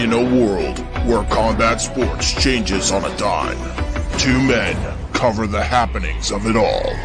In 0.00 0.14
a 0.14 0.34
world 0.34 0.78
where 1.04 1.22
combat 1.24 1.78
sports 1.78 2.32
changes 2.42 2.90
on 2.90 3.04
a 3.04 3.14
dime, 3.18 3.58
two 4.18 4.40
men 4.42 4.74
cover 5.12 5.46
the 5.46 5.62
happenings 5.62 6.32
of 6.32 6.46
it 6.46 6.56
all. 6.56 6.96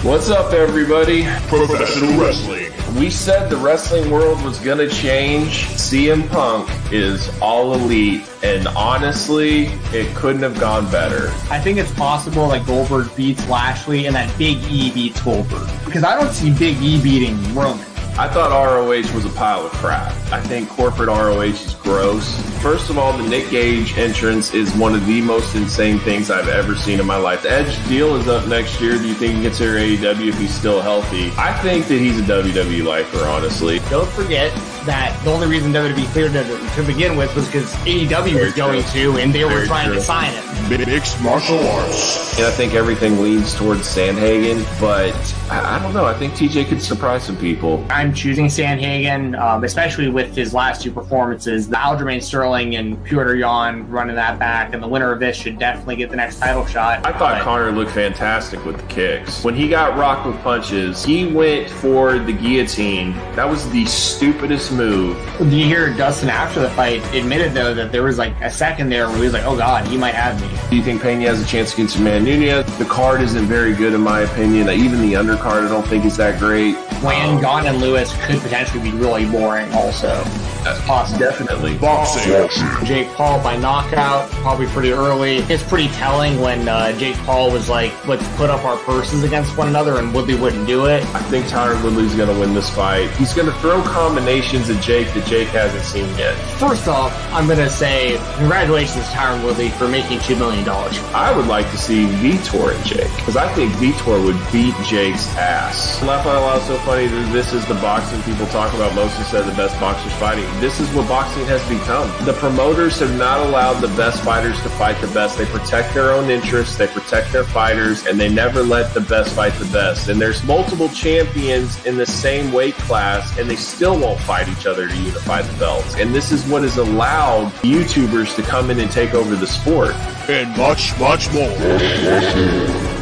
What's 0.00 0.30
up, 0.30 0.54
everybody? 0.54 1.24
Professional 1.48 2.18
wrestling. 2.18 2.72
We 2.98 3.10
said 3.10 3.50
the 3.50 3.58
wrestling 3.58 4.10
world 4.10 4.42
was 4.42 4.58
going 4.60 4.78
to 4.78 4.88
change. 4.88 5.66
CM 5.76 6.26
Punk 6.30 6.70
is 6.90 7.30
all 7.42 7.74
elite, 7.74 8.26
and 8.42 8.66
honestly, 8.68 9.66
it 9.92 10.16
couldn't 10.16 10.42
have 10.42 10.58
gone 10.58 10.90
better. 10.90 11.28
I 11.50 11.60
think 11.60 11.76
it's 11.76 11.92
possible 11.92 12.48
that 12.48 12.66
Goldberg 12.66 13.14
beats 13.14 13.46
Lashley 13.46 14.06
and 14.06 14.16
that 14.16 14.38
Big 14.38 14.56
E 14.70 14.90
beats 14.90 15.20
Goldberg. 15.20 15.68
Because 15.84 16.02
I 16.02 16.18
don't 16.18 16.32
see 16.32 16.50
Big 16.50 16.80
E 16.80 16.98
beating 17.02 17.54
Roman. 17.54 17.91
I 18.18 18.28
thought 18.28 18.50
ROH 18.50 19.14
was 19.14 19.24
a 19.24 19.30
pile 19.30 19.64
of 19.64 19.72
crap. 19.72 20.12
I 20.30 20.38
think 20.38 20.68
corporate 20.68 21.08
ROH 21.08 21.40
is 21.40 21.74
gross. 21.76 22.38
First 22.60 22.90
of 22.90 22.98
all, 22.98 23.16
the 23.16 23.26
Nick 23.26 23.48
Gage 23.48 23.96
entrance 23.96 24.52
is 24.52 24.70
one 24.74 24.94
of 24.94 25.06
the 25.06 25.22
most 25.22 25.54
insane 25.54 25.98
things 25.98 26.30
I've 26.30 26.48
ever 26.48 26.76
seen 26.76 27.00
in 27.00 27.06
my 27.06 27.16
life. 27.16 27.42
The 27.42 27.50
Edge 27.50 27.88
deal 27.88 28.14
is 28.16 28.28
up 28.28 28.46
next 28.48 28.82
year. 28.82 28.98
Do 28.98 29.08
you 29.08 29.14
think 29.14 29.36
he 29.36 29.42
gets 29.42 29.58
here 29.58 29.76
AEW 29.76 30.28
if 30.28 30.38
he's 30.38 30.54
still 30.54 30.82
healthy? 30.82 31.32
I 31.38 31.54
think 31.62 31.86
that 31.86 31.98
he's 31.98 32.18
a 32.18 32.22
WWE 32.22 32.84
lifer, 32.84 33.24
honestly. 33.24 33.78
Don't 33.88 34.08
forget 34.10 34.52
that 34.86 35.18
the 35.24 35.30
only 35.32 35.46
reason 35.46 35.72
WWE 35.72 36.06
cleared 36.12 36.34
it 36.34 36.46
to 36.74 36.82
begin 36.82 37.16
with 37.16 37.34
was 37.34 37.46
because 37.46 37.72
AEW 37.84 38.40
was 38.40 38.52
going 38.54 38.82
to, 38.84 39.18
and 39.18 39.32
they 39.32 39.44
were 39.44 39.64
trying 39.66 39.86
true. 39.86 39.96
to 39.96 40.00
sign 40.00 40.32
him. 40.32 40.88
Mixed 40.92 41.20
martial 41.22 41.58
arts. 41.68 42.38
And 42.38 42.46
I 42.46 42.50
think 42.50 42.74
everything 42.74 43.20
leans 43.20 43.54
towards 43.54 43.82
Sandhagen, 43.82 44.64
but 44.80 45.12
I, 45.50 45.76
I 45.76 45.82
don't 45.82 45.92
know. 45.92 46.06
I 46.06 46.14
think 46.14 46.32
TJ 46.34 46.66
could 46.68 46.80
surprise 46.82 47.24
some 47.24 47.36
people. 47.36 47.84
I'm 47.90 48.14
choosing 48.14 48.46
Sandhagen, 48.46 49.38
um, 49.38 49.64
especially 49.64 50.08
with 50.08 50.34
his 50.34 50.54
last 50.54 50.82
two 50.82 50.90
performances. 50.90 51.68
The 51.68 51.76
Aljamain 51.76 52.22
Sterling 52.22 52.76
and 52.76 52.96
Petr 53.04 53.38
Yan 53.38 53.88
running 53.90 54.16
that 54.16 54.38
back, 54.38 54.72
and 54.72 54.82
the 54.82 54.88
winner 54.88 55.12
of 55.12 55.20
this 55.20 55.36
should 55.36 55.58
definitely 55.58 55.96
get 55.96 56.10
the 56.10 56.16
next 56.16 56.38
title 56.38 56.64
shot. 56.66 57.04
I 57.06 57.12
thought 57.12 57.34
But- 57.38 57.42
Conor 57.42 57.72
looked 57.72 57.90
fantastic 57.90 58.64
with 58.64 58.76
the 58.78 58.86
kicks. 58.86 59.44
When 59.44 59.54
he 59.54 59.68
got 59.68 59.96
rocked 59.98 60.26
with 60.26 60.40
punches, 60.42 61.04
he 61.04 61.26
went 61.26 61.68
for 61.68 62.18
the 62.18 62.32
guillotine. 62.32 63.12
That 63.34 63.48
was 63.48 63.68
the 63.70 63.84
stupidest 63.86 64.71
move. 64.72 65.16
Did 65.38 65.52
you 65.52 65.64
hear 65.66 65.92
Dustin 65.94 66.28
after 66.28 66.60
the 66.60 66.70
fight 66.70 67.02
admitted 67.14 67.52
though 67.54 67.74
that 67.74 67.92
there 67.92 68.02
was 68.02 68.18
like 68.18 68.38
a 68.40 68.50
second 68.50 68.88
there 68.88 69.06
where 69.08 69.16
he 69.18 69.22
was 69.24 69.32
like, 69.32 69.44
"Oh 69.44 69.56
God, 69.56 69.86
he 69.86 69.96
might 69.96 70.14
have 70.14 70.40
me." 70.40 70.48
Do 70.70 70.76
you 70.76 70.82
think 70.82 71.02
Pena 71.02 71.26
has 71.28 71.40
a 71.42 71.46
chance 71.46 71.74
against 71.74 71.96
Amanda 71.96 72.36
Nunes? 72.36 72.78
The 72.78 72.84
card 72.84 73.20
isn't 73.20 73.44
very 73.46 73.74
good 73.74 73.92
in 73.92 74.00
my 74.00 74.20
opinion. 74.20 74.68
Even 74.70 75.00
the 75.02 75.12
undercard 75.14 75.66
I 75.66 75.68
don't 75.68 75.86
think 75.86 76.04
is 76.04 76.16
that 76.16 76.38
great. 76.38 76.74
Wayne, 77.02 77.36
Um, 77.36 77.40
Gone, 77.40 77.66
and 77.66 77.78
Lewis 77.78 78.12
could 78.26 78.40
potentially 78.40 78.82
be 78.82 78.96
really 78.96 79.26
boring. 79.26 79.72
Also, 79.72 80.22
that's 80.64 80.80
possible. 80.86 81.18
Definitely. 81.18 81.76
Boxing. 81.78 82.48
Jake 82.84 83.08
Paul 83.14 83.42
by 83.42 83.56
knockout, 83.56 84.28
probably 84.42 84.66
pretty 84.66 84.92
early. 84.92 85.38
It's 85.48 85.62
pretty 85.62 85.88
telling 85.88 86.40
when 86.40 86.68
uh, 86.68 86.96
Jake 86.98 87.16
Paul 87.18 87.50
was 87.50 87.68
like, 87.68 87.92
"Let's 88.06 88.26
put 88.36 88.50
up 88.50 88.64
our 88.64 88.76
purses 88.78 89.24
against 89.24 89.56
one 89.56 89.68
another," 89.68 89.98
and 89.98 90.14
Woodley 90.14 90.34
wouldn't 90.34 90.66
do 90.66 90.86
it. 90.86 91.02
I 91.14 91.20
think 91.22 91.46
Tyron 91.46 91.82
Woodley's 91.82 92.14
going 92.14 92.32
to 92.32 92.38
win 92.40 92.54
this 92.54 92.70
fight. 92.70 93.10
He's 93.12 93.34
going 93.34 93.46
to 93.48 93.54
throw 93.60 93.82
combinations 93.82 94.70
at 94.70 94.82
Jake 94.82 95.12
that 95.14 95.26
Jake 95.26 95.48
hasn't 95.48 95.84
seen 95.84 96.08
yet. 96.18 96.34
First 96.58 96.88
off, 96.88 97.12
I'm 97.32 97.46
gonna 97.48 97.70
say 97.70 98.20
congratulations, 98.36 99.04
Tyron 99.06 99.42
Woodley, 99.44 99.70
for 99.70 99.88
making 99.88 100.20
two 100.20 100.36
million 100.36 100.64
dollars. 100.64 100.98
I 101.14 101.34
would 101.36 101.46
like 101.46 101.70
to 101.70 101.78
see 101.78 102.06
Vitor 102.06 102.74
and 102.74 102.84
Jake 102.84 103.10
because 103.16 103.36
I 103.36 103.52
think 103.54 103.72
Vitor 103.74 104.22
would 104.24 104.38
beat 104.52 104.74
Jake's 104.86 105.28
ass. 105.36 106.02
Laugh 106.02 106.26
out 106.26 106.42
loud 106.42 106.62
so 106.62 106.76
funny 106.78 107.06
that 107.06 107.32
this 107.32 107.52
is 107.52 107.64
the 107.66 107.74
boxing 107.74 108.22
people 108.22 108.46
talk 108.46 108.72
about 108.74 108.94
most 108.94 109.18
instead 109.18 109.40
of 109.40 109.46
the 109.46 109.54
best 109.54 109.78
boxers 109.80 110.12
fighting. 110.14 110.44
This 110.60 110.80
is 110.80 110.88
what 110.94 111.08
boxing 111.08 111.44
has 111.46 111.66
become. 111.68 112.08
The 112.24 112.32
promoters 112.34 112.98
have 113.00 113.16
not 113.18 113.46
allowed 113.46 113.80
the 113.80 113.88
best 113.96 114.22
fighters 114.22 114.60
to 114.62 114.68
fight 114.70 115.00
the 115.00 115.08
best. 115.08 115.38
They 115.38 115.46
protect 115.46 115.92
their 115.94 116.12
own 116.12 116.30
interests, 116.30 116.76
they 116.76 116.86
protect 116.86 117.32
their 117.32 117.44
fighters, 117.44 118.06
and 118.06 118.18
they 118.18 118.28
never 118.28 118.62
let 118.62 118.94
the 118.94 119.00
best 119.00 119.34
fight 119.34 119.54
the 119.54 119.70
best. 119.72 120.08
And 120.08 120.20
there's 120.20 120.42
multiple 120.44 120.88
champions 120.88 121.84
in 121.84 121.96
the 121.96 122.06
same 122.06 122.52
weight 122.52 122.74
class, 122.74 123.36
and 123.38 123.50
they 123.50 123.56
still 123.56 123.98
won't 123.98 124.20
fight 124.20 124.48
each 124.48 124.66
other 124.66 124.88
to 124.88 124.96
unify 124.96 125.42
the 125.42 125.58
belts. 125.58 125.96
And 125.96 126.14
this 126.14 126.30
is 126.30 126.44
what 126.46 126.62
has 126.62 126.76
allowed 126.76 127.52
YouTubers 127.62 128.36
to 128.36 128.42
come 128.42 128.70
in 128.70 128.78
and 128.78 128.90
take 128.90 129.14
over 129.14 129.34
the 129.34 129.46
sport. 129.46 129.94
And 130.28 130.56
much, 130.56 130.98
much 130.98 131.32
more. 131.32 133.01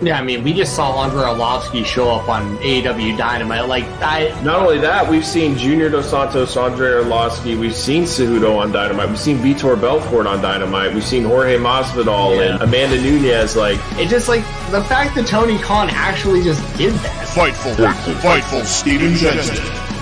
Yeah, 0.00 0.16
I 0.20 0.22
mean, 0.22 0.44
we 0.44 0.52
just 0.52 0.76
saw 0.76 1.02
Andrei 1.02 1.22
Arlovski 1.24 1.84
show 1.84 2.08
up 2.10 2.28
on 2.28 2.56
AEW 2.58 3.18
Dynamite. 3.18 3.66
Like, 3.66 3.84
I 4.00 4.28
Not 4.44 4.60
only 4.60 4.78
that, 4.78 5.10
we've 5.10 5.26
seen 5.26 5.58
Junior 5.58 5.90
Dos 5.90 6.08
Santos, 6.10 6.56
Andrei 6.56 6.90
Arlovski, 7.02 7.58
we've 7.58 7.74
seen 7.74 8.04
Cejudo 8.04 8.56
on 8.58 8.70
Dynamite, 8.70 9.08
we've 9.08 9.18
seen 9.18 9.38
Vitor 9.38 9.78
Belfort 9.80 10.28
on 10.28 10.40
Dynamite, 10.40 10.94
we've 10.94 11.02
seen 11.04 11.24
Jorge 11.24 11.56
Masvidal 11.58 12.36
Yeah. 12.36 12.54
and 12.54 12.62
Amanda 12.62 12.96
Nunes. 13.00 13.56
Like, 13.56 13.80
it 13.98 14.08
just 14.08 14.28
like 14.28 14.44
the 14.70 14.84
fact 14.84 15.16
that 15.16 15.26
Tony 15.26 15.58
Khan 15.58 15.88
actually 15.90 16.44
just 16.44 16.60
did 16.76 16.92
this. 16.94 17.30
Fightful. 17.34 17.74
Fightful 18.20 18.64
Steven 18.64 19.16
Jensen. 19.16 19.56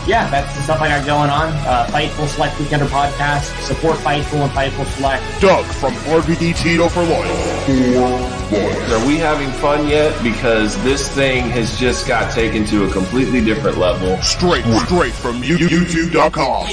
yeah, 0.07 0.29
that's 0.29 0.55
the 0.57 0.63
stuff 0.63 0.83
I 0.83 0.89
got 0.89 1.07
going 1.07 1.31
on. 1.31 1.49
Uh, 1.67 1.87
Fightful 1.91 2.27
Select 2.29 2.55
Weekender 2.57 2.87
podcast. 2.89 3.59
Support 3.63 3.97
Fightful 4.01 4.43
and 4.43 4.51
Fightful 4.53 4.85
Select. 4.97 5.23
Doug 5.41 5.65
from 5.65 5.95
RVD 5.95 6.55
Tito 6.55 6.91
for 6.91 7.03
life. 7.03 8.36
For 8.49 8.95
are 8.95 9.07
we 9.07 9.17
having 9.17 9.51
fun 9.61 9.89
yet? 9.89 10.23
Because 10.23 10.81
this 10.85 11.13
thing 11.13 11.45
has 11.51 11.79
just 11.79 12.07
got 12.07 12.33
taken 12.33 12.65
to 12.67 12.85
a 12.85 12.93
completely 12.93 13.41
different 13.45 13.79
level. 13.79 14.17
Straight, 14.23 14.65
straight 14.87 15.13
from 15.13 15.43
you- 15.43 15.59
YouTube.com. 15.59 16.67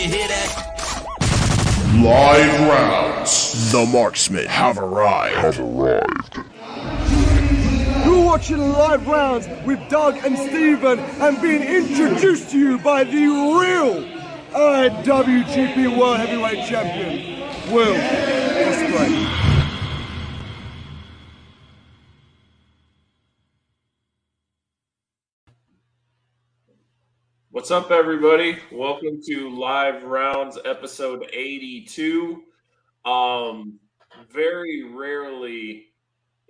Live 2.03 2.59
rounds. 2.69 3.71
The 3.71 3.85
marksmen 3.85 4.45
have 4.45 4.77
arrived. 4.77 5.35
Have 5.37 5.59
arrived. 5.59 6.37
You're 8.05 8.23
watching 8.23 8.57
live 8.57 9.07
rounds 9.07 9.47
with 9.65 9.79
Doug 9.89 10.17
and 10.25 10.37
Steven 10.37 10.99
and 10.99 11.41
being 11.41 11.63
introduced 11.63 12.51
to 12.51 12.57
you 12.59 12.77
by 12.79 13.03
the 13.03 13.11
real 13.27 14.03
IWGP 14.53 15.97
World 15.97 16.17
Heavyweight 16.17 16.67
Champion, 16.67 17.73
Will 17.73 17.95
Ospreay. 17.95 19.42
What's 27.53 27.69
up, 27.69 27.91
everybody? 27.91 28.57
Welcome 28.71 29.21
to 29.27 29.47
Live 29.47 30.05
Rounds 30.05 30.57
episode 30.65 31.29
82. 31.31 32.41
Um, 33.05 33.77
very 34.31 34.81
rarely 34.91 35.89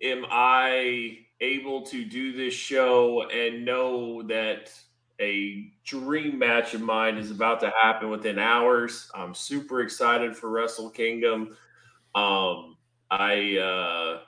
am 0.02 0.26
I 0.32 1.18
able 1.42 1.82
to 1.88 2.06
do 2.06 2.32
this 2.32 2.54
show 2.54 3.28
and 3.30 3.66
know 3.66 4.24
that 4.30 4.72
a 5.20 5.74
dream 5.84 6.40
match 6.40 6.74
of 6.74 6.80
mine 6.80 7.18
is 7.18 7.32
about 7.32 7.60
to 7.60 7.74
happen 7.82 8.10
within 8.10 8.40
hours. 8.40 9.12
I'm 9.14 9.36
super 9.36 9.82
excited 9.82 10.38
for 10.38 10.50
Wrestle 10.50 10.90
Kingdom. 10.90 11.58
Um, 12.16 12.78
I 13.12 13.58
uh, 13.58 14.20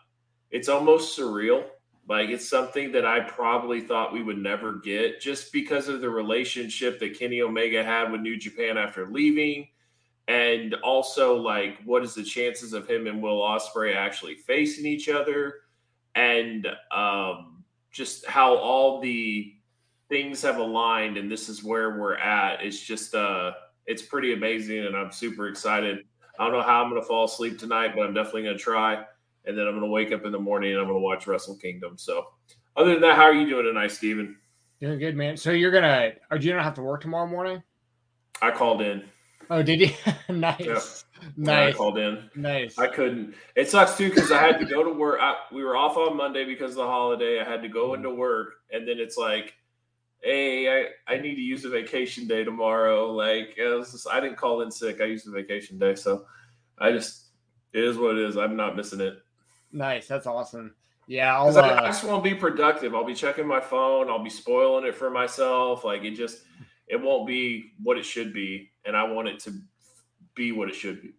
it's 0.51 0.67
almost 0.67 1.17
surreal. 1.17 1.63
Like 2.07 2.29
it's 2.29 2.47
something 2.47 2.91
that 2.91 3.05
I 3.05 3.21
probably 3.21 3.81
thought 3.81 4.13
we 4.13 4.21
would 4.21 4.37
never 4.37 4.73
get 4.73 5.19
just 5.19 5.51
because 5.51 5.87
of 5.87 6.01
the 6.01 6.09
relationship 6.09 6.99
that 6.99 7.17
Kenny 7.17 7.41
Omega 7.41 7.83
had 7.83 8.11
with 8.11 8.21
New 8.21 8.37
Japan 8.37 8.77
after 8.77 9.07
leaving. 9.07 9.67
And 10.27 10.75
also 10.75 11.35
like 11.35 11.77
what 11.83 12.03
is 12.03 12.13
the 12.13 12.23
chances 12.23 12.73
of 12.73 12.87
him 12.87 13.07
and 13.07 13.21
Will 13.21 13.41
Ospreay 13.41 13.95
actually 13.95 14.35
facing 14.35 14.85
each 14.85 15.09
other? 15.09 15.55
And 16.13 16.67
um 16.95 17.63
just 17.91 18.25
how 18.27 18.55
all 18.55 19.01
the 19.01 19.53
things 20.09 20.41
have 20.43 20.57
aligned 20.57 21.17
and 21.17 21.31
this 21.31 21.49
is 21.49 21.63
where 21.63 21.97
we're 21.97 22.17
at. 22.17 22.63
It's 22.63 22.79
just 22.79 23.15
uh 23.15 23.53
it's 23.87 24.03
pretty 24.03 24.33
amazing 24.33 24.85
and 24.85 24.95
I'm 24.95 25.11
super 25.11 25.47
excited. 25.47 26.05
I 26.37 26.43
don't 26.43 26.53
know 26.53 26.61
how 26.61 26.83
I'm 26.83 26.89
gonna 26.89 27.01
fall 27.01 27.25
asleep 27.25 27.57
tonight, 27.57 27.93
but 27.95 28.05
I'm 28.05 28.13
definitely 28.13 28.43
gonna 28.43 28.59
try 28.59 29.05
and 29.47 29.57
then 29.57 29.67
I'm 29.67 29.73
going 29.73 29.85
to 29.85 29.91
wake 29.91 30.11
up 30.11 30.25
in 30.25 30.31
the 30.31 30.39
morning 30.39 30.71
and 30.71 30.79
I'm 30.79 30.87
going 30.87 30.99
to 30.99 31.03
watch 31.03 31.27
Wrestle 31.27 31.57
Kingdom. 31.57 31.97
So, 31.97 32.27
other 32.75 32.91
than 32.91 33.01
that, 33.01 33.15
how 33.15 33.23
are 33.23 33.33
you 33.33 33.47
doing 33.47 33.65
tonight, 33.65 33.91
Steven? 33.91 34.37
Doing 34.81 34.99
good, 34.99 35.15
man. 35.15 35.37
So 35.37 35.51
you're 35.51 35.71
gonna, 35.71 36.11
do 36.37 36.47
you 36.47 36.53
not 36.53 36.63
have 36.63 36.73
to 36.75 36.81
work 36.81 37.01
tomorrow 37.01 37.27
morning? 37.27 37.63
I 38.41 38.51
called 38.51 38.81
in. 38.81 39.03
Oh, 39.49 39.63
did 39.63 39.79
he? 39.79 39.95
nice. 40.33 40.59
Yeah. 40.59 40.79
Nice. 41.37 41.73
I 41.73 41.77
called 41.77 41.97
in. 41.97 42.29
Nice. 42.35 42.77
I 42.77 42.87
couldn't. 42.87 43.35
It 43.55 43.69
sucks 43.69 43.97
too 43.97 44.09
because 44.09 44.31
I 44.31 44.41
had 44.41 44.59
to 44.59 44.65
go 44.65 44.83
to 44.83 44.91
work. 44.91 45.19
I, 45.21 45.35
we 45.53 45.63
were 45.63 45.77
off 45.77 45.97
on 45.97 46.17
Monday 46.17 46.43
because 46.45 46.71
of 46.71 46.77
the 46.77 46.87
holiday. 46.87 47.39
I 47.39 47.49
had 47.49 47.61
to 47.61 47.69
go 47.69 47.93
into 47.93 48.13
work, 48.13 48.55
and 48.71 48.87
then 48.87 48.99
it's 48.99 49.17
like, 49.17 49.53
hey, 50.21 50.67
I, 51.07 51.13
I 51.13 51.17
need 51.17 51.35
to 51.35 51.41
use 51.41 51.63
a 51.63 51.69
vacation 51.69 52.27
day 52.27 52.43
tomorrow. 52.43 53.11
Like, 53.11 53.55
just, 53.55 54.07
I 54.11 54.19
didn't 54.19 54.37
call 54.37 54.61
in 54.61 54.71
sick. 54.71 54.99
I 54.99 55.05
used 55.05 55.27
a 55.27 55.31
vacation 55.31 55.79
day, 55.79 55.95
so 55.95 56.25
I 56.77 56.91
just 56.91 57.27
it 57.71 57.83
is 57.83 57.97
what 57.97 58.17
it 58.17 58.27
is. 58.27 58.37
I'm 58.37 58.55
not 58.55 58.75
missing 58.75 59.01
it. 59.01 59.17
Nice. 59.75 60.07
That's 60.07 60.25
awesome. 60.25 60.73
Yeah, 61.07 61.35
I'll, 61.37 61.55
uh, 61.55 61.61
I, 61.61 61.83
I 61.83 61.87
just 61.87 62.03
want 62.03 62.23
to 62.23 62.29
be 62.29 62.35
productive. 62.35 62.95
I'll 62.95 63.03
be 63.03 63.13
checking 63.13 63.45
my 63.45 63.59
phone. 63.59 64.09
I'll 64.09 64.23
be 64.23 64.29
spoiling 64.29 64.85
it 64.85 64.95
for 64.95 65.11
myself. 65.11 65.83
Like 65.83 66.03
it 66.03 66.15
just, 66.15 66.41
it 66.87 66.99
won't 66.99 67.27
be 67.27 67.73
what 67.83 67.97
it 67.97 68.05
should 68.05 68.33
be, 68.33 68.71
and 68.85 68.97
I 68.97 69.03
want 69.03 69.27
it 69.27 69.39
to 69.41 69.53
be 70.33 70.51
what 70.51 70.69
it 70.69 70.75
should 70.75 71.01
be. 71.01 71.13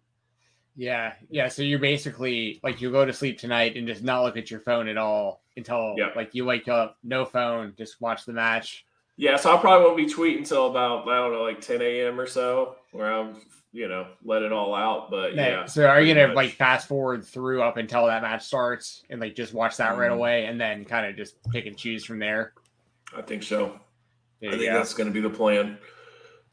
Yeah, 0.75 1.13
yeah. 1.29 1.47
So 1.47 1.61
you're 1.61 1.79
basically 1.79 2.59
like 2.63 2.81
you 2.81 2.91
go 2.91 3.05
to 3.05 3.13
sleep 3.13 3.39
tonight 3.39 3.77
and 3.77 3.87
just 3.87 4.03
not 4.03 4.23
look 4.23 4.35
at 4.35 4.51
your 4.51 4.59
phone 4.59 4.87
at 4.87 4.97
all 4.97 5.41
until 5.55 5.95
yeah. 5.97 6.09
like 6.15 6.35
you 6.35 6.43
wake 6.43 6.67
up, 6.67 6.97
no 7.03 7.23
phone, 7.23 7.73
just 7.77 8.01
watch 8.01 8.25
the 8.25 8.33
match. 8.33 8.85
Yeah, 9.17 9.35
so 9.35 9.55
I 9.55 9.59
probably 9.59 9.85
won't 9.85 9.97
be 9.97 10.05
tweeting 10.05 10.39
until 10.39 10.67
about 10.67 11.07
I 11.07 11.15
don't 11.17 11.33
know, 11.33 11.41
like 11.41 11.59
10 11.59 11.81
a.m. 11.81 12.19
or 12.19 12.27
so, 12.27 12.75
where 12.91 13.11
I'm 13.11 13.35
you 13.73 13.87
know 13.87 14.07
let 14.23 14.43
it 14.43 14.51
all 14.51 14.73
out. 14.73 15.09
But 15.09 15.35
yeah. 15.35 15.65
So 15.65 15.87
are 15.87 15.99
you 16.01 16.13
gonna 16.13 16.27
much. 16.27 16.35
like 16.35 16.51
fast 16.53 16.87
forward 16.87 17.25
through 17.25 17.61
up 17.63 17.77
until 17.77 18.05
that 18.05 18.21
match 18.21 18.43
starts 18.43 19.03
and 19.09 19.19
like 19.19 19.35
just 19.35 19.53
watch 19.53 19.77
that 19.77 19.91
mm-hmm. 19.91 20.01
right 20.01 20.11
away 20.11 20.45
and 20.45 20.61
then 20.61 20.85
kind 20.85 21.05
of 21.05 21.15
just 21.15 21.35
pick 21.51 21.65
and 21.65 21.77
choose 21.77 22.05
from 22.05 22.19
there? 22.19 22.53
I 23.15 23.21
think 23.21 23.43
so. 23.43 23.79
I 24.43 24.51
think 24.51 24.63
go. 24.63 24.73
that's 24.73 24.93
going 24.93 25.07
to 25.07 25.13
be 25.13 25.21
the 25.21 25.29
plan. 25.29 25.79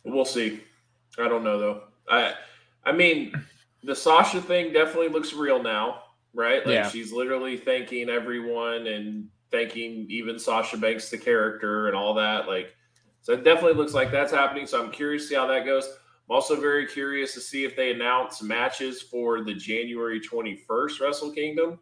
We'll 0.04 0.24
see. 0.24 0.62
I 1.18 1.28
don't 1.28 1.44
know 1.44 1.58
though. 1.58 1.82
I 2.08 2.34
I 2.84 2.92
mean, 2.92 3.32
the 3.82 3.94
Sasha 3.94 4.40
thing 4.40 4.72
definitely 4.72 5.08
looks 5.08 5.32
real 5.34 5.62
now, 5.62 6.02
right? 6.32 6.64
Like 6.64 6.74
yeah. 6.74 6.88
she's 6.88 7.12
literally 7.12 7.56
thanking 7.56 8.08
everyone 8.08 8.86
and 8.86 9.28
thanking 9.50 10.06
even 10.08 10.38
Sasha 10.38 10.76
Banks, 10.76 11.10
the 11.10 11.18
character, 11.18 11.88
and 11.88 11.96
all 11.96 12.14
that. 12.14 12.46
Like, 12.46 12.74
so 13.22 13.32
it 13.32 13.44
definitely 13.44 13.74
looks 13.74 13.94
like 13.94 14.10
that's 14.10 14.32
happening. 14.32 14.66
So 14.66 14.82
I'm 14.82 14.90
curious 14.90 15.22
to 15.24 15.28
see 15.28 15.34
how 15.34 15.46
that 15.46 15.64
goes. 15.64 15.86
I'm 15.86 16.36
also 16.36 16.60
very 16.60 16.86
curious 16.86 17.34
to 17.34 17.40
see 17.40 17.64
if 17.64 17.76
they 17.76 17.92
announce 17.92 18.42
matches 18.42 19.02
for 19.02 19.44
the 19.44 19.54
January 19.54 20.20
21st 20.20 21.00
Wrestle 21.00 21.32
Kingdom. 21.32 21.78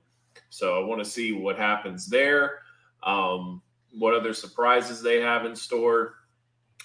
So 0.51 0.81
I 0.81 0.85
want 0.85 1.03
to 1.03 1.09
see 1.09 1.33
what 1.33 1.59
happens 1.59 2.07
there. 2.07 2.59
Um, 3.03 3.63
what 3.99 4.15
other 4.15 4.33
surprises 4.33 5.03
they 5.03 5.21
have 5.21 5.45
in 5.45 5.55
store. 5.55 6.15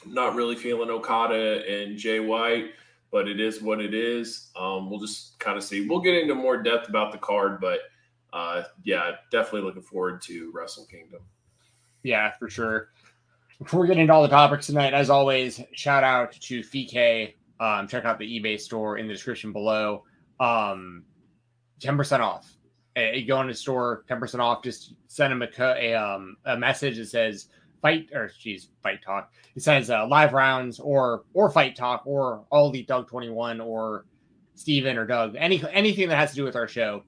I'm 0.04 0.14
not 0.14 0.36
really 0.36 0.56
feeling 0.56 0.90
Okada 0.90 1.64
and 1.68 1.98
Jay 1.98 2.20
White 2.20 2.72
but 3.12 3.28
it 3.28 3.40
is 3.40 3.62
what 3.62 3.80
it 3.82 3.94
is. 3.94 4.50
Um, 4.56 4.90
we'll 4.90 5.00
just 5.00 5.40
kind 5.40 5.58
of 5.58 5.64
see. 5.64 5.88
We'll 5.88 6.02
get 6.02 6.16
into 6.16 6.36
more 6.36 6.62
depth 6.62 6.90
about 6.90 7.12
the 7.12 7.18
card, 7.18 7.60
but 7.62 7.80
uh, 8.34 8.64
yeah, 8.84 9.12
definitely 9.32 9.62
looking 9.62 9.82
forward 9.82 10.22
to 10.24 10.52
Wrestle 10.54 10.86
Kingdom. 10.86 11.22
Yeah, 12.04 12.32
for 12.38 12.50
sure. 12.50 12.90
Before 13.60 13.82
we 13.82 13.88
get 13.88 13.98
into 13.98 14.14
all 14.14 14.22
the 14.22 14.28
topics 14.28 14.68
tonight, 14.68 14.94
as 14.94 15.10
always, 15.10 15.62
shout 15.74 16.04
out 16.04 16.32
to 16.34 16.62
FK. 16.62 17.34
Um, 17.60 17.88
check 17.88 18.06
out 18.06 18.20
the 18.20 18.40
eBay 18.40 18.60
store 18.60 18.98
in 18.98 19.08
the 19.08 19.14
description 19.14 19.52
below. 19.52 20.04
Um, 20.40 21.04
10% 21.80 22.20
off. 22.20 22.54
You 22.96 23.26
go 23.26 23.42
in 23.42 23.48
the 23.48 23.54
store, 23.54 24.04
10% 24.10 24.40
off. 24.40 24.64
Just 24.64 24.94
send 25.08 25.32
them 25.32 25.42
a, 25.42 25.64
a, 25.64 25.94
um, 25.94 26.38
a 26.46 26.58
message 26.58 26.98
that 26.98 27.08
says 27.08 27.50
fight 27.82 28.10
or 28.14 28.32
geez, 28.40 28.70
fight 28.82 29.04
talk. 29.04 29.32
It 29.56 29.64
says 29.64 29.90
uh, 29.90 30.08
live 30.08 30.34
rounds 30.34 30.80
or 30.80 31.24
or 31.34 31.50
fight 31.50 31.76
talk 31.76 32.04
or 32.06 32.44
all 32.52 32.70
the 32.72 32.84
Doug 32.84 33.08
21 33.08 33.62
or 33.62 34.06
Steven 34.56 34.98
or 34.98 35.06
Doug. 35.06 35.36
Any 35.38 35.64
anything 35.72 36.10
that 36.10 36.18
has 36.18 36.32
to 36.32 36.36
do 36.36 36.44
with 36.44 36.56
our 36.56 36.68
show. 36.68 37.04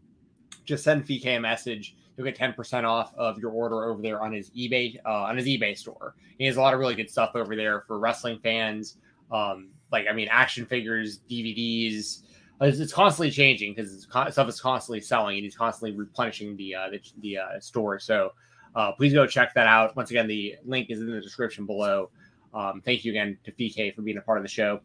Just 0.70 0.84
send 0.84 1.04
VK 1.04 1.38
a 1.38 1.40
message. 1.40 1.96
You'll 2.16 2.26
get 2.26 2.38
10% 2.38 2.84
off 2.84 3.12
of 3.16 3.40
your 3.40 3.50
order 3.50 3.86
over 3.86 4.04
there 4.04 4.22
on 4.22 4.32
his 4.32 4.52
eBay 4.52 4.98
uh, 5.04 5.24
on 5.24 5.36
his 5.36 5.48
eBay 5.48 5.76
store. 5.76 6.14
He 6.38 6.46
has 6.46 6.58
a 6.58 6.62
lot 6.62 6.76
of 6.76 6.80
really 6.80 6.94
good 6.94 7.10
stuff 7.10 7.32
over 7.34 7.56
there 7.56 7.82
for 7.88 7.98
wrestling 7.98 8.38
fans. 8.44 8.98
Um, 9.32 9.70
like 9.92 10.06
I 10.08 10.14
mean, 10.14 10.28
action 10.30 10.68
figures, 10.68 11.22
DVDs. 11.28 12.20
It's, 12.62 12.80
it's 12.80 12.94
constantly 12.94 13.32
changing 13.32 13.74
because 13.74 14.04
stuff 14.04 14.48
is 14.48 14.62
constantly 14.62 15.02
selling 15.02 15.38
and 15.38 15.44
he's 15.44 15.56
constantly 15.56 15.98
replenishing 15.98 16.56
the 16.56 16.76
uh, 16.76 16.90
the, 16.92 17.02
the 17.22 17.38
uh, 17.40 17.60
store. 17.60 17.98
So 17.98 18.34
uh, 18.76 18.92
please 18.92 19.12
go 19.12 19.26
check 19.26 19.56
that 19.56 19.66
out. 19.66 19.96
Once 19.96 20.12
again, 20.12 20.28
the 20.28 20.56
link 20.66 20.92
is 20.92 21.00
in 21.00 21.10
the 21.10 21.22
description 21.22 21.66
below. 21.66 22.12
Um, 22.54 22.80
thank 22.86 23.04
you 23.04 23.12
again 23.12 23.40
to 23.44 23.52
VK 23.54 23.96
for 23.96 24.04
being 24.04 24.18
a 24.18 24.22
part 24.22 24.38
of 24.38 24.44
the 24.44 24.50
show. 24.50 24.82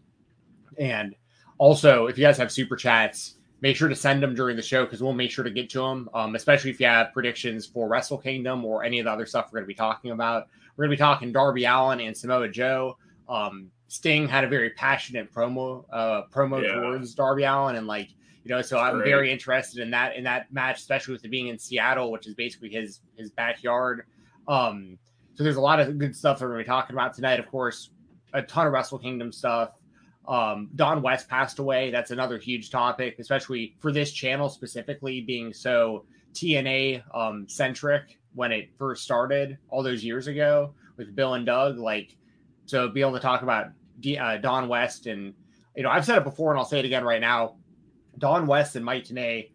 And 0.78 1.14
also, 1.58 2.06
if 2.06 2.16
you 2.16 2.24
guys 2.24 2.38
have 2.38 2.50
super 2.50 2.74
chats, 2.74 3.36
make 3.60 3.76
sure 3.76 3.88
to 3.88 3.96
send 3.96 4.22
them 4.22 4.34
during 4.34 4.56
the 4.56 4.62
show 4.62 4.84
because 4.84 5.02
we'll 5.02 5.12
make 5.12 5.30
sure 5.30 5.44
to 5.44 5.50
get 5.50 5.70
to 5.70 5.80
them, 5.80 6.08
um, 6.14 6.34
especially 6.34 6.70
if 6.70 6.80
you 6.80 6.86
have 6.86 7.12
predictions 7.12 7.66
for 7.66 7.88
Wrestle 7.88 8.18
Kingdom 8.18 8.64
or 8.64 8.84
any 8.84 8.98
of 8.98 9.04
the 9.04 9.10
other 9.10 9.26
stuff 9.26 9.46
we're 9.46 9.60
going 9.60 9.64
to 9.64 9.68
be 9.68 9.74
talking 9.74 10.10
about. 10.10 10.48
We're 10.76 10.86
going 10.86 10.96
to 10.96 11.02
be 11.02 11.06
talking 11.06 11.32
Darby 11.32 11.64
Allin 11.64 12.00
and 12.00 12.16
Samoa 12.16 12.48
Joe. 12.48 12.98
Um, 13.28 13.70
Sting 13.88 14.28
had 14.28 14.44
a 14.44 14.48
very 14.48 14.70
passionate 14.70 15.32
promo 15.32 15.84
uh, 15.92 16.22
promo 16.32 16.62
yeah. 16.62 16.74
towards 16.74 17.14
Darby 17.14 17.44
Allin, 17.44 17.76
and 17.76 17.86
like 17.86 18.10
you 18.44 18.54
know, 18.54 18.60
so 18.60 18.78
I'm 18.78 18.96
Great. 18.96 19.08
very 19.08 19.32
interested 19.32 19.80
in 19.80 19.90
that 19.92 20.16
in 20.16 20.24
that 20.24 20.52
match, 20.52 20.78
especially 20.78 21.12
with 21.12 21.24
it 21.24 21.30
being 21.30 21.48
in 21.48 21.58
Seattle, 21.58 22.10
which 22.10 22.26
is 22.26 22.34
basically 22.34 22.70
his 22.70 23.00
his 23.16 23.30
backyard. 23.30 24.04
Um, 24.48 24.98
so 25.34 25.42
there's 25.42 25.56
a 25.56 25.60
lot 25.60 25.80
of 25.80 25.96
good 25.98 26.14
stuff 26.14 26.38
that 26.38 26.44
we're 26.44 26.52
going 26.52 26.64
to 26.64 26.64
be 26.64 26.68
talking 26.68 26.94
about 26.94 27.14
tonight. 27.14 27.40
Of 27.40 27.46
course, 27.46 27.90
a 28.32 28.42
ton 28.42 28.66
of 28.66 28.72
Wrestle 28.72 28.98
Kingdom 28.98 29.32
stuff. 29.32 29.70
Um, 30.26 30.70
Don 30.74 31.02
West 31.02 31.28
passed 31.28 31.58
away. 31.58 31.90
That's 31.90 32.10
another 32.10 32.38
huge 32.38 32.70
topic, 32.70 33.16
especially 33.18 33.76
for 33.80 33.92
this 33.92 34.12
channel 34.12 34.48
specifically, 34.48 35.20
being 35.20 35.52
so 35.52 36.06
TNA 36.32 37.02
um, 37.14 37.46
centric 37.48 38.18
when 38.34 38.52
it 38.52 38.70
first 38.78 39.04
started 39.04 39.58
all 39.68 39.82
those 39.82 40.02
years 40.02 40.26
ago 40.26 40.74
with 40.96 41.14
Bill 41.14 41.34
and 41.34 41.46
Doug. 41.46 41.78
Like, 41.78 42.16
so 42.66 42.88
be 42.88 43.00
able 43.00 43.12
to 43.12 43.20
talk 43.20 43.42
about 43.42 43.68
D, 44.00 44.18
uh, 44.18 44.38
Don 44.38 44.68
West 44.68 45.06
and 45.06 45.34
you 45.76 45.82
know, 45.82 45.90
I've 45.90 46.04
said 46.04 46.18
it 46.18 46.24
before 46.24 46.52
and 46.52 46.58
I'll 46.58 46.64
say 46.64 46.78
it 46.78 46.84
again 46.84 47.04
right 47.04 47.20
now. 47.20 47.56
Don 48.18 48.46
West 48.46 48.76
and 48.76 48.84
Mike 48.84 49.04
Tenay 49.04 49.50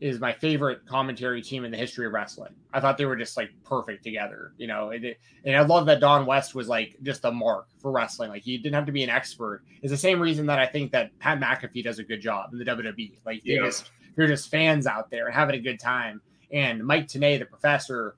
is 0.00 0.20
my 0.20 0.32
favorite 0.32 0.84
commentary 0.86 1.40
team 1.40 1.64
in 1.64 1.70
the 1.70 1.76
history 1.76 2.06
of 2.06 2.12
wrestling. 2.12 2.54
I 2.72 2.80
thought 2.80 2.98
they 2.98 3.06
were 3.06 3.16
just 3.16 3.36
like 3.36 3.50
perfect 3.64 4.04
together, 4.04 4.52
you 4.58 4.66
know. 4.66 4.90
And, 4.90 5.14
and 5.44 5.56
I 5.56 5.62
love 5.62 5.86
that 5.86 6.00
Don 6.00 6.26
West 6.26 6.54
was 6.54 6.68
like 6.68 6.96
just 7.02 7.24
a 7.24 7.30
mark 7.30 7.68
for 7.78 7.90
wrestling. 7.90 8.28
Like 8.28 8.42
he 8.42 8.58
didn't 8.58 8.74
have 8.74 8.86
to 8.86 8.92
be 8.92 9.02
an 9.02 9.10
expert. 9.10 9.62
It's 9.82 9.90
the 9.90 9.96
same 9.96 10.20
reason 10.20 10.46
that 10.46 10.58
I 10.58 10.66
think 10.66 10.92
that 10.92 11.18
Pat 11.18 11.40
McAfee 11.40 11.82
does 11.82 11.98
a 11.98 12.04
good 12.04 12.20
job 12.20 12.52
in 12.52 12.58
the 12.58 12.64
WWE. 12.64 13.18
Like 13.24 13.42
they 13.44 13.54
yeah. 13.54 13.64
just 13.64 13.90
you're 14.16 14.26
just 14.26 14.50
fans 14.50 14.86
out 14.86 15.10
there 15.10 15.30
having 15.30 15.54
a 15.54 15.60
good 15.60 15.80
time. 15.80 16.20
And 16.52 16.84
Mike 16.84 17.06
Tenay, 17.06 17.38
the 17.38 17.46
professor, 17.46 18.16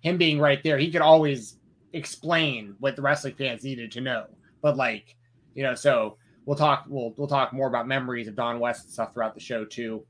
him 0.00 0.18
being 0.18 0.38
right 0.38 0.62
there, 0.62 0.78
he 0.78 0.90
could 0.90 1.02
always 1.02 1.58
explain 1.92 2.76
what 2.78 2.94
the 2.94 3.02
wrestling 3.02 3.34
fans 3.34 3.64
needed 3.64 3.90
to 3.92 4.00
know. 4.00 4.26
But 4.62 4.76
like, 4.76 5.16
you 5.54 5.62
know, 5.62 5.74
so 5.74 6.16
we'll 6.44 6.56
talk 6.56 6.84
we'll 6.88 7.12
we'll 7.16 7.28
talk 7.28 7.52
more 7.52 7.68
about 7.68 7.88
memories 7.88 8.28
of 8.28 8.36
Don 8.36 8.60
West 8.60 8.84
and 8.84 8.92
stuff 8.92 9.12
throughout 9.12 9.34
the 9.34 9.40
show 9.40 9.64
too. 9.64 10.04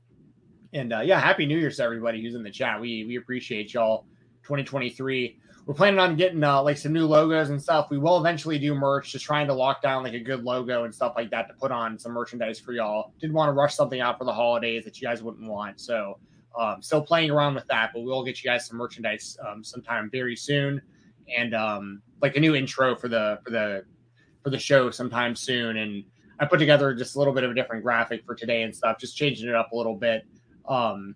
And 0.73 0.93
uh, 0.93 1.01
yeah, 1.01 1.19
happy 1.19 1.45
New 1.45 1.57
Year's 1.57 1.77
to 1.77 1.83
everybody 1.83 2.21
who's 2.21 2.35
in 2.35 2.43
the 2.43 2.51
chat. 2.51 2.79
We 2.79 3.05
we 3.05 3.17
appreciate 3.17 3.73
y'all. 3.73 4.05
2023. 4.47 5.39
We're 5.65 5.73
planning 5.73 5.99
on 5.99 6.15
getting 6.15 6.41
uh, 6.41 6.63
like 6.63 6.77
some 6.77 6.93
new 6.93 7.05
logos 7.05 7.49
and 7.49 7.61
stuff. 7.61 7.89
We 7.89 7.97
will 7.97 8.17
eventually 8.17 8.57
do 8.57 8.73
merch, 8.73 9.11
just 9.11 9.25
trying 9.25 9.47
to 9.47 9.53
lock 9.53 9.81
down 9.81 10.03
like 10.03 10.13
a 10.13 10.19
good 10.19 10.45
logo 10.45 10.85
and 10.85 10.95
stuff 10.95 11.13
like 11.17 11.29
that 11.31 11.49
to 11.49 11.53
put 11.55 11.71
on 11.71 11.99
some 11.99 12.13
merchandise 12.13 12.57
for 12.57 12.71
y'all. 12.71 13.11
Didn't 13.19 13.33
want 13.35 13.49
to 13.49 13.53
rush 13.53 13.75
something 13.75 13.99
out 13.99 14.17
for 14.17 14.23
the 14.23 14.31
holidays 14.31 14.85
that 14.85 15.01
you 15.01 15.05
guys 15.05 15.21
wouldn't 15.21 15.45
want. 15.49 15.81
So 15.81 16.19
um, 16.57 16.81
still 16.81 17.01
playing 17.01 17.31
around 17.31 17.55
with 17.55 17.67
that, 17.67 17.91
but 17.93 18.03
we'll 18.03 18.23
get 18.23 18.41
you 18.41 18.49
guys 18.49 18.65
some 18.65 18.77
merchandise 18.77 19.37
um, 19.45 19.61
sometime 19.61 20.09
very 20.09 20.37
soon, 20.37 20.81
and 21.37 21.53
um, 21.53 22.01
like 22.21 22.37
a 22.37 22.39
new 22.39 22.55
intro 22.55 22.95
for 22.95 23.09
the 23.09 23.39
for 23.43 23.51
the 23.51 23.83
for 24.43 24.49
the 24.49 24.57
show 24.57 24.89
sometime 24.89 25.35
soon. 25.35 25.75
And 25.75 26.05
I 26.39 26.45
put 26.45 26.59
together 26.59 26.93
just 26.93 27.15
a 27.15 27.19
little 27.19 27.33
bit 27.33 27.43
of 27.43 27.51
a 27.51 27.53
different 27.53 27.83
graphic 27.83 28.25
for 28.25 28.35
today 28.35 28.63
and 28.63 28.73
stuff, 28.73 28.97
just 28.97 29.17
changing 29.17 29.49
it 29.49 29.55
up 29.55 29.73
a 29.73 29.75
little 29.75 29.95
bit. 29.95 30.25
Um, 30.67 31.15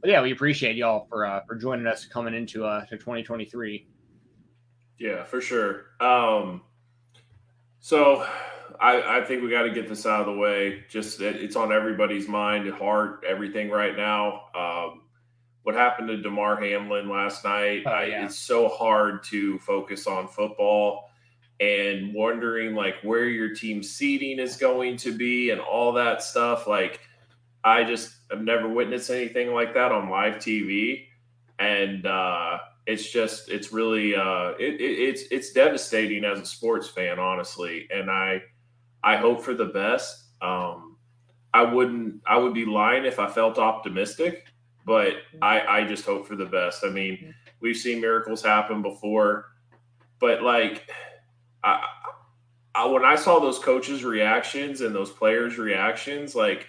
but 0.00 0.10
yeah, 0.10 0.22
we 0.22 0.32
appreciate 0.32 0.76
y'all 0.76 1.06
for 1.08 1.24
uh, 1.24 1.40
for 1.46 1.56
joining 1.56 1.86
us 1.86 2.04
coming 2.04 2.34
into 2.34 2.64
uh 2.64 2.84
to 2.86 2.96
2023. 2.96 3.86
Yeah, 4.98 5.24
for 5.24 5.40
sure. 5.40 5.86
Um, 6.00 6.62
so 7.80 8.26
I, 8.80 9.20
I 9.20 9.24
think 9.24 9.42
we 9.42 9.50
got 9.50 9.62
to 9.62 9.70
get 9.70 9.88
this 9.88 10.06
out 10.06 10.20
of 10.20 10.26
the 10.26 10.40
way. 10.40 10.84
Just 10.88 11.20
it, 11.20 11.36
it's 11.36 11.56
on 11.56 11.72
everybody's 11.72 12.28
mind, 12.28 12.70
heart, 12.72 13.24
everything 13.26 13.70
right 13.70 13.96
now. 13.96 14.42
Um, 14.54 15.02
what 15.62 15.74
happened 15.74 16.08
to 16.08 16.20
Damar 16.20 16.56
Hamlin 16.56 17.08
last 17.08 17.44
night? 17.44 17.82
Oh, 17.86 17.90
yeah. 18.02 18.22
I, 18.22 18.24
it's 18.24 18.38
so 18.38 18.68
hard 18.68 19.24
to 19.24 19.58
focus 19.60 20.06
on 20.06 20.28
football 20.28 21.10
and 21.60 22.12
wondering 22.12 22.74
like 22.74 22.96
where 23.02 23.26
your 23.26 23.54
team 23.54 23.82
seating 23.82 24.38
is 24.38 24.56
going 24.56 24.96
to 24.98 25.16
be 25.16 25.50
and 25.50 25.60
all 25.60 25.92
that 25.92 26.22
stuff. 26.22 26.66
Like, 26.66 27.00
I 27.64 27.84
just 27.84 28.14
have 28.30 28.42
never 28.42 28.68
witnessed 28.68 29.10
anything 29.10 29.52
like 29.52 29.74
that 29.74 29.90
on 29.90 30.10
live 30.10 30.36
TV, 30.36 31.06
and 31.58 32.06
uh, 32.06 32.58
it's 32.86 33.10
just 33.10 33.48
it's 33.48 33.72
really 33.72 34.14
uh, 34.14 34.50
it, 34.58 34.80
it, 34.80 34.98
it's 35.08 35.22
it's 35.30 35.52
devastating 35.52 36.24
as 36.24 36.40
a 36.40 36.44
sports 36.44 36.88
fan, 36.88 37.18
honestly. 37.18 37.88
And 37.90 38.10
I 38.10 38.42
I 39.02 39.16
hope 39.16 39.42
for 39.42 39.54
the 39.54 39.66
best. 39.66 40.24
Um, 40.42 40.96
I 41.54 41.62
wouldn't. 41.62 42.20
I 42.26 42.36
would 42.36 42.52
be 42.52 42.66
lying 42.66 43.04
if 43.04 43.18
I 43.18 43.28
felt 43.28 43.58
optimistic, 43.58 44.46
but 44.84 45.14
I, 45.40 45.60
I 45.60 45.84
just 45.84 46.04
hope 46.04 46.26
for 46.26 46.36
the 46.36 46.46
best. 46.46 46.84
I 46.84 46.90
mean, 46.90 47.34
we've 47.60 47.76
seen 47.76 48.00
miracles 48.00 48.42
happen 48.42 48.82
before, 48.82 49.52
but 50.18 50.42
like, 50.42 50.88
I, 51.62 51.86
I 52.74 52.86
when 52.86 53.04
I 53.04 53.14
saw 53.14 53.38
those 53.38 53.58
coaches' 53.58 54.04
reactions 54.04 54.80
and 54.80 54.94
those 54.94 55.10
players' 55.10 55.56
reactions, 55.56 56.34
like, 56.34 56.66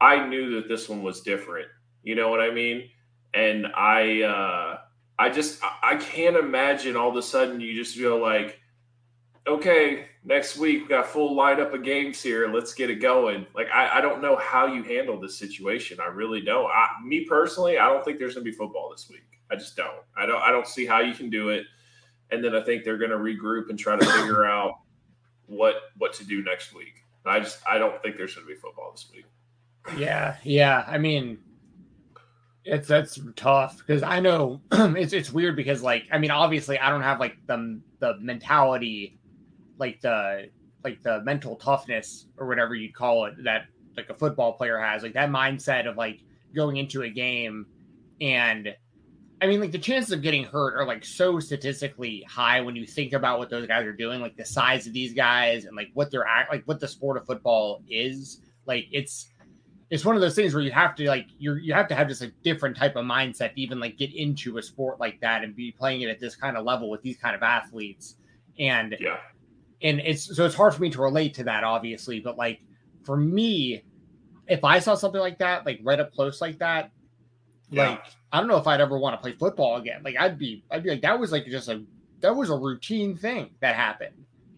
I 0.00 0.26
knew 0.26 0.54
that 0.56 0.68
this 0.68 0.88
one 0.88 1.02
was 1.02 1.20
different. 1.20 1.68
You 2.02 2.14
know 2.14 2.28
what 2.28 2.40
I 2.40 2.50
mean? 2.50 2.88
And 3.34 3.66
I, 3.74 4.22
uh, 4.22 4.78
I 5.18 5.30
just, 5.30 5.60
I 5.82 5.96
can't 5.96 6.36
imagine 6.36 6.96
all 6.96 7.10
of 7.10 7.16
a 7.16 7.22
sudden 7.22 7.60
you 7.60 7.74
just 7.74 7.96
feel 7.96 8.20
like 8.20 8.60
okay, 9.48 10.06
next 10.24 10.56
week 10.56 10.82
we 10.82 10.88
got 10.88 11.06
full 11.06 11.36
lineup 11.36 11.72
of 11.72 11.82
games 11.82 12.22
here. 12.22 12.52
Let's 12.52 12.74
get 12.74 12.90
it 12.90 12.96
going. 12.96 13.46
Like 13.54 13.68
I, 13.72 13.98
I 13.98 14.00
don't 14.00 14.22
know 14.22 14.36
how 14.36 14.66
you 14.66 14.82
handle 14.82 15.18
this 15.18 15.38
situation. 15.38 15.98
I 16.00 16.06
really 16.06 16.40
don't. 16.40 16.70
I, 16.70 16.88
me 17.04 17.24
personally, 17.24 17.78
I 17.78 17.86
don't 17.86 18.04
think 18.04 18.18
there's 18.18 18.34
gonna 18.34 18.44
be 18.44 18.52
football 18.52 18.90
this 18.90 19.08
week. 19.10 19.24
I 19.50 19.56
just 19.56 19.76
don't. 19.76 20.02
I 20.16 20.26
don't. 20.26 20.40
I 20.42 20.50
don't 20.50 20.66
see 20.66 20.86
how 20.86 21.00
you 21.00 21.14
can 21.14 21.30
do 21.30 21.48
it. 21.48 21.64
And 22.30 22.44
then 22.44 22.54
I 22.54 22.60
think 22.60 22.84
they're 22.84 22.98
gonna 22.98 23.16
regroup 23.16 23.70
and 23.70 23.78
try 23.78 23.96
to 23.96 24.04
figure 24.04 24.44
out 24.44 24.80
what 25.46 25.76
what 25.96 26.12
to 26.14 26.24
do 26.24 26.42
next 26.42 26.74
week. 26.74 27.04
I 27.24 27.40
just 27.40 27.60
I 27.68 27.78
don't 27.78 28.00
think 28.02 28.16
there's 28.16 28.34
gonna 28.34 28.46
be 28.46 28.54
football 28.54 28.92
this 28.92 29.08
week. 29.12 29.24
Yeah, 29.96 30.36
yeah. 30.44 30.84
I 30.86 30.98
mean, 30.98 31.38
it's 32.64 32.88
that's 32.88 33.18
tough 33.36 33.78
because 33.78 34.02
I 34.02 34.20
know 34.20 34.60
it's 34.72 35.12
it's 35.12 35.32
weird 35.32 35.56
because 35.56 35.82
like 35.82 36.04
I 36.12 36.18
mean 36.18 36.30
obviously 36.30 36.78
I 36.78 36.90
don't 36.90 37.02
have 37.02 37.18
like 37.18 37.36
the 37.46 37.80
the 37.98 38.18
mentality 38.20 39.18
like 39.78 40.00
the 40.00 40.50
like 40.84 41.02
the 41.02 41.22
mental 41.22 41.56
toughness 41.56 42.26
or 42.36 42.46
whatever 42.46 42.74
you 42.74 42.92
call 42.92 43.24
it 43.26 43.42
that 43.44 43.66
like 43.96 44.10
a 44.10 44.14
football 44.14 44.52
player 44.52 44.78
has 44.78 45.02
like 45.02 45.14
that 45.14 45.30
mindset 45.30 45.88
of 45.88 45.96
like 45.96 46.20
going 46.54 46.76
into 46.76 47.02
a 47.02 47.08
game 47.08 47.66
and 48.20 48.74
I 49.40 49.46
mean, 49.46 49.60
like 49.60 49.70
the 49.70 49.78
chances 49.78 50.10
of 50.10 50.20
getting 50.20 50.44
hurt 50.44 50.74
are 50.74 50.84
like 50.84 51.04
so 51.04 51.38
statistically 51.38 52.26
high 52.28 52.60
when 52.60 52.74
you 52.74 52.84
think 52.84 53.12
about 53.12 53.38
what 53.38 53.50
those 53.50 53.68
guys 53.68 53.86
are 53.86 53.92
doing, 53.92 54.20
like 54.20 54.36
the 54.36 54.44
size 54.44 54.88
of 54.88 54.92
these 54.92 55.14
guys 55.14 55.64
and 55.64 55.76
like 55.76 55.90
what 55.94 56.10
they're 56.10 56.26
act 56.26 56.50
like 56.50 56.64
what 56.64 56.80
the 56.80 56.88
sport 56.88 57.16
of 57.16 57.24
football 57.24 57.80
is. 57.88 58.40
Like 58.66 58.86
it's 58.90 59.28
it's 59.90 60.04
one 60.04 60.14
of 60.14 60.20
those 60.20 60.34
things 60.34 60.54
where 60.54 60.62
you 60.62 60.70
have 60.70 60.94
to 60.96 61.06
like 61.06 61.26
you're 61.38 61.58
you 61.58 61.72
have 61.72 61.88
to 61.88 61.94
have 61.94 62.08
just 62.08 62.22
a 62.22 62.28
different 62.42 62.76
type 62.76 62.96
of 62.96 63.04
mindset 63.04 63.54
to 63.54 63.60
even 63.60 63.80
like 63.80 63.96
get 63.96 64.14
into 64.14 64.58
a 64.58 64.62
sport 64.62 65.00
like 65.00 65.20
that 65.20 65.44
and 65.44 65.56
be 65.56 65.72
playing 65.72 66.02
it 66.02 66.08
at 66.08 66.20
this 66.20 66.36
kind 66.36 66.56
of 66.56 66.64
level 66.64 66.90
with 66.90 67.02
these 67.02 67.16
kind 67.16 67.34
of 67.34 67.42
athletes. 67.42 68.16
And 68.58 68.96
yeah, 69.00 69.18
and 69.82 70.00
it's 70.00 70.34
so 70.34 70.44
it's 70.44 70.54
hard 70.54 70.74
for 70.74 70.82
me 70.82 70.90
to 70.90 71.00
relate 71.00 71.34
to 71.34 71.44
that 71.44 71.64
obviously 71.64 72.20
but 72.20 72.36
like 72.36 72.60
for 73.04 73.16
me 73.16 73.82
if 74.46 74.64
i 74.64 74.78
saw 74.78 74.94
something 74.94 75.20
like 75.20 75.38
that 75.38 75.64
like 75.64 75.78
right 75.82 76.00
up 76.00 76.12
close 76.12 76.40
like 76.40 76.58
that 76.58 76.90
yeah. 77.70 77.90
like 77.90 78.04
i 78.32 78.38
don't 78.38 78.48
know 78.48 78.56
if 78.56 78.66
i'd 78.66 78.80
ever 78.80 78.98
want 78.98 79.14
to 79.14 79.22
play 79.22 79.32
football 79.32 79.76
again 79.76 80.00
like 80.02 80.16
i'd 80.18 80.38
be 80.38 80.64
i'd 80.70 80.82
be 80.82 80.90
like 80.90 81.02
that 81.02 81.18
was 81.18 81.32
like 81.32 81.46
just 81.46 81.68
a 81.68 81.84
that 82.20 82.34
was 82.34 82.50
a 82.50 82.56
routine 82.56 83.16
thing 83.16 83.50
that 83.60 83.74
happened 83.76 84.14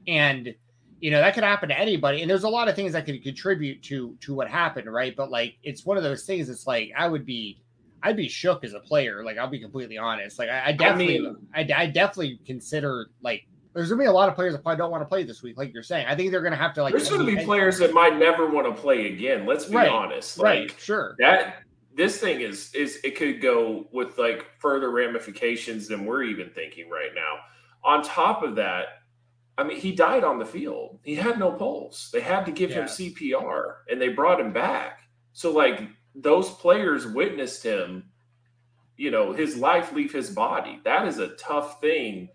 and 0.07 0.55
you 1.01 1.11
know 1.11 1.21
that 1.21 1.35
could 1.35 1.45
happen 1.45 1.69
to 1.69 1.79
anybody 1.79 2.23
and 2.23 2.31
there's 2.31 2.45
a 2.45 2.49
lot 2.49 2.69
of 2.69 2.77
things 2.77 2.93
that 2.93 3.07
could 3.07 3.23
contribute 3.23 3.83
to 3.83 4.17
to 4.21 4.35
what 4.35 4.49
happened 4.49 4.93
right 4.93 5.17
but 5.17 5.31
like 5.31 5.57
it's 5.63 5.85
one 5.85 5.97
of 5.97 6.03
those 6.03 6.25
things 6.25 6.49
it's 6.49 6.67
like 6.67 6.91
i 6.97 7.09
would 7.09 7.25
be 7.25 7.61
I'd 8.03 8.17
be 8.17 8.29
shook 8.29 8.65
as 8.65 8.73
a 8.73 8.81
player. 8.81 9.25
Like 9.25 9.39
I'll 9.39 9.49
be 9.49 9.61
completely 9.61 9.99
honest. 9.99 10.39
Like 10.39 10.49
I, 10.49 10.69
I 10.69 10.73
definitely, 10.73 11.19
I, 11.19 11.21
mean, 11.21 11.73
I, 11.73 11.83
I, 11.83 11.87
definitely 11.87 12.41
consider 12.47 13.09
like 13.23 13.47
there's 13.75 13.91
gonna 13.91 14.03
be 14.03 14.07
a 14.07 14.13
lot 14.13 14.29
of 14.29 14.35
players 14.35 14.53
that 14.53 14.63
probably 14.63 14.79
don't 14.79 14.91
want 14.91 15.03
to 15.03 15.07
play 15.07 15.23
this 15.23 15.43
week, 15.43 15.57
like 15.57 15.73
you're 15.73 15.83
saying. 15.83 16.07
I 16.07 16.17
think 16.17 16.31
they're 16.31 16.43
gonna 16.43 16.57
have 16.57 16.75
to 16.75 16.83
like. 16.83 16.93
There's 16.93 17.09
gonna 17.09 17.25
be 17.25 17.45
players 17.45 17.79
that 17.79 17.93
might 17.93 18.17
never 18.17 18.47
want 18.47 18.75
to 18.75 18.81
play 18.81 19.13
again. 19.13 19.47
Let's 19.47 19.67
be 19.67 19.77
right, 19.77 19.89
honest. 19.89 20.39
Like, 20.39 20.45
right. 20.45 20.75
Sure. 20.79 21.15
That 21.19 21.57
this 21.95 22.19
thing 22.19 22.41
is 22.41 22.73
is 22.75 22.99
it 23.05 23.17
could 23.17 23.41
go 23.41 23.87
with 23.93 24.19
like 24.19 24.47
further 24.59 24.91
ramifications 24.91 25.89
than 25.89 26.05
we're 26.05 26.25
even 26.25 26.51
thinking 26.51 26.89
right 26.89 27.11
now. 27.15 27.37
On 27.83 28.03
top 28.03 28.43
of 28.43 28.57
that, 28.57 29.00
I 29.61 29.65
mean, 29.65 29.79
he 29.79 29.93
died 29.93 30.25
on 30.25 30.39
the 30.39 30.47
field. 30.47 31.01
He 31.05 31.15
had 31.15 31.39
no 31.39 31.53
pulse. 31.53 32.09
They 32.11 32.23
had 32.23 32.47
to 32.47 32.51
give 32.51 32.71
him 32.71 32.85
CPR, 32.87 33.75
and 33.91 34.01
they 34.01 34.09
brought 34.09 34.41
him 34.41 34.55
back. 34.55 35.01
So 35.35 35.53
like 35.53 35.83
those 36.15 36.49
players 36.49 37.07
witnessed 37.07 37.63
him. 37.63 38.05
You 38.97 39.11
know, 39.11 39.35
his 39.35 39.59
life 39.59 39.93
leave 39.93 40.13
his 40.15 40.31
body. 40.31 40.81
That 40.85 41.07
is 41.07 41.19
a 41.19 41.37
tough 41.37 41.79
thing 41.83 42.31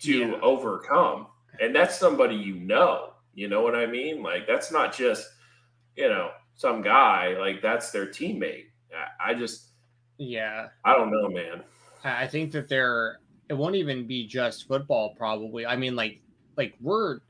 to 0.00 0.18
yeah. 0.18 0.40
overcome. 0.42 1.28
And 1.60 1.74
that's 1.74 1.96
somebody 1.98 2.34
you 2.34 2.56
know. 2.56 3.12
You 3.32 3.48
know 3.48 3.62
what 3.62 3.76
I 3.76 3.86
mean? 3.86 4.22
Like 4.22 4.48
that's 4.48 4.72
not 4.72 4.92
just, 4.92 5.24
you 5.94 6.08
know, 6.08 6.30
some 6.54 6.82
guy, 6.82 7.36
like 7.38 7.62
that's 7.62 7.92
their 7.92 8.06
teammate. 8.06 8.66
I, 8.92 9.30
I 9.30 9.34
just 9.34 9.70
Yeah. 10.18 10.68
I 10.84 10.96
don't 10.96 11.12
know, 11.12 11.28
man. 11.28 11.62
I 12.02 12.26
think 12.26 12.50
that 12.52 12.68
there 12.68 13.20
it 13.48 13.54
won't 13.54 13.76
even 13.76 14.08
be 14.08 14.26
just 14.26 14.66
football 14.66 15.14
probably. 15.16 15.64
I 15.64 15.76
mean 15.76 15.94
like 15.94 16.20
like 16.56 16.74
we're 16.80 17.20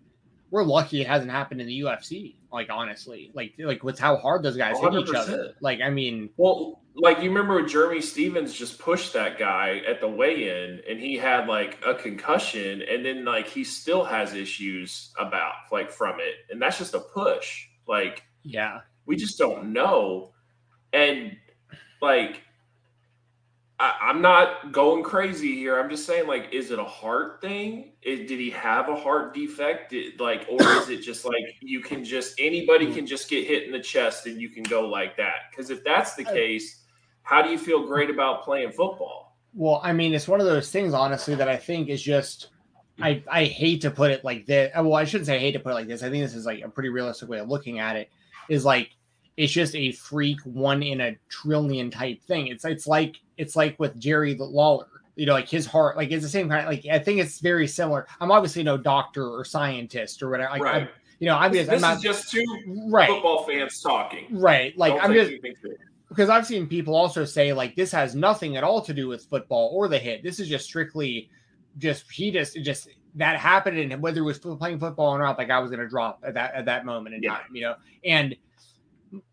we're 0.50 0.62
lucky 0.62 1.00
it 1.00 1.06
hasn't 1.06 1.30
happened 1.30 1.61
in 1.61 1.66
the 1.66 1.80
UFC. 1.80 2.37
Like 2.52 2.68
honestly, 2.71 3.30
like 3.35 3.54
like 3.59 3.83
with 3.83 3.99
how 3.99 4.16
hard 4.16 4.42
those 4.42 4.56
guys 4.56 4.76
100%. 4.76 4.92
hit 4.92 5.09
each 5.09 5.14
other. 5.14 5.54
Like 5.61 5.80
I 5.80 5.90
mean, 5.90 6.30
well, 6.37 6.80
like 6.95 7.18
you 7.18 7.28
remember 7.28 7.62
Jeremy 7.66 8.00
Stephens 8.00 8.54
just 8.54 8.78
pushed 8.78 9.12
that 9.12 9.38
guy 9.38 9.83
at 9.87 10.00
the 10.00 10.09
weigh-in, 10.09 10.80
and 10.88 10.99
he 10.99 11.16
had 11.16 11.49
like 11.49 11.78
a 11.87 11.95
concussion, 11.95 12.83
and 12.83 13.04
then 13.04 13.25
like 13.25 13.49
he 13.49 13.64
still 13.64 14.04
has 14.04 14.35
issues 14.35 15.12
about 15.18 15.52
like 15.73 15.90
from 15.90 16.21
it, 16.21 16.50
and 16.50 16.62
that's 16.62 16.78
just 16.78 16.95
a 16.95 17.00
push. 17.00 17.66
Like 17.87 18.23
yeah, 18.42 18.80
we 19.04 19.16
just 19.16 19.38
don't 19.38 19.73
know, 19.73 20.33
and 20.92 21.37
like 22.00 22.42
I, 23.78 24.11
am 24.11 24.23
not 24.23 24.73
going 24.73 25.02
crazy 25.02 25.54
here. 25.54 25.78
I'm 25.78 25.90
just 25.90 26.06
saying, 26.06 26.26
like, 26.26 26.49
is 26.52 26.71
it 26.71 26.78
a 26.78 26.85
heart 26.85 27.40
thing? 27.42 27.92
Is, 28.02 28.26
did 28.26 28.40
he 28.40 28.50
have 28.50 28.88
a 28.88 28.97
heart 28.97 29.35
defect? 29.35 29.90
Did, 29.90 30.18
like, 30.18 30.47
or 30.49 30.62
is 30.62 30.88
it 30.88 31.02
just 31.02 31.25
like 31.26 31.42
you 31.61 31.80
can 31.80 32.02
just 32.02 32.40
anybody 32.40 32.87
hmm. 32.87 32.95
can 32.95 33.06
just 33.06 33.28
get 33.28 33.47
hit 33.47 33.64
in 33.64 33.73
the 33.73 33.80
chest 33.80 34.26
and 34.26 34.40
you 34.40 34.49
can 34.49 34.62
go 34.62 34.88
like 34.88 35.16
that? 35.18 35.50
Because 35.50 35.71
if 35.71 35.85
that's 35.85 36.14
the 36.14 36.26
oh. 36.26 36.33
case, 36.33 36.85
how 37.23 37.42
do 37.42 37.50
you 37.50 37.59
feel 37.59 37.87
great 37.87 38.09
about 38.09 38.45
playing 38.45 38.71
football? 38.71 39.37
Well, 39.52 39.80
I 39.83 39.92
mean, 39.92 40.14
it's 40.14 40.28
one 40.28 40.40
of 40.40 40.47
those 40.47 40.71
things, 40.71 40.95
honestly, 40.95 41.35
that 41.35 41.49
I 41.49 41.56
think 41.56 41.88
is 41.88 42.02
just. 42.02 42.49
I, 42.99 43.23
I 43.30 43.45
hate 43.45 43.83
to 43.83 43.90
put 43.90 44.11
it 44.11 44.25
like 44.25 44.47
this. 44.47 44.73
Well, 44.75 44.95
I 44.95 45.04
shouldn't 45.04 45.26
say 45.26 45.37
I 45.37 45.38
hate 45.38 45.52
to 45.52 45.61
put 45.61 45.73
it 45.73 45.75
like 45.75 45.87
this. 45.87 46.02
I 46.02 46.09
think 46.09 46.25
this 46.25 46.35
is 46.35 46.47
like 46.47 46.62
a 46.62 46.68
pretty 46.71 46.88
realistic 46.88 47.28
way 47.28 47.40
of 47.40 47.49
looking 47.49 47.78
at 47.78 47.95
it. 47.97 48.09
Is 48.49 48.64
like 48.64 48.96
it's 49.37 49.52
just 49.52 49.75
a 49.75 49.93
freak 49.93 50.40
one 50.45 50.83
in 50.83 51.00
a 51.00 51.16
trillion 51.28 51.90
type 51.90 52.23
thing. 52.23 52.49
It's 52.49 52.64
it's 52.64 52.87
like 52.87 53.16
it's 53.37 53.57
like 53.57 53.78
with 53.78 53.99
Jerry 53.99 54.35
Lawler. 54.35 54.87
You 55.14 55.25
know, 55.25 55.33
like 55.33 55.49
his 55.49 55.64
heart, 55.64 55.97
like 55.97 56.11
it's 56.11 56.23
the 56.23 56.28
same 56.28 56.49
kind. 56.49 56.61
Of, 56.61 56.66
like 56.66 56.85
I 56.93 56.99
think 56.99 57.21
it's 57.21 57.40
very 57.40 57.66
similar. 57.66 58.07
I'm 58.21 58.31
obviously 58.31 58.62
no 58.62 58.76
doctor 58.76 59.26
or 59.26 59.47
scientist 59.47 60.23
or 60.23 60.28
whatever. 60.28 60.50
Like, 60.50 60.62
right. 60.62 60.83
I, 60.83 60.88
you 61.21 61.26
know, 61.26 61.37
I'm 61.37 61.55
just. 61.55 61.71
This 61.71 61.83
I'm 61.83 61.90
not, 61.90 61.97
is 61.97 62.02
just 62.02 62.31
two 62.31 62.45
right. 62.90 63.09
football 63.09 63.45
fans 63.45 63.81
talking. 63.81 64.26
Right. 64.31 64.76
Like 64.76 64.93
Don't 64.93 65.05
I'm 65.05 65.14
just 65.14 65.33
because 66.09 66.28
I've 66.28 66.47
seen 66.47 66.66
people 66.66 66.95
also 66.95 67.25
say 67.25 67.52
like 67.52 67.75
this 67.76 67.90
has 67.93 68.14
nothing 68.14 68.57
at 68.57 68.64
all 68.64 68.81
to 68.83 68.93
do 68.93 69.09
with 69.09 69.25
football 69.25 69.71
or 69.73 69.88
the 69.88 69.99
hit. 69.99 70.23
This 70.23 70.38
is 70.38 70.49
just 70.49 70.66
strictly 70.66 71.31
just 71.78 72.11
he 72.11 72.31
just 72.31 72.57
just 72.62 72.88
that 73.14 73.38
happened 73.38 73.78
and 73.78 74.02
whether 74.02 74.21
it 74.21 74.25
was 74.25 74.38
playing 74.38 74.78
football 74.78 75.11
or 75.11 75.19
not, 75.19 75.38
like 75.38 75.50
I 75.50 75.59
was 75.59 75.71
gonna 75.71 75.88
drop 75.88 76.23
at 76.26 76.35
that 76.35 76.55
at 76.55 76.66
that 76.66 76.85
moment 76.85 77.14
in 77.14 77.23
yeah. 77.23 77.31
time, 77.31 77.47
you 77.55 77.62
know. 77.62 77.75
And 78.05 78.37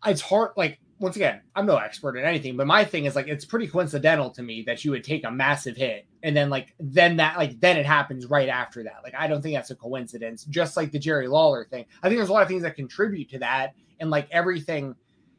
it's 0.06 0.20
hard 0.20 0.52
like 0.56 0.78
once 1.00 1.16
again, 1.16 1.40
I'm 1.54 1.66
no 1.66 1.76
expert 1.76 2.16
in 2.16 2.24
anything, 2.24 2.56
but 2.56 2.66
my 2.66 2.84
thing 2.84 3.04
is 3.04 3.14
like 3.14 3.28
it's 3.28 3.44
pretty 3.44 3.66
coincidental 3.66 4.30
to 4.30 4.42
me 4.42 4.62
that 4.62 4.84
you 4.84 4.90
would 4.92 5.04
take 5.04 5.24
a 5.24 5.30
massive 5.30 5.76
hit 5.76 6.06
and 6.22 6.34
then 6.36 6.48
like 6.50 6.74
then 6.80 7.16
that 7.18 7.36
like 7.36 7.60
then 7.60 7.76
it 7.76 7.84
happens 7.84 8.26
right 8.26 8.48
after 8.48 8.82
that. 8.84 9.00
Like 9.04 9.14
I 9.14 9.26
don't 9.26 9.42
think 9.42 9.54
that's 9.54 9.70
a 9.70 9.76
coincidence. 9.76 10.44
Just 10.44 10.76
like 10.76 10.92
the 10.92 10.98
Jerry 10.98 11.28
Lawler 11.28 11.66
thing, 11.66 11.84
I 12.02 12.08
think 12.08 12.18
there's 12.18 12.30
a 12.30 12.32
lot 12.32 12.42
of 12.42 12.48
things 12.48 12.62
that 12.62 12.76
contribute 12.76 13.28
to 13.30 13.38
that, 13.40 13.74
and 14.00 14.10
like 14.10 14.28
everything, 14.30 14.94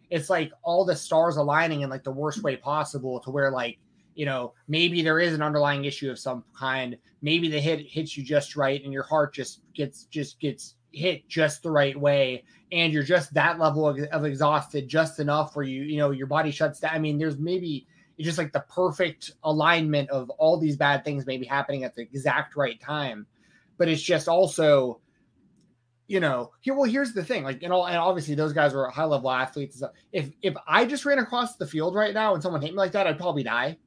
it's 0.10 0.30
like 0.30 0.52
all 0.62 0.86
the 0.86 0.96
stars 0.96 1.38
aligning 1.38 1.82
in 1.82 1.90
like 1.90 2.04
the 2.04 2.12
worst 2.12 2.44
way 2.44 2.56
possible 2.56 3.20
to 3.22 3.32
where 3.32 3.50
like 3.50 3.80
you 4.14 4.26
know 4.26 4.54
maybe 4.68 5.02
there 5.02 5.20
is 5.20 5.34
an 5.34 5.42
underlying 5.42 5.86
issue 5.86 6.12
of 6.12 6.20
some 6.20 6.44
kind. 6.58 6.98
Maybe 7.22 7.50
the 7.50 7.60
hit 7.60 7.80
hits 7.80 8.16
you 8.16 8.24
just 8.24 8.56
right, 8.56 8.84
and 8.84 8.94
your 8.94 9.04
heart 9.04 9.34
just 9.34 9.62
gets 9.74 10.04
just 10.04 10.40
gets 10.40 10.76
hit 10.96 11.28
just 11.28 11.64
the 11.64 11.72
right 11.72 12.00
way 12.00 12.44
and 12.72 12.92
you're 12.92 13.04
just 13.04 13.34
that 13.34 13.60
level 13.60 13.88
of, 13.88 14.00
of, 14.12 14.26
exhausted 14.26 14.88
just 14.88 15.20
enough 15.20 15.56
where 15.56 15.66
you 15.66 15.84
you 15.84 15.98
know 15.98 16.12
your 16.12 16.28
body 16.28 16.52
shuts 16.52 16.80
down. 16.80 16.94
I 16.94 17.00
mean 17.00 17.18
there's 17.18 17.38
maybe 17.38 17.88
it's 18.18 18.26
just 18.26 18.38
like 18.38 18.54
the 18.54 18.66
perfect 18.70 19.32
alignment 19.44 20.10
of 20.10 20.30
all 20.32 20.58
these 20.58 20.78
bad 20.78 21.04
things 21.04 21.26
maybe 21.26 21.46
happening 21.46 21.84
at 21.84 21.96
the 21.96 22.02
exact 22.02 22.56
right 22.56 22.80
time. 22.80 23.26
But 23.78 23.90
it's 23.90 24.02
just 24.02 24.28
also 24.28 25.00
you 26.08 26.20
know 26.20 26.52
here 26.62 26.74
well 26.74 26.90
here's 26.90 27.14
the 27.14 27.24
thing 27.24 27.44
like 27.44 27.62
you 27.62 27.70
know 27.70 27.86
and 27.86 27.98
obviously 27.98 28.36
those 28.36 28.54
guys 28.54 28.74
were 28.74 28.90
high 28.90 29.06
level 29.06 29.30
athletes. 29.30 29.84
If 30.12 30.32
if 30.42 30.56
i 30.68 30.86
just 30.86 31.06
ran 31.06 31.20
across 31.20 31.56
the 31.56 31.68
field 31.68 31.96
right 31.96 32.14
now 32.14 32.34
and 32.34 32.44
someone 32.44 32.62
hit 32.62 32.72
me 32.72 32.78
like 32.78 32.92
that 32.94 33.08
i'd 33.08 33.18
probably 33.18 33.44
die. 33.44 33.78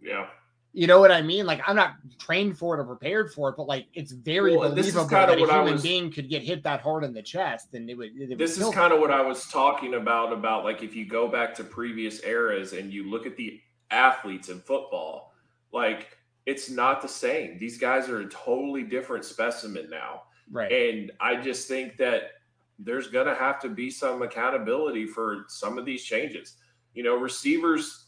Yeah 0.00 0.26
You 0.74 0.86
know 0.86 1.00
what 1.00 1.12
I 1.12 1.20
mean? 1.20 1.44
Like 1.44 1.60
I'm 1.66 1.76
not 1.76 1.96
trained 2.18 2.56
for 2.56 2.74
it 2.74 2.80
or 2.80 2.84
prepared 2.84 3.32
for 3.32 3.50
it, 3.50 3.56
but 3.56 3.66
like 3.66 3.86
it's 3.92 4.12
very 4.12 4.56
well, 4.56 4.70
believable 4.70 5.06
that 5.06 5.30
a 5.30 5.36
human 5.36 5.74
was, 5.74 5.82
being 5.82 6.10
could 6.10 6.30
get 6.30 6.42
hit 6.42 6.62
that 6.62 6.80
hard 6.80 7.04
in 7.04 7.12
the 7.12 7.22
chest, 7.22 7.74
and 7.74 7.90
it 7.90 7.94
would. 7.94 8.10
It 8.16 8.38
this 8.38 8.58
is 8.58 8.70
kind 8.70 8.92
of 8.92 9.00
what 9.00 9.10
I 9.10 9.20
was 9.20 9.46
talking 9.48 9.94
about. 9.94 10.32
About 10.32 10.64
like 10.64 10.82
if 10.82 10.96
you 10.96 11.06
go 11.06 11.28
back 11.28 11.54
to 11.56 11.64
previous 11.64 12.22
eras 12.22 12.72
and 12.72 12.90
you 12.90 13.10
look 13.10 13.26
at 13.26 13.36
the 13.36 13.60
athletes 13.90 14.48
in 14.48 14.60
football, 14.60 15.34
like 15.72 16.16
it's 16.46 16.70
not 16.70 17.02
the 17.02 17.08
same. 17.08 17.58
These 17.58 17.76
guys 17.76 18.08
are 18.08 18.20
a 18.20 18.28
totally 18.30 18.82
different 18.82 19.26
specimen 19.26 19.90
now, 19.90 20.22
right? 20.50 20.72
And 20.72 21.12
I 21.20 21.36
just 21.36 21.68
think 21.68 21.98
that 21.98 22.30
there's 22.78 23.08
going 23.08 23.26
to 23.26 23.34
have 23.34 23.60
to 23.60 23.68
be 23.68 23.90
some 23.90 24.22
accountability 24.22 25.06
for 25.06 25.44
some 25.48 25.76
of 25.76 25.84
these 25.84 26.02
changes. 26.02 26.56
You 26.94 27.02
know, 27.02 27.16
receivers 27.16 28.06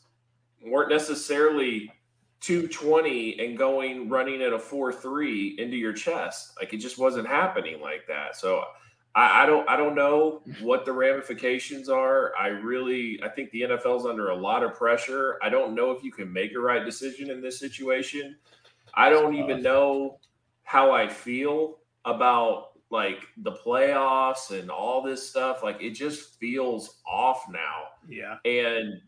weren't 0.64 0.90
necessarily 0.90 1.92
220 2.44 3.40
and 3.40 3.56
going 3.56 4.08
running 4.10 4.42
at 4.42 4.52
a 4.52 4.58
4-3 4.58 5.58
into 5.58 5.76
your 5.76 5.94
chest. 5.94 6.52
Like 6.60 6.74
it 6.74 6.76
just 6.76 6.98
wasn't 6.98 7.26
happening 7.26 7.80
like 7.80 8.06
that. 8.06 8.36
So 8.36 8.64
I, 9.14 9.44
I, 9.44 9.46
don't 9.46 9.66
I 9.68 9.76
don't 9.76 9.94
know 9.94 10.42
what 10.60 10.84
the 10.84 10.92
ramifications 10.92 11.88
are. 11.88 12.32
I 12.38 12.48
really 12.48 13.18
I 13.22 13.30
think 13.30 13.50
the 13.50 13.62
NFL's 13.62 14.04
under 14.04 14.28
a 14.28 14.36
lot 14.36 14.62
of 14.62 14.74
pressure. 14.74 15.38
I 15.42 15.48
don't 15.48 15.74
know 15.74 15.90
if 15.92 16.04
you 16.04 16.12
can 16.12 16.30
make 16.30 16.54
a 16.54 16.60
right 16.60 16.84
decision 16.84 17.30
in 17.30 17.40
this 17.40 17.58
situation. 17.58 18.36
I 18.92 19.08
don't 19.08 19.34
even 19.34 19.62
know 19.62 20.18
how 20.64 20.92
I 20.92 21.08
feel 21.08 21.78
about 22.04 22.72
like 22.90 23.26
the 23.38 23.52
playoffs 23.52 24.50
and 24.50 24.70
all 24.70 25.02
this 25.02 25.26
stuff. 25.26 25.62
Like 25.62 25.80
it 25.80 25.92
just 25.92 26.38
feels 26.38 26.98
off 27.06 27.46
now. 27.48 27.84
Yeah. 28.06 28.36
And 28.44 29.00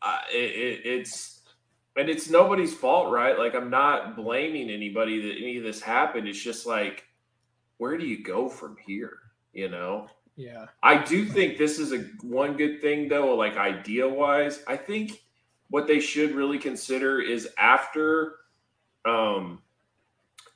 uh, 0.00 0.20
it, 0.32 0.36
it, 0.36 0.80
it's 0.84 1.37
and 1.98 2.08
it's 2.08 2.30
nobody's 2.30 2.72
fault, 2.72 3.12
right? 3.12 3.36
Like 3.36 3.56
I'm 3.56 3.70
not 3.70 4.14
blaming 4.14 4.70
anybody 4.70 5.20
that 5.20 5.36
any 5.36 5.58
of 5.58 5.64
this 5.64 5.82
happened. 5.82 6.28
It's 6.28 6.40
just 6.40 6.64
like, 6.64 7.04
where 7.78 7.98
do 7.98 8.06
you 8.06 8.22
go 8.22 8.48
from 8.48 8.76
here? 8.86 9.18
You 9.52 9.68
know? 9.68 10.08
Yeah. 10.36 10.66
I 10.80 11.02
do 11.02 11.24
think 11.24 11.58
this 11.58 11.80
is 11.80 11.92
a 11.92 11.98
one 12.22 12.56
good 12.56 12.80
thing 12.80 13.08
though, 13.08 13.34
like 13.34 13.56
idea 13.56 14.08
wise. 14.08 14.62
I 14.68 14.76
think 14.76 15.24
what 15.70 15.88
they 15.88 15.98
should 15.98 16.36
really 16.36 16.58
consider 16.58 17.20
is 17.20 17.48
after 17.58 18.36
um 19.04 19.60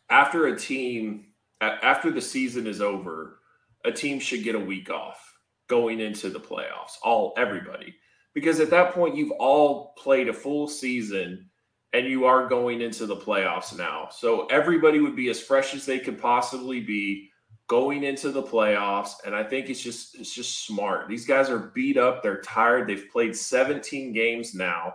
after 0.08 0.46
a 0.46 0.56
team 0.56 1.26
after 1.60 2.12
the 2.12 2.20
season 2.20 2.68
is 2.68 2.80
over, 2.80 3.38
a 3.84 3.90
team 3.90 4.20
should 4.20 4.44
get 4.44 4.54
a 4.54 4.60
week 4.60 4.90
off 4.90 5.36
going 5.66 5.98
into 5.98 6.30
the 6.30 6.40
playoffs. 6.40 6.98
All 7.02 7.34
everybody 7.36 7.96
because 8.34 8.60
at 8.60 8.70
that 8.70 8.92
point 8.92 9.16
you've 9.16 9.32
all 9.32 9.94
played 9.98 10.28
a 10.28 10.32
full 10.32 10.68
season 10.68 11.48
and 11.92 12.06
you 12.06 12.24
are 12.24 12.48
going 12.48 12.80
into 12.80 13.04
the 13.04 13.16
playoffs 13.16 13.76
now. 13.76 14.08
So 14.10 14.46
everybody 14.46 15.00
would 15.00 15.14
be 15.16 15.28
as 15.28 15.40
fresh 15.40 15.74
as 15.74 15.84
they 15.84 15.98
could 15.98 16.18
possibly 16.18 16.80
be 16.80 17.28
going 17.68 18.04
into 18.04 18.30
the 18.30 18.42
playoffs 18.42 19.12
and 19.24 19.34
I 19.34 19.44
think 19.44 19.70
it's 19.70 19.82
just 19.82 20.14
it's 20.18 20.34
just 20.34 20.66
smart. 20.66 21.08
These 21.08 21.26
guys 21.26 21.48
are 21.48 21.70
beat 21.74 21.96
up, 21.96 22.22
they're 22.22 22.40
tired. 22.40 22.88
They've 22.88 23.08
played 23.12 23.36
17 23.36 24.12
games 24.12 24.54
now 24.54 24.94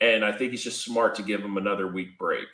and 0.00 0.24
I 0.24 0.32
think 0.32 0.52
it's 0.52 0.62
just 0.62 0.84
smart 0.84 1.14
to 1.16 1.22
give 1.22 1.42
them 1.42 1.56
another 1.56 1.88
week 1.88 2.18
break. 2.18 2.48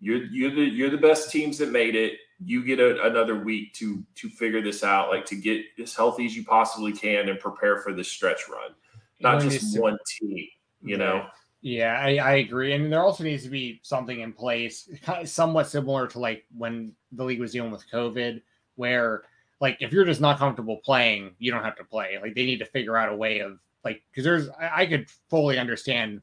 You're 0.00 0.24
you're 0.26 0.54
the 0.54 0.62
you're 0.62 0.90
the 0.90 0.98
best 0.98 1.30
teams 1.30 1.58
that 1.58 1.70
made 1.70 1.94
it. 1.94 2.14
You 2.44 2.64
get 2.64 2.80
a, 2.80 3.02
another 3.06 3.36
week 3.36 3.72
to 3.74 4.04
to 4.16 4.28
figure 4.28 4.60
this 4.60 4.84
out, 4.84 5.08
like 5.08 5.24
to 5.26 5.36
get 5.36 5.62
as 5.82 5.94
healthy 5.94 6.26
as 6.26 6.36
you 6.36 6.44
possibly 6.44 6.92
can 6.92 7.28
and 7.30 7.38
prepare 7.38 7.78
for 7.78 7.94
this 7.94 8.08
stretch 8.08 8.48
run 8.50 8.74
not 9.20 9.42
just 9.42 9.78
one 9.78 9.98
team, 10.06 10.46
you 10.82 10.96
know? 10.96 11.26
Yeah, 11.62 11.98
I, 11.98 12.16
I, 12.18 12.34
agree. 12.34 12.74
And 12.74 12.92
there 12.92 13.02
also 13.02 13.24
needs 13.24 13.42
to 13.42 13.48
be 13.48 13.80
something 13.82 14.20
in 14.20 14.32
place, 14.32 14.88
somewhat 15.24 15.66
similar 15.66 16.06
to 16.08 16.18
like 16.18 16.44
when 16.56 16.92
the 17.12 17.24
league 17.24 17.40
was 17.40 17.52
dealing 17.52 17.72
with 17.72 17.90
COVID, 17.90 18.40
where 18.76 19.22
like 19.60 19.78
if 19.80 19.92
you're 19.92 20.04
just 20.04 20.20
not 20.20 20.38
comfortable 20.38 20.76
playing, 20.84 21.34
you 21.38 21.50
don't 21.50 21.64
have 21.64 21.76
to 21.76 21.84
play. 21.84 22.18
Like 22.20 22.34
they 22.34 22.46
need 22.46 22.58
to 22.58 22.66
figure 22.66 22.96
out 22.96 23.12
a 23.12 23.16
way 23.16 23.40
of 23.40 23.58
like 23.84 24.02
because 24.10 24.24
there's 24.24 24.48
I, 24.50 24.82
I 24.82 24.86
could 24.86 25.08
fully 25.28 25.58
understand 25.58 26.22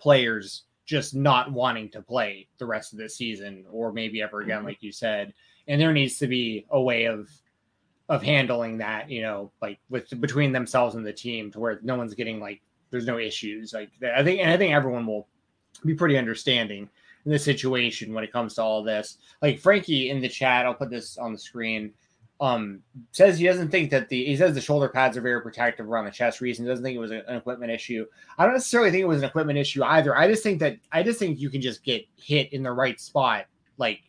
players 0.00 0.64
just 0.86 1.14
not 1.14 1.52
wanting 1.52 1.88
to 1.90 2.02
play 2.02 2.48
the 2.58 2.66
rest 2.66 2.92
of 2.92 2.98
the 2.98 3.08
season 3.08 3.64
or 3.70 3.92
maybe 3.92 4.22
ever 4.22 4.40
again, 4.40 4.58
mm-hmm. 4.58 4.66
like 4.66 4.82
you 4.82 4.92
said. 4.92 5.32
And 5.66 5.80
there 5.80 5.92
needs 5.92 6.18
to 6.18 6.26
be 6.26 6.66
a 6.70 6.80
way 6.80 7.04
of 7.04 7.30
of 8.08 8.22
handling 8.22 8.78
that, 8.78 9.10
you 9.10 9.22
know, 9.22 9.50
like 9.62 9.78
with 9.88 10.08
between 10.20 10.52
themselves 10.52 10.94
and 10.94 11.06
the 11.06 11.12
team 11.12 11.50
to 11.52 11.60
where 11.60 11.80
no 11.82 11.96
one's 11.96 12.14
getting 12.14 12.40
like 12.40 12.60
there's 12.90 13.06
no 13.06 13.18
issues. 13.18 13.72
Like 13.72 13.90
I 14.14 14.22
think 14.22 14.40
and 14.40 14.50
I 14.50 14.56
think 14.56 14.74
everyone 14.74 15.06
will 15.06 15.28
be 15.84 15.94
pretty 15.94 16.18
understanding 16.18 16.88
in 17.24 17.32
this 17.32 17.44
situation 17.44 18.12
when 18.12 18.24
it 18.24 18.32
comes 18.32 18.54
to 18.54 18.62
all 18.62 18.82
this. 18.82 19.18
Like 19.42 19.58
Frankie 19.58 20.10
in 20.10 20.20
the 20.20 20.28
chat, 20.28 20.66
I'll 20.66 20.74
put 20.74 20.90
this 20.90 21.16
on 21.18 21.32
the 21.32 21.38
screen. 21.38 21.92
Um, 22.40 22.80
says 23.12 23.38
he 23.38 23.46
doesn't 23.46 23.70
think 23.70 23.90
that 23.90 24.08
the 24.08 24.24
he 24.24 24.36
says 24.36 24.54
the 24.54 24.60
shoulder 24.60 24.88
pads 24.88 25.16
are 25.16 25.22
very 25.22 25.40
protective 25.40 25.88
around 25.88 26.04
the 26.04 26.10
chest 26.10 26.40
reason. 26.40 26.66
Doesn't 26.66 26.84
think 26.84 26.96
it 26.96 27.00
was 27.00 27.12
an 27.12 27.22
equipment 27.28 27.72
issue. 27.72 28.04
I 28.36 28.44
don't 28.44 28.54
necessarily 28.54 28.90
think 28.90 29.02
it 29.02 29.08
was 29.08 29.22
an 29.22 29.28
equipment 29.28 29.58
issue 29.58 29.82
either. 29.82 30.16
I 30.16 30.28
just 30.28 30.42
think 30.42 30.60
that 30.60 30.76
I 30.92 31.02
just 31.02 31.18
think 31.18 31.40
you 31.40 31.48
can 31.48 31.62
just 31.62 31.82
get 31.84 32.04
hit 32.16 32.52
in 32.52 32.62
the 32.62 32.72
right 32.72 33.00
spot. 33.00 33.46
Like 33.78 34.00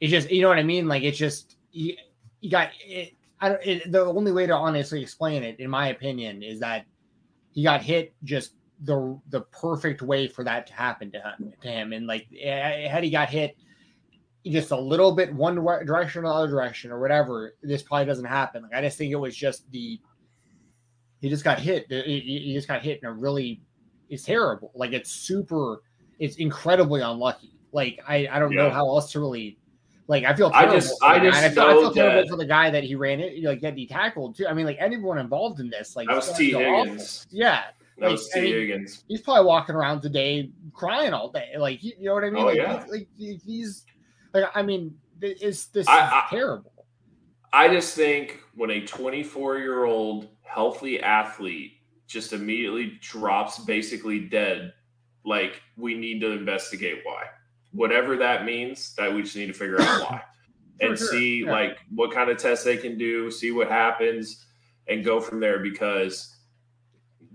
it 0.00 0.08
just 0.08 0.30
you 0.30 0.42
know 0.42 0.48
what 0.48 0.58
I 0.58 0.62
mean. 0.62 0.86
Like 0.86 1.02
it's 1.02 1.18
just 1.18 1.56
you, 1.72 1.96
you 2.40 2.50
got 2.50 2.68
it, 2.86 3.14
I 3.40 3.48
don't. 3.48 3.66
It, 3.66 3.92
the 3.92 4.04
only 4.04 4.32
way 4.32 4.46
to 4.46 4.54
honestly 4.54 5.02
explain 5.02 5.42
it, 5.42 5.60
in 5.60 5.70
my 5.70 5.88
opinion, 5.88 6.42
is 6.42 6.60
that 6.60 6.86
he 7.52 7.62
got 7.62 7.82
hit 7.82 8.14
just 8.24 8.52
the 8.82 9.18
the 9.30 9.42
perfect 9.42 10.02
way 10.02 10.28
for 10.28 10.44
that 10.44 10.66
to 10.68 10.72
happen 10.72 11.10
to 11.12 11.18
him. 11.18 11.52
To 11.62 11.68
him, 11.68 11.92
and 11.92 12.06
like 12.06 12.26
had 12.42 13.04
he 13.04 13.10
got 13.10 13.28
hit 13.28 13.56
just 14.46 14.70
a 14.70 14.78
little 14.78 15.12
bit 15.12 15.34
one 15.34 15.56
direction 15.56 16.24
or 16.24 16.28
the 16.28 16.34
other 16.34 16.48
direction 16.48 16.92
or 16.92 17.00
whatever, 17.00 17.56
this 17.62 17.82
probably 17.82 18.06
doesn't 18.06 18.24
happen. 18.24 18.62
Like 18.62 18.74
I 18.74 18.82
just 18.82 18.96
think 18.96 19.12
it 19.12 19.16
was 19.16 19.36
just 19.36 19.70
the 19.70 20.00
he 21.20 21.28
just 21.28 21.44
got 21.44 21.58
hit. 21.58 21.90
He 21.90 22.52
just 22.54 22.68
got 22.68 22.82
hit 22.82 23.00
in 23.02 23.08
a 23.08 23.12
really 23.12 23.60
it's 24.08 24.22
terrible. 24.22 24.70
Like 24.74 24.92
it's 24.92 25.10
super. 25.10 25.82
It's 26.18 26.36
incredibly 26.36 27.00
unlucky. 27.00 27.52
Like 27.72 28.00
I 28.06 28.28
I 28.30 28.38
don't 28.38 28.52
yeah. 28.52 28.64
know 28.64 28.70
how 28.70 28.86
else 28.88 29.12
to 29.12 29.20
really 29.20 29.58
like 30.08 30.24
I 30.24 30.34
feel 30.34 30.50
I 30.54 30.66
just 30.66 31.02
I 31.02 31.18
just 31.18 31.38
I 31.38 31.48
feel, 31.50 31.62
I 31.62 31.72
feel 31.72 31.92
terrible 31.92 32.28
for 32.28 32.36
the 32.36 32.46
guy 32.46 32.70
that 32.70 32.84
he 32.84 32.94
ran 32.94 33.20
it, 33.20 33.42
like 33.42 33.60
that 33.62 33.76
he 33.76 33.86
tackled 33.86 34.36
too. 34.36 34.46
I 34.46 34.52
mean, 34.52 34.66
like 34.66 34.76
anyone 34.78 35.18
involved 35.18 35.58
in 35.58 35.68
this, 35.68 35.96
like 35.96 36.06
that 36.06 36.16
was 36.16 36.32
Tee 36.32 36.52
Higgins. 36.52 37.26
Awful. 37.26 37.38
Yeah. 37.38 37.64
That 37.98 38.06
like, 38.06 38.12
was 38.12 38.28
Tee 38.28 38.52
Higgins. 38.52 39.04
He's 39.08 39.20
probably 39.20 39.46
walking 39.46 39.74
around 39.74 40.02
today 40.02 40.50
crying 40.72 41.12
all 41.12 41.30
day. 41.30 41.54
Like 41.58 41.82
you, 41.82 41.92
know 42.00 42.14
what 42.14 42.24
I 42.24 42.30
mean? 42.30 42.42
Oh, 42.42 42.46
like, 42.46 42.56
yeah. 42.56 42.84
like 42.88 43.08
he's 43.16 43.84
like 44.32 44.44
I 44.54 44.62
mean, 44.62 44.94
is 45.20 45.66
this 45.68 45.88
I, 45.88 46.00
I, 46.00 46.26
terrible? 46.30 46.72
I 47.52 47.68
just 47.68 47.96
think 47.96 48.40
when 48.54 48.70
a 48.70 48.86
24 48.86 49.58
year 49.58 49.84
old 49.84 50.28
healthy 50.42 51.00
athlete 51.00 51.72
just 52.06 52.32
immediately 52.32 52.98
drops 53.00 53.58
basically 53.58 54.20
dead, 54.20 54.72
like 55.24 55.62
we 55.76 55.94
need 55.96 56.20
to 56.20 56.30
investigate 56.30 57.00
why 57.02 57.24
whatever 57.76 58.16
that 58.16 58.44
means, 58.44 58.94
that 58.94 59.12
we 59.12 59.22
just 59.22 59.36
need 59.36 59.46
to 59.46 59.52
figure 59.52 59.80
out 59.80 60.10
why 60.10 60.22
and 60.80 60.98
sure. 60.98 61.08
see 61.08 61.44
yeah. 61.44 61.52
like 61.52 61.78
what 61.94 62.12
kind 62.12 62.30
of 62.30 62.38
tests 62.38 62.64
they 62.64 62.76
can 62.76 62.98
do, 62.98 63.30
see 63.30 63.52
what 63.52 63.68
happens, 63.68 64.44
and 64.88 65.04
go 65.04 65.20
from 65.20 65.40
there 65.40 65.60
because 65.60 66.36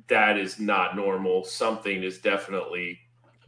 that 0.08 0.38
is 0.38 0.60
not 0.60 0.95
normal. 0.95 1.43
Something 1.43 2.04
is 2.04 2.19
definitely 2.19 2.99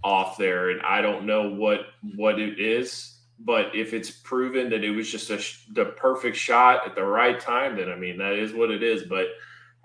off 0.03 0.38
there, 0.38 0.69
and 0.69 0.82
I 0.82 1.01
don't 1.01 1.25
know 1.25 1.49
what 1.49 1.82
what 2.15 2.39
it 2.39 2.60
is. 2.60 3.10
But 3.39 3.75
if 3.75 3.93
it's 3.93 4.12
proven 4.12 4.69
that 4.69 4.84
it 4.84 4.91
was 4.91 5.12
just 5.12 5.29
a, 5.29 5.43
the 5.73 5.91
perfect 5.97 6.38
shot 6.38 6.88
at 6.88 6.95
the 6.95 7.03
right 7.03 7.39
time, 7.39 7.75
then 7.75 7.89
I 7.89 7.95
mean 7.95 8.17
that 8.19 8.34
is 8.34 8.53
what 8.53 8.71
it 8.71 8.84
is. 8.84 9.03
But 9.03 9.27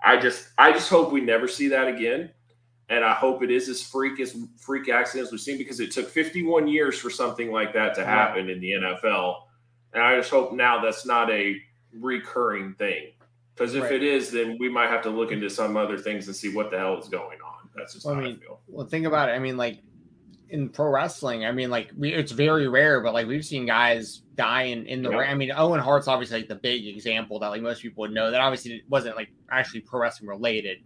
I 0.03 0.17
just 0.17 0.49
I 0.57 0.71
just 0.71 0.89
hope 0.89 1.11
we 1.11 1.21
never 1.21 1.47
see 1.47 1.69
that 1.69 1.87
again 1.87 2.29
and 2.89 3.05
I 3.05 3.13
hope 3.13 3.43
it 3.43 3.51
is 3.51 3.69
as 3.69 3.81
freak 3.81 4.19
as 4.19 4.35
freak 4.57 4.89
accidents 4.89 5.31
we've 5.31 5.39
seen 5.39 5.57
because 5.57 5.79
it 5.79 5.91
took 5.91 6.09
51 6.09 6.67
years 6.67 6.97
for 6.97 7.09
something 7.09 7.51
like 7.51 7.73
that 7.73 7.95
to 7.95 8.05
happen 8.05 8.49
in 8.49 8.59
the 8.59 8.71
NFL, 8.71 9.41
and 9.93 10.03
I 10.03 10.17
just 10.17 10.29
hope 10.29 10.53
now 10.53 10.81
that's 10.81 11.05
not 11.05 11.29
a 11.29 11.55
recurring 11.93 12.73
thing. 12.75 13.11
Because 13.55 13.75
if 13.75 13.83
right. 13.83 13.93
it 13.93 14.03
is, 14.03 14.31
then 14.31 14.57
we 14.57 14.69
might 14.69 14.89
have 14.89 15.01
to 15.03 15.09
look 15.09 15.33
into 15.33 15.49
some 15.49 15.75
other 15.75 15.97
things 15.97 16.27
and 16.27 16.35
see 16.35 16.55
what 16.55 16.71
the 16.71 16.77
hell 16.77 16.97
is 16.97 17.09
going 17.09 17.39
on. 17.45 17.69
That's 17.75 17.93
just 17.93 18.05
well, 18.05 18.15
how 18.15 18.21
I, 18.21 18.23
mean, 18.23 18.37
I 18.37 18.39
feel. 18.39 18.59
Well, 18.67 18.87
think 18.87 19.05
about 19.05 19.27
it. 19.27 19.33
I 19.33 19.39
mean, 19.39 19.57
like 19.57 19.81
in 20.49 20.69
pro 20.69 20.89
wrestling, 20.89 21.45
I 21.45 21.51
mean, 21.51 21.69
like 21.69 21.91
we, 21.97 22.13
it's 22.13 22.31
very 22.31 22.67
rare, 22.69 23.01
but 23.01 23.13
like 23.13 23.27
we've 23.27 23.45
seen 23.45 23.65
guys 23.65 24.21
die 24.35 24.63
in, 24.63 24.85
in 24.85 25.01
the 25.01 25.09
yep. 25.09 25.19
ring. 25.19 25.29
I 25.29 25.35
mean, 25.35 25.51
Owen 25.53 25.81
Hart's 25.81 26.07
obviously 26.07 26.39
like 26.39 26.47
the 26.47 26.55
big 26.55 26.87
example 26.87 27.39
that 27.39 27.49
like 27.49 27.61
most 27.61 27.81
people 27.81 28.01
would 28.01 28.11
know 28.11 28.31
that 28.31 28.39
obviously 28.39 28.81
wasn't 28.87 29.17
like 29.17 29.29
actually 29.51 29.81
pro 29.81 29.99
wrestling 29.99 30.29
related. 30.29 30.77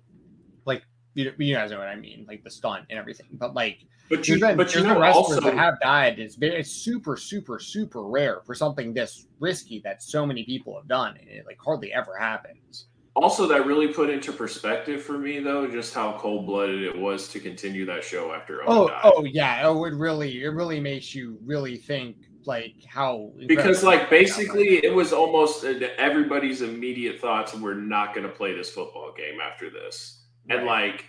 Like 0.66 0.84
you, 1.14 1.34
you 1.38 1.56
guys 1.56 1.72
know 1.72 1.80
what 1.80 1.88
I 1.88 1.96
mean, 1.96 2.26
like 2.28 2.44
the 2.44 2.50
stunt 2.50 2.86
and 2.90 2.98
everything. 2.98 3.28
But 3.34 3.54
like, 3.54 3.86
but 4.10 4.28
you, 4.28 4.40
been, 4.40 4.58
but 4.58 4.74
you 4.76 4.84
know, 4.84 5.00
wrestlers 5.00 5.38
also, 5.38 5.42
that 5.42 5.56
have 5.56 5.80
died. 5.82 6.20
It's 6.20 6.36
very, 6.36 6.56
it's 6.56 6.72
super, 6.72 7.18
super, 7.18 7.60
super 7.60 8.04
rare 8.04 8.42
for 8.46 8.54
something 8.54 8.94
this 8.94 9.28
risky 9.40 9.80
that 9.84 10.04
so 10.04 10.26
many 10.26 10.44
people 10.44 10.76
have 10.76 10.88
done, 10.88 11.18
and 11.20 11.30
it 11.30 11.46
like 11.46 11.60
hardly 11.60 11.94
ever 11.94 12.18
happens. 12.18 12.88
Also, 13.16 13.48
that 13.48 13.68
really 13.68 13.90
put 13.90 14.10
into 14.10 14.32
perspective 14.32 15.04
for 15.04 15.20
me, 15.20 15.40
though, 15.40 15.68
just 15.68 15.94
how 15.94 16.18
cold 16.18 16.48
blooded 16.48 16.82
it 16.82 16.98
was 16.98 17.28
to 17.30 17.40
continue 17.40 17.86
that 17.86 18.04
show 18.04 18.34
after. 18.34 18.62
Oh, 18.66 18.88
died. 18.88 19.02
oh 19.04 19.24
yeah. 19.24 19.62
Oh, 19.66 19.86
it 19.86 19.94
really, 19.94 20.44
it 20.44 20.50
really 20.50 20.80
makes 20.80 21.14
you 21.14 21.38
really 21.46 21.78
think 21.78 22.18
like 22.46 22.76
how 22.86 23.32
because 23.48 23.84
like 23.84 24.10
basically 24.10 24.84
it 24.84 24.94
was 24.94 25.14
almost 25.14 25.64
everybody's 25.64 26.62
immediate 26.62 27.18
thoughts 27.20 27.54
we're 27.54 27.74
not 27.74 28.14
going 28.14 28.28
to 28.28 28.34
play 28.34 28.54
this 28.54 28.70
football 28.70 29.14
game 29.16 29.40
after 29.40 29.70
this 29.70 30.23
and 30.50 30.66
like 30.66 31.06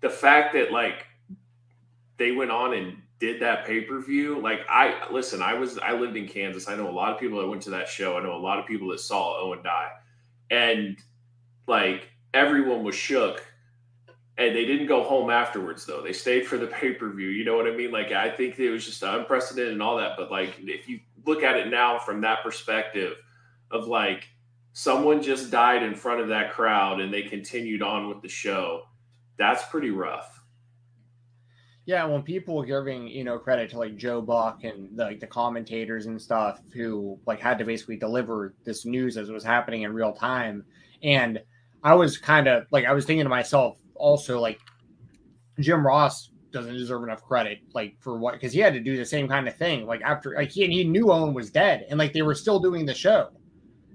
the 0.00 0.10
fact 0.10 0.54
that 0.54 0.72
like 0.72 1.06
they 2.16 2.32
went 2.32 2.50
on 2.50 2.74
and 2.74 2.96
did 3.18 3.40
that 3.40 3.64
pay-per-view 3.64 4.38
like 4.40 4.60
i 4.68 5.06
listen 5.10 5.40
i 5.40 5.54
was 5.54 5.78
i 5.78 5.92
lived 5.92 6.16
in 6.16 6.28
kansas. 6.28 6.68
I 6.68 6.76
know 6.76 6.88
a 6.88 6.92
lot 6.92 7.12
of 7.12 7.18
people 7.18 7.40
that 7.40 7.48
went 7.48 7.62
to 7.62 7.70
that 7.70 7.88
show. 7.88 8.16
I 8.16 8.22
know 8.22 8.34
a 8.34 8.38
lot 8.38 8.58
of 8.58 8.66
people 8.66 8.88
that 8.88 9.00
saw 9.00 9.40
owen 9.40 9.62
die. 9.62 9.90
And 10.50 10.98
like 11.66 12.10
everyone 12.34 12.84
was 12.84 12.94
shook. 12.94 13.44
And 14.38 14.54
they 14.54 14.66
didn't 14.66 14.86
go 14.86 15.02
home 15.02 15.30
afterwards 15.30 15.86
though. 15.86 16.02
They 16.02 16.12
stayed 16.12 16.46
for 16.46 16.58
the 16.58 16.66
pay-per-view. 16.78 17.28
You 17.28 17.44
know 17.44 17.56
what 17.56 17.66
i 17.66 17.70
mean? 17.70 17.90
Like 17.90 18.12
i 18.12 18.30
think 18.30 18.58
it 18.58 18.70
was 18.70 18.84
just 18.84 19.02
unprecedented 19.02 19.72
and 19.72 19.82
all 19.82 19.96
that. 19.96 20.16
But 20.16 20.30
like 20.30 20.54
if 20.58 20.88
you 20.88 21.00
look 21.24 21.42
at 21.42 21.56
it 21.56 21.68
now 21.68 21.98
from 21.98 22.20
that 22.20 22.42
perspective 22.42 23.14
of 23.70 23.88
like 23.88 24.28
someone 24.78 25.22
just 25.22 25.50
died 25.50 25.82
in 25.82 25.94
front 25.94 26.20
of 26.20 26.28
that 26.28 26.52
crowd 26.52 27.00
and 27.00 27.10
they 27.10 27.22
continued 27.22 27.80
on 27.80 28.10
with 28.10 28.20
the 28.20 28.28
show 28.28 28.82
that's 29.38 29.64
pretty 29.66 29.90
rough. 29.90 30.42
Yeah, 31.86 32.04
when 32.04 32.22
people 32.22 32.56
were 32.56 32.66
giving 32.66 33.06
you 33.06 33.22
know 33.22 33.38
credit 33.38 33.70
to 33.70 33.78
like 33.78 33.96
Joe 33.96 34.20
Buck 34.20 34.64
and 34.64 34.96
like 34.98 35.20
the 35.20 35.26
commentators 35.26 36.06
and 36.06 36.20
stuff 36.20 36.60
who 36.74 37.18
like 37.26 37.40
had 37.40 37.58
to 37.58 37.64
basically 37.64 37.96
deliver 37.96 38.54
this 38.64 38.84
news 38.84 39.16
as 39.16 39.28
it 39.28 39.32
was 39.32 39.44
happening 39.44 39.82
in 39.82 39.94
real 39.94 40.12
time, 40.12 40.64
and 41.02 41.40
I 41.84 41.94
was 41.94 42.18
kind 42.18 42.48
of 42.48 42.66
like 42.72 42.86
I 42.86 42.92
was 42.92 43.04
thinking 43.04 43.24
to 43.24 43.30
myself 43.30 43.78
also 43.94 44.40
like 44.40 44.60
Jim 45.60 45.86
Ross 45.86 46.30
doesn't 46.50 46.74
deserve 46.74 47.04
enough 47.04 47.22
credit 47.22 47.58
like 47.72 47.94
for 48.00 48.18
what 48.18 48.34
because 48.34 48.52
he 48.52 48.60
had 48.60 48.74
to 48.74 48.80
do 48.80 48.96
the 48.96 49.04
same 49.04 49.28
kind 49.28 49.46
of 49.46 49.56
thing 49.56 49.86
like 49.86 50.00
after 50.02 50.34
like 50.34 50.50
he 50.50 50.64
and 50.64 50.72
he 50.72 50.84
knew 50.84 51.12
Owen 51.12 51.34
was 51.34 51.50
dead 51.50 51.86
and 51.88 51.98
like 51.98 52.12
they 52.12 52.22
were 52.22 52.34
still 52.34 52.58
doing 52.58 52.84
the 52.84 52.94
show, 52.94 53.28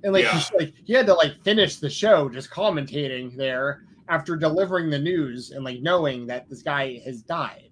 and 0.04 0.14
like 0.14 0.24
Yeah. 0.24 0.40
he, 0.40 0.58
like 0.58 0.74
he 0.84 0.94
had 0.94 1.06
to 1.08 1.14
like 1.14 1.34
finish 1.44 1.78
the 1.78 1.90
show 1.90 2.30
just 2.30 2.50
commentating 2.50 3.36
there 3.38 3.82
after 4.10 4.36
delivering 4.36 4.90
the 4.90 5.00
news 5.00 5.52
and 5.52 5.64
like 5.64 5.82
knowing 5.82 6.28
that 6.28 6.50
this 6.50 6.62
guy 6.62 7.00
has 7.06 7.22
died. 7.22 7.70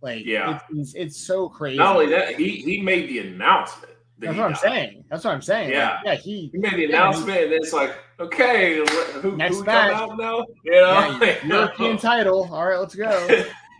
Like, 0.00 0.24
Yeah. 0.26 0.58
it's, 0.70 0.94
it's, 0.94 1.16
so 1.20 1.48
crazy. 1.48 1.78
not 1.78 1.94
only 1.96 2.06
that 2.10 2.34
he 2.34 2.56
he 2.56 2.80
made 2.82 3.08
the 3.08 3.20
announcement 3.20 3.92
that 4.18 4.26
That's 4.26 4.34
he 4.36 4.40
what 4.40 4.50
I'm 4.50 4.56
saying. 4.56 5.04
That's 5.10 5.24
what 5.24 5.34
I'm 5.34 5.42
saying. 5.42 5.68
Like, 5.68 5.74
Yeah. 5.74 6.00
yeah. 6.04 6.14
He, 6.14 6.50
he 6.52 6.58
made 6.58 6.74
the 6.74 6.82
Yeah, 6.82 6.88
announcement 6.88 7.38
and 7.44 7.52
it's 7.52 7.72
like 7.72 7.96
okay 8.20 8.76
who, 9.20 9.36
Next 9.36 9.58
who 9.58 9.64
match. 9.64 9.92
out 9.92 10.18
now 10.18 10.44
you 10.64 10.72
know 10.72 11.18
yeah, 11.20 11.38
European 11.44 11.96
title. 11.98 12.48
All 12.52 12.66
right, 12.66 12.78
let's 12.78 12.94
go. 12.94 13.26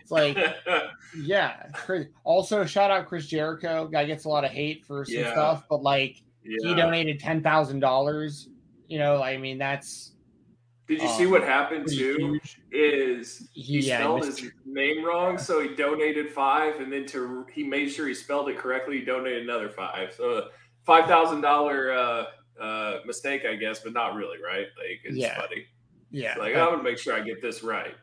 It's 0.01 0.11
like, 0.11 0.37
yeah, 1.17 1.67
crazy. 1.73 2.09
Also, 2.23 2.65
shout 2.65 2.91
out 2.91 3.07
Chris 3.07 3.27
Jericho. 3.27 3.87
Guy 3.87 4.05
gets 4.05 4.25
a 4.25 4.29
lot 4.29 4.43
of 4.43 4.51
hate 4.51 4.83
for 4.85 5.05
some 5.05 5.15
Yeah. 5.15 5.31
stuff, 5.31 5.63
but 5.69 5.81
like, 5.81 6.21
he 6.43 6.75
donated 6.75 7.19
ten 7.19 7.41
thousand 7.41 7.79
dollars. 7.79 8.47
You 8.87 8.99
know, 8.99 9.21
I 9.21 9.37
mean, 9.37 9.57
that's 9.57 10.13
did 10.87 11.01
you 11.01 11.07
um, 11.07 11.13
see 11.15 11.25
what 11.25 11.43
happened 11.43 11.87
too 11.87 12.15
huge. 12.19 12.59
is 12.71 13.47
he 13.53 13.79
yeah, 13.79 13.99
spelled 13.99 14.25
his 14.25 14.43
name 14.65 15.05
wrong, 15.05 15.37
so 15.37 15.61
he 15.61 15.73
donated 15.75 16.29
five, 16.29 16.79
and 16.81 16.91
then 16.91 17.05
to 17.07 17.45
he 17.53 17.63
made 17.63 17.89
sure 17.89 18.07
he 18.07 18.13
spelled 18.13 18.49
it 18.49 18.57
correctly. 18.57 18.99
He 18.99 19.05
donated 19.05 19.43
another 19.43 19.69
five, 19.69 20.13
so 20.13 20.49
five 20.85 21.05
thousand 21.05 21.41
dollar 21.41 21.93
uh, 21.93 22.25
uh, 22.61 22.99
mistake, 23.05 23.43
I 23.49 23.55
guess, 23.55 23.79
but 23.79 23.93
not 23.93 24.15
really, 24.15 24.37
right? 24.43 24.67
Like 24.77 24.99
it's 25.05 25.17
Yeah. 25.17 25.35
funny. 25.35 25.65
yeah, 26.11 26.31
It's 26.31 26.39
like 26.39 26.55
uh, 26.55 26.59
I'm 26.59 26.71
gonna 26.71 26.83
make 26.83 26.97
sure 26.97 27.15
I 27.15 27.21
get 27.21 27.41
this 27.41 27.63
right. 27.63 27.95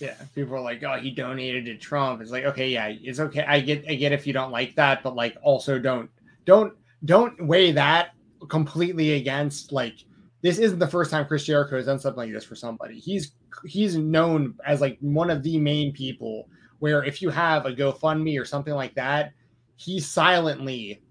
Yeah, 0.00 0.14
people 0.34 0.54
are 0.54 0.60
like, 0.60 0.82
"Oh, 0.84 0.96
he 0.96 1.10
donated 1.10 1.64
to 1.66 1.76
Trump." 1.76 2.22
It's 2.22 2.30
like, 2.30 2.44
okay, 2.44 2.68
yeah, 2.68 2.86
it's 2.88 3.18
okay. 3.18 3.44
I 3.44 3.60
get, 3.60 3.84
I 3.88 3.96
get 3.96 4.12
if 4.12 4.26
you 4.28 4.32
don't 4.32 4.52
like 4.52 4.76
that, 4.76 5.02
but 5.02 5.16
like, 5.16 5.36
also 5.42 5.78
don't, 5.80 6.08
don't, 6.44 6.72
don't 7.04 7.46
weigh 7.46 7.72
that 7.72 8.10
completely 8.48 9.14
against 9.14 9.72
like. 9.72 10.04
This 10.40 10.58
isn't 10.58 10.78
the 10.78 10.86
first 10.86 11.10
time 11.10 11.26
Chris 11.26 11.44
Jericho 11.44 11.76
has 11.76 11.86
done 11.86 11.98
something 11.98 12.18
like 12.18 12.32
this 12.32 12.44
for 12.44 12.54
somebody. 12.54 12.98
He's 12.98 13.32
he's 13.64 13.96
known 13.96 14.54
as 14.64 14.80
like 14.80 14.96
one 15.00 15.30
of 15.30 15.42
the 15.42 15.58
main 15.58 15.92
people 15.92 16.48
where 16.78 17.02
if 17.04 17.20
you 17.20 17.28
have 17.30 17.66
a 17.66 17.72
GoFundMe 17.72 18.40
or 18.40 18.44
something 18.44 18.74
like 18.74 18.94
that, 18.94 19.32
he 19.74 19.98
silently, 19.98 21.02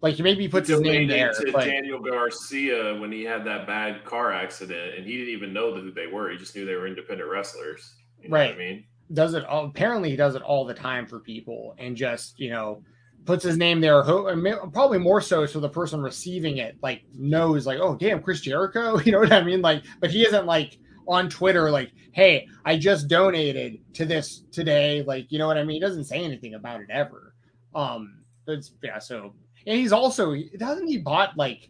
like 0.00 0.18
maybe 0.18 0.48
he 0.48 0.58
his 0.58 0.80
name 0.80 1.06
there, 1.06 1.32
to 1.34 1.52
but 1.52 1.66
Daniel 1.66 2.00
Garcia 2.00 2.98
when 2.98 3.12
he 3.12 3.24
had 3.24 3.44
that 3.44 3.66
bad 3.66 4.04
car 4.04 4.32
accident, 4.32 4.94
and 4.96 5.06
he 5.06 5.18
didn't 5.18 5.34
even 5.34 5.52
know 5.52 5.74
who 5.74 5.92
they 5.92 6.06
were. 6.06 6.30
He 6.30 6.38
just 6.38 6.56
knew 6.56 6.64
they 6.64 6.74
were 6.74 6.86
independent 6.86 7.28
wrestlers. 7.28 7.94
You 8.22 8.30
know 8.30 8.32
what 8.32 8.38
Right. 8.38 8.54
I 8.54 8.58
mean, 8.58 8.84
does 9.12 9.34
it 9.34 9.44
all 9.44 9.66
apparently 9.66 10.10
he 10.10 10.16
does 10.16 10.34
it 10.34 10.42
all 10.42 10.64
the 10.64 10.74
time 10.74 11.06
for 11.06 11.20
people 11.20 11.74
and 11.78 11.96
just 11.96 12.38
you 12.38 12.50
know 12.50 12.82
puts 13.24 13.44
his 13.44 13.56
name 13.56 13.80
there 13.80 14.02
probably 14.02 14.98
more 14.98 15.20
so 15.20 15.46
so 15.46 15.60
the 15.60 15.68
person 15.68 16.00
receiving 16.00 16.58
it 16.58 16.76
like 16.82 17.02
knows 17.14 17.66
like 17.66 17.78
oh 17.80 17.94
damn 17.94 18.20
chris 18.20 18.40
jericho 18.40 18.98
you 19.04 19.12
know 19.12 19.20
what 19.20 19.32
i 19.32 19.42
mean? 19.42 19.62
Like 19.62 19.84
but 20.00 20.10
he 20.10 20.26
isn't 20.26 20.46
like 20.46 20.78
on 21.06 21.28
twitter 21.28 21.70
like 21.70 21.92
hey 22.12 22.46
i 22.64 22.76
just 22.76 23.08
donated 23.08 23.78
to 23.94 24.04
this 24.04 24.44
today 24.52 25.02
like 25.02 25.30
you 25.30 25.38
know 25.38 25.46
what 25.46 25.58
i 25.58 25.64
mean? 25.64 25.74
He 25.74 25.80
doesn't 25.80 26.04
say 26.04 26.22
anything 26.22 26.54
about 26.54 26.80
it 26.80 26.90
ever. 26.90 27.34
Um 27.74 28.22
it's 28.46 28.72
yeah 28.82 28.98
so 28.98 29.34
and 29.66 29.78
he's 29.78 29.92
also 29.92 30.34
doesn't 30.58 30.88
he 30.88 30.98
bought 30.98 31.36
like 31.36 31.68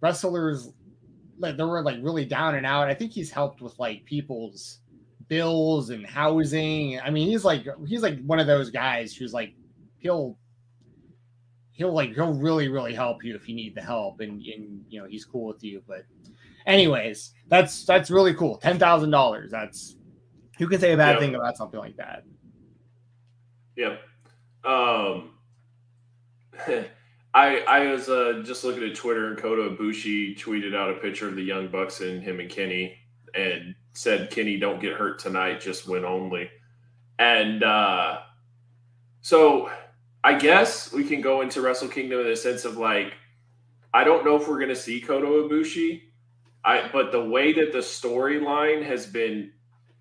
wrestlers 0.00 0.72
like 1.38 1.56
they 1.56 1.64
were 1.64 1.82
like 1.82 1.98
really 2.02 2.24
down 2.24 2.54
and 2.54 2.66
out? 2.66 2.88
I 2.88 2.94
think 2.94 3.12
he's 3.12 3.30
helped 3.30 3.60
with 3.60 3.78
like 3.78 4.04
people's 4.04 4.80
bills 5.28 5.90
and 5.90 6.04
housing. 6.06 7.00
I 7.00 7.10
mean, 7.10 7.28
he's 7.28 7.44
like 7.44 7.66
he's 7.86 8.02
like 8.02 8.22
one 8.24 8.40
of 8.40 8.46
those 8.46 8.70
guys 8.70 9.14
who's 9.14 9.32
like 9.32 9.54
he'll 9.98 10.36
he'll 11.78 11.92
like 11.92 12.12
he'll 12.12 12.34
really 12.34 12.68
really 12.68 12.92
help 12.92 13.22
you 13.24 13.36
if 13.36 13.48
you 13.48 13.54
need 13.54 13.72
the 13.74 13.80
help 13.80 14.18
and 14.20 14.42
and 14.42 14.84
you 14.88 15.00
know 15.00 15.06
he's 15.06 15.24
cool 15.24 15.46
with 15.46 15.62
you. 15.62 15.80
But 15.86 16.04
anyways, 16.66 17.32
that's 17.46 17.84
that's 17.86 18.10
really 18.10 18.34
cool. 18.34 18.56
Ten 18.58 18.78
thousand 18.78 19.10
dollars. 19.10 19.52
That's 19.52 19.96
who 20.58 20.66
can 20.66 20.80
say 20.80 20.92
a 20.92 20.96
bad 20.96 21.14
Yeah. 21.14 21.20
thing 21.20 21.34
about 21.36 21.56
something 21.56 21.78
like 21.78 21.96
that? 21.96 22.24
Yep. 23.76 24.00
Um, 24.64 25.30
I 27.34 27.60
I 27.60 27.86
was 27.92 28.08
uh, 28.08 28.42
just 28.44 28.64
looking 28.64 28.82
at 28.82 28.96
Twitter 28.96 29.28
and 29.28 29.38
Kota 29.38 29.70
Ibushi 29.70 30.36
tweeted 30.36 30.74
out 30.74 30.90
a 30.90 30.94
picture 30.94 31.28
of 31.28 31.36
the 31.36 31.42
Young 31.42 31.68
Bucks 31.68 32.00
and 32.00 32.20
him 32.20 32.40
and 32.40 32.50
Kenny 32.50 32.98
and 33.34 33.76
said 33.92 34.30
Kenny 34.32 34.58
don't 34.58 34.80
get 34.80 34.94
hurt 34.94 35.20
tonight, 35.20 35.60
just 35.60 35.86
win 35.86 36.04
only. 36.04 36.50
And 37.20 37.62
uh, 37.62 38.18
so 39.20 39.70
I 40.28 40.34
guess 40.34 40.92
we 40.92 41.04
can 41.04 41.22
go 41.22 41.40
into 41.40 41.62
Wrestle 41.62 41.88
Kingdom 41.88 42.20
in 42.20 42.26
the 42.26 42.36
sense 42.36 42.66
of 42.66 42.76
like 42.76 43.14
I 43.94 44.04
don't 44.04 44.26
know 44.26 44.36
if 44.36 44.46
we're 44.46 44.58
going 44.58 44.68
to 44.68 44.76
see 44.76 45.00
Kota 45.00 45.26
Ibushi. 45.26 46.02
I 46.62 46.90
but 46.92 47.12
the 47.12 47.24
way 47.24 47.54
that 47.54 47.72
the 47.72 47.78
storyline 47.78 48.84
has 48.84 49.06
been 49.06 49.52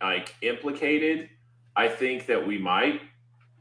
like 0.03 0.35
implicated, 0.41 1.29
I 1.77 1.87
think 1.87 2.25
that 2.25 2.45
we 2.45 2.57
might 2.57 2.99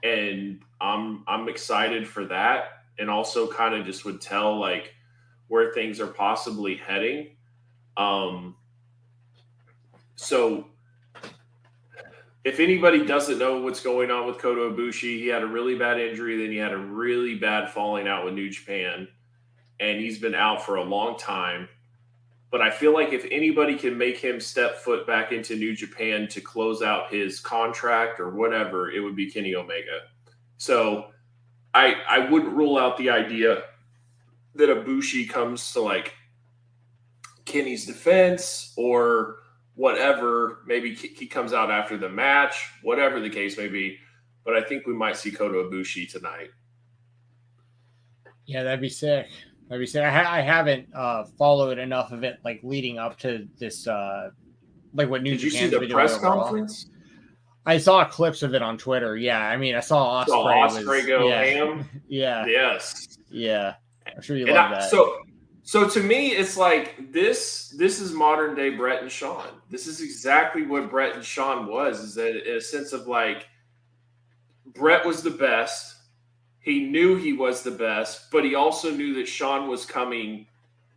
and 0.03 0.61
I'm 0.81 1.23
I'm 1.29 1.49
excited 1.49 2.09
for 2.09 2.25
that, 2.25 2.83
and 2.99 3.09
also 3.09 3.47
kind 3.47 3.77
of 3.77 3.87
just 3.87 4.05
would 4.05 4.21
tell 4.21 4.59
like 4.59 4.93
where 5.47 5.73
things 5.73 6.01
are 6.01 6.09
possibly 6.09 6.75
heading. 6.75 7.29
Um, 7.97 8.57
so 10.17 10.67
if 12.47 12.61
anybody 12.61 13.05
doesn't 13.05 13.41
know 13.41 13.61
what's 13.61 13.81
going 13.81 14.09
on 14.13 14.25
with 14.25 14.39
Kota 14.39 14.73
Ibushi, 14.73 15.19
he 15.19 15.27
had 15.27 15.43
a 15.43 15.47
really 15.49 15.75
bad 15.75 15.99
injury, 15.99 16.41
then 16.41 16.53
he 16.53 16.57
had 16.57 16.73
a 16.73 16.79
really 16.79 17.35
bad 17.35 17.73
falling 17.73 18.07
out 18.07 18.25
with 18.25 18.35
New 18.35 18.49
Japan, 18.49 19.09
and 19.81 19.99
he's 19.99 20.21
been 20.21 20.37
out 20.37 20.65
for 20.65 20.77
a 20.77 20.85
long 20.85 21.19
time. 21.19 21.69
But 22.53 22.63
I 22.63 22.71
feel 22.71 22.95
like 22.95 23.13
if 23.13 23.27
anybody 23.33 23.75
can 23.75 23.99
make 23.99 24.19
him 24.19 24.39
step 24.39 24.77
foot 24.77 25.09
back 25.09 25.33
into 25.33 25.57
New 25.57 25.75
Japan 25.75 26.29
to 26.29 26.41
close 26.41 26.83
out 26.83 27.13
his 27.13 27.41
contract 27.41 28.21
or 28.21 28.31
whatever, 28.31 28.93
it 28.93 29.01
would 29.01 29.17
be 29.17 29.29
Kenny 29.29 29.57
Omega. 29.57 30.03
So 30.57 31.09
I 31.75 31.97
I 32.09 32.31
wouldn't 32.31 32.55
rule 32.55 32.79
out 32.79 32.97
the 32.97 33.11
idea 33.11 33.65
that 34.55 34.69
Ibushi 34.69 35.29
comes 35.29 35.73
to 35.73 35.81
like 35.81 36.15
Kenny's 37.45 37.87
defense 37.87 38.73
or 38.77 39.39
whatever. 39.77 40.59
Maybe 40.67 40.95
he 40.95 41.27
comes 41.27 41.53
out 41.53 41.71
after 41.71 41.97
the 41.97 42.09
match, 42.09 42.69
whatever 42.83 43.21
the 43.21 43.31
case 43.31 43.57
may 43.57 43.69
be. 43.69 43.99
But 44.45 44.57
I 44.57 44.63
think 44.63 44.87
we 44.87 44.93
might 44.95 45.17
see 45.17 45.31
Kota 45.31 45.55
Ibushi 45.55 46.11
tonight. 46.11 46.51
Yeah, 48.47 48.63
that'd 48.63 48.81
be 48.81 48.89
sick. 48.89 49.27
That'd 49.69 49.83
be 49.83 49.87
sick. 49.87 50.03
I, 50.05 50.11
ha- 50.11 50.33
I 50.33 50.41
haven't 50.41 50.89
uh, 50.95 51.25
followed 51.39 51.79
enough 51.79 52.13
of 52.13 52.23
it 52.25 52.39
like 52.45 52.61
leading 52.63 52.99
up 52.99 53.19
to 53.21 53.47
this. 53.59 53.87
Uh, 53.87 54.31
like 54.95 55.11
what 55.11 55.23
New 55.23 55.33
Did 55.33 55.43
you 55.43 55.51
see 55.51 55.67
the 55.67 55.87
press 55.89 56.17
conference? 56.19 56.89
I 57.69 57.79
saw 57.79 58.05
clips 58.05 58.45
of 58.45 58.55
it 58.55 58.63
on 58.63 58.79
Twitter. 58.79 59.17
Yeah, 59.17 59.41
I 59.41 59.57
mean, 59.57 59.75
I 59.75 59.81
saw 59.81 60.25
Ospreay. 60.25 60.29
Saw 60.29 60.63
was- 60.63 60.77
Ospreay 60.85 61.07
go 61.07 61.29
yeah, 61.29 61.43
ham. 61.45 61.89
Yeah, 62.09 62.47
Yes. 62.47 63.19
yeah. 63.29 63.75
I'm 64.07 64.23
sure 64.23 64.37
you 64.37 64.47
And 64.47 64.55
love 64.55 64.71
I, 64.71 64.75
that. 64.77 64.91
so 64.91 65.17
So 65.67 65.89
to 65.89 66.01
me, 66.01 66.29
it's 66.29 66.57
like 66.57 67.11
this. 67.13 67.71
This 67.77 68.01
is 68.01 68.13
modern 68.13 68.55
day 68.55 68.71
Brett 68.71 69.03
and 69.03 69.11
Shawn. 69.11 69.49
This 69.69 69.89
is 69.89 70.01
exactly 70.01 70.63
what 70.63 70.89
Brett 70.89 71.17
and 71.17 71.25
Shawn 71.25 71.67
was. 71.67 71.99
Is 71.99 72.15
that 72.15 72.49
in 72.49 72.57
a 72.57 72.61
sense 72.61 72.93
of 72.93 73.09
like 73.09 73.49
Brett 74.65 75.05
was 75.05 75.25
the 75.25 75.31
best. 75.33 75.97
He 76.61 76.85
knew 76.87 77.17
he 77.17 77.33
was 77.33 77.63
the 77.63 77.73
best, 77.73 78.31
but 78.31 78.45
he 78.45 78.55
also 78.55 78.93
knew 78.93 79.15
that 79.15 79.27
Shawn 79.27 79.69
was 79.69 79.85
coming 79.85 80.47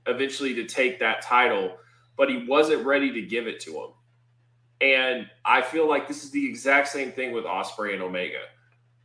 eventually 0.05 0.53
to 0.53 0.65
take 0.65 0.99
that 0.99 1.23
title, 1.23 1.75
but 2.15 2.29
he 2.29 2.45
wasn't 2.47 2.85
ready 2.85 3.11
to 3.11 3.23
give 3.23 3.47
it 3.47 3.59
to 3.61 3.71
him. 3.71 3.89
And 4.81 5.27
I 5.43 5.63
feel 5.63 5.89
like 5.89 6.07
this 6.07 6.23
is 6.23 6.29
the 6.29 6.47
exact 6.47 6.89
same 6.89 7.11
thing 7.11 7.31
with 7.31 7.45
Ospreay 7.45 7.93
and 7.93 8.03
Omega. 8.03 8.41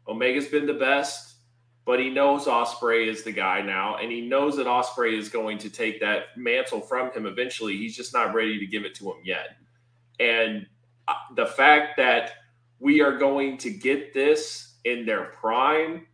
Omega's 0.07 0.46
been 0.46 0.66
the 0.66 0.74
best 0.74 1.34
but 1.87 2.01
he 2.01 2.09
knows 2.09 2.47
Ospreay 2.47 3.07
is 3.09 3.23
the 3.23 3.33
guy 3.33 3.61
now, 3.61 3.97
and 3.97 4.11
he 4.11 4.23
knows 4.23 4.57
that 4.57 4.66
Ospreay 4.66 5.18
is 5.18 5.29
going 5.29 5.59
to 5.59 5.68
take 5.68 6.01
that 6.01 6.37
mantle 6.37 6.81
from 6.81 7.12
him 7.12 7.27
eventually. 7.27 7.77
He's 7.77 7.97
just 7.97 8.14
not 8.14 8.35
ready 8.35 8.59
to 8.59 8.66
give 8.66 8.85
it 8.85 8.94
to 8.97 9.11
him 9.11 9.18
yet. 9.23 9.57
And 10.18 10.66
uh, 11.09 11.14
the 11.37 11.47
fact 11.47 11.97
that 11.99 12.33
we 12.79 13.03
are 13.03 13.18
going 13.18 13.59
to 13.59 13.70
get 13.70 14.14
this 14.14 14.77
in 14.85 15.05
their 15.05 15.25
prime, 15.25 16.07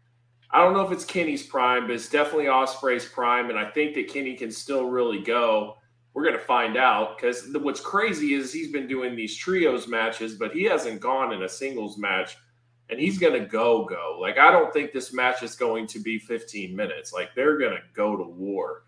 I 0.50 0.58
don't 0.58 0.74
know 0.74 0.84
if 0.84 0.90
it's 0.90 1.04
Kenny's 1.04 1.44
prime, 1.44 1.86
but 1.86 1.92
it's 1.92 2.08
definitely 2.08 2.46
Ospreay's 2.46 3.06
prime, 3.06 3.50
and 3.50 3.58
I 3.58 3.70
think 3.70 3.94
that 3.94 4.08
Kenny 4.08 4.34
can 4.34 4.50
still 4.50 4.86
really 4.86 5.20
go. 5.20 5.76
We're 6.14 6.24
going 6.24 6.36
to 6.36 6.44
find 6.44 6.76
out 6.76 7.16
because 7.16 7.46
what's 7.60 7.80
crazy 7.80 8.34
is 8.34 8.52
he's 8.52 8.72
been 8.72 8.88
doing 8.88 9.14
these 9.14 9.36
trios 9.36 9.86
matches, 9.86 10.34
but 10.34 10.52
he 10.52 10.64
hasn't 10.64 11.00
gone 11.00 11.32
in 11.32 11.44
a 11.44 11.48
singles 11.48 11.96
match 11.96 12.36
and 12.90 12.98
he's 12.98 13.18
going 13.18 13.40
to 13.40 13.46
go 13.46 13.84
go. 13.84 14.18
Like 14.20 14.38
I 14.38 14.50
don't 14.50 14.72
think 14.72 14.92
this 14.92 15.12
match 15.12 15.42
is 15.42 15.54
going 15.54 15.86
to 15.88 16.00
be 16.00 16.18
15 16.18 16.74
minutes. 16.74 17.12
Like 17.12 17.34
they're 17.34 17.58
going 17.58 17.72
to 17.72 17.82
go 17.94 18.16
to 18.16 18.24
war. 18.24 18.84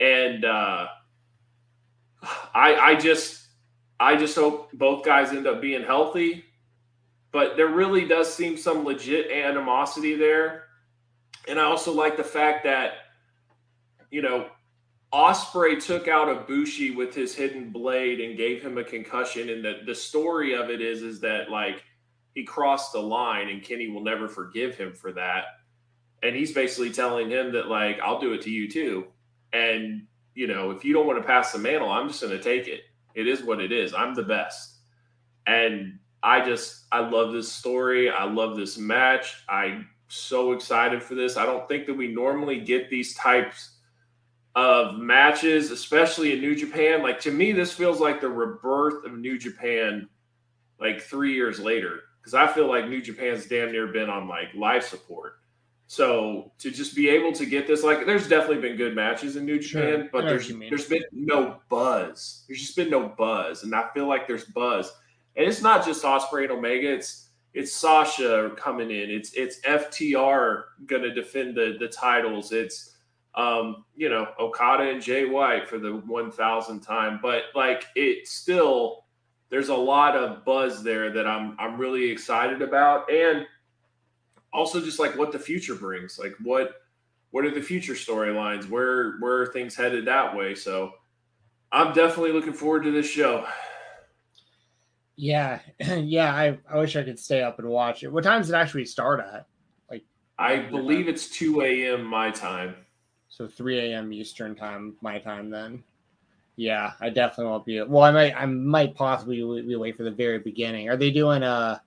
And 0.00 0.44
uh 0.44 0.88
I 2.54 2.74
I 2.74 2.94
just 2.96 3.46
I 3.98 4.16
just 4.16 4.36
hope 4.36 4.72
both 4.72 5.04
guys 5.04 5.30
end 5.30 5.46
up 5.46 5.60
being 5.60 5.82
healthy. 5.82 6.44
But 7.30 7.56
there 7.56 7.68
really 7.68 8.06
does 8.06 8.32
seem 8.32 8.56
some 8.56 8.84
legit 8.84 9.30
animosity 9.30 10.14
there. 10.14 10.64
And 11.46 11.58
I 11.58 11.64
also 11.64 11.92
like 11.92 12.16
the 12.16 12.24
fact 12.24 12.64
that 12.64 12.92
you 14.10 14.22
know 14.22 14.48
Ospreay 15.12 15.82
took 15.82 16.06
out 16.06 16.46
Ibushi 16.46 16.94
with 16.94 17.14
his 17.14 17.34
hidden 17.34 17.70
blade 17.70 18.20
and 18.20 18.36
gave 18.36 18.62
him 18.62 18.76
a 18.76 18.84
concussion. 18.84 19.48
And 19.48 19.64
the, 19.64 19.80
the 19.86 19.94
story 19.94 20.54
of 20.54 20.68
it 20.68 20.82
is, 20.82 21.02
is 21.02 21.20
that 21.20 21.50
like 21.50 21.82
he 22.38 22.44
crossed 22.44 22.92
the 22.92 23.02
line 23.02 23.48
and 23.48 23.64
Kenny 23.64 23.88
will 23.88 24.04
never 24.04 24.28
forgive 24.28 24.76
him 24.76 24.92
for 24.92 25.10
that. 25.10 25.46
And 26.22 26.36
he's 26.36 26.52
basically 26.52 26.92
telling 26.92 27.28
him 27.28 27.52
that, 27.54 27.66
like, 27.66 27.98
I'll 27.98 28.20
do 28.20 28.32
it 28.32 28.42
to 28.42 28.50
you 28.50 28.70
too. 28.70 29.08
And, 29.52 30.06
you 30.36 30.46
know, 30.46 30.70
if 30.70 30.84
you 30.84 30.92
don't 30.92 31.08
want 31.08 31.20
to 31.20 31.26
pass 31.26 31.50
the 31.50 31.58
mantle, 31.58 31.90
I'm 31.90 32.06
just 32.06 32.20
going 32.20 32.32
to 32.36 32.40
take 32.40 32.68
it. 32.68 32.82
It 33.16 33.26
is 33.26 33.42
what 33.42 33.60
it 33.60 33.72
is. 33.72 33.92
I'm 33.92 34.14
the 34.14 34.22
best. 34.22 34.76
And 35.48 35.98
I 36.22 36.44
just, 36.44 36.84
I 36.92 37.00
love 37.00 37.32
this 37.32 37.50
story. 37.50 38.08
I 38.08 38.22
love 38.22 38.56
this 38.56 38.78
match. 38.78 39.42
I'm 39.48 39.88
so 40.06 40.52
excited 40.52 41.02
for 41.02 41.16
this. 41.16 41.36
I 41.36 41.44
don't 41.44 41.66
think 41.66 41.86
that 41.86 41.94
we 41.94 42.06
normally 42.06 42.60
get 42.60 42.88
these 42.88 43.16
types 43.16 43.78
of 44.54 44.94
matches, 44.94 45.72
especially 45.72 46.34
in 46.34 46.40
New 46.40 46.54
Japan. 46.54 47.02
Like, 47.02 47.18
to 47.22 47.32
me, 47.32 47.50
this 47.50 47.72
feels 47.72 47.98
like 47.98 48.20
the 48.20 48.30
rebirth 48.30 49.04
of 49.04 49.18
New 49.18 49.40
Japan, 49.40 50.08
like 50.78 51.00
three 51.00 51.34
years 51.34 51.58
later 51.58 52.02
because 52.28 52.50
I 52.50 52.52
feel 52.52 52.68
like 52.68 52.88
New 52.88 53.00
Japan's 53.00 53.46
damn 53.46 53.72
near 53.72 53.86
been 53.86 54.10
on 54.10 54.28
like 54.28 54.48
life 54.54 54.86
support. 54.86 55.36
So 55.86 56.52
to 56.58 56.70
just 56.70 56.94
be 56.94 57.08
able 57.08 57.32
to 57.32 57.46
get 57.46 57.66
this, 57.66 57.82
like, 57.82 58.04
there's 58.04 58.28
definitely 58.28 58.60
been 58.60 58.76
good 58.76 58.94
matches 58.94 59.36
in 59.36 59.46
New 59.46 59.58
Japan, 59.58 60.00
sure. 60.00 60.08
but 60.12 60.26
there's 60.26 60.48
there's 60.48 60.86
been 60.86 61.04
no 61.12 61.60
buzz. 61.70 62.44
There's 62.46 62.60
just 62.60 62.76
been 62.76 62.90
no 62.90 63.08
buzz, 63.08 63.62
and 63.62 63.74
I 63.74 63.88
feel 63.94 64.06
like 64.06 64.26
there's 64.26 64.44
buzz. 64.44 64.92
And 65.36 65.46
it's 65.46 65.62
not 65.62 65.86
just 65.86 66.04
Ospreay 66.04 66.42
and 66.42 66.52
Omega. 66.52 66.92
It's 66.92 67.30
it's 67.54 67.72
Sasha 67.72 68.52
coming 68.58 68.90
in. 68.90 69.10
It's 69.10 69.32
it's 69.32 69.60
FTR 69.62 70.64
gonna 70.84 71.14
defend 71.14 71.56
the 71.56 71.76
the 71.80 71.88
titles. 71.88 72.52
It's 72.52 72.96
um, 73.34 73.86
you 73.96 74.10
know 74.10 74.26
Okada 74.38 74.90
and 74.90 75.00
Jay 75.00 75.24
White 75.24 75.66
for 75.66 75.78
the 75.78 75.92
one 76.06 76.30
thousandth 76.30 76.86
time. 76.86 77.20
But 77.22 77.44
like 77.54 77.86
it 77.96 78.28
still 78.28 79.04
there's 79.50 79.68
a 79.68 79.76
lot 79.76 80.16
of 80.16 80.44
buzz 80.44 80.82
there 80.82 81.10
that 81.12 81.26
I'm 81.26 81.56
I'm 81.58 81.78
really 81.78 82.10
excited 82.10 82.62
about, 82.62 83.10
and 83.10 83.46
also 84.52 84.80
just 84.80 84.98
like 84.98 85.16
what 85.16 85.32
the 85.32 85.38
future 85.38 85.74
brings. 85.74 86.18
Like 86.18 86.34
what 86.42 86.82
what 87.30 87.44
are 87.44 87.50
the 87.50 87.62
future 87.62 87.94
storylines? 87.94 88.68
Where 88.68 89.16
where 89.18 89.42
are 89.42 89.46
things 89.46 89.74
headed 89.74 90.06
that 90.06 90.36
way? 90.36 90.54
So 90.54 90.92
I'm 91.72 91.92
definitely 91.92 92.32
looking 92.32 92.52
forward 92.52 92.84
to 92.84 92.90
this 92.90 93.08
show. 93.08 93.46
Yeah, 95.16 95.60
yeah. 95.80 96.34
I, 96.34 96.58
I 96.70 96.78
wish 96.78 96.96
I 96.96 97.02
could 97.02 97.18
stay 97.18 97.42
up 97.42 97.58
and 97.58 97.68
watch 97.68 98.02
it. 98.02 98.12
What 98.12 98.24
time 98.24 98.40
does 98.40 98.50
it 98.50 98.54
actually 98.54 98.84
start 98.84 99.20
at? 99.20 99.46
Like 99.90 100.04
I 100.38 100.58
believe 100.58 101.08
it's 101.08 101.28
two 101.28 101.62
a.m. 101.62 102.04
my 102.04 102.30
time. 102.30 102.76
So 103.28 103.46
three 103.46 103.78
a.m. 103.78 104.12
Eastern 104.12 104.54
time, 104.54 104.96
my 105.00 105.18
time 105.18 105.50
then. 105.50 105.82
Yeah, 106.58 106.94
I 107.00 107.10
definitely 107.10 107.52
won't 107.52 107.64
be. 107.64 107.80
Well, 107.82 108.02
I 108.02 108.10
might, 108.10 108.34
I 108.34 108.44
might 108.44 108.96
possibly 108.96 109.36
be 109.62 109.74
away 109.74 109.92
for 109.92 110.02
the 110.02 110.10
very 110.10 110.40
beginning. 110.40 110.88
Are 110.88 110.96
they 110.96 111.12
doing 111.12 111.44
a? 111.44 111.80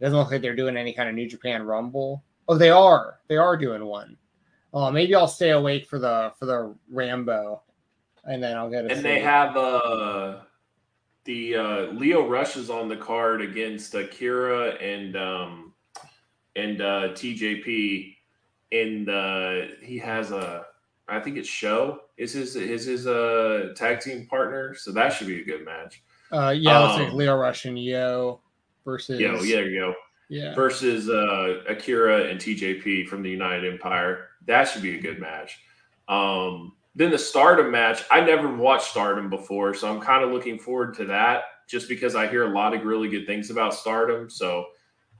It 0.00 0.04
doesn't 0.04 0.18
look 0.18 0.32
like 0.32 0.42
they're 0.42 0.56
doing 0.56 0.76
any 0.76 0.92
kind 0.92 1.08
of 1.08 1.14
New 1.14 1.28
Japan 1.28 1.62
Rumble. 1.62 2.24
Oh, 2.48 2.58
they 2.58 2.70
are. 2.70 3.20
They 3.28 3.36
are 3.36 3.56
doing 3.56 3.84
one. 3.84 4.16
Oh, 4.74 4.90
maybe 4.90 5.14
I'll 5.14 5.28
stay 5.28 5.50
awake 5.50 5.86
for 5.86 6.00
the 6.00 6.32
for 6.36 6.46
the 6.46 6.74
Rambo, 6.90 7.62
and 8.24 8.42
then 8.42 8.56
I'll 8.56 8.68
get. 8.68 8.90
And 8.90 9.04
they 9.04 9.20
have 9.20 9.56
uh 9.56 10.40
the 11.22 11.54
uh 11.54 11.80
Lio 11.92 12.26
Rush 12.26 12.56
is 12.56 12.68
on 12.68 12.88
the 12.88 12.96
card 12.96 13.40
against 13.40 13.94
Akira 13.94 14.70
and 14.70 15.16
um 15.16 15.72
and 16.56 16.80
uh 16.80 17.08
TJP. 17.10 18.16
And 18.72 19.08
uh 19.08 19.52
he 19.80 19.98
has 19.98 20.32
a 20.32 20.66
I 21.10 21.20
think 21.20 21.36
it's 21.36 21.48
Show 21.48 22.02
is 22.16 22.32
his 22.32 22.56
is 22.56 22.84
his 22.84 23.06
uh 23.06 23.72
tag 23.74 24.00
team 24.00 24.26
partner, 24.26 24.74
so 24.74 24.92
that 24.92 25.12
should 25.12 25.26
be 25.26 25.40
a 25.40 25.44
good 25.44 25.64
match. 25.64 26.02
Uh, 26.32 26.54
yeah, 26.56 26.78
um, 26.78 26.88
let's 26.88 27.02
like 27.02 27.12
Lio 27.12 27.36
Rush 27.36 27.64
and 27.64 27.78
Yo 27.78 28.40
versus 28.84 29.18
Yo, 29.18 29.42
yeah, 29.42 29.62
go. 29.64 29.94
Yeah. 30.28 30.54
Versus 30.54 31.10
uh, 31.10 31.62
Akira 31.68 32.28
and 32.28 32.38
TJP 32.38 33.08
from 33.08 33.22
the 33.22 33.30
United 33.30 33.70
Empire. 33.70 34.28
That 34.46 34.64
should 34.68 34.82
be 34.82 34.96
a 34.96 35.00
good 35.00 35.18
match. 35.18 35.58
Um, 36.08 36.74
then 36.94 37.10
the 37.10 37.18
Stardom 37.18 37.70
match. 37.70 38.04
I 38.12 38.20
never 38.20 38.54
watched 38.54 38.90
Stardom 38.90 39.28
before, 39.28 39.74
so 39.74 39.92
I'm 39.92 40.00
kind 40.00 40.22
of 40.22 40.30
looking 40.30 40.58
forward 40.58 40.94
to 40.94 41.04
that. 41.06 41.44
Just 41.66 41.88
because 41.88 42.14
I 42.14 42.28
hear 42.28 42.44
a 42.44 42.54
lot 42.54 42.74
of 42.74 42.84
really 42.84 43.08
good 43.08 43.26
things 43.26 43.50
about 43.50 43.74
Stardom, 43.74 44.30
so 44.30 44.66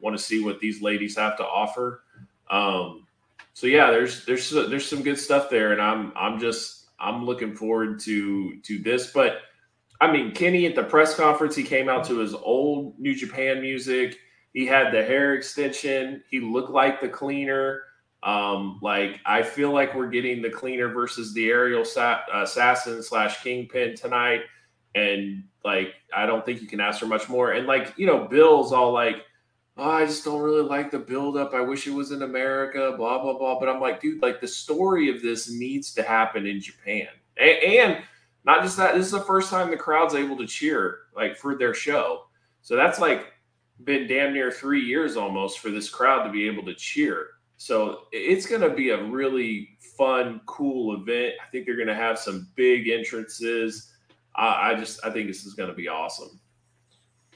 want 0.01 0.17
to 0.17 0.23
see 0.23 0.45
what 0.45 0.61
these 0.61 0.81
ladies 0.81 1.17
have 1.17 1.37
to 1.37 1.45
offer. 1.45 2.03
Um, 2.49 3.07
so 3.55 3.67
yeah, 3.67 3.91
there's 3.91 4.25
there's 4.25 4.51
there's 4.51 4.89
some 4.89 5.03
good 5.03 5.19
stuff 5.19 5.51
there, 5.51 5.73
and 5.73 5.81
I'm 5.81 6.13
I'm 6.17 6.39
just 6.39 6.89
I'm 6.99 7.25
looking 7.25 7.55
forward 7.55 8.01
to 8.01 8.61
to 8.61 8.79
this. 8.79 9.13
But 9.13 9.39
I 10.01 10.11
mean, 10.11 10.33
Kenny 10.33 10.67
at 10.67 10.75
the 10.75 10.85
press 10.85 11.15
conference, 11.15 11.55
he 11.55 11.63
came 11.63 11.89
out 11.89 12.05
to 12.07 12.19
his 12.19 12.35
old 12.35 12.99
New 12.99 13.15
Japan 13.15 13.61
music. 13.61 14.17
He 14.53 14.67
had 14.67 14.93
the 14.93 15.05
hair 15.05 15.35
extension. 15.35 16.23
He 16.31 16.41
looked 16.41 16.71
like 16.71 17.01
the 17.01 17.09
cleaner. 17.09 17.83
Um, 18.23 18.79
like 18.83 19.21
I 19.25 19.43
feel 19.43 19.73
like 19.73 19.95
we're 19.95 20.09
getting 20.11 20.43
the 20.43 20.51
cleaner 20.51 20.89
versus 20.89 21.33
the 21.33 21.49
aerial 21.49 21.85
sa- 21.85 22.21
assassin 22.33 23.03
slash 23.03 23.43
kingpin 23.43 23.97
tonight, 23.97 24.43
and 24.95 25.45
like 25.65 25.95
I 26.15 26.27
don't 26.27 26.45
think 26.45 26.61
you 26.61 26.67
can 26.67 26.81
ask 26.81 27.01
for 27.01 27.07
much 27.07 27.29
more. 27.29 27.53
And 27.53 27.67
like 27.67 27.95
you 27.97 28.07
know, 28.07 28.27
Bill's 28.27 28.73
all 28.73 28.93
like 28.93 29.25
oh, 29.81 29.91
I 29.91 30.05
just 30.05 30.25
don't 30.25 30.43
really 30.43 30.63
like 30.63 30.91
the 30.91 30.99
buildup. 30.99 31.55
I 31.55 31.61
wish 31.61 31.87
it 31.87 31.95
was 31.95 32.13
in 32.13 32.23
America, 32.23 32.95
blah, 32.97 33.23
blah, 33.23 33.37
blah. 33.37 33.59
But 33.59 33.69
I'm 33.69 33.81
like, 33.81 34.01
dude, 34.01 34.23
like 34.23 34.41
the 34.41 34.49
story 34.49 35.09
of 35.09 35.23
this 35.23 35.51
needs 35.51 35.95
to 35.95 36.03
happen 36.03 36.47
in 36.47 36.61
Japan. 36.61 37.09
And, 37.39 37.59
and 37.65 38.03
not 38.45 38.63
just 38.63 38.77
that, 38.77 38.95
this 38.95 39.07
is 39.07 39.13
the 39.13 39.21
first 39.21 39.51
time 39.51 39.71
the 39.71 39.77
crowd's 39.77 40.15
able 40.15 40.37
to 40.37 40.47
cheer 40.47 40.99
like 41.17 41.37
for 41.37 41.57
their 41.57 41.75
show. 41.75 42.27
So 42.63 42.77
that's 42.77 42.99
like 42.99 43.33
been 43.85 44.07
damn 44.07 44.35
near 44.35 44.51
three 44.51 44.83
years 44.83 45.17
almost 45.17 45.61
for 45.61 45.71
this 45.71 45.89
crowd 45.89 46.25
to 46.25 46.31
be 46.31 46.47
able 46.47 46.65
to 46.65 46.75
cheer. 46.75 47.29
So 47.57 48.03
it's 48.13 48.47
going 48.47 48.63
to 48.63 48.71
be 48.71 48.91
a 48.91 49.03
really 49.05 49.79
fun, 49.97 50.41
cool 50.47 50.95
event. 50.95 51.35
I 51.43 51.51
think 51.51 51.67
they're 51.67 51.77
going 51.77 51.89
to 51.89 51.95
have 51.95 52.19
some 52.19 52.49
big 52.55 52.89
entrances. 52.89 53.93
I 54.35 54.75
just, 54.75 55.05
I 55.05 55.11
think 55.11 55.27
this 55.27 55.45
is 55.45 55.55
going 55.55 55.69
to 55.69 55.75
be 55.75 55.89
awesome. 55.89 56.40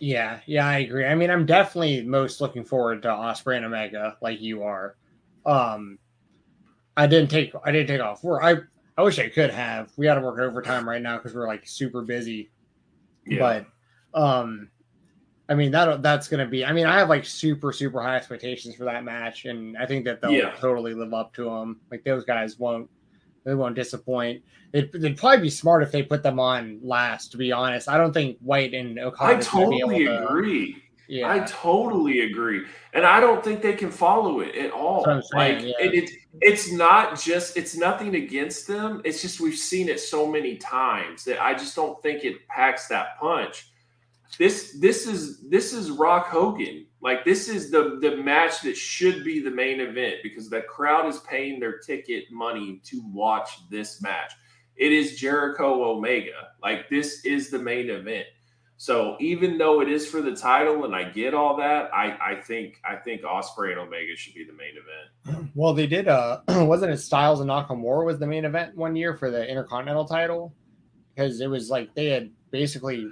Yeah, 0.00 0.40
yeah, 0.46 0.66
I 0.66 0.78
agree. 0.78 1.06
I 1.06 1.14
mean, 1.14 1.30
I'm 1.30 1.46
definitely 1.46 2.02
most 2.02 2.40
looking 2.40 2.64
forward 2.64 3.02
to 3.02 3.08
Ospreay 3.08 3.56
and 3.56 3.66
Omega, 3.66 4.16
like 4.20 4.40
you 4.40 4.62
are. 4.64 4.96
Um, 5.46 5.98
I 6.96 7.06
didn't 7.06 7.30
take 7.30 7.52
I 7.64 7.72
didn't 7.72 7.88
take 7.88 8.00
off 8.00 8.22
work. 8.24 8.42
I 8.42 8.56
I 8.96 9.02
wish 9.02 9.18
I 9.18 9.28
could 9.28 9.50
have. 9.50 9.92
We 9.96 10.06
got 10.06 10.14
to 10.14 10.20
work 10.20 10.38
overtime 10.38 10.88
right 10.88 11.02
now 11.02 11.16
because 11.16 11.34
we're 11.34 11.46
like 11.46 11.66
super 11.66 12.02
busy. 12.02 12.50
Yeah. 13.26 13.64
But 14.12 14.20
um, 14.20 14.70
I 15.48 15.54
mean 15.54 15.70
that 15.72 16.02
that's 16.02 16.28
gonna 16.28 16.46
be. 16.46 16.64
I 16.64 16.72
mean, 16.72 16.86
I 16.86 16.98
have 16.98 17.08
like 17.08 17.24
super 17.24 17.72
super 17.72 18.00
high 18.00 18.16
expectations 18.16 18.74
for 18.74 18.84
that 18.84 19.04
match, 19.04 19.44
and 19.44 19.76
I 19.76 19.86
think 19.86 20.04
that 20.04 20.20
they'll 20.20 20.32
yeah. 20.32 20.54
totally 20.58 20.94
live 20.94 21.14
up 21.14 21.34
to 21.34 21.44
them. 21.44 21.80
Like 21.90 22.04
those 22.04 22.24
guys 22.24 22.58
won't 22.58 22.88
They 23.44 23.54
won't 23.54 23.74
disappoint. 23.74 24.42
It'd, 24.72 24.94
it'd, 24.94 25.16
probably 25.16 25.42
be 25.42 25.50
smart 25.50 25.82
if 25.82 25.92
they 25.92 26.02
put 26.02 26.22
them 26.22 26.40
on 26.40 26.80
last. 26.82 27.30
To 27.32 27.36
be 27.36 27.52
honest, 27.52 27.88
I 27.88 27.96
don't 27.96 28.12
think 28.12 28.38
White 28.40 28.74
and 28.74 28.98
Okada. 28.98 29.36
I 29.36 29.40
totally 29.40 30.06
agree. 30.06 30.82
Yeah. 31.06 31.30
I 31.30 31.40
totally 31.40 32.20
agree, 32.20 32.64
and 32.94 33.04
I 33.04 33.20
don't 33.20 33.44
think 33.44 33.60
they 33.60 33.74
can 33.74 33.90
follow 33.90 34.40
it 34.40 34.54
at 34.56 34.70
all. 34.70 35.04
Like, 35.34 35.60
yeah. 35.60 35.72
and 35.78 35.92
it, 35.92 36.10
it's 36.40 36.72
not 36.72 37.20
just 37.20 37.58
it's 37.58 37.76
nothing 37.76 38.14
against 38.14 38.66
them. 38.66 39.02
It's 39.04 39.20
just 39.20 39.38
we've 39.38 39.56
seen 39.56 39.90
it 39.90 40.00
so 40.00 40.26
many 40.26 40.56
times 40.56 41.24
that 41.24 41.42
I 41.42 41.52
just 41.52 41.76
don't 41.76 42.02
think 42.02 42.24
it 42.24 42.48
packs 42.48 42.88
that 42.88 43.18
punch. 43.20 43.68
This 44.38 44.78
this 44.80 45.06
is 45.06 45.40
this 45.42 45.74
is 45.74 45.90
Rock 45.90 46.28
Hogan. 46.28 46.83
Like 47.04 47.26
this 47.26 47.50
is 47.50 47.70
the 47.70 47.98
the 48.00 48.16
match 48.16 48.62
that 48.62 48.78
should 48.78 49.24
be 49.24 49.38
the 49.40 49.50
main 49.50 49.78
event 49.78 50.16
because 50.22 50.48
the 50.48 50.62
crowd 50.62 51.06
is 51.06 51.18
paying 51.18 51.60
their 51.60 51.78
ticket 51.78 52.24
money 52.32 52.80
to 52.84 53.02
watch 53.12 53.68
this 53.70 54.00
match. 54.00 54.32
It 54.74 54.90
is 54.90 55.16
Jericho 55.16 55.84
Omega. 55.84 56.48
Like 56.62 56.88
this 56.88 57.26
is 57.26 57.50
the 57.50 57.58
main 57.58 57.90
event. 57.90 58.24
So 58.78 59.16
even 59.20 59.58
though 59.58 59.82
it 59.82 59.88
is 59.88 60.06
for 60.06 60.20
the 60.20 60.34
title, 60.34 60.84
and 60.84 60.96
I 60.96 61.04
get 61.04 61.32
all 61.32 61.56
that, 61.58 61.94
I, 61.94 62.16
I 62.20 62.40
think 62.40 62.80
I 62.88 62.96
think 62.96 63.20
Ospreay 63.20 63.72
and 63.72 63.80
Omega 63.80 64.16
should 64.16 64.34
be 64.34 64.44
the 64.44 64.54
main 64.54 64.72
event. 64.72 65.50
Well, 65.54 65.74
they 65.74 65.86
did. 65.86 66.08
Uh, 66.08 66.40
wasn't 66.48 66.92
it 66.92 66.96
Styles 66.96 67.40
and 67.40 67.50
Nakamura 67.50 68.04
was 68.04 68.18
the 68.18 68.26
main 68.26 68.44
event 68.44 68.76
one 68.76 68.96
year 68.96 69.14
for 69.14 69.30
the 69.30 69.46
Intercontinental 69.48 70.04
title? 70.06 70.52
Because 71.14 71.40
it 71.40 71.48
was 71.48 71.68
like 71.68 71.94
they 71.94 72.06
had 72.06 72.30
basically. 72.50 73.06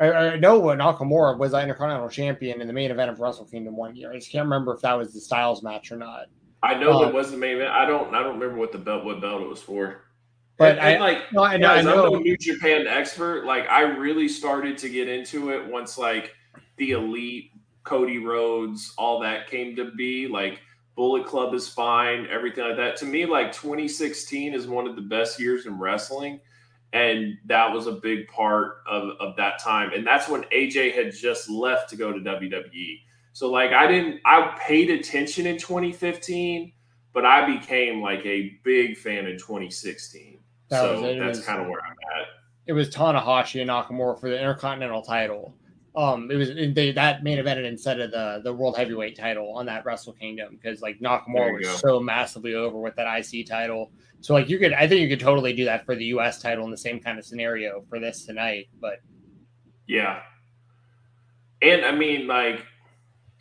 I, 0.00 0.12
I 0.12 0.36
know 0.38 0.60
Nakamura 0.62 1.36
was 1.38 1.52
the 1.52 1.60
Intercontinental 1.60 2.08
Champion 2.08 2.60
in 2.60 2.66
the 2.66 2.72
main 2.72 2.90
event 2.90 3.10
of 3.10 3.20
Wrestle 3.20 3.44
Kingdom 3.44 3.76
one 3.76 3.94
year. 3.94 4.10
I 4.10 4.16
just 4.16 4.32
can't 4.32 4.44
remember 4.44 4.74
if 4.74 4.80
that 4.80 4.94
was 4.94 5.12
the 5.12 5.20
Styles 5.20 5.62
match 5.62 5.92
or 5.92 5.96
not. 5.96 6.26
I 6.62 6.74
know 6.74 7.02
uh, 7.02 7.08
it 7.08 7.14
was 7.14 7.30
the 7.30 7.36
main 7.36 7.56
event. 7.56 7.70
I 7.70 7.84
don't. 7.84 8.14
I 8.14 8.22
don't 8.22 8.38
remember 8.38 8.58
what 8.58 8.72
the 8.72 8.78
belt 8.78 9.04
what 9.04 9.20
belt 9.20 9.42
it 9.42 9.48
was 9.48 9.62
for. 9.62 10.02
But 10.58 10.78
and, 10.78 10.80
and 10.80 11.02
I, 11.02 11.06
like, 11.06 11.32
no, 11.32 11.42
I, 11.42 11.56
know, 11.56 11.68
guys, 11.68 11.86
I 11.86 11.90
know. 11.90 12.06
I'm 12.06 12.12
no 12.12 12.18
New 12.18 12.36
Japan 12.36 12.86
expert. 12.86 13.46
Like, 13.46 13.66
I 13.70 13.80
really 13.80 14.28
started 14.28 14.76
to 14.78 14.90
get 14.90 15.08
into 15.08 15.50
it 15.50 15.66
once, 15.66 15.96
like, 15.96 16.34
the 16.76 16.90
elite, 16.90 17.52
Cody 17.82 18.18
Rhodes, 18.18 18.92
all 18.98 19.20
that 19.20 19.48
came 19.48 19.74
to 19.76 19.90
be. 19.92 20.28
Like, 20.28 20.60
Bullet 20.96 21.24
Club 21.24 21.54
is 21.54 21.66
fine, 21.66 22.26
everything 22.26 22.64
like 22.64 22.76
that. 22.76 22.96
To 22.98 23.06
me, 23.06 23.24
like, 23.24 23.52
2016 23.52 24.52
is 24.52 24.66
one 24.66 24.86
of 24.86 24.96
the 24.96 25.02
best 25.02 25.40
years 25.40 25.64
in 25.64 25.78
wrestling. 25.78 26.40
And 26.92 27.38
that 27.46 27.72
was 27.72 27.86
a 27.86 27.92
big 27.92 28.26
part 28.28 28.82
of, 28.88 29.10
of 29.20 29.36
that 29.36 29.60
time. 29.60 29.92
And 29.92 30.06
that's 30.06 30.28
when 30.28 30.42
AJ 30.44 30.94
had 30.94 31.14
just 31.14 31.48
left 31.48 31.88
to 31.90 31.96
go 31.96 32.12
to 32.12 32.18
WWE. 32.18 33.00
So, 33.32 33.50
like, 33.50 33.72
I 33.72 33.86
didn't, 33.86 34.20
I 34.24 34.56
paid 34.60 34.90
attention 34.90 35.46
in 35.46 35.56
2015, 35.56 36.72
but 37.12 37.24
I 37.24 37.58
became 37.58 38.02
like 38.02 38.26
a 38.26 38.58
big 38.64 38.96
fan 38.96 39.26
in 39.26 39.38
2016. 39.38 40.38
That 40.70 40.80
so 40.80 41.00
was, 41.00 41.18
that's 41.18 41.46
kind 41.46 41.60
of 41.60 41.68
where 41.68 41.80
I'm 41.80 41.92
at. 41.92 42.26
It 42.66 42.72
was 42.72 42.90
Tanahashi 42.90 43.60
and 43.60 43.70
Nakamura 43.70 44.20
for 44.20 44.28
the 44.28 44.38
Intercontinental 44.38 45.02
title. 45.02 45.54
Um, 45.96 46.30
it 46.30 46.36
was 46.36 46.54
they 46.54 46.92
that 46.92 47.24
main 47.24 47.38
evented 47.38 47.64
instead 47.66 47.98
of 47.98 48.12
the 48.12 48.40
the 48.44 48.52
World 48.52 48.76
Heavyweight 48.76 49.16
title 49.16 49.52
on 49.56 49.66
that 49.66 49.84
Wrestle 49.84 50.12
Kingdom 50.12 50.56
because 50.60 50.80
like 50.80 51.00
Nakamura 51.00 51.58
was 51.58 51.66
go. 51.66 51.76
so 51.76 52.00
massively 52.00 52.54
over 52.54 52.78
with 52.78 52.94
that 52.96 53.08
IC 53.08 53.46
title. 53.46 53.90
So 54.20 54.34
like 54.34 54.48
you 54.48 54.58
could, 54.58 54.72
I 54.72 54.86
think 54.86 55.00
you 55.00 55.08
could 55.08 55.20
totally 55.20 55.52
do 55.52 55.64
that 55.64 55.84
for 55.84 55.96
the 55.96 56.04
US 56.06 56.40
title 56.40 56.64
in 56.64 56.70
the 56.70 56.76
same 56.76 57.00
kind 57.00 57.18
of 57.18 57.24
scenario 57.24 57.82
for 57.88 57.98
this 57.98 58.24
tonight. 58.24 58.68
But 58.80 59.00
yeah, 59.88 60.20
and 61.60 61.84
I 61.84 61.92
mean 61.92 62.28
like 62.28 62.64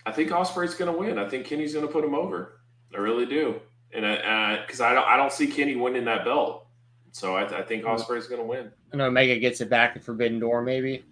I 0.08 0.12
think 0.12 0.32
Ospreay's 0.32 0.74
going 0.74 0.92
to 0.92 0.98
win. 0.98 1.20
I 1.20 1.30
think 1.30 1.46
Kenny's 1.46 1.74
going 1.74 1.86
to 1.86 1.92
put 1.92 2.04
him 2.04 2.16
over. 2.16 2.62
I 2.96 2.98
really 2.98 3.28
do, 3.28 3.60
and 3.94 4.04
uh, 4.04 4.08
uh, 4.08 4.22
i 4.24 4.64
because 4.66 4.82
I, 4.82 4.92
I 4.92 4.94
don't 4.96 5.08
I 5.08 5.18
don't 5.18 5.32
see 5.32 5.46
Kenny 5.46 5.76
winning 5.76 6.06
that 6.06 6.26
belt. 6.26 6.66
So 7.12 7.36
I, 7.36 7.44
I 7.44 7.62
think 7.62 7.84
mm-hmm. 7.84 8.02
Ospreay's 8.02 8.28
going 8.28 8.42
to 8.42 8.48
win. 8.48 8.72
And 8.92 9.02
Omega 9.02 9.38
gets 9.38 9.62
it 9.62 9.70
back 9.70 9.96
at 9.96 10.04
Forbidden 10.04 10.40
Door, 10.40 10.64
maybe. 10.64 11.04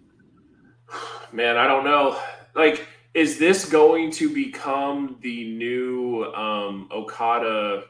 Man, 1.32 1.56
I 1.56 1.66
don't 1.66 1.84
know. 1.84 2.18
Like, 2.54 2.86
is 3.14 3.38
this 3.38 3.68
going 3.68 4.10
to 4.12 4.32
become 4.32 5.18
the 5.20 5.56
new 5.56 6.24
um, 6.34 6.88
Okada 6.90 7.84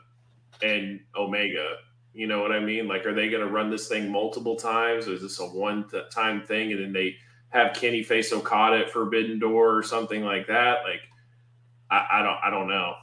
and 0.63 1.01
Omega? 1.17 1.77
You 2.15 2.27
know 2.27 2.41
what 2.41 2.51
I 2.51 2.61
mean? 2.61 2.89
Like, 2.89 3.07
are 3.07 3.15
they 3.15 3.29
going 3.29 3.47
to 3.47 3.53
run 3.53 3.71
this 3.71 3.89
thing 3.89 4.11
multiple 4.11 4.57
times? 4.57 5.07
Or 5.07 5.13
is 5.13 5.23
this 5.23 5.39
a 5.39 5.47
one-time 5.47 6.43
thing, 6.43 6.73
and 6.73 6.83
then 6.83 6.93
they 6.93 7.17
have 7.51 7.75
Kenny 7.75 8.03
face 8.03 8.33
Okada 8.33 8.79
at 8.79 8.91
Forbidden 8.91 9.39
Door 9.39 9.79
or 9.79 9.83
something 9.83 10.25
like 10.25 10.47
that? 10.49 10.79
Like, 10.83 11.03
I, 11.91 12.19
I 12.19 12.23
don't, 12.23 12.39
I 12.45 12.51
don't 12.51 12.69
know. 12.69 12.95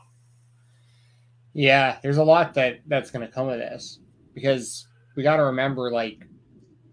Yeah, 1.53 1.97
there's 2.03 2.17
a 2.17 2.23
lot 2.23 2.53
that 2.55 2.81
that's 2.87 3.11
going 3.11 3.25
to 3.25 3.31
come 3.31 3.47
of 3.47 3.57
this 3.57 3.99
because 4.33 4.87
we 5.15 5.23
got 5.23 5.37
to 5.37 5.43
remember 5.43 5.89
like 5.89 6.27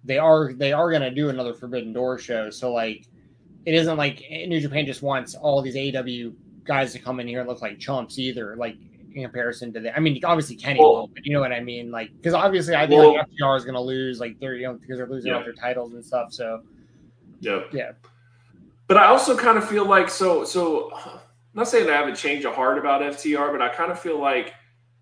they 0.05 0.19
are 0.19 0.53
they 0.53 0.73
are 0.73 0.89
going 0.91 1.03
to 1.03 1.11
do 1.11 1.31
another 1.31 1.53
Forbidden 1.53 1.93
Door 1.93 2.21
show. 2.21 2.49
So 2.49 2.73
like 2.73 3.09
it 3.65 3.75
isn't 3.75 3.97
like 3.97 4.25
New 4.31 4.61
Japan 4.61 4.87
just 4.87 5.03
wants 5.03 5.35
all 5.35 5.63
these 5.63 5.77
AEW 5.77 6.35
guys 6.65 6.93
to 6.93 6.99
come 6.99 7.21
in 7.21 7.29
here 7.29 7.41
and 7.41 7.49
look 7.49 7.63
like 7.63 7.79
chumps 7.79 8.19
either. 8.19 8.57
Like 8.57 8.77
in 9.15 9.23
comparison 9.23 9.73
to 9.75 9.81
the, 9.81 9.97
I 9.97 10.01
mean, 10.01 10.21
obviously 10.25 10.57
Kenny 10.57 10.81
well, 10.81 10.93
will, 10.93 11.07
but 11.09 11.25
you 11.25 11.33
know 11.33 11.41
what 11.41 11.53
I 11.53 11.61
mean. 11.61 11.91
Like 11.91 12.11
because 12.17 12.35
obviously 12.35 12.75
I 12.75 12.87
think 12.87 13.01
well, 13.01 13.15
like 13.15 13.27
FTR 13.29 13.57
is 13.57 13.65
going 13.65 13.75
to 13.75 13.81
lose, 13.81 14.21
like 14.21 14.39
they're 14.41 14.55
you 14.55 14.67
know 14.67 14.75
because 14.75 14.97
they're 14.97 15.09
losing 15.09 15.31
yeah. 15.31 15.39
all 15.39 15.45
their 15.45 15.53
titles 15.53 15.93
and 15.93 16.05
stuff. 16.05 16.33
So 16.33 16.63
yeah, 17.41 17.63
yeah. 17.73 17.93
But 18.89 18.97
I 18.97 19.07
also 19.07 19.37
kind 19.37 19.59
of 19.59 19.69
feel 19.69 19.87
like 19.87 20.09
so 20.09 20.45
so. 20.45 20.93
I'm 21.55 21.59
not 21.59 21.69
saying 21.69 21.91
I 21.91 21.93
have 21.93 22.09
a 22.09 22.17
change 22.17 22.47
of 22.47 22.55
heart 22.55 22.79
about 22.79 23.03
FTR, 23.03 23.53
but 23.53 23.61
I 23.61 23.69
kind 23.69 23.93
of 23.93 24.01
feel 24.01 24.19
like 24.19 24.55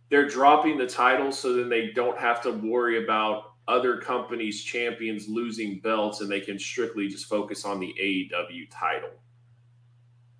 they're 0.09 0.29
dropping 0.29 0.77
the 0.77 0.87
title 0.87 1.31
so 1.31 1.55
then 1.55 1.69
they 1.69 1.93
don't 1.93 2.19
have 2.19 2.43
to 2.43 2.51
worry 2.51 3.05
about 3.05 3.50
other 3.71 3.99
companies' 3.99 4.65
champions 4.65 5.29
losing 5.29 5.79
belts 5.79 6.21
and 6.21 6.31
they 6.31 6.41
can 6.41 6.59
strictly 6.59 7.07
just 7.09 7.27
focus 7.27 7.65
on 7.65 7.79
the 7.79 7.95
AEW 8.01 8.67
title. 8.71 9.11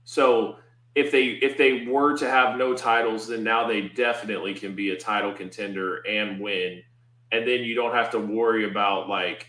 So 0.05 0.57
if 0.97 1.13
they 1.13 1.39
if 1.41 1.57
they 1.57 1.87
were 1.87 2.17
to 2.19 2.29
have 2.29 2.59
no 2.59 2.75
titles, 2.75 3.29
then 3.29 3.45
now 3.45 3.67
they 3.67 3.83
definitely 3.83 4.55
can 4.55 4.75
be 4.75 4.91
a 4.91 4.97
title 4.97 5.33
contender 5.33 5.99
and 6.09 6.41
win. 6.41 6.83
And 7.31 7.47
then 7.47 7.61
you 7.61 7.77
don't 7.77 7.95
have 7.95 8.11
to 8.11 8.19
worry 8.19 8.69
about 8.69 9.09
like, 9.09 9.47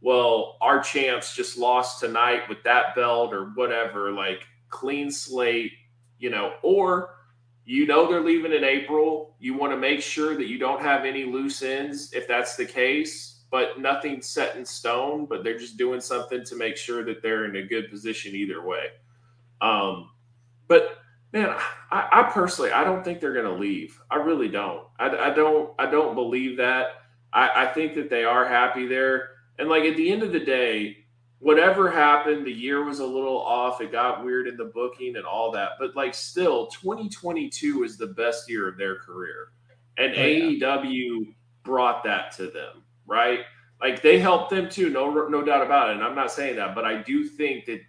well, 0.00 0.56
our 0.62 0.80
champs 0.80 1.36
just 1.36 1.58
lost 1.58 2.00
tonight 2.00 2.48
with 2.48 2.62
that 2.64 2.94
belt 2.94 3.34
or 3.34 3.50
whatever, 3.54 4.10
like 4.10 4.46
clean 4.70 5.10
slate, 5.10 5.72
you 6.18 6.30
know, 6.30 6.54
or 6.62 7.17
you 7.68 7.86
know 7.86 8.08
they're 8.08 8.22
leaving 8.22 8.54
in 8.54 8.64
April. 8.64 9.36
You 9.38 9.52
want 9.52 9.74
to 9.74 9.76
make 9.76 10.00
sure 10.00 10.34
that 10.34 10.46
you 10.46 10.58
don't 10.58 10.80
have 10.80 11.04
any 11.04 11.24
loose 11.24 11.62
ends 11.62 12.14
if 12.14 12.26
that's 12.26 12.56
the 12.56 12.64
case, 12.64 13.44
but 13.50 13.78
nothing 13.78 14.22
set 14.22 14.56
in 14.56 14.64
stone. 14.64 15.26
But 15.26 15.44
they're 15.44 15.58
just 15.58 15.76
doing 15.76 16.00
something 16.00 16.42
to 16.44 16.56
make 16.56 16.78
sure 16.78 17.04
that 17.04 17.22
they're 17.22 17.44
in 17.44 17.56
a 17.56 17.62
good 17.62 17.90
position 17.90 18.34
either 18.34 18.64
way. 18.66 18.86
Um, 19.60 20.08
but 20.66 20.96
man, 21.34 21.54
I, 21.90 22.08
I, 22.10 22.22
personally 22.30 22.72
I 22.72 22.84
don't 22.84 23.04
think 23.04 23.20
they're 23.20 23.34
going 23.34 23.44
to 23.44 23.52
leave. 23.52 24.00
I 24.10 24.16
really 24.16 24.48
don't. 24.48 24.86
I, 24.98 25.10
I, 25.10 25.30
don't. 25.30 25.74
I 25.78 25.90
don't 25.90 26.14
believe 26.14 26.56
that. 26.56 27.02
I, 27.34 27.64
I 27.64 27.66
think 27.66 27.94
that 27.96 28.08
they 28.08 28.24
are 28.24 28.48
happy 28.48 28.86
there. 28.86 29.28
And 29.58 29.68
like 29.68 29.84
at 29.84 29.98
the 29.98 30.10
end 30.10 30.22
of 30.22 30.32
the 30.32 30.40
day, 30.40 30.97
whatever 31.40 31.90
happened, 31.90 32.46
the 32.46 32.52
year 32.52 32.84
was 32.84 32.98
a 32.98 33.06
little 33.06 33.38
off. 33.38 33.80
It 33.80 33.92
got 33.92 34.24
weird 34.24 34.48
in 34.48 34.56
the 34.56 34.66
booking 34.66 35.16
and 35.16 35.24
all 35.24 35.52
that. 35.52 35.72
But 35.78 35.94
like 35.94 36.14
still, 36.14 36.66
2022 36.68 37.84
is 37.84 37.96
the 37.96 38.08
best 38.08 38.50
year 38.50 38.68
of 38.68 38.76
their 38.76 38.96
career. 38.96 39.52
And 39.96 40.14
oh, 40.16 40.22
yeah. 40.22 40.78
AEW 40.78 41.34
brought 41.62 42.04
that 42.04 42.32
to 42.36 42.46
them, 42.46 42.82
right? 43.06 43.40
Like 43.80 44.02
they 44.02 44.18
helped 44.18 44.50
them 44.50 44.68
too, 44.68 44.90
no 44.90 45.28
no 45.28 45.42
doubt 45.42 45.64
about 45.64 45.90
it. 45.90 45.96
And 45.96 46.04
I'm 46.04 46.16
not 46.16 46.32
saying 46.32 46.56
that, 46.56 46.74
but 46.74 46.84
I 46.84 47.02
do 47.02 47.24
think 47.24 47.66
that 47.66 47.80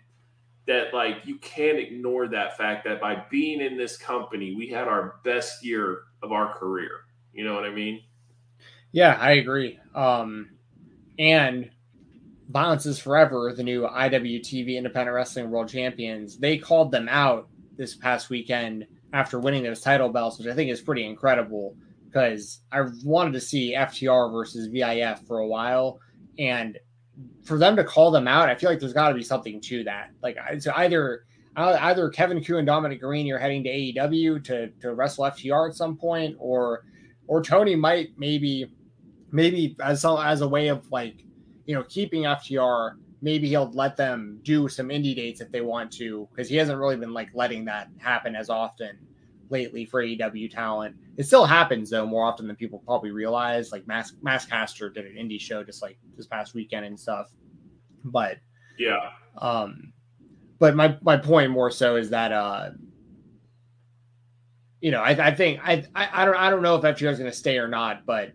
that 0.67 0.93
like 0.93 1.25
you 1.25 1.37
can't 1.39 1.79
ignore 1.79 2.27
that 2.27 2.55
fact 2.55 2.85
that 2.85 3.01
by 3.01 3.23
being 3.31 3.59
in 3.59 3.75
this 3.75 3.97
company, 3.97 4.53
we 4.53 4.67
had 4.67 4.87
our 4.87 5.15
best 5.23 5.65
year 5.65 6.03
of 6.21 6.31
our 6.31 6.53
career. 6.53 6.91
You 7.33 7.43
know 7.43 7.55
what 7.55 7.65
I 7.65 7.71
mean? 7.71 8.03
Yeah, 8.91 9.17
I 9.19 9.33
agree. 9.33 9.79
Um 9.95 10.49
and 11.17 11.71
Violence 12.49 12.85
is 12.87 12.97
Forever, 12.97 13.53
the 13.55 13.63
new 13.63 13.83
IWTV 13.83 14.75
Independent 14.75 15.13
Wrestling 15.13 15.51
World 15.51 15.69
Champions, 15.69 16.37
they 16.37 16.57
called 16.57 16.91
them 16.91 17.07
out 17.07 17.47
this 17.77 17.95
past 17.95 18.29
weekend 18.31 18.87
after 19.13 19.39
winning 19.39 19.63
those 19.63 19.81
title 19.81 20.09
belts, 20.09 20.39
which 20.39 20.47
I 20.47 20.55
think 20.55 20.71
is 20.71 20.81
pretty 20.81 21.05
incredible 21.05 21.75
because 22.05 22.61
I 22.71 22.81
wanted 23.03 23.33
to 23.33 23.39
see 23.39 23.75
FTR 23.75 24.31
versus 24.31 24.67
VIF 24.67 25.19
for 25.27 25.39
a 25.39 25.47
while. 25.47 25.99
And 26.39 26.79
for 27.43 27.59
them 27.59 27.75
to 27.75 27.83
call 27.83 28.09
them 28.09 28.27
out, 28.27 28.49
I 28.49 28.55
feel 28.55 28.71
like 28.71 28.79
there's 28.79 28.93
got 28.93 29.09
to 29.09 29.15
be 29.15 29.23
something 29.23 29.61
to 29.61 29.83
that. 29.83 30.09
Like, 30.23 30.37
it's 30.49 30.65
either 30.67 31.25
uh, 31.55 31.77
either 31.81 32.09
Kevin 32.09 32.43
Ku 32.43 32.57
and 32.57 32.65
Dominic 32.65 33.01
Garrini 33.01 33.33
are 33.33 33.37
heading 33.37 33.63
to 33.63 33.69
AEW 33.69 34.43
to, 34.45 34.69
to 34.81 34.93
wrestle 34.93 35.25
FTR 35.25 35.69
at 35.69 35.75
some 35.75 35.97
point, 35.97 36.35
or 36.39 36.83
or 37.27 37.43
Tony 37.43 37.75
might 37.75 38.17
maybe 38.17 38.71
maybe 39.31 39.75
as 39.83 40.03
as 40.05 40.41
a 40.41 40.47
way 40.47 40.69
of 40.69 40.89
like 40.91 41.25
you 41.69 41.75
know, 41.75 41.83
keeping 41.83 42.23
FTR, 42.23 42.93
maybe 43.21 43.47
he'll 43.47 43.69
let 43.73 43.95
them 43.95 44.39
do 44.41 44.67
some 44.67 44.87
indie 44.87 45.15
dates 45.15 45.39
if 45.39 45.51
they 45.51 45.61
want 45.61 45.91
to, 45.91 46.27
because 46.31 46.49
he 46.49 46.55
hasn't 46.55 46.79
really 46.79 46.95
been 46.97 47.13
like 47.13 47.29
letting 47.35 47.63
that 47.65 47.89
happen 47.99 48.35
as 48.35 48.49
often. 48.49 48.97
lately 49.51 49.85
for 49.85 50.03
AEW 50.03 50.49
talent. 50.49 50.95
It 51.17 51.25
still 51.25 51.45
happens 51.45 51.91
though 51.91 52.07
more 52.07 52.25
often 52.25 52.47
than 52.47 52.55
people 52.55 52.79
probably 52.79 53.11
realize. 53.11 53.71
Like 53.71 53.85
Mask 53.87 54.15
Mass 54.23 54.47
Masscaster 54.47 54.91
did 54.91 55.05
an 55.05 55.13
indie 55.13 55.39
show 55.39 55.63
just 55.63 55.83
like 55.83 55.99
this 56.17 56.25
past 56.25 56.55
weekend 56.55 56.85
and 56.85 56.99
stuff. 56.99 57.29
But 58.03 58.37
yeah. 58.79 59.11
Um 59.37 59.93
but 60.57 60.75
my 60.75 60.97
my 61.01 61.17
point 61.17 61.51
more 61.51 61.71
so 61.71 61.97
is 61.97 62.09
that 62.09 62.31
uh 62.31 62.71
you 64.81 64.91
know, 64.91 65.01
I, 65.01 65.27
I 65.27 65.35
think 65.35 65.59
I, 65.63 65.83
I 65.93 66.21
I 66.21 66.25
don't 66.25 66.35
I 66.35 66.49
don't 66.49 66.61
know 66.63 66.75
if 66.75 66.83
FTR 66.83 67.11
is 67.11 67.19
going 67.19 67.29
to 67.29 67.37
stay 67.37 67.57
or 67.57 67.67
not, 67.67 68.05
but 68.05 68.31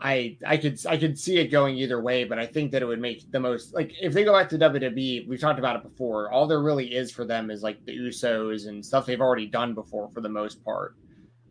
I 0.00 0.38
I 0.46 0.56
could 0.56 0.84
I 0.86 0.96
could 0.96 1.18
see 1.18 1.38
it 1.38 1.48
going 1.48 1.76
either 1.76 2.00
way, 2.00 2.24
but 2.24 2.38
I 2.38 2.46
think 2.46 2.72
that 2.72 2.80
it 2.80 2.86
would 2.86 3.00
make 3.00 3.30
the 3.30 3.40
most 3.40 3.74
like 3.74 3.92
if 4.00 4.14
they 4.14 4.24
go 4.24 4.32
back 4.32 4.48
to 4.50 4.58
WWE, 4.58 5.28
we've 5.28 5.40
talked 5.40 5.58
about 5.58 5.76
it 5.76 5.82
before. 5.82 6.30
All 6.30 6.46
there 6.46 6.62
really 6.62 6.94
is 6.94 7.10
for 7.10 7.26
them 7.26 7.50
is 7.50 7.62
like 7.62 7.84
the 7.84 7.96
Usos 7.96 8.66
and 8.66 8.84
stuff 8.84 9.04
they've 9.04 9.20
already 9.20 9.46
done 9.46 9.74
before 9.74 10.08
for 10.14 10.22
the 10.22 10.28
most 10.28 10.64
part. 10.64 10.96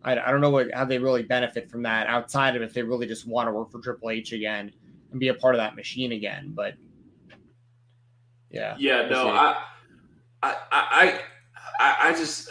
I, 0.03 0.13
I 0.13 0.31
don't 0.31 0.41
know 0.41 0.49
what 0.49 0.73
how 0.73 0.85
they 0.85 0.97
really 0.97 1.23
benefit 1.23 1.69
from 1.69 1.83
that 1.83 2.07
outside 2.07 2.55
of 2.55 2.63
if 2.63 2.73
they 2.73 2.81
really 2.81 3.05
just 3.05 3.27
want 3.27 3.47
to 3.47 3.53
work 3.53 3.71
for 3.71 3.81
Triple 3.81 4.09
H 4.09 4.31
again 4.31 4.71
and 5.11 5.19
be 5.19 5.27
a 5.27 5.33
part 5.33 5.53
of 5.53 5.59
that 5.59 5.75
machine 5.75 6.13
again. 6.13 6.51
But 6.55 6.73
yeah, 8.49 8.75
yeah, 8.79 9.07
no, 9.09 9.27
I, 9.27 9.63
I 10.41 10.55
I 10.71 11.21
I 11.79 11.95
I 12.09 12.11
just 12.13 12.49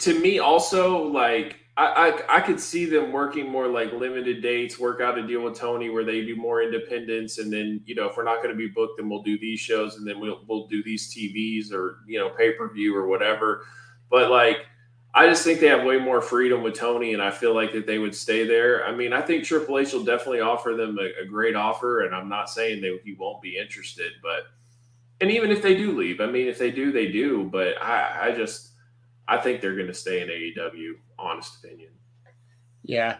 to 0.00 0.18
me 0.20 0.38
also 0.38 1.02
like 1.02 1.63
I, 1.76 1.86
I, 2.28 2.36
I 2.36 2.40
could 2.40 2.60
see 2.60 2.84
them 2.84 3.10
working 3.10 3.50
more 3.50 3.66
like 3.66 3.92
limited 3.92 4.42
dates, 4.42 4.78
work 4.78 5.00
out 5.00 5.18
a 5.18 5.26
deal 5.26 5.42
with 5.42 5.58
Tony 5.58 5.90
where 5.90 6.04
they 6.04 6.24
do 6.24 6.36
more 6.36 6.62
independence, 6.62 7.38
and 7.38 7.52
then 7.52 7.80
you 7.84 7.94
know 7.94 8.08
if 8.08 8.16
we're 8.16 8.24
not 8.24 8.36
going 8.42 8.50
to 8.50 8.56
be 8.56 8.68
booked, 8.68 8.98
then 8.98 9.08
we'll 9.08 9.22
do 9.22 9.38
these 9.38 9.58
shows, 9.58 9.96
and 9.96 10.06
then 10.06 10.20
we'll 10.20 10.42
we'll 10.46 10.68
do 10.68 10.82
these 10.84 11.12
TVs 11.12 11.72
or 11.72 11.98
you 12.06 12.18
know 12.18 12.30
pay 12.30 12.52
per 12.52 12.72
view 12.72 12.96
or 12.96 13.08
whatever. 13.08 13.66
But 14.08 14.30
like, 14.30 14.66
I 15.14 15.26
just 15.26 15.42
think 15.42 15.58
they 15.58 15.66
have 15.66 15.84
way 15.84 15.98
more 15.98 16.20
freedom 16.22 16.62
with 16.62 16.74
Tony, 16.74 17.12
and 17.12 17.20
I 17.20 17.32
feel 17.32 17.54
like 17.54 17.72
that 17.72 17.88
they 17.88 17.98
would 17.98 18.14
stay 18.14 18.46
there. 18.46 18.86
I 18.86 18.94
mean, 18.94 19.12
I 19.12 19.20
think 19.20 19.42
Triple 19.42 19.78
H 19.80 19.92
will 19.92 20.04
definitely 20.04 20.40
offer 20.40 20.74
them 20.74 20.96
a, 21.00 21.22
a 21.22 21.26
great 21.26 21.56
offer, 21.56 22.02
and 22.02 22.14
I'm 22.14 22.28
not 22.28 22.50
saying 22.50 22.82
that 22.82 23.00
he 23.04 23.14
won't 23.14 23.42
be 23.42 23.58
interested, 23.58 24.12
but 24.22 24.46
and 25.20 25.28
even 25.28 25.50
if 25.50 25.60
they 25.60 25.76
do 25.76 25.90
leave, 25.90 26.20
I 26.20 26.26
mean, 26.26 26.46
if 26.46 26.58
they 26.58 26.70
do, 26.70 26.92
they 26.92 27.10
do. 27.10 27.48
But 27.50 27.82
I, 27.82 28.28
I 28.28 28.32
just 28.32 28.73
I 29.26 29.38
think 29.38 29.60
they're 29.60 29.74
going 29.74 29.88
to 29.88 29.94
stay 29.94 30.20
in 30.20 30.28
AEW. 30.28 30.92
Honest 31.18 31.64
opinion. 31.64 31.90
Yeah, 32.82 33.16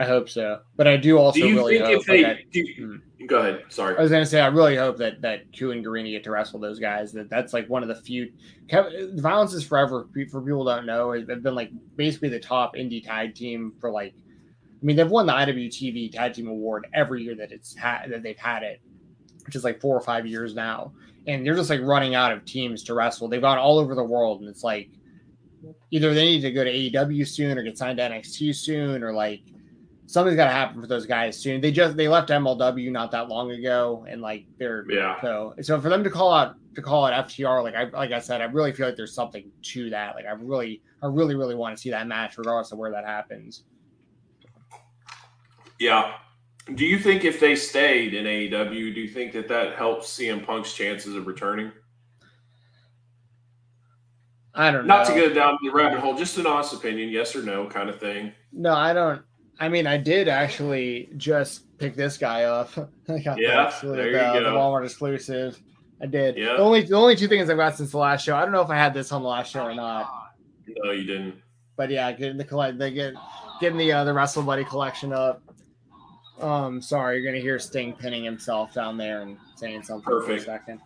I 0.00 0.04
hope 0.04 0.28
so. 0.28 0.60
But 0.76 0.88
I 0.88 0.96
do 0.96 1.18
also 1.18 1.40
do 1.40 1.48
you 1.48 1.56
really 1.56 1.78
think 1.78 1.88
hope 1.88 2.00
if 2.00 2.06
they 2.06 2.22
that, 2.22 2.50
do, 2.50 3.00
hmm. 3.20 3.26
go 3.26 3.38
ahead. 3.38 3.62
Sorry, 3.68 3.96
I 3.96 4.02
was 4.02 4.10
going 4.10 4.22
to 4.22 4.28
say 4.28 4.40
I 4.40 4.48
really 4.48 4.76
hope 4.76 4.96
that 4.98 5.20
that 5.22 5.52
Q 5.52 5.70
and 5.70 5.84
Garrini 5.84 6.10
get 6.10 6.24
to 6.24 6.32
wrestle 6.32 6.58
those 6.58 6.80
guys. 6.80 7.12
That 7.12 7.30
that's 7.30 7.52
like 7.52 7.68
one 7.68 7.82
of 7.82 7.88
the 7.88 7.94
few. 7.94 8.32
Kevin, 8.68 9.20
Violence 9.20 9.54
is 9.54 9.64
forever. 9.64 10.08
For 10.30 10.42
people 10.42 10.64
don't 10.64 10.86
know, 10.86 11.12
they've 11.12 11.42
been 11.42 11.54
like 11.54 11.70
basically 11.96 12.28
the 12.28 12.40
top 12.40 12.74
indie 12.74 13.04
tag 13.04 13.34
team 13.34 13.72
for 13.80 13.90
like. 13.90 14.14
I 14.16 14.86
mean, 14.86 14.96
they've 14.96 15.10
won 15.10 15.24
the 15.24 15.32
IWTV 15.32 16.12
Tag 16.12 16.34
Team 16.34 16.46
Award 16.46 16.88
every 16.92 17.22
year 17.22 17.34
that 17.36 17.52
it's 17.52 17.74
had 17.74 18.08
that 18.10 18.22
they've 18.22 18.36
had 18.36 18.62
it, 18.62 18.82
which 19.46 19.56
is 19.56 19.64
like 19.64 19.80
four 19.80 19.96
or 19.96 20.02
five 20.02 20.26
years 20.26 20.54
now. 20.54 20.92
And 21.26 21.46
they're 21.46 21.54
just 21.54 21.70
like 21.70 21.80
running 21.80 22.14
out 22.14 22.32
of 22.32 22.44
teams 22.44 22.82
to 22.84 22.94
wrestle. 22.94 23.26
They've 23.26 23.40
gone 23.40 23.56
all 23.56 23.78
over 23.78 23.94
the 23.94 24.04
world, 24.04 24.42
and 24.42 24.50
it's 24.50 24.62
like 24.62 24.90
either 25.90 26.14
they 26.14 26.24
need 26.24 26.40
to 26.40 26.52
go 26.52 26.64
to 26.64 26.70
AEW 26.70 27.26
soon 27.26 27.58
or 27.58 27.62
get 27.62 27.78
signed 27.78 27.98
to 27.98 28.04
NXT 28.04 28.54
soon 28.54 29.02
or 29.02 29.12
like 29.12 29.42
something's 30.06 30.36
got 30.36 30.46
to 30.46 30.52
happen 30.52 30.80
for 30.80 30.86
those 30.86 31.06
guys 31.06 31.36
soon. 31.36 31.60
They 31.60 31.72
just 31.72 31.96
they 31.96 32.08
left 32.08 32.30
MLW 32.30 32.90
not 32.90 33.10
that 33.12 33.28
long 33.28 33.50
ago 33.50 34.04
and 34.08 34.20
like 34.20 34.46
they're 34.58 34.84
yeah. 34.90 35.20
So 35.20 35.54
so 35.62 35.80
for 35.80 35.88
them 35.88 36.04
to 36.04 36.10
call 36.10 36.32
out 36.32 36.56
to 36.74 36.82
call 36.82 37.06
it 37.06 37.12
FTR 37.12 37.62
like 37.62 37.74
I 37.74 37.84
like 37.84 38.12
I 38.12 38.18
said 38.18 38.40
I 38.40 38.44
really 38.44 38.72
feel 38.72 38.86
like 38.86 38.96
there's 38.96 39.14
something 39.14 39.50
to 39.62 39.90
that. 39.90 40.14
Like 40.14 40.26
I 40.26 40.32
really 40.32 40.82
I 41.02 41.06
really 41.06 41.34
really 41.34 41.54
want 41.54 41.76
to 41.76 41.80
see 41.80 41.90
that 41.90 42.06
match 42.06 42.38
regardless 42.38 42.72
of 42.72 42.78
where 42.78 42.90
that 42.90 43.04
happens. 43.04 43.64
Yeah. 45.78 46.14
Do 46.74 46.86
you 46.86 46.98
think 46.98 47.24
if 47.24 47.40
they 47.40 47.56
stayed 47.56 48.14
in 48.14 48.24
AEW, 48.24 48.94
do 48.94 49.00
you 49.00 49.08
think 49.08 49.32
that 49.32 49.48
that 49.48 49.74
helps 49.74 50.18
CM 50.18 50.46
Punk's 50.46 50.72
chances 50.72 51.14
of 51.14 51.26
returning? 51.26 51.70
I 54.54 54.70
don't 54.70 54.86
know. 54.86 54.96
Not 54.96 55.08
know. 55.08 55.14
to 55.14 55.28
go 55.28 55.34
down 55.34 55.58
the 55.62 55.70
rabbit 55.70 56.00
hole, 56.00 56.14
just 56.14 56.38
an 56.38 56.46
honest 56.46 56.72
opinion, 56.72 57.08
yes 57.08 57.34
or 57.34 57.42
no 57.42 57.66
kind 57.66 57.88
of 57.88 57.98
thing. 57.98 58.32
No, 58.52 58.72
I 58.74 58.92
don't. 58.92 59.22
I 59.58 59.68
mean, 59.68 59.86
I 59.86 59.96
did 59.96 60.28
actually 60.28 61.10
just 61.16 61.76
pick 61.78 61.96
this 61.96 62.16
guy 62.16 62.44
up. 62.44 62.70
I 63.08 63.18
got 63.18 63.40
yeah, 63.40 63.66
actually 63.66 63.96
there 63.96 64.12
the, 64.12 64.38
you 64.38 64.44
the 64.44 64.50
go. 64.50 64.56
Walmart 64.56 64.84
exclusive. 64.84 65.60
I 66.00 66.06
did. 66.06 66.36
Yeah. 66.36 66.54
The 66.54 66.58
only 66.58 66.82
the 66.82 66.96
only 66.96 67.16
two 67.16 67.28
things 67.28 67.50
I've 67.50 67.56
got 67.56 67.76
since 67.76 67.90
the 67.90 67.98
last 67.98 68.24
show. 68.24 68.36
I 68.36 68.42
don't 68.42 68.52
know 68.52 68.62
if 68.62 68.70
I 68.70 68.76
had 68.76 68.94
this 68.94 69.12
on 69.12 69.22
the 69.22 69.28
last 69.28 69.52
show 69.52 69.64
or 69.64 69.74
not. 69.74 70.10
No, 70.66 70.90
you 70.92 71.04
didn't. 71.04 71.36
But 71.76 71.90
yeah, 71.90 72.10
getting 72.12 72.36
the 72.36 72.44
collect, 72.44 72.78
they 72.78 72.90
get 72.90 73.14
getting 73.60 73.78
the 73.78 73.92
uh, 73.92 74.04
the 74.04 74.12
Wrestle 74.12 74.42
Buddy 74.42 74.64
collection 74.64 75.12
up. 75.12 75.42
Um, 76.40 76.80
sorry, 76.80 77.16
you're 77.16 77.24
gonna 77.30 77.42
hear 77.42 77.58
Sting 77.58 77.92
pinning 77.92 78.24
himself 78.24 78.74
down 78.74 78.96
there 78.96 79.22
and 79.22 79.36
saying 79.56 79.82
something 79.82 80.04
Perfect. 80.04 80.44
for 80.44 80.50
a 80.50 80.58
second. 80.58 80.80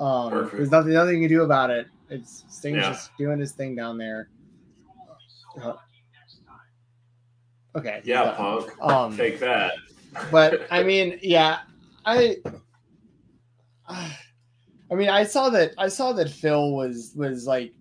Um, 0.00 0.30
Perfect. 0.30 0.56
there's 0.56 0.70
nothing 0.70 0.92
nothing 0.94 1.16
you 1.22 1.28
can 1.28 1.36
do 1.36 1.42
about 1.44 1.70
it. 1.70 1.86
It's 2.08 2.44
Sting's 2.48 2.76
Yeah. 2.78 2.90
just 2.92 3.10
doing 3.18 3.38
his 3.38 3.52
thing 3.52 3.76
down 3.76 3.98
there. 3.98 4.28
Uh, 5.62 5.74
okay. 7.76 8.00
Yeah, 8.04 8.24
done. 8.24 8.34
Punk. 8.36 8.82
Um, 8.82 9.16
Take 9.16 9.38
that. 9.40 9.74
but 10.32 10.66
I 10.70 10.82
mean, 10.90 11.18
yeah, 11.22 11.60
I, 12.06 12.36
I 13.88 14.94
mean, 14.94 15.08
I 15.08 15.24
saw 15.24 15.50
that 15.50 15.72
I 15.78 15.88
saw 15.88 16.12
that 16.14 16.30
Phil 16.30 16.72
was 16.72 17.12
was 17.14 17.46
like 17.46 17.72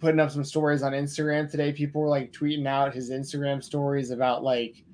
putting 0.00 0.20
up 0.20 0.30
some 0.30 0.44
stories 0.44 0.82
on 0.82 0.92
Instagram 0.92 1.50
today. 1.50 1.72
People 1.72 2.02
were 2.02 2.08
like 2.08 2.32
tweeting 2.32 2.66
out 2.66 2.94
his 2.94 3.10
Instagram 3.10 3.62
stories 3.62 4.10
about 4.10 4.42
like 4.44 4.84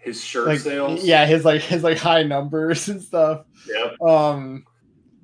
His 0.00 0.22
shirt 0.22 0.46
like 0.46 0.60
sales. 0.60 1.04
yeah, 1.04 1.26
his 1.26 1.44
like 1.44 1.60
his 1.62 1.82
like 1.82 1.98
high 1.98 2.22
numbers 2.22 2.88
and 2.88 3.02
stuff. 3.02 3.44
Yep. 3.68 4.00
Um, 4.00 4.64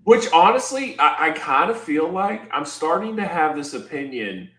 Which 0.04 0.30
honestly, 0.32 0.98
I, 0.98 1.28
I 1.28 1.30
kind 1.32 1.70
of 1.70 1.78
feel 1.78 2.08
like 2.08 2.42
I'm 2.52 2.66
starting 2.66 3.16
to 3.16 3.26
have 3.26 3.56
this 3.56 3.74
opinion 3.74 4.50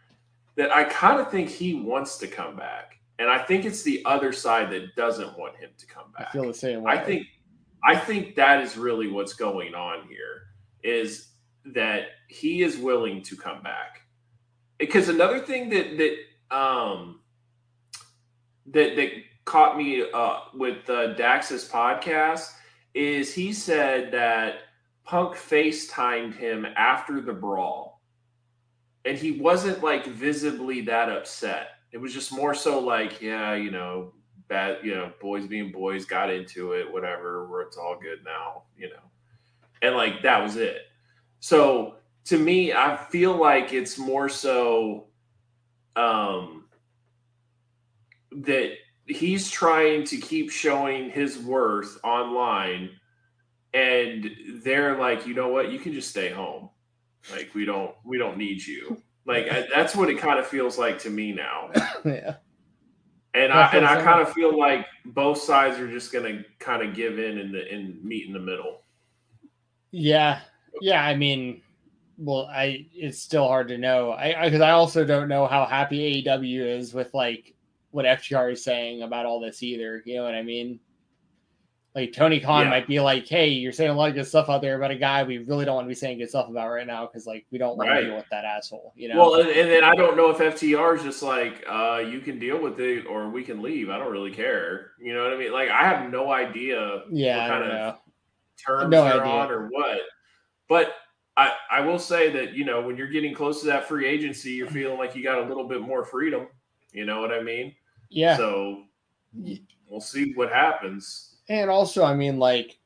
that 0.56 0.76
I 0.76 0.86
kind 0.86 1.20
of 1.20 1.30
think 1.30 1.50
he 1.50 1.76
wants 1.76 2.18
to 2.20 2.28
come 2.28 2.56
back. 2.56 2.98
And 3.20 3.30
I 3.30 3.40
think 3.40 3.66
it's 3.66 3.84
the 3.84 4.04
other 4.06 4.34
side 4.34 4.70
that 4.72 4.96
doesn't 4.96 5.38
want 5.38 5.56
him 5.58 5.70
to 5.78 5.86
come 5.86 6.06
I 6.18 6.24
back. 6.24 6.32
feel 6.34 6.48
the 6.48 6.54
same 6.54 6.84
way. 6.84 6.92
I 6.92 6.98
think 6.98 7.28
I 7.84 7.96
think 7.96 8.36
that 8.36 8.62
is 8.62 8.78
really 8.78 9.08
what's 9.08 9.34
going 9.34 9.76
on 9.76 10.08
here 10.08 10.48
is 10.84 11.28
that 11.66 12.08
he 12.28 12.64
is 12.64 12.78
willing 12.78 13.22
to 13.24 13.36
come 13.36 13.62
back. 13.62 14.02
Because 14.80 15.08
another 15.08 15.40
thing 15.40 15.70
that 15.70 15.98
that 15.98 16.56
um 16.56 17.22
that 18.68 18.96
that 18.96 19.12
caught 19.46 19.78
me 19.78 20.04
uh 20.14 20.40
with 20.54 20.90
uh, 20.90 21.14
Dax's 21.14 21.70
podcast 21.70 22.52
is 22.94 23.34
he 23.34 23.54
said 23.54 24.12
that 24.12 24.56
Punk 25.06 25.36
FaceTimed 25.36 26.36
him 26.36 26.66
after 26.76 27.22
the 27.22 27.34
brawl. 27.34 28.02
And 29.06 29.18
he 29.18 29.40
wasn't 29.40 29.84
like 29.84 30.08
visibly 30.08 30.82
that 30.82 31.10
upset. 31.10 31.68
It 31.92 32.00
was 32.00 32.14
just 32.14 32.34
more 32.34 32.56
so 32.56 32.80
like, 32.80 33.22
yeah, 33.22 33.54
you 33.54 33.70
know, 33.70 34.14
bad, 34.48 34.80
you 34.84 34.96
know, 34.96 35.12
boys 35.22 35.46
being 35.46 35.72
boys 35.72 36.06
got 36.06 36.32
into 36.32 36.74
it, 36.74 36.92
whatever, 36.92 37.48
where 37.48 37.62
it's 37.62 37.78
all 37.78 38.00
good 38.02 38.20
now, 38.26 38.64
you 38.76 38.90
know. 38.90 38.96
And 39.84 39.96
like 39.96 40.24
that 40.24 40.42
was 40.42 40.56
it. 40.56 40.88
So 41.40 41.98
to 42.26 42.40
me, 42.40 42.74
I 42.74 42.98
feel 42.98 43.36
like 43.36 43.74
it's 43.74 43.98
more 43.98 44.28
so 44.28 45.08
um 45.96 46.66
that 48.32 48.74
he's 49.06 49.50
trying 49.50 50.04
to 50.04 50.18
keep 50.18 50.50
showing 50.50 51.10
his 51.12 51.38
worth 51.38 52.00
online 52.04 52.90
and 53.76 54.32
they're 54.64 54.98
like, 54.98 55.28
you 55.28 55.34
know 55.34 55.50
what, 55.50 55.70
you 55.70 55.78
can 55.78 55.94
just 55.94 56.10
stay 56.10 56.30
home. 56.30 56.70
Like 57.32 57.52
we 57.54 57.66
don't 57.66 57.94
we 58.04 58.18
don't 58.18 58.38
need 58.38 58.66
you. 58.66 59.02
Like 59.28 59.52
I, 59.52 59.66
that's 59.74 59.96
what 59.96 60.12
it 60.12 60.20
kind 60.20 60.38
of 60.38 60.46
feels 60.46 60.78
like 60.78 61.00
to 61.00 61.10
me 61.10 61.32
now. 61.32 61.72
yeah. 62.06 62.36
And 63.34 63.52
I 63.52 63.64
I 63.64 63.72
and 63.72 63.84
I 63.84 64.00
kind 64.04 64.22
of 64.22 64.32
feel 64.34 64.56
like 64.56 64.86
both 65.04 65.40
sides 65.40 65.80
are 65.80 65.90
just 65.90 66.14
gonna 66.14 66.46
kind 66.60 66.88
of 66.88 66.94
give 66.94 67.18
in 67.18 67.40
and 67.40 67.52
the 67.52 67.68
and 67.74 68.04
meet 68.04 68.28
in 68.28 68.34
the 68.34 68.40
middle. 68.40 68.82
Yeah, 69.90 70.42
yeah. 70.80 71.04
I 71.04 71.16
mean, 71.16 71.64
well, 72.20 72.48
I 72.54 72.86
it's 72.94 73.18
still 73.18 73.48
hard 73.48 73.68
to 73.70 73.80
know. 73.80 74.12
I 74.12 74.46
because 74.46 74.62
I, 74.62 74.70
also 74.70 75.04
don't 75.04 75.28
know 75.28 75.48
how 75.48 75.66
happy 75.66 76.22
AEW 76.24 76.78
is 76.78 76.94
with 76.94 77.12
like 77.16 77.56
what 77.90 78.06
FTR 78.06 78.52
is 78.52 78.64
saying 78.64 79.02
about 79.02 79.26
all 79.26 79.40
this 79.40 79.64
either. 79.64 80.04
You 80.06 80.18
know 80.18 80.24
what 80.24 80.36
I 80.36 80.44
mean? 80.44 80.80
Like 81.96 82.12
Tony 82.12 82.42
Khan 82.42 82.64
Yeah. 82.66 82.70
might 82.70 82.88
be 82.88 83.00
like, 83.00 83.26
"Hey, 83.26 83.48
you're 83.48 83.72
saying 83.72 83.90
a 83.90 83.94
lot 83.94 84.10
of 84.10 84.16
good 84.16 84.28
stuff 84.28 84.50
out 84.50 84.62
there 84.62 84.76
about 84.76 84.92
a 84.92 84.96
guy 84.96 85.24
we 85.24 85.38
really 85.38 85.64
don't 85.64 85.76
want 85.76 85.86
to 85.86 85.90
be 85.90 85.96
saying 85.96 86.18
good 86.18 86.28
stuff 86.30 86.50
about 86.50 86.70
right 86.70 86.86
now 86.86 87.06
because 87.06 87.26
like 87.26 87.46
we 87.52 87.58
don't 87.58 87.78
want 87.78 87.90
Right. 87.90 88.02
to 88.02 88.08
deal 88.08 88.16
with 88.18 88.28
that 88.32 88.44
asshole." 88.44 88.92
You 88.98 89.10
know? 89.10 89.18
Well, 89.18 89.36
and, 89.40 89.50
and 89.50 89.72
then 89.72 89.84
I 89.86 89.96
don't 89.96 90.18
know 90.18 90.30
if 90.30 90.40
FTR 90.40 90.98
is 90.98 91.04
just 91.04 91.24
like, 91.24 91.64
uh, 91.70 92.04
you 92.06 92.20
can 92.20 92.38
deal 92.38 92.62
with 92.62 92.82
it 92.82 93.06
or 93.08 93.30
we 93.30 93.44
can 93.44 93.62
leave. 93.62 93.90
I 93.90 93.98
don't 93.98 94.12
really 94.12 94.32
care. 94.32 94.92
You 95.00 95.14
know 95.14 95.24
what 95.24 95.34
I 95.34 95.38
mean? 95.38 95.54
Like 95.54 95.70
I 95.70 95.84
have 95.88 96.12
no 96.12 96.34
idea 96.34 97.04
yeah, 97.10 97.48
kind 97.48 97.64
of 97.64 97.70
know. 97.70 97.98
terms 98.66 98.90
No 98.92 99.04
they're 99.06 99.22
idea. 99.22 99.34
on 99.34 99.52
or 99.52 99.68
what. 99.70 100.00
But 100.68 100.94
I, 101.38 101.54
I 101.72 101.80
will 101.82 102.00
say 102.00 102.30
that, 102.32 102.54
you 102.54 102.66
know, 102.66 102.82
when 102.82 102.98
you're 102.98 103.08
getting 103.10 103.34
close 103.34 103.60
to 103.62 103.68
that 103.68 103.88
free 103.88 104.06
agency, 104.06 104.52
you're 104.52 104.68
feeling 104.68 104.98
like 104.98 105.16
you 105.16 105.24
got 105.24 105.38
a 105.40 105.44
little 105.46 105.68
bit 105.68 105.82
more 105.82 106.04
freedom. 106.04 106.48
You 106.92 107.06
know 107.06 107.22
what 107.22 107.32
I 107.32 107.42
mean? 107.42 107.74
Yeah. 108.10 108.36
So 108.38 108.84
we'll 109.88 110.02
see 110.02 110.34
what 110.34 110.52
happens. 110.52 111.35
And 111.50 111.70
also, 111.70 112.04
I 112.04 112.14
mean, 112.16 112.40
like 112.40 112.78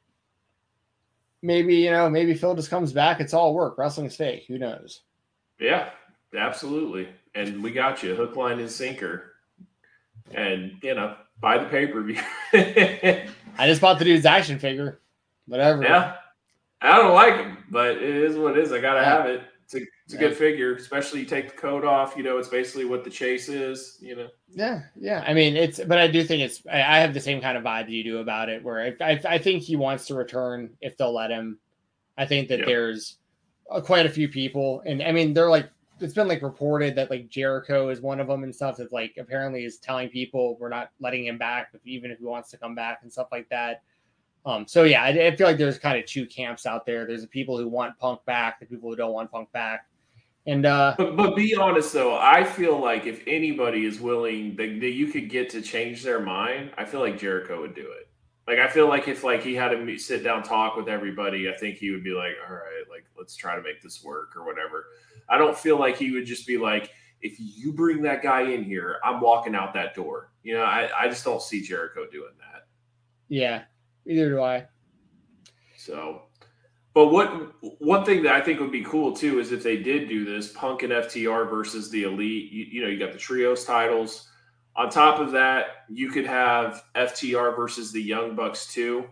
maybe, 1.41 1.75
you 1.75 1.91
know, 1.91 2.09
maybe 2.09 2.33
Phil 2.33 2.55
just 2.55 2.69
comes 2.69 2.91
back. 2.91 3.19
It's 3.19 3.33
all 3.33 3.53
work. 3.53 3.77
Wrestling's 3.77 4.15
fake. 4.15 4.45
Who 4.47 4.57
knows? 4.57 5.01
Yeah, 5.59 5.89
absolutely. 6.35 7.07
And 7.35 7.63
we 7.63 7.71
got 7.71 8.03
you 8.03 8.15
hook, 8.15 8.35
line, 8.35 8.59
and 8.59 8.69
sinker. 8.69 9.33
And, 10.31 10.73
you 10.83 10.93
know, 10.95 11.15
buy 11.39 11.57
the 11.57 11.65
pay 11.65 11.87
per 11.87 12.01
view. 12.03 12.21
I 13.57 13.67
just 13.67 13.81
bought 13.81 13.99
the 13.99 14.05
dude's 14.05 14.25
action 14.25 14.59
figure. 14.59 14.99
Whatever. 15.47 15.83
Yeah. 15.83 16.15
I 16.81 16.95
don't 16.97 17.13
like 17.13 17.35
him, 17.35 17.57
but 17.69 17.97
it 17.97 18.03
is 18.03 18.37
what 18.37 18.57
it 18.57 18.63
is. 18.63 18.71
I 18.71 18.79
got 18.79 18.93
to 18.93 19.01
Yeah. 19.01 19.05
have 19.17 19.25
it. 19.25 19.41
It's 19.71 19.83
a, 19.83 19.87
it's 20.05 20.13
a 20.15 20.17
good 20.17 20.35
figure, 20.35 20.73
especially 20.73 21.19
you 21.19 21.27
take 21.27 21.51
the 21.51 21.55
coat 21.55 21.85
off. 21.85 22.17
You 22.17 22.23
know, 22.23 22.39
it's 22.39 22.47
basically 22.47 22.85
what 22.85 23.03
the 23.03 23.09
chase 23.11 23.49
is, 23.49 23.99
you 24.01 24.15
know. 24.15 24.27
Yeah, 24.49 24.81
yeah. 24.99 25.23
I 25.27 25.35
mean, 25.35 25.55
it's, 25.55 25.79
but 25.79 25.99
I 25.99 26.07
do 26.07 26.23
think 26.23 26.41
it's. 26.41 26.63
I, 26.71 26.81
I 26.81 26.97
have 26.97 27.13
the 27.13 27.21
same 27.21 27.39
kind 27.39 27.55
of 27.55 27.63
vibe 27.63 27.87
you 27.87 28.03
do 28.03 28.17
about 28.17 28.49
it, 28.49 28.63
where 28.63 28.81
I, 28.81 29.11
I, 29.11 29.21
I 29.25 29.37
think 29.37 29.61
he 29.61 29.75
wants 29.75 30.07
to 30.07 30.15
return 30.15 30.71
if 30.81 30.97
they'll 30.97 31.13
let 31.13 31.29
him. 31.29 31.59
I 32.17 32.25
think 32.25 32.47
that 32.49 32.59
Yeah. 32.59 32.65
there's 32.65 33.17
uh, 33.69 33.79
quite 33.79 34.07
a 34.07 34.09
few 34.09 34.27
people, 34.27 34.81
and 34.87 35.03
I 35.03 35.11
mean, 35.11 35.35
they're 35.35 35.51
like, 35.51 35.69
it's 35.99 36.15
been 36.15 36.27
like 36.27 36.41
reported 36.41 36.95
that 36.95 37.11
like 37.11 37.29
Jericho 37.29 37.89
is 37.89 38.01
one 38.01 38.19
of 38.19 38.27
them 38.27 38.43
and 38.43 38.55
stuff 38.55 38.77
that 38.77 38.91
like 38.91 39.17
apparently 39.19 39.65
is 39.65 39.77
telling 39.77 40.09
people 40.09 40.57
we're 40.59 40.69
not 40.69 40.89
letting 40.99 41.25
him 41.27 41.37
back, 41.37 41.69
if, 41.73 41.85
even 41.85 42.09
if 42.09 42.17
he 42.17 42.25
wants 42.25 42.49
to 42.49 42.57
come 42.57 42.73
back 42.73 43.01
and 43.03 43.11
stuff 43.11 43.27
like 43.31 43.47
that. 43.49 43.83
Um, 44.49 44.67
so 44.67 44.83
yeah, 44.83 45.03
I, 45.03 45.09
I 45.09 45.35
feel 45.35 45.45
like 45.45 45.57
there's 45.57 45.77
kind 45.77 45.99
of 45.99 46.05
two 46.05 46.25
camps 46.25 46.65
out 46.65 46.85
there. 46.85 47.05
There's 47.05 47.21
the 47.21 47.27
people 47.27 47.57
who 47.57 47.67
want 47.67 47.97
Punk 47.99 48.25
back, 48.25 48.59
the 48.59 48.65
people 48.65 48.89
who 48.89 48.95
don't 48.95 49.13
want 49.13 49.31
Punk 49.31 49.51
back, 49.51 49.85
and 50.47 50.65
uh, 50.65 50.95
But 50.97 51.15
but 51.15 51.35
be 51.35 51.55
honest 51.55 51.93
though, 51.93 52.17
I 52.17 52.43
feel 52.43 52.79
like 52.79 53.05
if 53.05 53.23
anybody 53.27 53.85
is 53.85 53.99
willing 53.99 54.55
that, 54.55 54.79
that 54.79 54.91
you 54.91 55.07
could 55.07 55.29
get 55.29 55.49
to 55.51 55.61
change 55.61 56.01
their 56.01 56.19
mind, 56.19 56.71
I 56.77 56.85
feel 56.85 56.99
like 56.99 57.19
Jericho 57.19 57.61
would 57.61 57.75
do 57.75 57.91
it. 57.91 58.09
Like 58.47 58.57
I 58.57 58.67
feel 58.67 58.87
like 58.87 59.07
if 59.07 59.23
like 59.23 59.43
he 59.43 59.53
had 59.53 59.69
to 59.69 59.77
meet, 59.77 60.01
sit 60.01 60.23
down 60.23 60.41
talk 60.41 60.75
with 60.75 60.89
everybody, 60.89 61.47
I 61.47 61.55
think 61.55 61.77
he 61.77 61.91
would 61.91 62.03
be 62.03 62.13
like, 62.13 62.33
all 62.47 62.55
right, 62.55 62.83
like 62.89 63.05
let's 63.15 63.35
try 63.35 63.55
to 63.55 63.61
make 63.61 63.83
this 63.83 64.03
work 64.03 64.35
or 64.35 64.43
whatever. 64.43 64.87
I 65.29 65.37
don't 65.37 65.55
feel 65.55 65.77
like 65.77 65.97
he 65.97 66.11
would 66.11 66.25
just 66.25 66.47
be 66.47 66.57
like, 66.57 66.89
if 67.21 67.35
you 67.37 67.71
bring 67.71 68.01
that 68.01 68.23
guy 68.23 68.41
in 68.41 68.63
here, 68.63 68.99
I'm 69.03 69.21
walking 69.21 69.53
out 69.53 69.75
that 69.75 69.93
door. 69.93 70.31
You 70.41 70.55
know, 70.55 70.63
I, 70.63 70.89
I 70.99 71.07
just 71.09 71.23
don't 71.23 71.43
see 71.43 71.61
Jericho 71.61 72.07
doing 72.11 72.33
that. 72.39 72.65
yeah, 73.27 73.63
either 74.09 74.29
do 74.29 74.41
I. 74.41 74.65
So, 75.77 76.23
but 76.93 77.07
what 77.07 77.53
one 77.79 78.03
thing 78.03 78.23
that 78.23 78.33
I 78.33 78.41
think 78.41 78.59
would 78.59 78.71
be 78.71 78.83
cool 78.83 79.15
too 79.15 79.39
is 79.39 79.51
if 79.51 79.63
they 79.63 79.77
did 79.77 80.09
do 80.09 80.25
this 80.25 80.51
Punk 80.51 80.83
and 80.83 80.91
FTR 80.91 81.49
versus 81.49 81.89
the 81.89 82.03
Elite. 82.03 82.51
You, 82.51 82.65
you 82.65 82.81
know, 82.81 82.87
you 82.87 82.99
got 82.99 83.13
the 83.13 83.19
trios 83.19 83.63
titles. 83.63 84.27
On 84.75 84.89
top 84.89 85.19
of 85.19 85.31
that, 85.31 85.85
you 85.89 86.09
could 86.09 86.25
have 86.25 86.83
FTR 86.95 87.55
versus 87.55 87.91
the 87.91 88.01
Young 88.01 88.35
Bucks 88.35 88.73
too. 88.73 89.05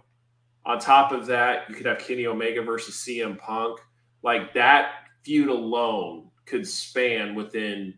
On 0.65 0.79
top 0.79 1.11
of 1.11 1.25
that, 1.27 1.69
you 1.69 1.75
could 1.75 1.85
have 1.85 1.99
Kenny 1.99 2.25
Omega 2.25 2.61
versus 2.61 2.95
CM 2.95 3.37
Punk. 3.37 3.79
Like 4.23 4.53
that 4.53 4.91
feud 5.23 5.49
alone 5.49 6.29
could 6.45 6.67
span 6.67 7.35
within 7.35 7.93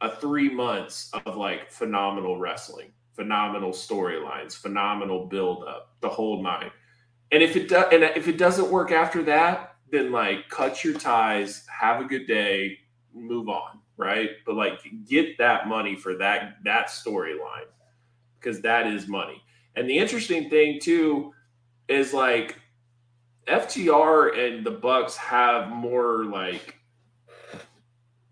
a 0.00 0.10
three 0.16 0.50
months 0.50 1.10
of 1.26 1.36
like 1.36 1.70
phenomenal 1.70 2.38
wrestling, 2.38 2.92
phenomenal 3.12 3.70
storylines, 3.70 4.54
phenomenal 4.54 5.26
build 5.26 5.64
up, 5.64 5.94
the 6.00 6.08
whole 6.08 6.42
nine. 6.42 6.70
And 7.30 7.42
if 7.42 7.56
it 7.56 7.68
does, 7.68 7.86
and 7.92 8.02
if 8.02 8.28
it 8.28 8.38
doesn't 8.38 8.70
work 8.70 8.90
after 8.90 9.22
that, 9.24 9.76
then 9.90 10.12
like 10.12 10.48
cut 10.48 10.84
your 10.84 10.94
ties, 10.94 11.66
have 11.66 12.00
a 12.00 12.04
good 12.04 12.26
day, 12.26 12.78
move 13.14 13.48
on, 13.48 13.80
right? 13.96 14.30
But 14.44 14.56
like 14.56 14.80
get 15.08 15.38
that 15.38 15.68
money 15.68 15.96
for 15.96 16.16
that 16.16 16.58
that 16.64 16.88
storyline 16.88 17.68
because 18.38 18.60
that 18.62 18.86
is 18.86 19.08
money. 19.08 19.42
And 19.76 19.88
the 19.88 19.98
interesting 19.98 20.50
thing 20.50 20.80
too 20.80 21.32
is 21.88 22.12
like 22.12 22.58
FTR 23.46 24.38
and 24.38 24.64
the 24.64 24.70
Bucks 24.70 25.16
have 25.16 25.68
more 25.68 26.24
like 26.24 26.76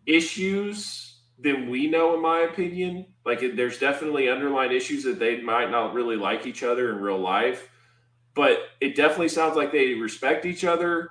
issues 0.07 1.10
than 1.43 1.71
we 1.71 1.87
know, 1.87 2.15
in 2.15 2.23
my 2.23 2.41
opinion. 2.41 3.07
Like, 3.25 3.41
there's 3.55 3.79
definitely 3.79 4.29
underlying 4.29 4.73
issues 4.73 5.05
that 5.05 5.19
they 5.19 5.41
might 5.41 5.71
not 5.71 5.95
really 5.95 6.17
like 6.17 6.47
each 6.47 6.63
other 6.63 6.91
in 6.91 7.01
real 7.01 7.19
life, 7.19 7.69
but 8.35 8.59
it 8.81 8.97
definitely 8.97 9.29
sounds 9.29 9.57
like 9.57 9.73
they 9.73 9.95
respect 9.95 10.47
each 10.47 10.65
other. 10.65 11.11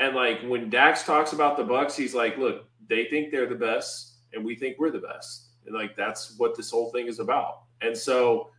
And 0.00 0.14
like 0.14 0.40
when 0.42 0.70
Dax 0.70 1.04
talks 1.04 1.32
about 1.32 1.56
the 1.56 1.64
Bucks, 1.64 1.96
he's 1.96 2.14
like, 2.14 2.38
"Look, 2.38 2.66
they 2.88 3.06
think 3.06 3.30
they're 3.30 3.48
the 3.48 3.54
best, 3.54 4.18
and 4.32 4.44
we 4.44 4.54
think 4.54 4.78
we're 4.78 4.90
the 4.90 5.00
best." 5.00 5.48
And 5.66 5.74
like 5.74 5.96
that's 5.96 6.36
what 6.38 6.56
this 6.56 6.70
whole 6.70 6.90
thing 6.92 7.08
is 7.08 7.18
about. 7.18 7.62
And 7.80 7.96
so, 7.96 8.50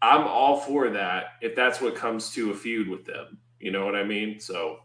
I'm 0.00 0.26
all 0.26 0.58
for 0.60 0.90
that 0.90 1.32
if 1.40 1.56
that's 1.56 1.80
what 1.80 1.96
comes 1.96 2.30
to 2.32 2.50
a 2.50 2.54
feud 2.54 2.88
with 2.88 3.04
them. 3.04 3.38
You 3.58 3.72
know 3.72 3.84
what 3.84 3.96
I 3.96 4.04
mean? 4.04 4.38
So, 4.38 4.78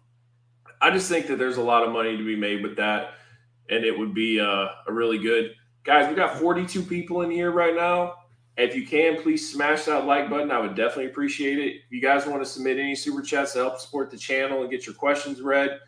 I 0.81 0.89
just 0.89 1.09
think 1.09 1.27
that 1.27 1.37
there's 1.37 1.57
a 1.57 1.61
lot 1.61 1.83
of 1.83 1.91
money 1.91 2.17
to 2.17 2.23
be 2.23 2.35
made 2.35 2.63
with 2.63 2.77
that 2.77 3.13
and 3.69 3.85
it 3.85 3.97
would 3.97 4.13
be 4.13 4.39
uh, 4.39 4.67
a 4.87 4.91
really 4.91 5.17
good 5.17 5.53
guys. 5.83 6.09
We 6.09 6.15
got 6.15 6.37
42 6.37 6.83
people 6.83 7.21
in 7.21 7.31
here 7.31 7.51
right 7.51 7.75
now. 7.75 8.15
If 8.57 8.75
you 8.75 8.85
can, 8.85 9.21
please 9.21 9.49
smash 9.49 9.85
that 9.85 10.05
like 10.05 10.29
button. 10.29 10.51
I 10.51 10.59
would 10.59 10.75
definitely 10.75 11.05
appreciate 11.05 11.59
it. 11.59 11.75
If 11.85 11.91
you 11.91 12.01
guys 12.01 12.25
want 12.25 12.43
to 12.43 12.45
submit 12.45 12.77
any 12.77 12.93
super 12.93 13.21
chats 13.21 13.53
to 13.53 13.59
help 13.59 13.79
support 13.79 14.11
the 14.11 14.17
channel 14.17 14.61
and 14.61 14.69
get 14.69 14.85
your 14.85 14.95
questions 14.95 15.39
read, 15.41 15.79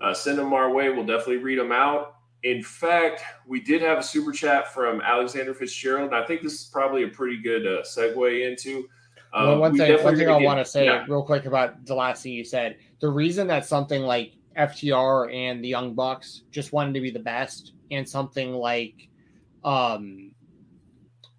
uh, 0.00 0.12
send 0.12 0.38
them 0.38 0.52
our 0.52 0.70
way. 0.70 0.90
We'll 0.90 1.06
definitely 1.06 1.38
read 1.38 1.58
them 1.58 1.72
out. 1.72 2.16
In 2.42 2.62
fact, 2.62 3.22
we 3.46 3.60
did 3.60 3.82
have 3.82 3.98
a 3.98 4.02
super 4.02 4.30
chat 4.30 4.72
from 4.72 5.00
Alexander 5.00 5.54
Fitzgerald, 5.54 6.12
and 6.12 6.14
I 6.14 6.24
think 6.24 6.42
this 6.42 6.52
is 6.52 6.70
probably 6.70 7.02
a 7.02 7.08
pretty 7.08 7.40
good 7.42 7.66
uh, 7.66 7.82
segue 7.82 8.48
into. 8.48 8.88
Uh, 9.32 9.44
well, 9.46 9.58
one 9.58 9.76
thing, 9.76 10.04
one 10.04 10.16
thing 10.16 10.28
I 10.28 10.36
want 10.36 10.58
to 10.58 10.64
say 10.64 10.84
yeah. 10.84 11.04
real 11.08 11.22
quick 11.22 11.46
about 11.46 11.84
the 11.84 11.94
last 11.94 12.22
thing 12.22 12.32
you 12.32 12.44
said. 12.44 12.76
The 13.00 13.08
reason 13.08 13.46
that 13.48 13.66
something 13.66 14.02
like 14.02 14.32
FTR 14.58 15.32
and 15.34 15.62
the 15.62 15.68
Young 15.68 15.94
Bucks 15.94 16.42
just 16.50 16.72
wanted 16.72 16.94
to 16.94 17.00
be 17.00 17.10
the 17.10 17.18
best, 17.18 17.72
and 17.90 18.08
something 18.08 18.54
like, 18.54 19.08
um, 19.64 20.32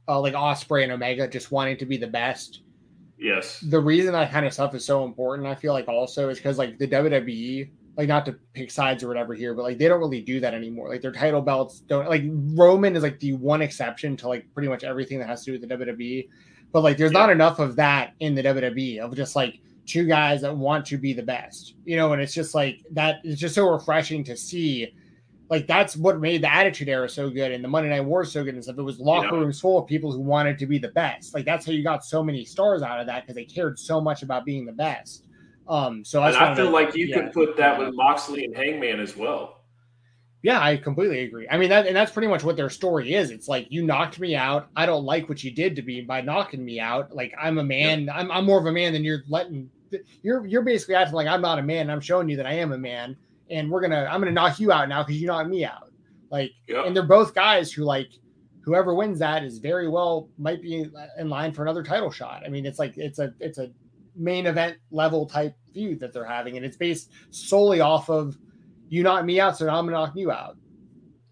uh, 0.07 0.19
like 0.19 0.33
Ospreay 0.33 0.83
and 0.83 0.91
Omega 0.91 1.27
just 1.27 1.51
wanting 1.51 1.77
to 1.77 1.85
be 1.85 1.97
the 1.97 2.07
best. 2.07 2.61
Yes. 3.17 3.59
The 3.59 3.79
reason 3.79 4.13
that 4.13 4.31
kind 4.31 4.45
of 4.45 4.53
stuff 4.53 4.73
is 4.73 4.85
so 4.85 5.03
important, 5.03 5.47
I 5.47 5.55
feel 5.55 5.73
like, 5.73 5.87
also 5.87 6.29
is 6.29 6.37
because 6.37 6.57
like 6.57 6.77
the 6.77 6.87
WWE, 6.87 7.69
like 7.97 8.07
not 8.07 8.25
to 8.25 8.39
pick 8.53 8.71
sides 8.71 9.03
or 9.03 9.09
whatever 9.09 9.33
here, 9.33 9.53
but 9.53 9.63
like 9.63 9.77
they 9.77 9.89
don't 9.89 9.99
really 9.99 10.21
do 10.21 10.39
that 10.39 10.53
anymore. 10.53 10.87
Like 10.87 11.01
their 11.01 11.11
title 11.11 11.41
belts 11.41 11.81
don't 11.81 12.07
like 12.07 12.23
Roman 12.55 12.95
is 12.95 13.03
like 13.03 13.19
the 13.19 13.33
one 13.33 13.61
exception 13.61 14.15
to 14.17 14.29
like 14.29 14.45
pretty 14.53 14.69
much 14.69 14.85
everything 14.85 15.19
that 15.19 15.27
has 15.27 15.43
to 15.43 15.51
do 15.51 15.59
with 15.59 15.67
the 15.67 15.75
WWE. 15.75 16.29
But 16.71 16.83
like 16.83 16.95
there's 16.95 17.11
not 17.11 17.29
enough 17.29 17.59
of 17.59 17.75
that 17.75 18.13
in 18.21 18.35
the 18.35 18.43
WWE 18.43 18.99
of 18.99 19.15
just 19.15 19.35
like 19.35 19.59
two 19.89 20.05
guys 20.05 20.41
that 20.41 20.55
want 20.55 20.85
to 20.85 20.97
be 20.97 21.13
the 21.13 21.23
best, 21.23 21.73
you 21.83 21.97
know, 21.97 22.13
and 22.13 22.21
it's 22.21 22.33
just 22.33 22.53
like 22.53 22.83
that 22.91 23.17
is 23.23 23.39
just 23.39 23.55
so 23.55 23.67
refreshing 23.67 24.23
to 24.25 24.37
see. 24.37 24.93
Like 25.49 25.65
that's 25.65 25.97
what 25.97 26.19
made 26.19 26.43
the 26.43 26.53
Attitude 26.53 26.89
Era 26.89 27.09
so 27.09 27.29
good 27.31 27.51
and 27.51 27.63
the 27.63 27.67
Monday 27.67 27.89
Night 27.89 28.01
War 28.05 28.23
so 28.23 28.43
good 28.43 28.53
and 28.53 28.63
stuff. 28.63 28.77
It 28.77 28.83
was 28.83 28.99
locker 28.99 29.35
Yeah. 29.35 29.41
rooms 29.41 29.59
full 29.59 29.79
of 29.79 29.87
people 29.87 30.11
who 30.11 30.19
wanted 30.19 30.59
to 30.59 30.67
be 30.67 30.77
the 30.77 30.89
best. 30.89 31.33
Like 31.33 31.43
that's 31.43 31.65
how 31.65 31.71
you 31.71 31.83
got 31.83 32.05
so 32.05 32.23
many 32.23 32.45
stars 32.45 32.83
out 32.83 32.99
of 32.99 33.07
that 33.07 33.23
because 33.23 33.35
they 33.35 33.45
cared 33.45 33.79
so 33.79 33.99
much 33.99 34.21
about 34.21 34.45
being 34.45 34.65
the 34.65 34.71
best. 34.73 35.25
Um, 35.67 36.05
so 36.05 36.21
I, 36.21 36.51
I 36.51 36.55
feel 36.55 36.65
to- 36.65 36.71
like 36.71 36.95
you 36.95 37.07
yeah. 37.07 37.15
could 37.21 37.33
put 37.33 37.57
that 37.57 37.79
with 37.79 37.95
Moxley 37.95 38.45
and 38.45 38.55
Hangman 38.55 38.99
as 38.99 39.17
well. 39.17 39.55
Yeah, 40.41 40.61
I 40.61 40.77
completely 40.77 41.21
agree. 41.21 41.47
I 41.49 41.57
mean 41.57 41.69
that 41.69 41.85
and 41.85 41.95
that's 41.95 42.11
pretty 42.11 42.27
much 42.29 42.43
what 42.43 42.55
their 42.55 42.69
story 42.69 43.13
is. 43.15 43.29
It's 43.29 43.47
like 43.49 43.67
you 43.69 43.83
knocked 43.85 44.19
me 44.19 44.35
out. 44.35 44.69
I 44.75 44.85
don't 44.85 45.03
like 45.03 45.27
what 45.27 45.43
you 45.43 45.51
did 45.51 45.75
to 45.75 45.81
me 45.81 45.99
by 46.01 46.21
knocking 46.21 46.63
me 46.63 46.79
out. 46.79 47.13
Like 47.13 47.33
I'm 47.41 47.57
a 47.57 47.63
man. 47.63 48.09
I'm, 48.13 48.31
I'm 48.31 48.45
more 48.45 48.57
of 48.59 48.65
a 48.67 48.71
man 48.71 48.93
than 48.93 49.03
you're 49.03 49.23
letting 49.27 49.69
you're 50.21 50.45
you're 50.45 50.61
basically 50.63 50.95
acting 50.95 51.15
like 51.15 51.27
I'm 51.27 51.41
not 51.41 51.59
a 51.59 51.61
man. 51.63 51.81
and 51.81 51.91
I'm 51.91 52.01
showing 52.01 52.29
you 52.29 52.35
that 52.37 52.45
I 52.45 52.53
am 52.53 52.71
a 52.71 52.77
man 52.77 53.15
and 53.49 53.69
we're 53.69 53.81
gonna 53.81 54.07
I'm 54.09 54.19
gonna 54.21 54.31
knock 54.31 54.59
you 54.59 54.71
out 54.71 54.89
now 54.89 55.03
because 55.03 55.19
you 55.21 55.27
knocked 55.27 55.49
me 55.49 55.65
out. 55.65 55.91
Like 56.31 56.51
Yep. 56.67 56.85
and 56.87 56.95
they're 56.95 57.03
both 57.03 57.33
guys 57.33 57.71
who 57.71 57.83
like 57.83 58.09
whoever 58.61 58.93
wins 58.93 59.19
that 59.19 59.43
is 59.43 59.57
very 59.57 59.87
well 59.87 60.29
might 60.37 60.61
be 60.61 60.85
in 61.17 61.29
line 61.29 61.51
for 61.53 61.63
another 61.63 61.83
title 61.83 62.11
shot. 62.11 62.43
I 62.45 62.49
mean 62.49 62.65
it's 62.65 62.79
like 62.79 62.97
it's 62.97 63.19
a 63.19 63.33
it's 63.39 63.57
a 63.57 63.71
main 64.15 64.45
event 64.47 64.77
level 64.91 65.25
type 65.25 65.55
feud 65.73 65.99
that 65.99 66.13
they're 66.13 66.25
having 66.25 66.57
and 66.57 66.65
it's 66.65 66.77
based 66.77 67.11
solely 67.31 67.79
off 67.79 68.09
of 68.09 68.37
you 68.89 69.03
knock 69.03 69.23
me 69.23 69.39
out, 69.39 69.55
so 69.57 69.67
I'm 69.69 69.85
gonna 69.85 69.91
knock 69.91 70.13
you 70.15 70.31
out. 70.31 70.57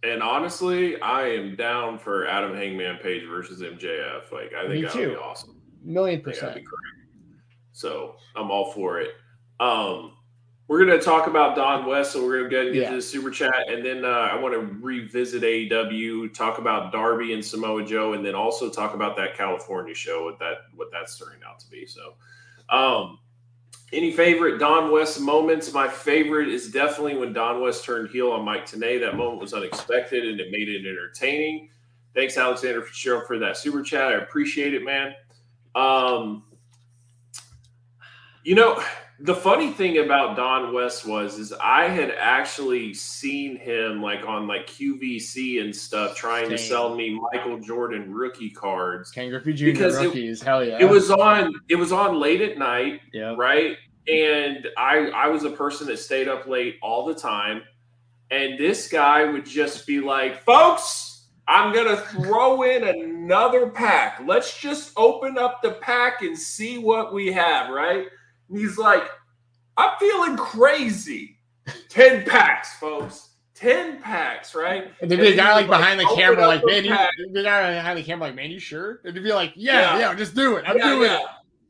And 0.03 0.22
honestly, 0.22 1.01
I 1.01 1.24
am 1.28 1.55
down 1.55 1.97
for 1.97 2.28
Adam 2.28 2.53
Hangman 2.55 2.97
Page 2.97 3.24
versus 3.28 3.62
MJF. 3.62 4.32
Like, 4.32 4.53
I 4.53 4.68
think 4.68 4.86
that 4.86 4.95
would 4.95 5.10
be 5.10 5.16
awesome. 5.16 5.60
Million 5.84 6.20
I 6.20 6.24
think 6.24 6.36
that'd 6.39 6.53
percent. 6.53 6.68
So 7.78 8.16
I'm 8.36 8.50
all 8.50 8.72
for 8.72 9.00
it. 9.00 9.12
Um, 9.60 10.14
we're 10.68 10.80
gonna 10.80 11.00
talk 11.00 11.28
about 11.28 11.56
Don 11.56 11.86
West, 11.86 12.12
so 12.12 12.26
we're 12.26 12.38
gonna 12.40 12.50
go 12.50 12.56
ahead 12.58 12.66
and 12.68 12.74
get 12.74 12.82
Yeah. 12.84 12.90
to 12.90 12.96
the 12.96 13.02
super 13.02 13.30
chat, 13.30 13.70
and 13.70 13.86
then 13.86 14.04
uh, 14.04 14.08
I 14.32 14.36
want 14.40 14.54
to 14.56 14.60
revisit 14.84 15.44
AEW, 15.44 16.34
talk 16.34 16.58
about 16.58 16.92
Darby 16.92 17.34
and 17.34 17.46
Samoa 17.46 17.86
Joe, 17.86 18.14
and 18.14 18.26
then 18.26 18.34
also 18.34 18.68
talk 18.70 18.96
about 18.96 19.16
that 19.18 19.38
California 19.38 19.94
show, 19.94 20.26
what 20.26 20.40
that 20.40 20.66
what 20.76 20.90
that's 20.92 21.18
turning 21.20 21.40
out 21.48 21.60
to 21.60 21.70
be. 21.70 21.86
So, 21.86 22.16
um, 22.70 23.20
Any 23.94 24.12
favorite 24.12 24.58
Don 24.58 24.92
West 24.92 25.22
moments? 25.22 25.72
My 25.72 25.88
favorite 25.88 26.50
is 26.50 26.70
definitely 26.72 27.16
when 27.16 27.32
Don 27.32 27.62
West 27.62 27.86
turned 27.86 28.10
heel 28.10 28.32
on 28.32 28.44
Mike 28.44 28.66
Tenay. 28.66 29.00
That 29.00 29.16
moment 29.16 29.40
was 29.40 29.54
unexpected 29.54 30.28
and 30.28 30.42
it 30.42 30.52
made 30.52 30.68
it 30.68 30.80
entertaining. 30.86 31.70
Thanks, 32.14 32.38
Alexander 32.38 32.82
Fitzgerald, 32.82 33.28
for 33.28 33.40
that 33.40 33.56
super 33.56 33.82
chat. 33.84 34.12
I 34.12 34.16
appreciate 34.16 34.74
it, 34.74 34.84
man. 34.84 35.14
Um, 35.76 36.44
you 38.48 38.56
know, 38.56 38.82
the 39.20 39.36
funny 39.36 39.72
thing 39.72 39.98
about 39.98 40.38
Don 40.38 40.74
West 40.74 41.06
was 41.06 41.38
is 41.38 41.52
I 41.62 41.89
had 41.89 42.12
actually 42.12 42.93
seen 42.93 43.58
him 43.58 44.02
like 44.02 44.26
on 44.26 44.48
like 44.48 44.68
QVC 44.68 45.62
and 45.62 45.76
stuff 45.76 46.16
trying 46.16 46.50
to 46.52 46.58
sell 46.58 46.95
me 46.95 47.20
Michael 47.34 47.60
Jordan 47.60 48.14
rookie 48.14 48.50
cards. 48.50 49.12
Ken 49.12 49.30
Griffey 49.30 49.52
Jr. 49.52 49.66
Because 49.66 49.98
rookies, 49.98 50.41
it, 50.41 50.45
hell 50.45 50.64
yeah. 50.64 50.78
It 50.80 50.89
was 50.89 51.12
on 51.12 51.56
it 51.68 51.76
was 51.76 51.91
on 51.91 52.22
late 52.22 52.39
at 52.39 52.58
night, 52.58 53.02
yeah. 53.12 53.36
right? 53.38 53.76
And 54.08 54.66
I 54.78 55.10
I 55.10 55.28
was 55.28 55.43
a 55.43 55.52
person 55.52 55.86
that 55.88 56.00
stayed 56.00 56.30
up 56.30 56.48
late 56.48 56.78
all 56.82 57.06
the 57.06 57.16
time. 57.16 57.64
And 58.32 58.58
this 58.58 58.88
guy 58.88 59.26
would 59.26 59.45
just 59.45 59.86
be 59.86 60.00
like, 60.00 60.41
folks, 60.45 61.28
I'm 61.50 61.74
gonna 61.74 61.98
throw 61.98 62.64
in 62.64 62.86
another 62.86 63.72
pack. 63.72 64.22
Let's 64.26 64.58
just 64.58 64.93
open 64.95 65.38
up 65.38 65.62
the 65.62 65.72
pack 65.82 66.22
and 66.22 66.38
see 66.38 66.78
what 66.78 67.14
we 67.14 67.30
have, 67.34 67.70
right? 67.72 68.08
And 68.50 68.58
he's 68.58 68.78
like, 68.78 69.04
I'm 69.76 69.98
feeling 70.00 70.38
crazy. 70.38 71.38
10 71.89 72.26
packs, 72.26 72.76
folks. 72.78 73.30
10 73.56 74.02
packs, 74.02 74.54
right? 74.54 74.91
And 75.02 75.10
there'd 75.10 75.20
be 75.20 75.30
a 75.30 75.36
guy 75.36 75.54
like 75.54 75.68
behind 75.68 76.00
like, 76.00 76.08
the 76.10 76.16
camera, 76.16 76.45
like, 76.45 76.64
man, 76.64 76.86
you, 76.86 76.95
the 77.34 77.43
guy 77.43 77.74
behind 77.74 77.98
the 77.98 78.04
camera, 78.04 78.28
like, 78.28 78.36
man, 78.36 78.52
you 78.52 78.60
sure? 78.60 79.02
And 79.04 79.16
he'd 79.16 79.24
be 79.24 79.34
like, 79.34 79.54
yeah, 79.56 79.98
yeah, 79.98 80.00
yeah 80.00 80.16
just 80.16 80.36
do 80.36 80.58
it. 80.58 80.66
I'm 80.68 80.78
yeah, 80.78 80.89
doing 80.89 81.10
yeah. 81.12 81.20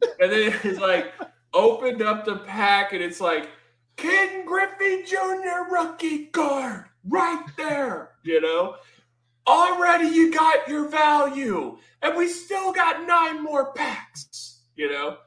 it. 0.02 0.16
And 0.20 0.32
then 0.32 0.60
he's 0.62 0.80
like, 0.80 1.14
opened 1.54 2.02
up 2.02 2.26
the 2.26 2.38
pack, 2.38 2.94
and 2.94 3.02
it's 3.02 3.22
like, 3.22 3.50
Ken 3.96 4.46
Griffey 4.46 5.04
Jr. 5.04 5.72
rookie 5.72 6.26
guard 6.26 6.86
right 7.06 7.46
there, 7.58 8.12
you 8.24 8.42
know? 8.42 8.76
Already 9.48 10.10
you 10.10 10.34
got 10.34 10.68
your 10.68 10.90
value, 10.90 11.78
and 12.02 12.18
we 12.18 12.28
still 12.28 12.74
got 12.74 13.08
nine 13.08 13.42
more 13.42 13.72
packs, 13.74 14.60
you 14.76 14.92
know? 14.92 15.18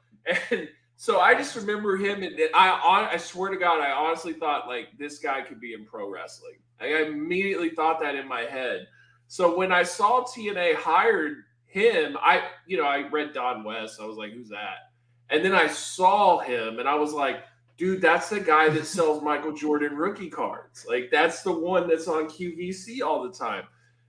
And 0.51 0.69
so 1.01 1.19
I 1.19 1.33
just 1.33 1.57
remember 1.57 1.97
him, 1.97 2.23
and 2.23 2.39
I 2.53 3.09
I 3.11 3.17
swear 3.17 3.51
to 3.51 3.57
God, 3.57 3.81
I 3.81 3.91
honestly 3.91 4.35
thought 4.35 4.69
like 4.69 4.89
this 4.99 5.19
guy 5.19 5.41
could 5.41 5.59
be 5.59 5.73
in 5.73 5.87
pro 5.87 6.11
wrestling. 6.11 6.57
I 6.79 6.89
immediately 7.05 7.71
thought 7.71 8.01
that 8.01 8.17
in 8.17 8.29
my 8.29 8.43
head. 8.43 8.87
So 9.27 9.57
when 9.57 9.73
I 9.73 9.83
saw 9.83 10.25
TNA 10.25 10.75
hired 10.75 11.45
him, 11.65 12.19
I 12.21 12.43
you 12.67 12.77
know 12.77 12.85
I 12.85 13.09
read 13.09 13.33
Don 13.33 13.65
West. 13.65 13.99
I 13.99 14.05
was 14.05 14.19
like, 14.19 14.33
who's 14.35 14.51
that? 14.51 14.91
And 15.31 15.43
then 15.43 15.55
I 15.55 15.69
saw 15.69 16.41
him, 16.41 16.81
and 16.81 16.87
I 16.87 16.97
was 16.97 17.15
like, 17.15 17.45
dude, 17.79 18.03
that's 18.03 18.29
the 18.29 18.39
guy 18.39 18.69
that 18.69 18.85
sells 18.97 19.23
Michael 19.23 19.55
Jordan 19.55 19.97
rookie 19.97 20.29
cards. 20.29 20.85
Like 20.87 21.09
that's 21.11 21.43
the 21.43 21.53
one 21.53 21.89
that's 21.89 22.09
on 22.09 22.29
QVC 22.29 23.01
all 23.01 23.23
the 23.23 23.33
time. 23.33 23.65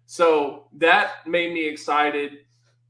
So 0.07 0.65
that 0.73 1.25
made 1.25 1.53
me 1.53 1.69
excited. 1.69 2.39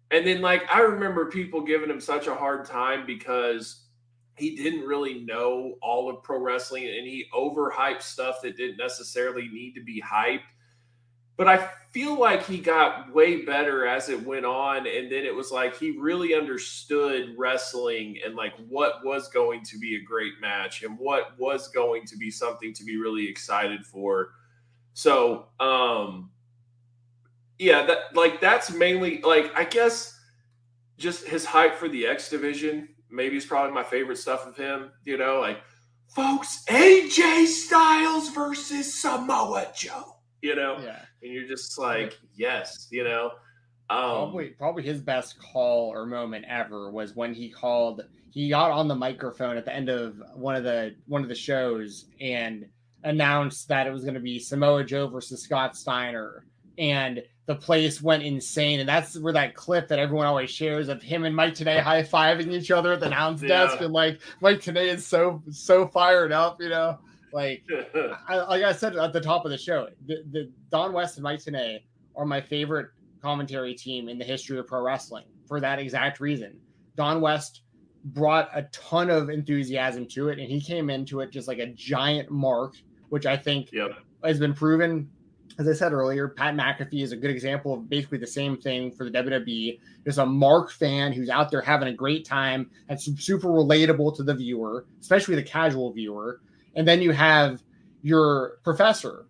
And 0.10 0.26
then 0.26 0.42
like 0.42 0.64
I 0.74 0.80
remember 0.80 1.28
people 1.28 1.62
giving 1.62 1.92
him 1.92 2.02
such 2.02 2.26
a 2.26 2.34
hard 2.34 2.66
time 2.66 3.06
because 3.06 3.81
he 4.42 4.56
didn't 4.56 4.82
really 4.88 5.24
know 5.24 5.78
all 5.82 6.10
of 6.10 6.24
pro 6.24 6.40
wrestling 6.40 6.86
and 6.86 7.06
he 7.06 7.26
overhyped 7.34 8.02
stuff 8.02 8.42
that 8.42 8.58
didn't 8.58 8.78
necessarily 8.78 9.48
need 9.50 9.74
to 9.76 9.84
be 9.84 10.02
hyped. 10.02 10.42
But 11.38 11.48
I 11.48 11.70
feel 11.92 12.20
like 12.20 12.46
he 12.46 12.58
got 12.58 13.14
way 13.14 13.46
better 13.46 13.86
as 13.86 14.10
it 14.10 14.26
went 14.26 14.46
on. 14.46 14.88
And 14.88 15.12
then 15.12 15.26
it 15.26 15.36
was 15.36 15.52
like 15.52 15.78
he 15.78 15.92
really 15.92 16.34
understood 16.34 17.36
wrestling 17.38 18.18
and 18.26 18.36
like 18.36 18.54
what 18.68 19.06
was 19.06 19.30
going 19.30 19.64
to 19.66 19.78
be 19.78 19.96
a 19.96 20.04
great 20.04 20.34
match 20.42 20.84
and 20.84 20.98
what 20.98 21.38
was 21.38 21.68
going 21.68 22.06
to 22.08 22.18
be 22.18 22.32
something 22.32 22.74
to 22.74 22.84
be 22.84 22.98
really 22.98 23.30
excited 23.30 23.86
for. 23.86 24.32
So, 24.94 25.48
um, 25.60 26.32
yeah, 27.60 27.86
that 27.86 28.16
like 28.16 28.42
that's 28.42 28.74
mainly 28.74 29.22
like 29.22 29.52
I 29.56 29.66
guess 29.66 30.20
just 30.98 31.28
his 31.28 31.46
hype 31.46 31.76
for 31.76 31.88
the 31.88 32.08
X 32.08 32.30
division 32.30 32.90
maybe 33.12 33.38
it's 33.38 33.46
probably 33.46 33.74
my 33.74 33.84
favorite 33.84 34.18
stuff 34.18 34.48
of 34.48 34.56
him. 34.56 34.92
You 35.06 35.18
know, 35.18 35.40
like 35.40 35.62
folks, 36.16 36.64
AJ 36.66 37.48
Styles 37.48 38.30
versus 38.30 38.94
Samoa 38.94 39.68
Joe. 39.76 40.18
You 40.42 40.56
know, 40.56 40.80
yeah. 40.82 41.00
and 41.22 41.32
you're 41.32 41.48
just 41.48 41.78
like, 41.78 42.18
yes, 42.36 42.88
you 42.92 43.04
know. 43.04 43.32
Um, 43.90 44.00
probably, 44.00 44.48
probably 44.50 44.84
his 44.84 45.02
best 45.02 45.38
call 45.40 45.90
or 45.90 46.06
moment 46.06 46.46
ever 46.48 46.90
was 46.90 47.16
when 47.16 47.34
he 47.34 47.50
called. 47.50 48.02
He 48.32 48.50
got 48.50 48.72
on 48.72 48.88
the 48.88 48.96
microphone 48.96 49.58
at 49.58 49.66
the 49.66 49.76
end 49.76 49.90
of 49.90 50.22
one 50.34 50.56
of 50.56 50.64
the 50.64 50.96
one 51.08 51.22
of 51.22 51.30
the 51.30 51.36
shows 51.36 52.06
and 52.22 52.66
announced 53.04 53.68
that 53.68 53.88
it 53.88 53.92
was 53.92 54.04
going 54.04 54.14
to 54.14 54.22
be 54.22 54.40
Samoa 54.40 54.84
Joe 54.84 55.08
versus 55.08 55.44
Scott 55.44 55.76
Steiner, 55.76 56.46
and 56.78 57.22
the 57.46 57.56
place 57.56 58.02
went 58.02 58.24
insane. 58.24 58.80
And 58.80 58.88
that's 58.88 59.18
where 59.18 59.34
that 59.34 59.56
clip 59.56 59.88
that 59.88 60.00
everyone 60.00 60.28
always 60.28 60.50
shares 60.50 60.90
of 60.90 61.02
him 61.02 61.26
and 61.26 61.36
Mike 61.36 61.56
Tenay 61.56 61.80
high 61.80 62.04
fiving 62.04 62.52
each 62.52 62.72
other 62.72 62.94
at 62.94 63.00
the 63.00 63.08
announce 63.08 63.42
yeah. 63.42 63.48
desk. 63.48 63.82
And 63.82 63.94
like 63.94 64.22
Mike 64.42 64.60
Tenay 64.60 64.88
is 64.88 65.06
so, 65.06 65.42
so 65.50 65.88
fired 65.88 66.32
up, 66.32 66.62
you 66.62 66.70
know? 66.70 67.00
Like, 67.34 67.64
I, 68.28 68.38
like 68.38 68.64
I 68.64 68.74
said 68.74 68.96
at 68.96 69.14
the 69.14 69.22
top 69.22 69.46
of 69.46 69.52
the 69.52 69.58
show, 69.58 69.88
the, 70.06 70.24
the 70.32 70.52
Don 70.70 70.94
West 70.94 71.18
and 71.18 71.24
Mike 71.24 71.40
Today 71.40 71.84
are 72.16 72.26
my 72.26 72.42
favorite 72.42 72.90
commentary 73.22 73.74
team 73.74 74.10
in 74.10 74.18
the 74.18 74.26
history 74.26 74.58
of 74.60 74.68
pro 74.68 74.82
wrestling 74.82 75.26
for 75.48 75.60
that 75.60 75.80
exact 75.80 76.20
reason. 76.20 76.60
Don 76.96 77.22
West 77.22 77.62
brought 78.06 78.50
a 78.54 78.64
ton 78.72 79.10
of 79.10 79.30
enthusiasm 79.30 80.08
to 80.08 80.30
it, 80.30 80.40
and 80.40 80.50
he 80.50 80.60
came 80.60 80.90
into 80.90 81.22
it 81.22 81.32
just 81.32 81.48
like 81.48 81.60
a 81.60 81.68
giant 81.68 82.30
mark, 82.32 82.76
which 83.10 83.26
I 83.26 83.38
think 83.38 83.72
yep. 83.72 83.92
has 84.24 84.40
been 84.40 84.54
proven 84.54 85.10
as 85.60 85.68
I 85.68 85.74
said 85.74 85.94
earlier, 85.94 86.28
Pat 86.28 86.56
McAfee 86.56 87.04
is 87.04 87.12
a 87.12 87.18
good 87.18 87.32
example 87.32 87.74
of 87.74 87.90
basically 87.90 88.18
the 88.18 88.28
same 88.28 88.58
thing 88.58 88.92
for 88.92 89.10
the 89.10 89.12
WWE. 89.12 89.80
There's 90.04 90.18
a 90.18 90.26
Mark 90.26 90.72
fan 90.72 91.14
who's 91.14 91.30
out 91.30 91.52
there 91.52 91.62
having 91.62 91.88
a 91.88 91.94
great 91.94 92.26
time 92.26 92.70
that's 92.88 93.06
super 93.24 93.48
relatable 93.48 94.16
to 94.18 94.24
the 94.24 94.34
viewer, 94.34 94.86
especially 95.00 95.36
the 95.36 95.44
casual 95.44 95.92
viewer. 95.92 96.42
And 96.76 96.88
then 96.88 97.02
you 97.02 97.12
have 97.12 97.62
your 98.02 98.60
professor, 98.64 99.26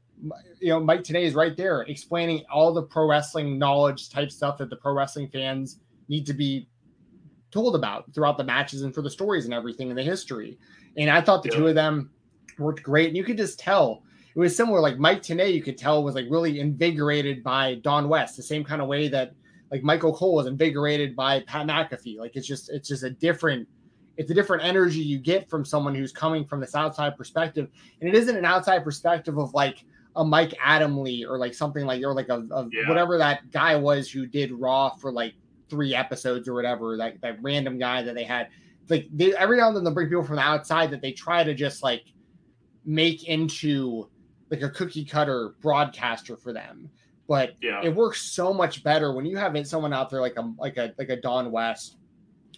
you 0.59 0.69
know, 0.69 0.79
Mike 0.79 1.01
Tenay 1.01 1.23
is 1.23 1.33
right 1.33 1.57
there 1.57 1.81
explaining 1.81 2.43
all 2.51 2.73
the 2.73 2.83
pro 2.83 3.07
wrestling 3.07 3.57
knowledge 3.57 4.09
type 4.09 4.31
stuff 4.31 4.57
that 4.59 4.69
the 4.69 4.75
pro 4.75 4.93
wrestling 4.93 5.27
fans 5.27 5.79
need 6.07 6.25
to 6.27 6.33
be 6.33 6.67
told 7.49 7.75
about 7.75 8.13
throughout 8.13 8.37
the 8.37 8.43
matches 8.43 8.83
and 8.83 8.93
for 8.93 9.01
the 9.01 9.09
stories 9.09 9.45
and 9.45 9.53
everything 9.53 9.89
in 9.89 9.95
the 9.95 10.03
history. 10.03 10.57
And 10.97 11.09
I 11.09 11.21
thought 11.21 11.43
the 11.43 11.49
yeah. 11.49 11.57
two 11.57 11.67
of 11.67 11.75
them 11.75 12.11
worked 12.57 12.83
great. 12.83 13.07
And 13.07 13.17
you 13.17 13.23
could 13.23 13.37
just 13.37 13.59
tell 13.59 14.03
it 14.33 14.39
was 14.39 14.55
similar. 14.55 14.79
Like 14.79 14.97
Mike 14.97 15.21
Tenay, 15.21 15.53
you 15.53 15.61
could 15.61 15.77
tell 15.77 16.03
was 16.03 16.15
like 16.15 16.27
really 16.29 16.59
invigorated 16.59 17.43
by 17.43 17.75
Don 17.75 18.07
West, 18.07 18.37
the 18.37 18.43
same 18.43 18.63
kind 18.63 18.81
of 18.81 18.87
way 18.87 19.07
that 19.09 19.33
like 19.71 19.83
Michael 19.83 20.13
Cole 20.13 20.35
was 20.35 20.47
invigorated 20.47 21.15
by 21.15 21.41
Pat 21.41 21.67
McAfee. 21.67 22.17
Like 22.17 22.35
it's 22.35 22.47
just 22.47 22.69
it's 22.69 22.87
just 22.87 23.03
a 23.03 23.09
different 23.09 23.67
it's 24.17 24.29
a 24.29 24.33
different 24.33 24.63
energy 24.63 24.99
you 24.99 25.17
get 25.17 25.49
from 25.49 25.65
someone 25.65 25.95
who's 25.95 26.11
coming 26.11 26.45
from 26.45 26.59
this 26.59 26.75
outside 26.75 27.17
perspective, 27.17 27.69
and 27.99 28.09
it 28.09 28.15
isn't 28.15 28.35
an 28.35 28.45
outside 28.45 28.83
perspective 28.83 29.37
of 29.37 29.53
like 29.53 29.83
a 30.15 30.23
Mike 30.23 30.53
Adamle 30.63 31.25
or 31.27 31.37
like 31.37 31.53
something 31.53 31.85
like 31.85 32.03
or 32.03 32.13
like 32.13 32.29
a, 32.29 32.45
a 32.51 32.67
yeah. 32.71 32.87
whatever 32.87 33.17
that 33.17 33.49
guy 33.51 33.75
was 33.75 34.09
who 34.09 34.25
did 34.25 34.51
Raw 34.51 34.89
for 34.89 35.11
like 35.11 35.33
three 35.69 35.95
episodes 35.95 36.47
or 36.47 36.53
whatever 36.53 36.97
that 36.97 37.21
that 37.21 37.41
random 37.41 37.79
guy 37.79 38.01
that 38.01 38.15
they 38.15 38.25
had. 38.25 38.49
Like 38.89 39.07
they, 39.13 39.33
every 39.35 39.57
now 39.57 39.69
and 39.69 39.77
then 39.77 39.83
they 39.85 39.91
bring 39.91 40.09
people 40.09 40.23
from 40.23 40.35
the 40.35 40.41
outside 40.41 40.91
that 40.91 41.01
they 41.01 41.13
try 41.13 41.43
to 41.45 41.53
just 41.53 41.81
like 41.81 42.03
make 42.83 43.23
into 43.23 44.09
like 44.51 44.61
a 44.61 44.69
cookie 44.69 45.05
cutter 45.05 45.55
broadcaster 45.61 46.35
for 46.35 46.53
them. 46.53 46.89
But 47.27 47.55
yeah. 47.61 47.81
it 47.81 47.95
works 47.95 48.21
so 48.21 48.53
much 48.53 48.83
better 48.83 49.13
when 49.13 49.25
you 49.25 49.37
have 49.37 49.55
someone 49.65 49.93
out 49.93 50.09
there 50.09 50.19
like 50.19 50.37
a 50.37 50.53
like 50.59 50.77
a 50.77 50.93
like 50.97 51.09
a 51.09 51.15
Don 51.15 51.51
West 51.51 51.95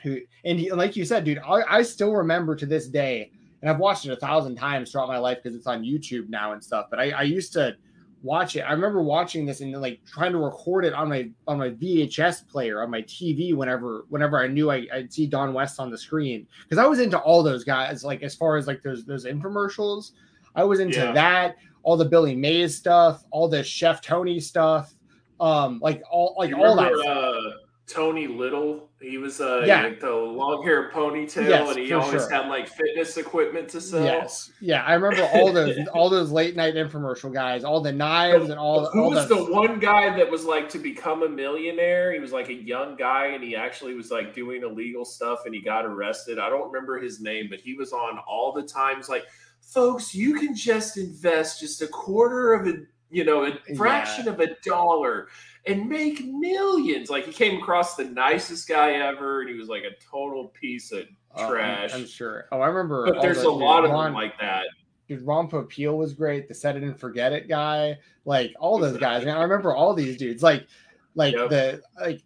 who 0.01 0.19
and 0.43 0.59
he, 0.59 0.71
like 0.71 0.95
you 0.95 1.05
said, 1.05 1.23
dude, 1.23 1.39
I, 1.39 1.77
I 1.77 1.81
still 1.83 2.11
remember 2.13 2.55
to 2.55 2.65
this 2.65 2.87
day, 2.87 3.31
and 3.61 3.69
I've 3.69 3.79
watched 3.79 4.05
it 4.05 4.11
a 4.11 4.15
thousand 4.15 4.55
times 4.55 4.91
throughout 4.91 5.07
my 5.07 5.19
life 5.19 5.37
because 5.41 5.55
it's 5.55 5.67
on 5.67 5.83
YouTube 5.83 6.27
now 6.27 6.53
and 6.53 6.63
stuff. 6.63 6.87
But 6.89 6.99
I, 6.99 7.11
I 7.11 7.21
used 7.21 7.53
to 7.53 7.75
watch 8.23 8.55
it. 8.55 8.61
I 8.61 8.71
remember 8.71 9.01
watching 9.03 9.45
this 9.45 9.61
and 9.61 9.71
like 9.79 9.99
trying 10.05 10.31
to 10.31 10.39
record 10.39 10.85
it 10.85 10.93
on 10.93 11.09
my 11.09 11.29
on 11.47 11.59
my 11.59 11.69
VHS 11.69 12.47
player 12.47 12.81
on 12.81 12.89
my 12.89 13.03
TV 13.03 13.53
whenever 13.55 14.05
whenever 14.09 14.41
I 14.41 14.47
knew 14.47 14.71
I, 14.71 14.87
would 14.93 15.13
see 15.13 15.27
Don 15.27 15.53
West 15.53 15.79
on 15.79 15.91
the 15.91 15.97
screen 15.97 16.47
because 16.63 16.83
I 16.83 16.87
was 16.87 16.99
into 16.99 17.19
all 17.19 17.43
those 17.43 17.63
guys. 17.63 18.03
Like 18.03 18.23
as 18.23 18.33
far 18.33 18.57
as 18.57 18.65
like 18.65 18.81
those 18.81 19.05
those 19.05 19.25
infomercials, 19.25 20.11
I 20.55 20.63
was 20.63 20.79
into 20.79 20.99
yeah. 20.99 21.11
that 21.11 21.55
all 21.83 21.97
the 21.97 22.05
Billy 22.05 22.35
Mays 22.35 22.75
stuff, 22.75 23.23
all 23.31 23.47
the 23.47 23.63
Chef 23.63 24.01
Tony 24.01 24.39
stuff, 24.39 24.93
um, 25.39 25.79
like 25.81 26.01
all 26.09 26.35
like 26.37 26.53
all 26.53 26.75
that. 26.77 26.93
Uh, 26.93 27.59
Tony 27.85 28.27
Little, 28.27 28.89
He 29.01 29.17
was 29.17 29.41
uh 29.41 29.63
yeah. 29.65 29.83
like 29.83 29.99
the 29.99 30.09
long 30.09 30.63
hair 30.63 30.89
ponytail, 30.89 31.49
yes, 31.49 31.69
and 31.69 31.77
he 31.77 31.91
always 31.91 32.21
sure. 32.21 32.31
had 32.31 32.47
like 32.47 32.67
fitness 32.69 33.17
equipment 33.17 33.67
to 33.69 33.81
sell. 33.81 34.05
Yes, 34.05 34.51
yeah, 34.61 34.83
I 34.83 34.93
remember 34.93 35.29
all 35.33 35.51
those 35.53 35.77
all 35.89 36.09
those 36.09 36.31
late 36.31 36.55
night 36.55 36.75
infomercial 36.75 37.31
guys, 37.33 37.65
all 37.65 37.81
the 37.81 37.91
knives 37.91 38.49
and 38.49 38.57
all. 38.57 38.85
Who 38.91 39.03
all 39.03 39.09
was 39.11 39.27
the... 39.27 39.35
the 39.35 39.51
one 39.51 39.79
guy 39.79 40.15
that 40.15 40.31
was 40.31 40.45
like 40.45 40.69
to 40.69 40.79
become 40.79 41.23
a 41.23 41.29
millionaire? 41.29 42.13
He 42.13 42.19
was 42.19 42.31
like 42.31 42.47
a 42.47 42.53
young 42.53 42.95
guy, 42.95 43.27
and 43.27 43.43
he 43.43 43.53
actually 43.55 43.95
was 43.95 44.09
like 44.11 44.33
doing 44.33 44.63
illegal 44.63 45.03
stuff, 45.03 45.41
and 45.45 45.53
he 45.53 45.61
got 45.61 45.85
arrested. 45.85 46.39
I 46.39 46.49
don't 46.49 46.71
remember 46.71 46.99
his 46.99 47.19
name, 47.19 47.47
but 47.49 47.59
he 47.59 47.73
was 47.73 47.91
on 47.91 48.17
all 48.19 48.53
the 48.53 48.63
times. 48.63 49.09
Like, 49.09 49.25
folks, 49.65 50.13
you 50.13 50.35
can 50.35 50.55
just 50.55 50.97
invest 50.97 51.59
just 51.59 51.81
a 51.81 51.87
quarter 51.87 52.53
of 52.53 52.67
a 52.67 52.73
you 53.09 53.23
know 53.23 53.45
a 53.45 53.75
fraction 53.75 54.25
yeah. 54.25 54.31
of 54.31 54.39
a 54.39 54.55
dollar 54.65 55.27
and 55.65 55.87
make 55.87 56.25
millions. 56.25 57.09
Like 57.09 57.25
he 57.25 57.31
came 57.31 57.61
across 57.61 57.95
the 57.95 58.05
nicest 58.05 58.67
guy 58.67 58.93
ever, 58.93 59.41
and 59.41 59.49
he 59.49 59.55
was 59.55 59.69
like 59.69 59.83
a 59.83 59.95
total 60.03 60.49
piece 60.49 60.91
of 60.91 61.05
trash. 61.37 61.91
Oh, 61.91 61.95
I'm, 61.95 62.01
I'm, 62.01 62.07
sure. 62.07 62.47
Oh, 62.51 62.61
I 62.61 62.67
remember. 62.67 63.05
But 63.05 63.17
uh, 63.17 63.21
there's 63.21 63.43
a 63.43 63.49
lot 63.49 63.85
of 63.85 63.91
Ron, 63.91 64.05
them 64.05 64.13
like 64.13 64.39
that. 64.39 64.65
Dude, 65.07 65.21
Ron 65.21 65.49
Popeil 65.49 65.97
was 65.97 66.13
great. 66.13 66.47
The 66.47 66.53
set 66.53 66.75
it 66.75 66.83
and 66.83 66.99
forget 66.99 67.33
it 67.33 67.47
guy, 67.47 67.97
like 68.25 68.53
all 68.59 68.77
those 68.79 68.97
guys. 68.97 69.25
Man, 69.25 69.37
I 69.37 69.43
remember 69.43 69.73
all 69.73 69.93
these 69.93 70.17
dudes. 70.17 70.43
Like, 70.43 70.67
like 71.15 71.35
yep. 71.35 71.49
the 71.49 71.81
like. 71.99 72.21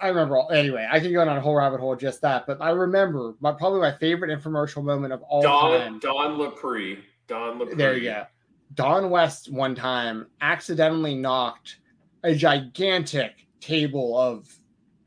I 0.00 0.08
remember. 0.08 0.36
All, 0.36 0.50
anyway, 0.50 0.86
I 0.90 1.00
can 1.00 1.12
go 1.12 1.20
on 1.20 1.28
a 1.28 1.40
whole 1.40 1.54
rabbit 1.54 1.80
hole 1.80 1.96
just 1.96 2.20
that, 2.22 2.46
but 2.46 2.60
I 2.60 2.70
remember 2.70 3.34
my 3.40 3.52
probably 3.52 3.80
my 3.80 3.92
favorite 3.92 4.36
infomercial 4.36 4.84
moment 4.84 5.12
of 5.12 5.22
all 5.22 5.42
Don, 5.42 5.80
time. 5.80 5.98
Don 6.00 6.38
Lapre. 6.38 6.98
Don 7.26 7.58
Lapre. 7.58 7.76
There 7.76 7.96
you 7.96 8.10
go. 8.10 8.26
Don 8.74 9.10
West 9.10 9.50
one 9.50 9.74
time 9.74 10.26
accidentally 10.40 11.14
knocked 11.14 11.78
a 12.24 12.34
gigantic 12.34 13.46
table 13.60 14.18
of 14.18 14.52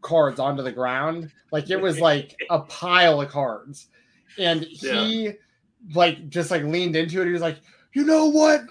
cards 0.01 0.39
onto 0.39 0.63
the 0.63 0.71
ground. 0.71 1.31
Like 1.51 1.69
it 1.69 1.79
was 1.79 1.99
like 1.99 2.35
a 2.49 2.59
pile 2.67 3.21
of 3.21 3.29
cards. 3.29 3.87
And 4.37 4.63
he 4.63 5.23
yeah. 5.23 5.31
like 5.93 6.29
just 6.29 6.51
like 6.51 6.63
leaned 6.63 6.95
into 6.95 7.21
it. 7.21 7.25
He 7.25 7.33
was 7.33 7.41
like, 7.41 7.59
you 7.93 8.05
know 8.05 8.27
what? 8.27 8.61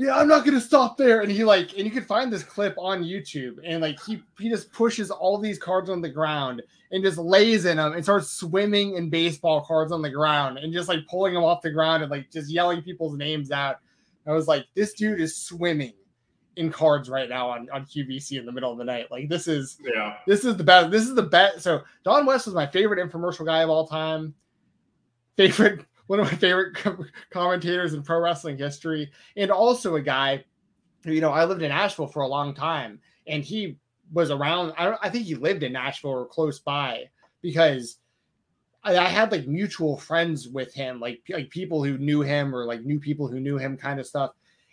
Yeah, 0.00 0.16
I'm 0.16 0.28
not 0.28 0.46
gonna 0.46 0.62
stop 0.62 0.96
there. 0.96 1.20
And 1.20 1.30
he 1.30 1.44
like, 1.44 1.74
and 1.76 1.84
you 1.84 1.90
can 1.90 2.04
find 2.04 2.32
this 2.32 2.42
clip 2.42 2.74
on 2.78 3.04
YouTube. 3.04 3.58
And 3.62 3.82
like 3.82 4.02
he 4.02 4.22
he 4.38 4.48
just 4.48 4.72
pushes 4.72 5.10
all 5.10 5.36
these 5.36 5.58
cards 5.58 5.90
on 5.90 6.00
the 6.00 6.08
ground 6.08 6.62
and 6.90 7.04
just 7.04 7.18
lays 7.18 7.66
in 7.66 7.76
them 7.76 7.92
and 7.92 8.02
starts 8.02 8.30
swimming 8.30 8.94
in 8.94 9.10
baseball 9.10 9.60
cards 9.60 9.92
on 9.92 10.00
the 10.00 10.08
ground 10.08 10.56
and 10.56 10.72
just 10.72 10.88
like 10.88 11.06
pulling 11.06 11.34
them 11.34 11.44
off 11.44 11.60
the 11.60 11.70
ground 11.70 12.02
and 12.02 12.10
like 12.10 12.30
just 12.30 12.50
yelling 12.50 12.80
people's 12.80 13.14
names 13.14 13.50
out. 13.50 13.76
I 14.26 14.32
was 14.32 14.48
like, 14.48 14.64
this 14.74 14.94
dude 14.94 15.20
is 15.20 15.36
swimming 15.36 15.92
in 16.56 16.72
cards 16.72 17.10
right 17.10 17.28
now 17.28 17.50
on, 17.50 17.68
on 17.70 17.84
QVC 17.84 18.38
in 18.38 18.46
the 18.46 18.52
middle 18.52 18.72
of 18.72 18.78
the 18.78 18.84
night. 18.84 19.10
Like 19.10 19.28
this 19.28 19.46
is 19.48 19.76
yeah, 19.84 20.16
this 20.26 20.46
is 20.46 20.56
the 20.56 20.64
best. 20.64 20.90
This 20.90 21.02
is 21.02 21.14
the 21.14 21.24
best. 21.24 21.60
So 21.60 21.82
Don 22.04 22.24
West 22.24 22.46
was 22.46 22.54
my 22.54 22.66
favorite 22.66 23.06
infomercial 23.06 23.44
guy 23.44 23.62
of 23.64 23.68
all 23.68 23.86
time. 23.86 24.32
Favorite 25.36 25.84
one 26.10 26.18
of 26.18 26.26
my 26.26 26.38
favorite 26.38 26.76
commentators 27.30 27.94
in 27.94 28.02
pro 28.02 28.18
wrestling 28.18 28.58
history, 28.58 29.12
and 29.36 29.48
also 29.48 29.94
a 29.94 30.00
guy 30.00 30.44
who 31.04 31.12
you 31.12 31.20
know 31.20 31.30
I 31.30 31.44
lived 31.44 31.62
in 31.62 31.68
Nashville 31.68 32.08
for 32.08 32.22
a 32.22 32.28
long 32.28 32.52
time, 32.52 32.98
and 33.28 33.44
he 33.44 33.76
was 34.12 34.32
around. 34.32 34.74
I, 34.76 34.96
I 35.00 35.08
think 35.08 35.26
he 35.26 35.36
lived 35.36 35.62
in 35.62 35.72
Nashville 35.72 36.10
or 36.10 36.26
close 36.26 36.58
by 36.58 37.04
because 37.42 37.98
I, 38.82 38.98
I, 38.98 39.04
had 39.04 39.30
like 39.30 39.46
mutual 39.46 39.98
friends 39.98 40.48
with 40.48 40.74
him, 40.74 40.98
like 40.98 41.20
like 41.28 41.48
people 41.48 41.84
who 41.84 41.96
knew 41.96 42.22
him 42.22 42.52
or 42.56 42.64
like 42.64 42.82
new 42.84 42.98
people 42.98 43.28
who 43.28 43.38
knew 43.38 43.56
him, 43.56 43.76
kind 43.76 44.00
of 44.00 44.06
stuff. 44.06 44.32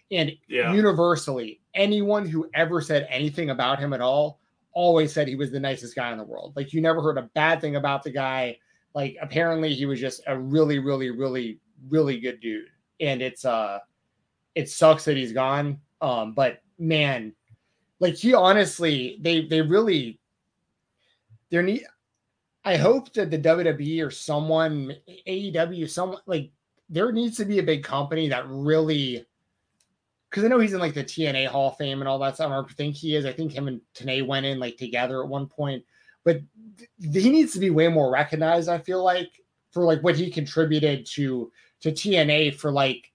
And 0.10 0.32
yeah. 0.48 0.74
universally, 0.74 1.62
anyone 1.76 2.28
who 2.28 2.50
ever 2.56 2.82
said 2.82 3.06
anything 3.12 3.52
about 3.52 3.78
him 3.78 3.94
at 3.94 4.02
all 4.02 4.40
always 4.74 5.14
said 5.14 5.28
he 5.28 5.36
was 5.36 5.52
the 5.52 5.60
nicest 5.60 5.96
guy 5.96 6.12
in 6.12 6.18
the 6.18 6.24
world. 6.24 6.54
Like 6.56 6.74
you 6.74 6.82
never 6.82 7.00
heard 7.00 7.20
a 7.20 7.30
bad 7.36 7.62
thing 7.62 7.76
about 7.76 8.02
the 8.02 8.10
guy. 8.10 8.58
Like 8.94 9.18
apparently 9.22 9.74
he 9.74 9.86
was 9.86 10.00
just 10.00 10.22
a 10.28 10.38
really, 10.38 10.80
really, 10.80 11.12
really, 11.12 11.60
really 11.90 12.20
good 12.20 12.40
dude. 12.40 12.70
And 13.00 13.22
it's 13.22 13.46
uh 13.46 13.80
it 14.56 14.70
sucks 14.70 15.06
that 15.06 15.18
he's 15.18 15.34
gone. 15.34 15.80
Um, 16.02 16.34
but 16.34 16.62
man, 16.80 17.34
like 18.00 18.16
he 18.16 18.34
honestly, 18.34 19.18
they 19.22 19.46
they 19.46 19.62
really 19.62 20.20
there 21.50 21.64
need 21.64 21.86
I 22.66 22.76
hope 22.76 23.14
that 23.14 23.32
the 23.32 23.40
WWE 23.40 24.06
or 24.06 24.12
someone 24.12 24.94
AEW, 25.26 25.90
someone 25.90 26.20
like 26.26 26.52
there 26.90 27.12
needs 27.12 27.38
to 27.38 27.46
be 27.46 27.60
a 27.60 27.64
big 27.64 27.84
company 27.84 28.28
that 28.30 28.48
really 28.48 29.26
because 30.30 30.44
I 30.44 30.50
know 30.50 30.60
he's 30.60 30.74
in 30.74 30.80
like 30.80 30.94
the 30.94 31.04
TNA 31.04 31.48
Hall 31.48 31.70
of 31.70 31.78
Fame 31.78 32.02
and 32.02 32.10
all 32.10 32.20
that 32.20 32.36
stuff. 32.36 32.52
I 32.52 32.74
think 32.74 32.96
he 32.96 33.16
is. 33.16 33.26
I 33.26 33.32
think 33.32 33.54
him 33.54 33.68
and 33.68 33.80
Tenay 33.96 34.26
went 34.26 34.46
in 34.46 34.60
like 34.60 34.78
together 34.78 35.24
at 35.24 35.30
one 35.30 35.48
point, 35.48 35.84
but 36.28 36.42
he 37.00 37.30
needs 37.30 37.54
to 37.54 37.60
be 37.60 37.70
way 37.70 37.88
more 37.88 38.12
recognized. 38.12 38.68
I 38.68 38.80
feel 38.80 39.02
like 39.02 39.32
for 39.72 39.84
like 39.84 40.04
what 40.04 40.18
he 40.18 40.30
contributed 40.30 41.06
to 41.14 41.50
to 41.80 41.92
TNA 41.92 42.56
for 42.56 42.70
like 42.70 43.14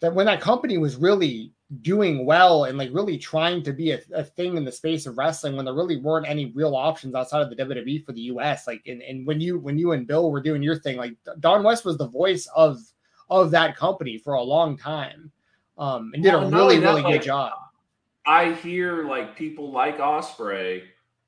that 0.00 0.14
when 0.14 0.24
that 0.24 0.40
company 0.40 0.78
was 0.78 0.96
really 0.96 1.52
doing 1.82 2.24
well 2.24 2.64
and 2.64 2.78
like 2.78 2.88
really 2.94 3.18
trying 3.18 3.62
to 3.62 3.72
be 3.72 3.90
a, 3.90 4.00
a, 4.14 4.22
thing 4.22 4.56
in 4.56 4.64
the 4.64 4.70
space 4.70 5.04
of 5.04 5.18
wrestling 5.18 5.56
when 5.56 5.64
there 5.64 5.74
really 5.74 5.96
weren't 5.96 6.28
any 6.28 6.52
real 6.54 6.76
options 6.76 7.12
outside 7.12 7.42
of 7.42 7.50
the 7.50 7.56
WWE 7.56 8.06
for 8.06 8.12
the 8.12 8.20
US. 8.22 8.66
Like 8.66 8.82
and, 8.86 9.02
and 9.02 9.26
when 9.26 9.38
you 9.38 9.58
when 9.58 9.76
you 9.76 9.92
and 9.92 10.06
Bill 10.06 10.30
were 10.30 10.40
doing 10.40 10.62
your 10.62 10.78
thing, 10.78 10.96
like 10.96 11.14
Don 11.40 11.62
West 11.62 11.84
was 11.84 11.98
the 11.98 12.08
voice 12.08 12.48
of 12.56 12.80
of 13.28 13.50
that 13.50 13.76
company 13.76 14.16
for 14.16 14.34
a 14.34 14.42
long 14.42 14.78
time 14.78 15.30
um, 15.76 16.12
and 16.14 16.22
did 16.22 16.32
well, 16.32 16.46
a 16.46 16.50
really, 16.50 16.78
really 16.78 17.02
good 17.02 17.22
job. 17.22 17.52
I 18.24 18.54
hear 18.54 19.04
like 19.04 19.36
people 19.36 19.70
like 19.70 19.98
Ospreay, 19.98 20.84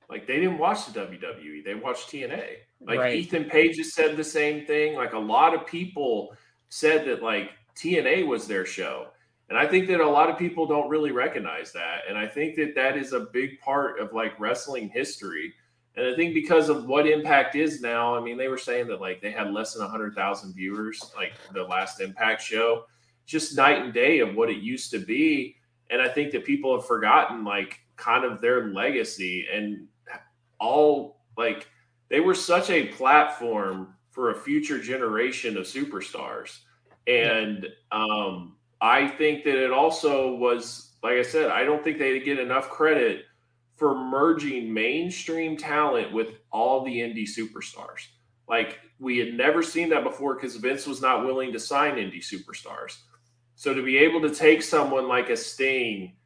like 0.08 0.26
they 0.26 0.36
didn't 0.36 0.58
watch 0.58 0.86
the 0.86 1.00
WWE, 1.00 1.64
they 1.64 1.74
watched 1.74 2.10
TNA. 2.10 2.44
Like 2.80 2.98
right. 2.98 3.16
Ethan 3.16 3.44
Page 3.44 3.76
has 3.78 3.92
said 3.92 4.16
the 4.16 4.24
same 4.24 4.64
thing. 4.64 4.94
Like 4.94 5.12
a 5.12 5.18
lot 5.18 5.54
of 5.54 5.66
people 5.66 6.34
said 6.68 7.06
that 7.06 7.22
like 7.22 7.50
TNA 7.76 8.26
was 8.26 8.46
their 8.46 8.64
show. 8.64 9.08
And 9.48 9.56
I 9.56 9.66
think 9.66 9.88
that 9.88 10.00
a 10.00 10.08
lot 10.08 10.28
of 10.28 10.38
people 10.38 10.66
don't 10.66 10.90
really 10.90 11.10
recognize 11.10 11.72
that. 11.72 12.02
And 12.08 12.18
I 12.18 12.26
think 12.26 12.56
that 12.56 12.74
that 12.74 12.96
is 12.96 13.12
a 13.12 13.20
big 13.32 13.58
part 13.60 13.98
of 13.98 14.12
like 14.12 14.38
wrestling 14.38 14.90
history. 14.90 15.54
And 15.96 16.06
I 16.06 16.14
think 16.14 16.34
because 16.34 16.68
of 16.68 16.86
what 16.86 17.06
Impact 17.06 17.56
is 17.56 17.80
now, 17.80 18.14
I 18.14 18.20
mean, 18.20 18.36
they 18.36 18.48
were 18.48 18.58
saying 18.58 18.88
that 18.88 19.00
like 19.00 19.20
they 19.20 19.30
had 19.30 19.50
less 19.50 19.72
than 19.72 19.82
100,000 19.82 20.54
viewers, 20.54 21.12
like 21.16 21.32
the 21.54 21.64
last 21.64 22.00
Impact 22.00 22.42
show 22.42 22.84
just 23.26 23.56
night 23.56 23.82
and 23.82 23.92
day 23.92 24.20
of 24.20 24.34
what 24.34 24.50
it 24.50 24.58
used 24.58 24.90
to 24.90 24.98
be. 24.98 25.56
And 25.90 26.00
I 26.00 26.08
think 26.08 26.30
that 26.32 26.44
people 26.44 26.76
have 26.76 26.86
forgotten 26.86 27.42
like 27.42 27.80
kind 27.96 28.24
of 28.24 28.40
their 28.40 28.68
legacy 28.68 29.46
and 29.52 29.88
all 30.60 31.20
like 31.36 31.68
they 32.10 32.20
were 32.20 32.34
such 32.34 32.70
a 32.70 32.86
platform 32.88 33.94
for 34.10 34.30
a 34.30 34.34
future 34.34 34.80
generation 34.80 35.56
of 35.56 35.64
superstars. 35.64 36.58
And 37.06 37.66
um, 37.92 38.56
I 38.80 39.08
think 39.08 39.44
that 39.44 39.62
it 39.62 39.72
also 39.72 40.34
was, 40.34 40.96
like 41.02 41.14
I 41.14 41.22
said, 41.22 41.50
I 41.50 41.64
don't 41.64 41.82
think 41.84 41.98
they 41.98 42.18
get 42.20 42.38
enough 42.38 42.68
credit 42.70 43.24
for 43.76 43.94
merging 43.94 44.72
mainstream 44.72 45.56
talent 45.56 46.12
with 46.12 46.28
all 46.50 46.84
the 46.84 46.98
indie 46.98 47.28
superstars. 47.28 48.08
Like 48.48 48.80
we 48.98 49.18
had 49.18 49.34
never 49.34 49.62
seen 49.62 49.88
that 49.90 50.02
before 50.02 50.34
because 50.34 50.56
Vince 50.56 50.86
was 50.86 51.00
not 51.00 51.24
willing 51.24 51.52
to 51.52 51.60
sign 51.60 51.94
indie 51.94 52.24
superstars. 52.24 52.96
So 53.54 53.74
to 53.74 53.82
be 53.82 53.98
able 53.98 54.20
to 54.22 54.34
take 54.34 54.62
someone 54.62 55.06
like 55.08 55.30
a 55.30 55.36
Sting 55.36 56.16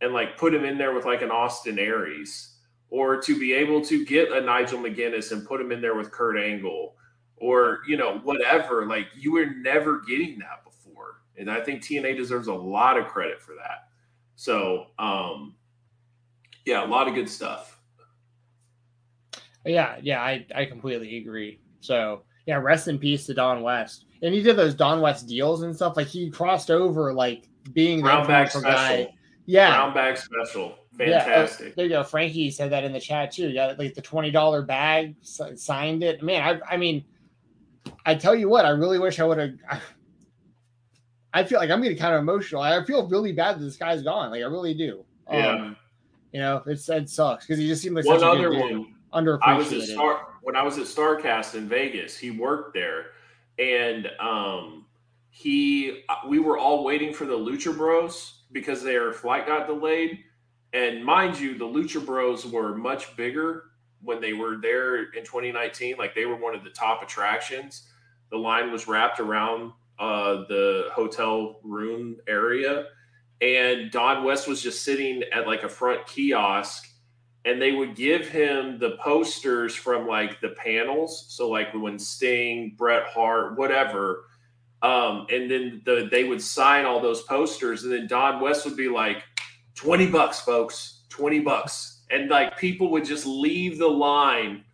and 0.00 0.12
like 0.12 0.38
put 0.38 0.54
him 0.54 0.64
in 0.64 0.78
there 0.78 0.94
with 0.94 1.04
like 1.04 1.22
an 1.22 1.30
Austin 1.30 1.78
Aries, 1.78 2.49
or 2.90 3.20
to 3.20 3.38
be 3.38 3.52
able 3.52 3.80
to 3.82 4.04
get 4.04 4.32
a 4.32 4.40
Nigel 4.40 4.78
McGuinness 4.78 5.32
and 5.32 5.46
put 5.46 5.60
him 5.60 5.72
in 5.72 5.80
there 5.80 5.94
with 5.94 6.10
Kurt 6.10 6.36
Angle, 6.36 6.94
or 7.36 7.80
you 7.86 7.96
know 7.96 8.18
whatever, 8.18 8.86
like 8.86 9.06
you 9.16 9.32
were 9.32 9.46
never 9.46 10.00
getting 10.00 10.38
that 10.40 10.64
before, 10.64 11.22
and 11.36 11.50
I 11.50 11.60
think 11.60 11.82
TNA 11.82 12.16
deserves 12.16 12.48
a 12.48 12.54
lot 12.54 12.98
of 12.98 13.06
credit 13.06 13.40
for 13.40 13.54
that. 13.54 13.88
So 14.36 14.86
um, 14.98 15.54
yeah, 16.64 16.84
a 16.84 16.88
lot 16.88 17.08
of 17.08 17.14
good 17.14 17.28
stuff. 17.28 17.78
Yeah, 19.64 19.96
yeah, 20.02 20.20
I 20.22 20.46
I 20.54 20.64
completely 20.64 21.18
agree. 21.18 21.60
So 21.80 22.22
yeah, 22.46 22.56
rest 22.56 22.88
in 22.88 22.98
peace 22.98 23.26
to 23.26 23.34
Don 23.34 23.62
West 23.62 24.06
and 24.22 24.34
he 24.34 24.42
did 24.42 24.56
those 24.56 24.74
Don 24.74 25.00
West 25.00 25.26
deals 25.26 25.62
and 25.62 25.74
stuff. 25.74 25.96
Like 25.96 26.06
he 26.06 26.30
crossed 26.30 26.70
over, 26.70 27.12
like 27.12 27.48
being 27.72 27.98
the 27.98 28.24
bag 28.26 28.50
special. 28.50 28.62
guy. 28.62 29.14
Yeah, 29.46 29.70
brown 29.70 29.94
bag 29.94 30.16
special, 30.16 30.74
fantastic. 31.06 31.66
Yeah, 31.68 31.72
there 31.76 31.84
you 31.86 31.90
go. 31.90 32.04
Frankie 32.04 32.50
said 32.50 32.70
that 32.72 32.84
in 32.84 32.92
the 32.92 33.00
chat 33.00 33.32
too. 33.32 33.48
You 33.48 33.54
got 33.54 33.78
like 33.78 33.94
the 33.94 34.02
twenty 34.02 34.30
dollar 34.30 34.62
bag, 34.62 35.16
signed 35.22 36.02
it. 36.02 36.22
Man, 36.22 36.42
I, 36.42 36.74
I 36.74 36.76
mean, 36.76 37.04
I 38.06 38.14
tell 38.14 38.34
you 38.34 38.48
what, 38.48 38.64
I 38.64 38.70
really 38.70 38.98
wish 38.98 39.20
I 39.20 39.24
would 39.24 39.38
have. 39.38 39.82
I, 41.32 41.44
feel 41.44 41.58
like 41.58 41.70
I'm 41.70 41.82
getting 41.82 41.98
kind 41.98 42.14
of 42.14 42.20
emotional. 42.20 42.62
I 42.62 42.84
feel 42.84 43.08
really 43.08 43.32
bad 43.32 43.58
that 43.58 43.64
this 43.64 43.76
guy's 43.76 44.02
gone. 44.02 44.30
Like 44.30 44.42
I 44.42 44.46
really 44.46 44.74
do. 44.74 45.04
Yeah. 45.30 45.48
Um, 45.48 45.76
you 46.32 46.40
know, 46.40 46.62
it's 46.66 46.88
it 46.88 47.08
sucks 47.08 47.46
because 47.46 47.58
he 47.58 47.66
just 47.66 47.82
seemed 47.82 47.96
like 47.96 48.04
one 48.04 48.22
other 48.22 48.52
one. 48.52 48.94
Underappreciated. 49.12 49.40
I 49.42 49.54
was 49.56 49.72
at 49.72 49.82
Star 49.82 50.26
when 50.42 50.54
I 50.54 50.62
was 50.62 50.78
at 50.78 50.84
Starcast 50.84 51.56
in 51.56 51.68
Vegas. 51.68 52.16
He 52.16 52.30
worked 52.30 52.74
there 52.74 53.06
and 53.60 54.10
um, 54.18 54.86
he 55.28 56.02
we 56.26 56.38
were 56.38 56.58
all 56.58 56.82
waiting 56.82 57.12
for 57.12 57.26
the 57.26 57.36
Lucha 57.36 57.76
Bros 57.76 58.42
because 58.52 58.82
their 58.82 59.12
flight 59.12 59.46
got 59.46 59.66
delayed. 59.66 60.24
And 60.72 61.04
mind 61.04 61.38
you, 61.38 61.58
the 61.58 61.64
Lucha 61.64 62.04
Bros 62.04 62.46
were 62.46 62.76
much 62.76 63.16
bigger 63.16 63.64
when 64.02 64.20
they 64.20 64.32
were 64.32 64.56
there 64.56 65.12
in 65.12 65.24
2019. 65.24 65.96
Like 65.98 66.14
they 66.14 66.26
were 66.26 66.36
one 66.36 66.54
of 66.54 66.64
the 66.64 66.70
top 66.70 67.02
attractions. 67.02 67.88
The 68.30 68.38
line 68.38 68.70
was 68.70 68.86
wrapped 68.86 69.20
around 69.20 69.72
uh, 69.98 70.44
the 70.48 70.88
hotel 70.92 71.58
room 71.62 72.16
area, 72.28 72.86
and 73.40 73.90
Don 73.90 74.24
West 74.24 74.46
was 74.46 74.62
just 74.62 74.82
sitting 74.82 75.22
at 75.32 75.46
like 75.46 75.64
a 75.64 75.68
front 75.68 76.06
kiosk, 76.06 76.88
and 77.44 77.60
they 77.60 77.72
would 77.72 77.96
give 77.96 78.28
him 78.28 78.78
the 78.78 78.96
posters 79.02 79.74
from 79.74 80.06
like 80.06 80.40
the 80.40 80.50
panels. 80.50 81.26
So 81.28 81.48
like 81.50 81.74
when 81.74 81.98
Sting, 81.98 82.74
Bret 82.78 83.08
Hart, 83.08 83.58
whatever. 83.58 84.26
Um, 84.82 85.26
and 85.30 85.50
then 85.50 85.82
the, 85.84 86.08
they 86.10 86.24
would 86.24 86.40
sign 86.40 86.86
all 86.86 87.00
those 87.00 87.22
posters, 87.22 87.84
and 87.84 87.92
then 87.92 88.06
Don 88.06 88.40
West 88.40 88.64
would 88.64 88.76
be 88.76 88.88
like, 88.88 89.22
20 89.74 90.06
bucks, 90.10 90.40
folks, 90.40 91.02
20 91.08 91.40
bucks. 91.40 92.02
And 92.10 92.28
like 92.28 92.58
people 92.58 92.90
would 92.90 93.04
just 93.04 93.26
leave 93.26 93.78
the 93.78 93.88
line 93.88 94.64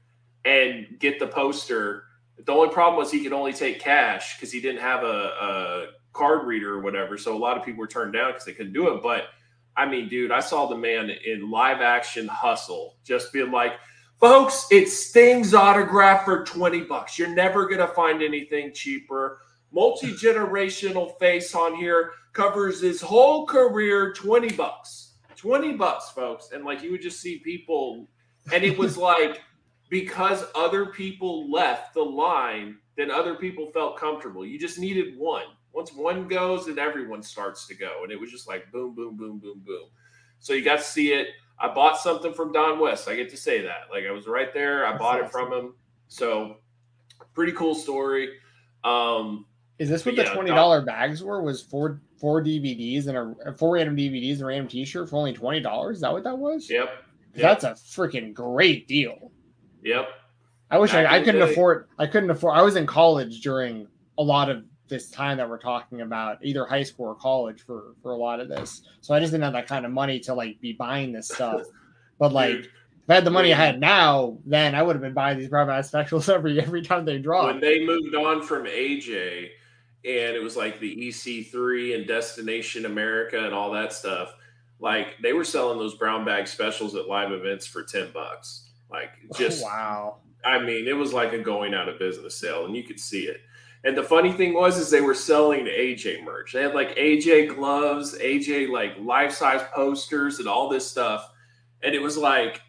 and 0.45 0.87
get 0.99 1.19
the 1.19 1.27
poster. 1.27 2.05
The 2.45 2.53
only 2.53 2.73
problem 2.73 2.99
was 2.99 3.11
he 3.11 3.23
could 3.23 3.33
only 3.33 3.53
take 3.53 3.81
cash 3.81 4.37
because 4.37 4.53
he 4.53 4.61
didn't 4.61 4.81
have 4.81 5.03
a, 5.03 5.07
a, 5.07 5.87
card 6.13 6.47
reader 6.47 6.73
or 6.73 6.81
whatever. 6.81 7.19
So 7.19 7.37
a 7.37 7.39
lot 7.39 7.59
of 7.59 7.65
people 7.65 7.81
were 7.81 7.87
turned 7.87 8.15
down 8.15 8.31
because 8.31 8.47
they 8.47 8.55
couldn't 8.55 8.73
do 8.73 8.89
it. 8.89 9.03
But 9.03 9.25
I 9.77 9.87
mean, 9.87 10.09
dude, 10.09 10.31
I 10.31 10.41
saw 10.41 10.67
the 10.67 10.77
man 10.77 11.11
in 11.11 11.51
live 11.51 11.83
action 11.83 12.27
hustle 12.27 12.97
just 13.05 13.33
being 13.35 13.51
like, 13.51 13.75
folks, 14.19 14.67
it's 14.71 15.09
Sting's 15.09 15.53
autograph 15.53 16.25
for 16.25 16.45
20 16.45 16.83
bucks. 16.83 17.19
You're 17.19 17.29
never 17.29 17.67
going 17.67 17.87
to 17.87 17.89
find 17.89 18.23
anything 18.23 18.73
cheaper. 18.73 19.41
Multi 19.73 20.13
generational 20.13 21.19
face 21.19 21.55
on 21.55 21.75
here 21.75 22.13
covers 22.37 22.83
his 22.83 23.01
whole 23.01 23.47
career 23.47 24.13
20 24.13 24.53
bucks. 24.53 25.15
20 25.37 25.73
bucks 25.73 26.11
folks. 26.11 26.51
And 26.53 26.65
like 26.65 26.83
you 26.83 26.91
would 26.91 27.01
just 27.01 27.21
see 27.21 27.39
people 27.39 28.07
and 28.53 28.63
it 28.63 28.77
was 28.77 28.99
like 28.99 29.41
because 29.89 30.45
other 30.55 30.87
people 30.87 31.51
left 31.51 31.95
the 31.95 32.03
line 32.03 32.77
then 32.97 33.11
other 33.11 33.35
people 33.35 33.71
felt 33.73 33.99
comfortable. 33.99 34.45
You 34.45 34.59
just 34.59 34.79
needed 34.79 35.19
one. 35.19 35.45
Once 35.73 35.93
one 35.95 36.29
goes 36.29 36.67
then 36.67 36.79
everyone 36.79 37.23
starts 37.23 37.67
to 37.69 37.75
go. 37.75 38.01
And 38.03 38.13
it 38.13 38.21
was 38.21 38.31
just 38.31 38.47
like 38.47 38.71
boom 38.71 38.95
boom 38.95 39.17
boom 39.17 39.39
boom 39.39 39.63
boom. 39.65 39.89
So 40.39 40.53
you 40.53 40.63
got 40.63 40.77
to 40.79 40.85
see 40.85 41.13
it. 41.13 41.29
I 41.59 41.73
bought 41.73 41.99
something 41.99 42.35
from 42.35 42.53
don 42.53 42.79
west. 42.79 43.09
I 43.09 43.17
get 43.17 43.31
to 43.31 43.37
say 43.39 43.63
that. 43.63 43.89
Like 43.91 44.05
i 44.07 44.11
was 44.11 44.27
right 44.27 44.53
there. 44.53 44.87
I 44.87 44.91
That's 44.91 45.01
bought 45.01 45.23
awesome. 45.23 45.27
it 45.27 45.33
from 45.33 45.53
him. 45.53 45.75
So 46.09 46.57
pretty 47.33 47.53
cool 47.53 47.75
story. 47.75 48.35
Um 48.85 49.47
is 49.79 49.89
this 49.91 50.05
what 50.07 50.17
the 50.17 50.25
twenty 50.25 50.51
dollar 50.51 50.83
bags 50.83 51.23
were? 51.23 51.43
Was 51.43 51.63
four 51.63 52.01
four 52.19 52.43
DVDs 52.43 53.07
and 53.07 53.37
a 53.47 53.53
four 53.53 53.75
random 53.75 53.97
DVDs 53.97 54.35
and 54.35 54.43
a 54.43 54.47
random 54.47 54.69
T-shirt 54.69 55.11
for 55.11 55.17
only 55.17 55.33
twenty 55.33 55.61
dollars? 55.61 55.99
Is 55.99 56.03
that 56.03 56.13
what 56.13 56.25
that 56.25 56.39
was? 56.39 56.69
Yep. 56.69 56.89
yep. 57.35 57.61
That's 57.61 57.65
a 57.65 57.73
freaking 57.73 58.33
great 58.33 58.89
deal. 58.89 59.31
Yep. 59.83 60.09
I 60.71 60.79
wish 60.79 60.95
I, 60.95 61.07
I, 61.07 61.19
couldn't 61.21 61.47
day. 61.47 61.53
afford. 61.53 61.89
I 61.99 62.07
couldn't 62.07 62.31
afford. 62.31 62.57
I 62.57 62.63
was 62.63 62.75
in 62.77 62.87
college 62.87 63.41
during 63.41 63.87
a 64.19 64.23
lot 64.23 64.51
of 64.51 64.65
this 64.89 65.11
time 65.11 65.37
that 65.39 65.49
we're 65.49 65.59
talking 65.59 66.01
about, 66.01 66.39
either 66.43 66.65
high 66.65 66.83
school 66.83 67.07
or 67.07 67.15
college 67.15 67.63
for 67.63 67.95
for 68.03 68.13
a 68.13 68.17
lot 68.17 68.41
of 68.41 68.49
this. 68.49 68.83
So 69.01 69.15
I 69.15 69.21
just 69.21 69.33
didn't 69.33 69.45
have 69.45 69.53
that 69.53 69.69
kind 69.69 69.85
of 69.85 69.93
money 69.93 70.19
to 70.21 70.35
like 70.35 70.61
be 70.61 70.73
buying 70.73 71.13
this 71.13 71.29
stuff. 71.29 71.63
But 72.19 72.33
like. 72.33 72.53
Dude. 72.53 72.71
If 73.05 73.11
I 73.11 73.15
had 73.15 73.25
the 73.25 73.31
money 73.31 73.53
I 73.53 73.57
had 73.57 73.79
now, 73.79 74.37
then 74.45 74.75
I 74.75 74.83
would 74.83 74.97
have 74.97 75.03
been 75.03 75.15
buying 75.15 75.39
these 75.39 75.49
Bravo 75.49 75.81
specials 75.83 76.29
every 76.31 76.59
every 76.61 76.83
time 76.83 77.05
they 77.05 77.19
drop. 77.19 77.45
When 77.45 77.61
they 77.61 77.87
moved 77.87 78.17
on 78.17 78.43
from 78.43 78.65
AJ, 78.65 79.51
and 80.07 80.37
it 80.37 80.43
was 80.43 80.57
like 80.57 80.79
the 80.79 80.97
EC3 80.97 81.97
and 81.97 82.07
Destination 82.07 82.87
America 82.87 83.45
and 83.45 83.53
all 83.53 83.73
that 83.73 83.93
stuff. 83.93 84.33
Like 84.79 85.17
they 85.21 85.33
were 85.33 85.45
selling 85.45 85.79
those 85.79 85.97
brown 85.97 86.25
bag 86.25 86.47
specials 86.47 86.95
at 86.95 87.09
live 87.09 87.33
events 87.33 87.67
for 87.67 87.83
10 87.83 88.13
bucks. 88.13 88.71
Like 88.89 89.11
oh, 89.25 89.37
just 89.37 89.65
oh, 89.65 89.67
wow. 89.67 90.17
I 90.45 90.61
mean, 90.61 90.87
it 90.87 90.97
was 90.97 91.13
like 91.13 91.33
a 91.33 91.39
going 91.39 91.75
out 91.75 91.89
of 91.89 91.99
business 91.99 92.39
sale 92.39 92.67
and 92.67 92.77
you 92.77 92.85
could 92.85 93.01
see 93.01 93.25
it. 93.25 93.41
And 93.83 93.97
the 93.97 94.03
funny 94.03 94.33
thing 94.33 94.55
was 94.55 94.79
is 94.79 94.91
they 94.91 95.01
were 95.01 95.15
selling 95.15 95.67
AJ 95.67 96.25
merch. 96.25 96.53
They 96.53 96.63
had 96.63 96.75
like 96.75 96.95
AJ 96.97 97.57
gloves, 97.57 98.17
AJ 98.19 98.69
like 98.69 98.93
life-size 99.01 99.63
posters 99.75 100.39
and 100.39 100.47
all 100.47 100.69
this 100.69 100.89
stuff. 100.89 101.29
And 101.83 101.95
it 101.97 102.03
was 102.03 102.17
like, 102.17 102.61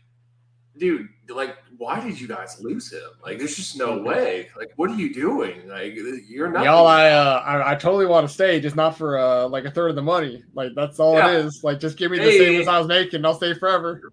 dude, 0.77 1.07
like 1.29 1.55
why 1.77 1.99
did 1.99 2.19
you 2.19 2.27
guys 2.27 2.59
lose 2.61 2.91
him? 2.91 3.09
Like, 3.23 3.37
there's 3.37 3.55
just 3.55 3.77
no 3.77 3.97
way. 3.97 4.49
Like, 4.57 4.71
what 4.75 4.89
are 4.89 4.95
you 4.95 5.13
doing? 5.13 5.67
Like, 5.67 5.95
you're 5.95 6.51
not. 6.51 6.65
Y'all, 6.65 6.87
I, 6.87 7.09
uh, 7.09 7.43
I, 7.45 7.71
I 7.71 7.75
totally 7.75 8.05
want 8.05 8.27
to 8.27 8.33
stay, 8.33 8.59
just 8.59 8.75
not 8.75 8.97
for 8.97 9.17
uh, 9.17 9.47
like 9.47 9.65
a 9.65 9.71
third 9.71 9.89
of 9.89 9.95
the 9.95 10.01
money. 10.01 10.43
Like, 10.53 10.71
that's 10.75 10.99
all 10.99 11.15
yeah. 11.15 11.31
it 11.31 11.45
is. 11.45 11.63
Like, 11.63 11.79
just 11.79 11.97
give 11.97 12.11
me 12.11 12.17
the 12.17 12.23
hey, 12.23 12.37
same 12.37 12.61
as 12.61 12.67
I 12.67 12.79
was 12.79 12.87
making. 12.87 13.25
I'll 13.25 13.35
stay 13.35 13.53
forever. 13.53 14.01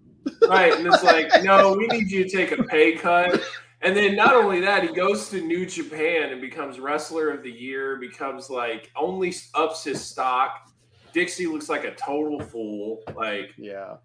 Right, 0.48 0.74
and 0.74 0.86
it's 0.86 1.02
like, 1.02 1.30
no, 1.42 1.74
we 1.74 1.86
need 1.86 2.10
you 2.10 2.24
to 2.24 2.30
take 2.30 2.58
a 2.58 2.62
pay 2.62 2.92
cut. 2.92 3.42
And 3.82 3.94
then 3.94 4.16
not 4.16 4.34
only 4.34 4.60
that, 4.60 4.82
he 4.82 4.88
goes 4.88 5.28
to 5.30 5.40
New 5.40 5.66
Japan 5.66 6.32
and 6.32 6.40
becomes 6.40 6.80
wrestler 6.80 7.30
of 7.30 7.42
the 7.42 7.50
year. 7.50 7.96
Becomes 7.96 8.48
like 8.48 8.90
only 8.96 9.34
ups 9.54 9.84
his 9.84 10.02
stock. 10.02 10.70
Dixie 11.12 11.46
looks 11.46 11.68
like 11.68 11.84
a 11.84 11.94
total 11.94 12.40
fool. 12.40 13.02
Like, 13.14 13.52
yeah 13.58 13.96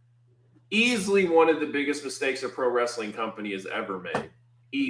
easily 0.72 1.28
one 1.28 1.50
of 1.50 1.60
the 1.60 1.66
biggest 1.66 2.04
mistakes 2.04 2.44
a 2.44 2.50
pro 2.50 2.70
wrestling 2.70 3.14
company 3.14 3.52
has 3.54 3.66
ever 3.66 4.00
made. 4.00 4.30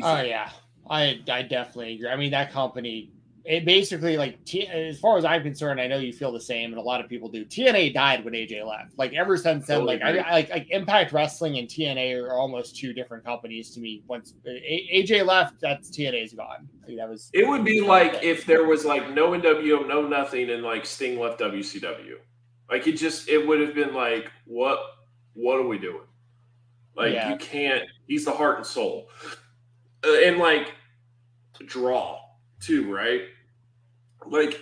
Oh 0.04 0.22
yeah, 0.22 0.50
I 0.90 1.22
I 1.30 1.42
definitely 1.44 1.96
agree. 1.96 2.10
I 2.10 2.16
mean 2.16 2.32
that 2.32 2.52
company. 2.52 3.12
It 3.46 3.66
basically 3.66 4.18
like 4.18 4.44
T, 4.46 4.68
as 4.68 5.00
far 5.00 5.18
as 5.18 5.26
I'm 5.26 5.42
concerned, 5.42 5.80
I 5.80 5.88
know 5.88 5.98
you 5.98 6.14
feel 6.14 6.32
the 6.32 6.42
same, 6.42 6.72
and 6.72 6.78
a 6.78 6.82
lot 6.82 7.02
of 7.02 7.10
people 7.10 7.30
do. 7.30 7.46
TNA 7.46 7.94
died 7.94 8.24
when 8.24 8.34
AJ 8.34 8.68
left. 8.68 8.92
Like 8.98 9.14
ever 9.14 9.38
since 9.38 9.66
then, 9.66 9.80
totally 9.80 9.98
like 9.98 10.26
I, 10.26 10.32
like 10.32 10.50
like 10.50 10.68
Impact 10.70 11.14
Wrestling 11.14 11.58
and 11.58 11.68
TNA 11.68 12.22
are 12.22 12.34
almost 12.34 12.76
two 12.76 12.94
different 12.94 13.24
companies 13.24 13.72
to 13.72 13.80
me. 13.80 14.04
Once 14.08 14.34
AJ 14.46 15.26
left, 15.26 15.62
that's 15.62 15.90
TNA's 15.90 16.34
gone. 16.34 16.68
Like, 16.86 16.98
that 16.98 17.10
was. 17.10 17.32
It 17.34 17.48
would 17.48 17.64
be 17.64 17.82
like 17.82 18.22
if 18.22 18.46
there 18.46 18.66
was 18.66 18.86
like 18.86 19.10
no 19.12 19.32
NWO, 19.32 19.88
no 19.88 20.06
nothing, 20.06 20.50
and 20.50 20.62
like 20.62 20.86
Sting 20.86 21.18
left 21.18 21.40
WCW. 21.40 22.18
Like 22.70 22.86
it 22.88 22.98
just 22.98 23.30
it 23.30 23.48
would 23.48 23.62
have 23.62 23.74
been 23.74 23.96
like 23.96 24.30
what 24.46 24.80
what 25.40 25.60
are 25.60 25.68
we 25.68 25.78
doing? 25.78 26.08
Like 26.96 27.14
yeah. 27.14 27.30
you 27.30 27.38
can't. 27.38 27.84
He's 28.08 28.26
the 28.26 28.32
heart 28.32 28.58
and 28.58 28.66
soul, 28.66 29.10
uh, 30.06 30.20
and 30.26 30.38
like 30.38 30.74
draw 31.66 32.20
too, 32.60 32.94
right? 32.94 33.22
Like 34.26 34.62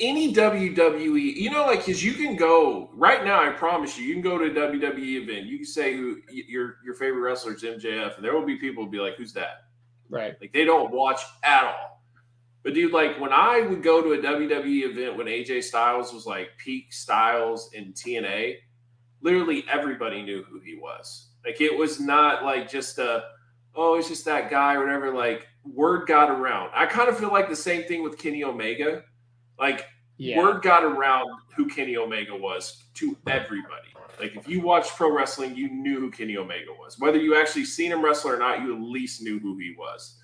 any 0.00 0.32
WWE, 0.32 1.36
you 1.36 1.50
know, 1.50 1.66
like 1.66 1.80
because 1.84 2.02
you 2.02 2.14
can 2.14 2.36
go 2.36 2.90
right 2.94 3.24
now. 3.24 3.46
I 3.46 3.50
promise 3.50 3.98
you, 3.98 4.06
you 4.06 4.14
can 4.14 4.22
go 4.22 4.38
to 4.38 4.46
a 4.46 4.50
WWE 4.50 5.22
event. 5.22 5.46
You 5.46 5.58
can 5.58 5.66
say 5.66 5.96
who 5.96 6.18
your 6.30 6.76
your 6.84 6.94
favorite 6.94 7.20
wrestler 7.20 7.54
is 7.54 7.62
MJF, 7.62 8.16
and 8.16 8.24
there 8.24 8.34
will 8.34 8.46
be 8.46 8.56
people 8.56 8.84
who 8.84 8.90
be 8.90 8.98
like, 8.98 9.16
"Who's 9.16 9.32
that?" 9.34 9.64
Right? 10.08 10.34
Like 10.40 10.52
they 10.52 10.64
don't 10.64 10.92
watch 10.92 11.20
at 11.42 11.64
all. 11.64 12.02
But 12.62 12.74
dude, 12.74 12.92
like 12.92 13.20
when 13.20 13.32
I 13.32 13.60
would 13.60 13.82
go 13.82 14.02
to 14.02 14.12
a 14.12 14.18
WWE 14.18 14.90
event 14.90 15.16
when 15.16 15.26
AJ 15.26 15.64
Styles 15.64 16.12
was 16.12 16.26
like 16.26 16.50
peak 16.58 16.92
Styles 16.92 17.70
in 17.74 17.92
TNA, 17.92 18.56
literally 19.22 19.64
everybody 19.70 20.22
knew 20.22 20.42
who 20.44 20.60
he 20.60 20.76
was. 20.76 21.28
Like 21.44 21.60
it 21.60 21.76
was 21.76 22.00
not 22.00 22.44
like 22.44 22.70
just 22.70 22.98
a 22.98 23.24
oh, 23.74 23.96
it's 23.96 24.08
just 24.08 24.24
that 24.24 24.50
guy 24.50 24.74
or 24.74 24.80
whatever. 24.80 25.12
Like 25.12 25.46
word 25.64 26.06
got 26.06 26.30
around. 26.30 26.70
I 26.74 26.86
kind 26.86 27.08
of 27.08 27.18
feel 27.18 27.30
like 27.30 27.48
the 27.48 27.56
same 27.56 27.84
thing 27.84 28.02
with 28.02 28.18
Kenny 28.18 28.42
Omega. 28.44 29.02
Like 29.58 29.86
yeah. 30.16 30.38
word 30.38 30.62
got 30.62 30.84
around 30.84 31.30
who 31.54 31.66
Kenny 31.66 31.96
Omega 31.96 32.34
was 32.34 32.84
to 32.94 33.16
everybody. 33.26 33.88
Like 34.18 34.34
if 34.34 34.48
you 34.48 34.60
watched 34.60 34.96
pro 34.96 35.14
wrestling, 35.14 35.54
you 35.54 35.68
knew 35.68 36.00
who 36.00 36.10
Kenny 36.10 36.36
Omega 36.36 36.72
was. 36.78 36.98
Whether 36.98 37.18
you 37.18 37.36
actually 37.36 37.64
seen 37.64 37.92
him 37.92 38.04
wrestle 38.04 38.30
or 38.30 38.38
not, 38.38 38.62
you 38.62 38.74
at 38.74 38.80
least 38.80 39.22
knew 39.22 39.38
who 39.38 39.58
he 39.58 39.74
was. 39.78 40.18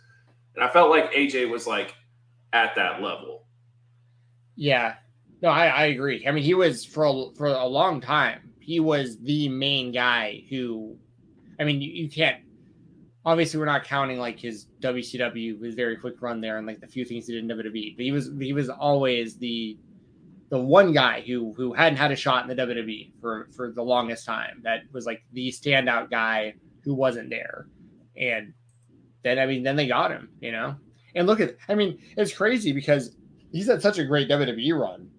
And 0.54 0.64
I 0.64 0.68
felt 0.68 0.90
like 0.90 1.12
AJ 1.12 1.50
was 1.50 1.66
like 1.66 1.94
at 2.52 2.74
that 2.76 3.02
level. 3.02 3.46
Yeah. 4.56 4.94
No, 5.42 5.48
I, 5.48 5.66
I 5.66 5.84
agree. 5.86 6.26
I 6.26 6.30
mean, 6.30 6.44
he 6.44 6.54
was 6.54 6.84
for 6.84 7.04
a, 7.04 7.34
for 7.36 7.46
a 7.48 7.66
long 7.66 8.00
time 8.00 8.51
he 8.62 8.80
was 8.80 9.18
the 9.18 9.48
main 9.48 9.92
guy 9.92 10.44
who, 10.48 10.96
I 11.58 11.64
mean, 11.64 11.80
you, 11.80 11.90
you 11.90 12.08
can't. 12.08 12.42
Obviously, 13.24 13.60
we're 13.60 13.66
not 13.66 13.84
counting 13.84 14.18
like 14.18 14.38
his 14.38 14.66
WCW, 14.80 15.62
his 15.62 15.74
very 15.74 15.96
quick 15.96 16.20
run 16.20 16.40
there, 16.40 16.58
and 16.58 16.66
like 16.66 16.80
the 16.80 16.86
few 16.86 17.04
things 17.04 17.26
he 17.26 17.34
did 17.34 17.48
in 17.48 17.56
WWE. 17.56 17.96
But 17.96 18.04
he 18.04 18.10
was 18.10 18.30
he 18.40 18.52
was 18.52 18.68
always 18.68 19.36
the 19.36 19.78
the 20.48 20.58
one 20.58 20.92
guy 20.92 21.20
who 21.20 21.54
who 21.54 21.72
hadn't 21.72 21.98
had 21.98 22.10
a 22.10 22.16
shot 22.16 22.48
in 22.48 22.56
the 22.56 22.62
WWE 22.62 23.12
for 23.20 23.48
for 23.54 23.70
the 23.70 23.82
longest 23.82 24.26
time. 24.26 24.60
That 24.64 24.82
was 24.92 25.06
like 25.06 25.22
the 25.32 25.50
standout 25.50 26.10
guy 26.10 26.54
who 26.82 26.94
wasn't 26.94 27.30
there, 27.30 27.68
and 28.16 28.52
then 29.22 29.38
I 29.38 29.46
mean, 29.46 29.62
then 29.62 29.76
they 29.76 29.86
got 29.86 30.10
him, 30.10 30.30
you 30.40 30.52
know. 30.52 30.76
And 31.14 31.26
look 31.26 31.40
at, 31.40 31.56
I 31.68 31.74
mean, 31.74 31.98
it's 32.16 32.32
crazy 32.32 32.72
because 32.72 33.16
he's 33.52 33.66
had 33.66 33.82
such 33.82 33.98
a 33.98 34.04
great 34.04 34.28
WWE 34.28 34.78
run 34.78 35.10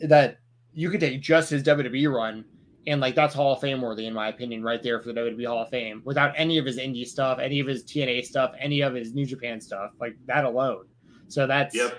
that 0.00 0.38
you 0.72 0.90
could 0.90 1.00
take 1.00 1.20
just 1.20 1.50
his 1.50 1.62
WWE 1.62 2.12
run 2.14 2.44
and 2.86 3.00
like 3.00 3.14
that's 3.14 3.34
Hall 3.34 3.52
of 3.52 3.60
Fame 3.60 3.80
worthy 3.82 4.06
in 4.06 4.14
my 4.14 4.28
opinion, 4.28 4.62
right 4.62 4.82
there 4.82 5.00
for 5.00 5.12
the 5.12 5.20
WWE 5.20 5.46
Hall 5.46 5.62
of 5.62 5.68
Fame, 5.68 6.00
without 6.04 6.32
any 6.36 6.58
of 6.58 6.64
his 6.64 6.78
indie 6.78 7.06
stuff, 7.06 7.38
any 7.38 7.60
of 7.60 7.66
his 7.66 7.84
TNA 7.84 8.24
stuff, 8.24 8.52
any 8.58 8.80
of 8.80 8.94
his 8.94 9.14
New 9.14 9.26
Japan 9.26 9.60
stuff, 9.60 9.90
like 10.00 10.16
that 10.26 10.44
alone. 10.44 10.86
So 11.28 11.46
that's 11.46 11.74
yep. 11.74 11.98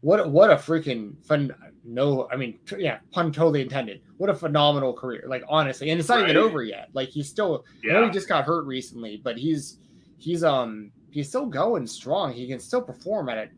what 0.00 0.28
what 0.30 0.50
a 0.50 0.56
freaking 0.56 1.14
fun 1.24 1.54
no 1.90 2.28
i 2.30 2.36
mean 2.36 2.58
yeah 2.76 2.98
pun 3.12 3.32
totally 3.32 3.62
intended 3.62 4.02
what 4.18 4.28
a 4.28 4.34
phenomenal 4.34 4.92
career 4.92 5.24
like 5.26 5.42
honestly 5.48 5.88
and 5.88 5.98
it's 5.98 6.10
not 6.10 6.16
Right. 6.20 6.30
even 6.30 6.36
over 6.36 6.62
yet 6.62 6.88
like 6.92 7.08
he's 7.08 7.30
still 7.30 7.64
I 7.82 7.86
know 7.94 8.00
Yeah. 8.00 8.06
he 8.06 8.12
just 8.12 8.28
got 8.28 8.44
hurt 8.44 8.66
recently 8.66 9.18
but 9.24 9.38
he's 9.38 9.78
he's 10.18 10.44
um 10.44 10.92
he's 11.10 11.28
still 11.30 11.46
going 11.46 11.86
strong 11.86 12.34
he 12.34 12.46
can 12.46 12.58
still 12.60 12.82
perform 12.82 13.30
at 13.30 13.38
it 13.38 13.50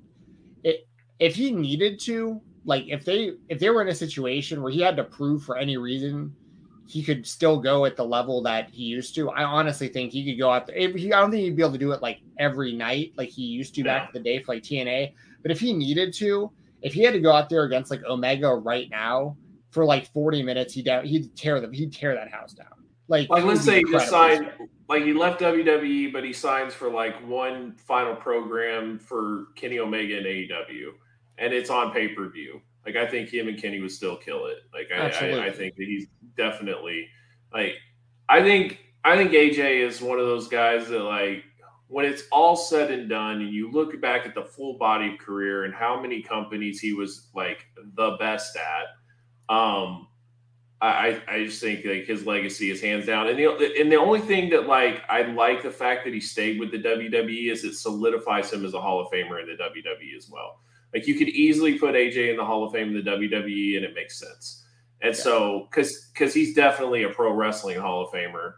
it 0.63 0.87
if 1.19 1.35
he 1.35 1.51
needed 1.51 1.99
to 2.03 2.41
like 2.65 2.85
if 2.89 3.05
they 3.05 3.33
if 3.49 3.59
they 3.59 3.71
were 3.71 3.83
in 3.83 3.89
a 3.89 3.95
situation 3.95 4.63
where 4.63 4.73
he 4.73 4.81
had 4.81 4.97
to 4.97 5.05
prove 5.05 5.43
for 5.43 5.57
any 5.57 5.77
reason 5.77 6.35
he 6.91 7.05
could 7.05 7.25
still 7.25 7.61
go 7.61 7.85
at 7.85 7.97
the 7.97 8.05
level 8.05 8.43
that 8.43 8.69
he 8.69 8.83
used 8.83 9.15
to. 9.15 9.31
I 9.31 9.45
honestly 9.45 9.87
think 9.87 10.11
he 10.11 10.25
could 10.25 10.41
go 10.41 10.51
out 10.51 10.67
there. 10.67 10.77
I 10.77 10.87
don't 10.89 11.31
think 11.31 11.45
he'd 11.45 11.55
be 11.55 11.63
able 11.63 11.73
to 11.73 11.79
do 11.79 11.93
it 11.93 12.03
like 12.03 12.19
every 12.37 12.73
night 12.73 13.13
like 13.17 13.29
he 13.29 13.43
used 13.43 13.77
to 13.77 13.85
back 13.85 14.11
in 14.13 14.21
the 14.21 14.29
day 14.29 14.43
for 14.43 14.55
like 14.55 14.65
TNA. 14.65 15.15
But 15.43 15.53
if 15.53 15.61
he 15.61 15.73
needed 15.73 16.13
to, 16.15 16.51
if 16.83 16.93
he 16.93 17.03
had 17.03 17.15
to 17.15 17.21
go 17.21 17.31
out 17.31 17.49
there 17.49 17.63
against 17.63 17.93
like 17.93 18.05
Omega 18.05 18.53
right 18.53 18.91
now 18.91 19.37
for 19.71 19.85
like 19.85 20.13
40 20.13 20.43
minutes, 20.43 20.75
he'd 20.75 20.91
he'd 21.05 21.37
tear 21.37 21.61
them. 21.61 21.73
He'd 21.73 21.93
tear 21.93 22.17
that 22.17 22.29
house 22.29 22.55
down. 22.55 22.67
Like, 23.07 23.31
Like 23.31 23.45
let's 23.45 23.63
say 23.63 23.79
he 23.79 23.85
just 23.85 24.11
signed 24.11 24.51
like 24.89 25.05
he 25.05 25.13
left 25.13 25.41
WWE, 25.41 26.13
but 26.13 26.25
he 26.25 26.33
signs 26.33 26.75
for 26.75 26.91
like 26.91 27.15
one 27.25 27.73
final 27.77 28.17
program 28.17 28.99
for 28.99 29.47
Kenny 29.55 29.79
Omega 29.79 30.17
and 30.17 30.27
AEW, 30.27 30.89
and 31.41 31.53
it's 31.53 31.71
on 31.71 31.93
pay 31.93 32.09
per 32.09 32.29
view. 32.29 32.61
Like 32.87 32.97
I 32.97 33.07
think 33.07 33.31
him 33.31 33.49
and 33.49 33.61
Kenny 33.61 33.81
would 33.81 33.91
still 33.91 34.17
kill 34.17 34.47
it. 34.47 34.59
Like 34.73 34.89
I, 34.95 35.09
I, 35.09 35.47
I 35.47 35.51
think 35.51 35.75
that 35.77 35.85
he's 35.85 36.07
definitely 36.37 37.09
like 37.53 37.75
I 38.29 38.43
think 38.43 38.79
I 39.05 39.17
think 39.17 39.33
AJ 39.33 39.87
is 39.87 40.01
one 40.01 40.21
of 40.21 40.27
those 40.27 40.47
guys 40.47 40.89
that 40.89 41.01
like 41.01 41.45
when 41.89 42.05
it's 42.05 42.23
all 42.31 42.55
said 42.55 42.91
and 42.91 43.09
done 43.09 43.41
and 43.41 43.53
you 43.53 43.71
look 43.73 44.01
back 44.01 44.25
at 44.25 44.35
the 44.35 44.45
full 44.45 44.79
body 44.79 45.13
of 45.13 45.19
career 45.19 45.65
and 45.65 45.75
how 45.75 46.01
many 46.01 46.23
companies 46.23 46.79
he 46.79 46.93
was 46.93 47.29
like 47.35 47.67
the 47.97 48.17
best 48.21 48.57
at 48.57 49.55
um 49.55 50.07
I, 50.81 50.89
I 51.29 51.35
I 51.35 51.45
just 51.45 51.61
think 51.61 51.85
like 51.85 52.05
his 52.05 52.25
legacy 52.25 52.71
is 52.71 52.81
hands 52.81 53.05
down, 53.05 53.29
and 53.29 53.39
the 53.39 53.79
and 53.79 53.93
the 53.93 53.97
only 53.97 54.21
thing 54.21 54.49
that 54.51 54.67
like 54.67 55.03
I 55.11 55.23
like 55.23 55.63
the 55.63 55.71
fact 55.71 56.05
that 56.05 56.15
he 56.15 56.21
stayed 56.21 56.59
with 56.59 56.71
the 56.71 56.79
WWE 56.79 57.53
is 57.53 57.65
it 57.65 57.75
solidifies 57.75 58.51
him 58.51 58.65
as 58.65 58.73
a 58.73 58.81
Hall 58.81 58.99
of 58.99 59.13
Famer 59.13 59.43
in 59.43 59.49
the 59.49 59.63
WWE 59.63 60.17
as 60.17 60.31
well. 60.31 60.61
Like 60.93 61.07
you 61.07 61.15
could 61.15 61.29
easily 61.29 61.79
put 61.79 61.95
AJ 61.95 62.31
in 62.31 62.37
the 62.37 62.45
Hall 62.45 62.65
of 62.65 62.73
Fame 62.73 62.89
in 62.89 63.05
the 63.05 63.11
WWE, 63.11 63.77
and 63.77 63.85
it 63.85 63.95
makes 63.95 64.19
sense. 64.19 64.65
And 65.03 65.17
so 65.17 65.69
because 65.71 66.11
because 66.13 66.35
he's 66.35 66.55
definitely 66.55 67.05
a 67.05 67.11
pro 67.11 67.33
wrestling 67.33 67.79
Hall 67.79 68.03
of 68.03 68.11
Famer, 68.11 68.55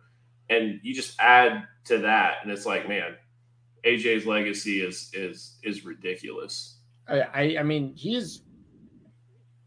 and 0.51 0.81
you 0.83 0.95
just 0.95 1.19
add 1.21 1.65
to 1.85 1.99
that, 1.99 2.39
and 2.43 2.51
it's 2.51 2.67
like 2.67 2.89
man, 2.89 3.17
AJ's 3.85 4.27
legacy 4.27 4.81
is 4.81 5.11
is 5.13 5.59
is 5.63 5.85
ridiculous. 5.85 6.79
I, 7.09 7.21
I 7.21 7.57
I 7.61 7.63
mean 7.63 7.95
he's 7.95 8.43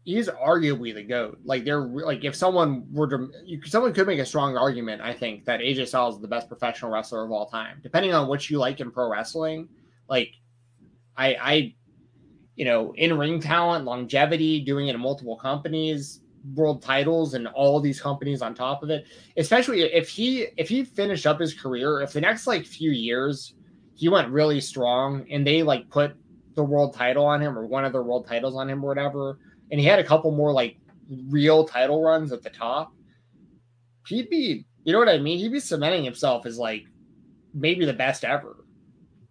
he's 0.06 0.28
arguably 0.28 0.94
the 0.94 1.02
goat. 1.02 1.38
Like 1.44 1.64
they're 1.64 1.82
like 1.82 2.24
if 2.24 2.34
someone 2.34 2.86
were 2.92 3.08
to 3.08 3.30
you, 3.44 3.60
someone 3.64 3.92
could 3.92 4.06
make 4.06 4.20
a 4.20 4.26
strong 4.26 4.56
argument. 4.56 5.02
I 5.02 5.12
think 5.12 5.44
that 5.44 5.60
AJ 5.60 5.88
Styles 5.88 6.16
is 6.16 6.20
the 6.20 6.28
best 6.28 6.48
professional 6.48 6.90
wrestler 6.90 7.24
of 7.24 7.30
all 7.30 7.46
time. 7.46 7.80
Depending 7.82 8.14
on 8.14 8.28
what 8.28 8.48
you 8.48 8.58
like 8.58 8.80
in 8.80 8.90
pro 8.90 9.10
wrestling, 9.10 9.68
like 10.08 10.34
I 11.16 11.36
I 11.40 11.74
you 12.56 12.64
know 12.64 12.92
in 12.96 13.16
ring 13.16 13.40
talent, 13.40 13.84
longevity, 13.84 14.60
doing 14.60 14.88
it 14.88 14.94
in 14.94 15.00
multiple 15.00 15.36
companies, 15.36 16.20
world 16.54 16.82
titles, 16.82 17.34
and 17.34 17.46
all 17.48 17.80
these 17.80 18.00
companies 18.00 18.42
on 18.42 18.54
top 18.54 18.82
of 18.82 18.90
it. 18.90 19.06
Especially 19.36 19.82
if 19.82 20.08
he 20.08 20.48
if 20.56 20.68
he 20.68 20.84
finished 20.84 21.26
up 21.26 21.38
his 21.38 21.54
career, 21.54 22.00
if 22.00 22.12
the 22.12 22.20
next 22.20 22.46
like 22.46 22.66
few 22.66 22.90
years 22.90 23.54
he 23.94 24.08
went 24.08 24.28
really 24.28 24.60
strong 24.60 25.24
and 25.30 25.46
they 25.46 25.62
like 25.62 25.88
put 25.88 26.14
the 26.54 26.62
world 26.62 26.94
title 26.94 27.24
on 27.24 27.40
him 27.40 27.58
or 27.58 27.66
one 27.66 27.84
of 27.84 27.92
the 27.92 28.02
world 28.02 28.26
titles 28.26 28.56
on 28.56 28.68
him 28.68 28.84
or 28.84 28.88
whatever, 28.88 29.38
and 29.70 29.80
he 29.80 29.86
had 29.86 29.98
a 29.98 30.04
couple 30.04 30.30
more 30.30 30.52
like 30.52 30.78
real 31.28 31.64
title 31.64 32.02
runs 32.02 32.32
at 32.32 32.42
the 32.42 32.50
top, 32.50 32.92
he'd 34.06 34.28
be, 34.28 34.66
you 34.84 34.92
know 34.92 34.98
what 34.98 35.08
I 35.08 35.18
mean? 35.18 35.38
He'd 35.38 35.52
be 35.52 35.60
cementing 35.60 36.04
himself 36.04 36.46
as 36.46 36.58
like 36.58 36.84
maybe 37.54 37.84
the 37.84 37.92
best 37.92 38.24
ever. 38.24 38.64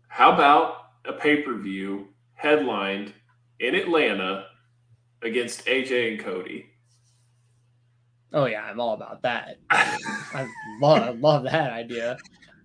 How 0.08 0.34
about 0.34 0.78
a 1.06 1.14
pay 1.14 1.42
per 1.42 1.58
view 1.58 2.08
headlined 2.46 3.12
in 3.60 3.74
Atlanta 3.74 4.46
against 5.24 5.66
AJ 5.66 6.12
and 6.14 6.20
Cody? 6.24 6.68
Oh 8.34 8.46
yeah, 8.46 8.64
I'm 8.64 8.80
all 8.80 8.94
about 8.94 9.22
that. 9.24 9.58
I 9.72 10.48
love, 10.82 11.02
I 11.02 11.10
love 11.12 11.44
that 11.46 11.72
idea. 11.72 12.18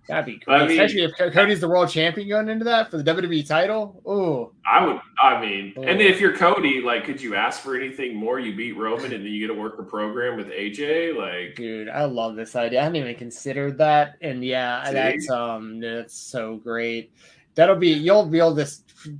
That'd 0.07 0.25
be 0.25 0.41
I 0.47 0.59
great, 0.59 0.67
mean- 0.67 0.81
especially 0.81 1.03
if 1.03 1.33
Cody's 1.33 1.61
the 1.61 1.67
world 1.69 1.89
champion 1.89 2.27
going 2.27 2.49
into 2.49 2.65
that 2.65 2.91
for 2.91 2.97
the 3.01 3.03
WWE 3.03 3.47
title. 3.47 4.01
Oh, 4.05 4.51
I 4.65 4.85
would, 4.85 4.99
I 5.21 5.39
mean, 5.41 5.73
Oh. 5.77 5.83
and 5.83 6.01
if 6.01 6.19
you're 6.19 6.35
Cody, 6.35 6.81
like, 6.81 7.05
could 7.05 7.21
you 7.21 7.35
ask 7.35 7.61
for 7.61 7.75
anything 7.75 8.15
more? 8.15 8.37
You 8.39 8.55
beat 8.55 8.73
Roman 8.77 9.13
and 9.13 9.25
then 9.25 9.31
you 9.31 9.47
get 9.47 9.53
to 9.53 9.59
work 9.59 9.79
a 9.79 9.83
program 9.83 10.35
with 10.37 10.47
AJ? 10.47 11.15
Like, 11.17 11.55
dude, 11.55 11.87
I 11.89 12.03
love 12.05 12.35
this 12.35 12.55
idea. 12.55 12.79
I 12.81 12.83
hadn't 12.83 12.97
even 12.97 13.15
considered 13.15 13.77
that, 13.79 14.17
and 14.21 14.43
yeah, 14.43 14.83
See? 14.85 14.93
that's 14.93 15.29
um, 15.31 15.79
that's 15.79 16.13
so 16.15 16.57
great. 16.57 17.13
That'll 17.55 17.75
be 17.75 17.89
you'll 17.89 18.25
be 18.25 18.39
able 18.39 18.55
to 18.55 18.67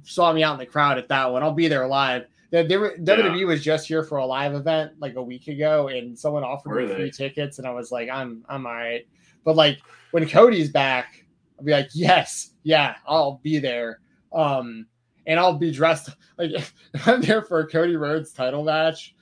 saw 0.04 0.32
me 0.32 0.44
out 0.44 0.54
in 0.54 0.60
the 0.60 0.66
crowd 0.66 0.98
at 0.98 1.08
that 1.10 1.32
one. 1.32 1.44
I'll 1.44 1.54
be 1.54 1.68
there 1.68 1.88
live. 1.88 2.26
They 2.52 2.76
were, 2.76 2.96
WWE 3.00 3.48
was 3.48 3.64
just 3.64 3.88
here 3.88 4.04
for 4.04 4.18
a 4.18 4.26
live 4.26 4.54
event 4.54 4.94
like 5.00 5.16
a 5.16 5.24
week 5.24 5.48
ago, 5.48 5.88
and 5.88 6.18
someone 6.20 6.44
offered 6.44 6.72
Were 6.72 6.82
me 6.82 6.88
they? 6.88 6.96
free 6.96 7.12
tickets, 7.12 7.60
and 7.60 7.68
I 7.68 7.72
was 7.72 7.92
like, 7.92 8.10
I'm 8.10 8.44
I'm 8.50 8.66
all 8.66 8.74
right. 8.74 9.08
But 9.46 9.56
like 9.56 9.80
when 10.12 10.28
Cody's 10.28 10.70
back, 10.70 11.26
I'll 11.58 11.66
be 11.66 11.72
like, 11.72 11.90
yes, 11.94 12.52
yeah, 12.64 12.96
I'll 13.08 13.40
be 13.44 13.60
there. 13.60 14.00
Um, 14.34 14.86
and 15.28 15.40
I'll 15.40 15.58
be 15.58 15.72
dressed 15.72 16.10
like 16.38 16.52
if 16.54 16.74
I'm 17.08 17.22
there 17.22 17.42
for 17.42 17.60
a 17.60 17.68
Cody 17.68 17.96
Rhodes 17.96 18.34
title 18.34 18.64
match. 18.64 19.16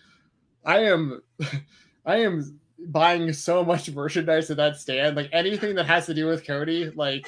I 0.65 0.79
am, 0.85 1.21
I 2.05 2.17
am 2.17 2.59
buying 2.87 3.31
so 3.33 3.63
much 3.63 3.89
merchandise 3.91 4.49
at 4.49 4.57
that 4.57 4.77
stand. 4.77 5.15
Like 5.15 5.29
anything 5.31 5.75
that 5.75 5.85
has 5.85 6.05
to 6.07 6.13
do 6.13 6.25
with 6.27 6.45
Cody, 6.45 6.91
like 6.95 7.25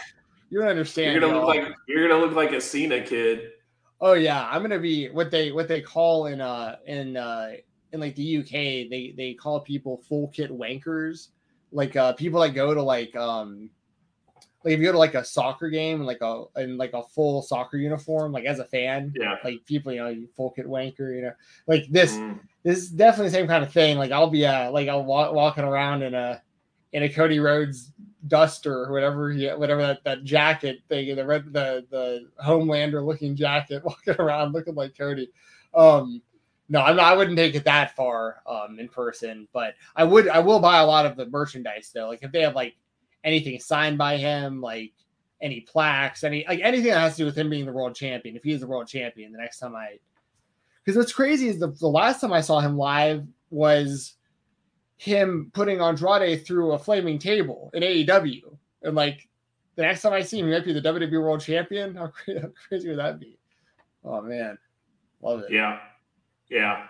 you 0.51 0.59
don't 0.59 0.67
understand. 0.67 1.13
you're 1.13 1.21
gonna 1.21 1.33
look 1.43 1.55
y'all. 1.55 1.63
like 1.65 1.75
you're 1.87 2.07
gonna 2.07 2.23
look 2.23 2.35
like 2.35 2.51
a 2.51 2.61
Cena 2.61 3.01
kid. 3.01 3.49
Oh 3.99 4.13
yeah, 4.13 4.47
I'm 4.49 4.61
gonna 4.61 4.77
be 4.79 5.09
what 5.09 5.31
they 5.31 5.51
what 5.51 5.67
they 5.67 5.81
call 5.81 6.27
in 6.27 6.39
uh 6.41 6.75
in 6.85 7.17
uh 7.17 7.53
in 7.93 7.99
like 7.99 8.15
the 8.15 8.37
UK 8.37 8.51
they 8.89 9.13
they 9.17 9.33
call 9.33 9.59
people 9.61 9.97
full 10.07 10.27
kit 10.29 10.51
wankers, 10.51 11.29
like 11.71 11.95
uh 11.95 12.13
people 12.13 12.39
that 12.41 12.49
go 12.51 12.73
to 12.73 12.81
like 12.83 13.15
um 13.15 13.69
like 14.63 14.73
if 14.75 14.79
you 14.79 14.85
go 14.85 14.91
to 14.91 14.97
like 14.97 15.15
a 15.15 15.25
soccer 15.25 15.69
game 15.69 16.01
like 16.01 16.21
a 16.21 16.43
in 16.57 16.77
like 16.77 16.93
a 16.93 17.01
full 17.01 17.41
soccer 17.41 17.77
uniform 17.77 18.31
like 18.31 18.45
as 18.45 18.59
a 18.59 18.65
fan 18.65 19.11
Yeah. 19.19 19.37
like 19.43 19.65
people 19.65 19.91
you 19.91 19.99
know 19.99 20.09
you 20.09 20.27
full 20.35 20.51
kit 20.51 20.67
wanker 20.67 21.15
you 21.15 21.21
know 21.23 21.33
like 21.67 21.85
this 21.89 22.15
Mm. 22.17 22.39
this 22.63 22.77
is 22.77 22.89
definitely 22.91 23.29
the 23.29 23.37
same 23.37 23.47
kind 23.47 23.63
of 23.63 23.71
thing 23.73 23.97
like 23.97 24.11
I'll 24.11 24.29
be 24.29 24.45
uh 24.45 24.69
like 24.71 24.87
I'll 24.87 25.03
walk 25.03 25.33
walking 25.33 25.63
around 25.63 26.03
in 26.03 26.13
a 26.13 26.41
in 26.93 27.01
a 27.03 27.09
Cody 27.09 27.39
Rhodes 27.39 27.91
duster 28.28 28.84
or 28.84 28.91
whatever 28.91 29.32
he 29.32 29.47
whatever 29.49 29.82
that, 29.82 30.03
that 30.03 30.24
jacket 30.24 30.80
thing 30.88 31.15
the 31.15 31.26
red 31.26 31.51
the 31.53 31.86
the 31.89 32.28
homelander 32.43 33.05
looking 33.05 33.36
jacket 33.36 33.84
walking 33.86 34.15
around 34.19 34.53
looking 34.53 34.76
like 34.76 34.97
Cody. 34.97 35.30
Um 35.74 36.22
no 36.69 36.82
I'm 36.82 36.99
I 36.99 37.13
wouldn't 37.13 37.38
take 37.38 37.55
it 37.55 37.65
that 37.65 37.95
far 37.95 38.41
um 38.47 38.80
in 38.80 38.88
person 38.88 39.47
but 39.53 39.74
I 39.95 40.03
would 40.03 40.28
I 40.28 40.39
will 40.39 40.59
buy 40.59 40.80
a 40.80 40.86
lot 40.86 41.05
of 41.05 41.17
the 41.17 41.28
merchandise 41.28 41.91
though. 41.93 42.07
Like 42.07 42.24
if 42.24 42.32
they 42.32 42.41
have 42.41 42.55
like 42.55 42.76
anything 43.24 43.59
signed 43.59 43.97
by 43.97 44.17
him 44.17 44.61
like 44.61 44.93
any 45.41 45.61
plaques 45.61 46.24
any 46.24 46.45
like 46.47 46.59
anything 46.61 46.91
that 46.91 46.99
has 46.99 47.13
to 47.13 47.24
do 47.24 47.26
with 47.26 47.38
him 47.38 47.49
being 47.49 47.65
the 47.65 47.72
world 47.72 47.95
champion 47.95 48.36
if 48.36 48.43
he's 48.43 48.61
the 48.61 48.67
world 48.67 48.88
champion 48.88 49.32
the 49.32 49.38
next 49.38 49.57
time 49.59 49.76
I 49.76 49.97
because 50.84 50.97
what's 50.97 51.13
crazy 51.13 51.47
is 51.47 51.59
the, 51.59 51.67
the 51.67 51.88
last 51.88 52.22
time 52.22 52.34
I 52.34 52.41
saw 52.41 52.59
him 52.59 52.78
live 52.78 53.26
was 53.49 54.15
him 55.01 55.49
putting 55.55 55.81
Andrade 55.81 56.45
through 56.45 56.73
a 56.73 56.77
flaming 56.77 57.17
table 57.17 57.71
in 57.73 57.81
AEW. 57.81 58.55
And 58.83 58.93
like 58.95 59.27
the 59.75 59.81
next 59.81 60.03
time 60.03 60.13
I 60.13 60.21
see 60.21 60.37
him, 60.37 60.45
he 60.45 60.51
might 60.53 60.63
be 60.63 60.73
the 60.73 60.81
WWE 60.81 61.19
World 61.23 61.41
Champion. 61.41 61.95
How, 61.95 62.07
cra- 62.25 62.39
how 62.41 62.49
crazy 62.67 62.87
would 62.87 62.99
that 62.99 63.19
be? 63.19 63.39
Oh 64.05 64.21
man, 64.21 64.59
love 65.23 65.39
it. 65.39 65.51
Yeah, 65.51 65.79
yeah. 66.51 66.85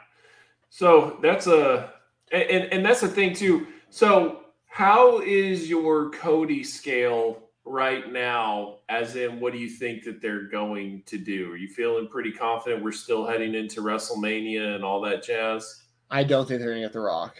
So 0.69 1.19
that's 1.21 1.47
a 1.47 1.93
and 2.33 2.43
and- 2.43 2.73
and 2.73 2.85
that's 2.85 2.99
the 2.99 3.07
thing 3.07 3.33
too. 3.33 3.67
So 3.89 4.41
how 4.67 5.21
is 5.21 5.69
your 5.69 6.09
Cody 6.11 6.65
scale 6.65 7.43
right 7.63 8.11
now? 8.11 8.79
As 8.89 9.15
in, 9.15 9.39
what 9.39 9.53
do 9.53 9.59
you 9.59 9.69
think 9.69 10.03
that 10.03 10.21
they're 10.21 10.49
going 10.49 11.03
to 11.05 11.17
do? 11.17 11.49
Are 11.53 11.57
you 11.57 11.69
feeling 11.69 12.09
pretty 12.09 12.33
confident? 12.33 12.83
We're 12.83 12.91
still 12.91 13.25
heading 13.25 13.55
into 13.55 13.79
WrestleMania 13.81 14.75
and 14.75 14.83
all 14.83 14.99
that 15.01 15.23
jazz. 15.23 15.83
I 16.09 16.25
don't 16.25 16.45
think 16.45 16.59
they're 16.59 16.71
gonna 16.71 16.81
get 16.81 16.91
the 16.91 16.99
Rock. 16.99 17.37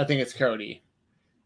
I 0.00 0.04
think 0.06 0.20
it's 0.20 0.32
Cody. 0.32 0.82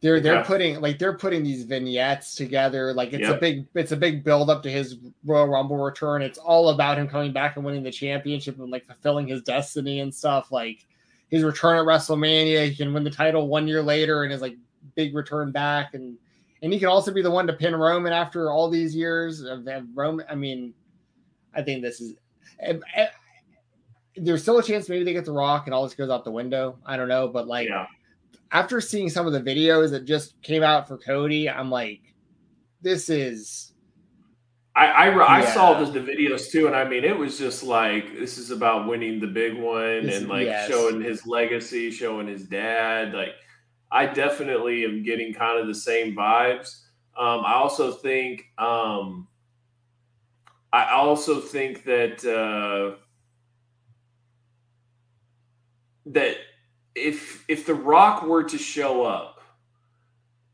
They're 0.01 0.21
they're 0.21 0.39
Okay. 0.41 0.47
putting 0.47 0.81
like 0.81 0.99
they're 0.99 1.17
putting 1.17 1.43
these 1.43 1.65
vignettes 1.65 2.35
together. 2.35 2.93
Like 2.93 3.13
it's 3.15 3.27
a 3.35 3.39
big 3.39 3.67
it's 3.75 3.93
a 3.93 3.97
big 3.97 4.23
build 4.23 4.51
up 4.51 4.63
to 4.65 4.71
his 4.71 4.97
Royal 5.25 5.49
Rumble 5.49 5.79
return. 5.79 6.21
It's 6.23 6.39
all 6.39 6.69
about 6.69 6.99
him 6.99 7.09
coming 7.09 7.33
back 7.33 7.57
and 7.57 7.65
winning 7.65 7.83
the 7.83 7.91
championship 7.91 8.59
and 8.59 8.71
like 8.71 8.87
fulfilling 8.87 9.27
his 9.27 9.43
destiny 9.43 10.01
and 10.01 10.15
stuff. 10.15 10.53
Like 10.53 10.85
his 11.31 11.43
return 11.43 11.79
at 11.79 11.85
WrestleMania, 11.85 12.69
he 12.69 12.75
can 12.77 12.93
win 12.93 13.03
the 13.03 13.11
title 13.11 13.49
one 13.49 13.67
year 13.67 13.83
later 13.83 14.25
and 14.25 14.31
his 14.33 14.43
like 14.43 14.57
big 14.95 15.15
return 15.15 15.51
back 15.53 15.95
and 15.95 16.17
and 16.63 16.73
he 16.73 16.79
can 16.79 16.89
also 16.89 17.11
be 17.13 17.23
the 17.23 17.31
one 17.31 17.47
to 17.47 17.53
pin 17.55 17.75
Roman 17.75 18.13
after 18.13 18.51
all 18.51 18.69
these 18.71 18.95
years 18.95 19.41
of, 19.43 19.67
of 19.67 19.85
Roman. 19.95 20.27
I 20.31 20.35
mean, 20.35 20.75
I 21.55 21.63
think 21.63 21.83
this 21.83 22.01
is. 22.01 22.15
and- 22.61 22.83
and 22.97 23.09
there's 24.17 24.43
still 24.43 24.59
a 24.59 24.63
chance 24.63 24.89
maybe 24.89 25.03
they 25.05 25.13
get 25.13 25.25
the 25.25 25.33
Rock 25.33 25.67
and 25.67 25.75
all 25.75 25.83
this 25.83 25.95
goes 25.95 26.09
out 26.11 26.25
the 26.25 26.31
window. 26.31 26.79
I 26.87 26.97
don't 26.97 27.09
know, 27.09 27.27
but 27.27 27.49
like 27.49 27.69
Yeah. 27.69 27.87
After 28.53 28.81
seeing 28.81 29.09
some 29.09 29.27
of 29.27 29.33
the 29.33 29.41
videos 29.41 29.91
that 29.91 30.05
just 30.05 30.41
came 30.43 30.63
out 30.63 30.89
for 30.89 30.99
Cody, 30.99 31.49
I'm 31.49 31.71
like, 31.71 32.01
this 32.83 33.09
is 33.09 33.73
I 34.77 34.87
I, 34.87 35.39
I 35.39 35.45
saw 35.45 35.79
the, 35.79 35.87
the 35.91 36.01
videos 36.01 36.51
too, 36.51 36.67
and 36.67 36.75
I 36.75 36.85
mean, 36.85 37.05
it 37.05 37.17
was 37.17 37.39
just 37.39 37.63
like 37.63 38.19
this 38.19 38.39
is 38.39 38.51
about 38.51 38.89
winning 38.89 39.21
the 39.21 39.27
big 39.27 39.55
one 39.55 40.07
This- 40.07 40.19
and 40.19 40.29
like 40.29 40.47
yes. 40.47 40.69
showing 40.69 41.01
his 41.01 41.27
legacy, 41.27 41.91
showing 41.91 42.27
his 42.27 42.45
dad. 42.45 43.15
Like, 43.15 43.35
I 43.91 44.07
definitely 44.07 44.85
am 44.85 45.05
getting 45.05 45.33
kind 45.33 45.61
of 45.61 45.67
the 45.69 45.75
same 45.75 46.17
vibes. 46.17 46.81
Um, 47.17 47.45
I 47.45 47.55
also 47.55 47.93
think, 47.93 48.47
um, 48.59 49.29
I 50.73 50.91
also 50.95 51.41
think 51.41 51.85
that 51.85 52.25
uh, 52.25 52.97
that 56.07 56.37
if 56.95 57.45
if 57.49 57.67
the 57.67 57.75
Rock 57.75 58.23
were 58.23 58.45
to 58.45 58.59
show 58.59 59.05
up, 59.05 59.41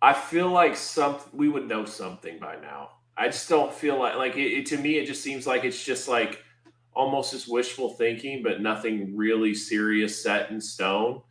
I 0.03 0.13
feel 0.13 0.49
like 0.49 0.77
some 0.77 1.19
we 1.33 1.49
would 1.49 1.69
know 1.69 1.85
something 1.85 2.39
by 2.39 2.57
now. 2.57 2.91
I 3.17 3.27
just 3.27 3.49
don't 3.49 3.73
feel 3.73 3.99
like 3.99 4.17
like 4.17 4.37
it, 4.37 4.53
it 4.53 4.67
to 4.67 4.79
me. 4.79 4.99
It 4.99 5.07
just 5.07 5.23
seems 5.23 5.47
like 5.47 5.65
it's 5.65 5.85
just 5.85 6.09
like 6.09 6.43
almost 6.93 7.33
just 7.33 7.51
wishful 7.51 7.91
thinking, 7.91 8.43
but 8.43 8.61
nothing 8.61 9.17
really 9.17 9.55
serious 9.55 10.23
set 10.23 10.51
in 10.51 10.61
stone. 10.61 11.23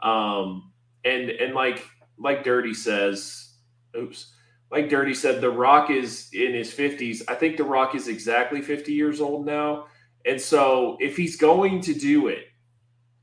Um, 0.00 0.72
and 1.04 1.30
and 1.30 1.54
like 1.54 1.84
like 2.18 2.44
Dirty 2.44 2.74
says, 2.74 3.54
oops, 3.96 4.32
like 4.70 4.88
Dirty 4.88 5.14
said, 5.14 5.40
The 5.40 5.50
Rock 5.50 5.90
is 5.90 6.28
in 6.32 6.54
his 6.54 6.72
fifties. 6.72 7.22
I 7.26 7.34
think 7.34 7.56
The 7.56 7.64
Rock 7.64 7.96
is 7.96 8.06
exactly 8.06 8.62
fifty 8.62 8.92
years 8.92 9.20
old 9.20 9.44
now, 9.44 9.86
and 10.24 10.40
so 10.40 10.96
if 11.00 11.16
he's 11.16 11.36
going 11.36 11.80
to 11.82 11.94
do 11.94 12.28
it, 12.28 12.44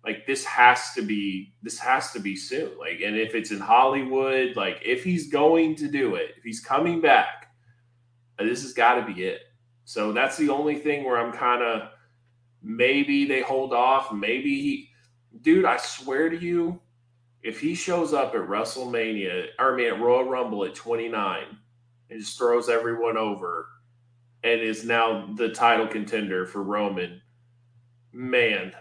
like 0.03 0.25
this 0.25 0.43
has 0.45 0.93
to 0.93 1.01
be 1.01 1.53
this 1.61 1.77
has 1.79 2.11
to 2.11 2.19
be 2.19 2.35
soon. 2.35 2.77
Like, 2.79 3.01
and 3.01 3.15
if 3.15 3.35
it's 3.35 3.51
in 3.51 3.59
Hollywood, 3.59 4.55
like 4.55 4.81
if 4.83 5.03
he's 5.03 5.31
going 5.31 5.75
to 5.75 5.87
do 5.87 6.15
it, 6.15 6.31
if 6.37 6.43
he's 6.43 6.59
coming 6.59 7.01
back, 7.01 7.53
uh, 8.39 8.43
this 8.43 8.63
has 8.63 8.73
got 8.73 8.95
to 8.95 9.13
be 9.13 9.23
it. 9.23 9.41
So 9.85 10.11
that's 10.11 10.37
the 10.37 10.49
only 10.49 10.75
thing 10.75 11.03
where 11.03 11.17
I'm 11.17 11.33
kind 11.33 11.61
of 11.61 11.89
maybe 12.63 13.25
they 13.25 13.41
hold 13.41 13.73
off. 13.73 14.11
Maybe 14.11 14.61
he, 14.61 14.89
dude, 15.41 15.65
I 15.65 15.77
swear 15.77 16.29
to 16.29 16.39
you, 16.39 16.79
if 17.43 17.59
he 17.59 17.75
shows 17.75 18.13
up 18.13 18.33
at 18.35 18.41
WrestleMania, 18.41 19.47
or 19.59 19.73
I 19.73 19.75
mean 19.75 19.87
at 19.87 19.99
Royal 19.99 20.29
Rumble 20.29 20.63
at 20.65 20.75
29 20.75 21.43
and 22.09 22.19
just 22.19 22.37
throws 22.37 22.69
everyone 22.69 23.17
over 23.17 23.67
and 24.43 24.61
is 24.61 24.85
now 24.85 25.27
the 25.35 25.49
title 25.49 25.87
contender 25.87 26.45
for 26.45 26.63
Roman, 26.63 27.21
man, 28.11 28.73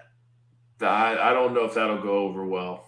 I, 0.88 1.30
I 1.30 1.32
don't 1.32 1.54
know 1.54 1.64
if 1.64 1.74
that'll 1.74 2.02
go 2.02 2.18
over 2.18 2.44
well. 2.46 2.86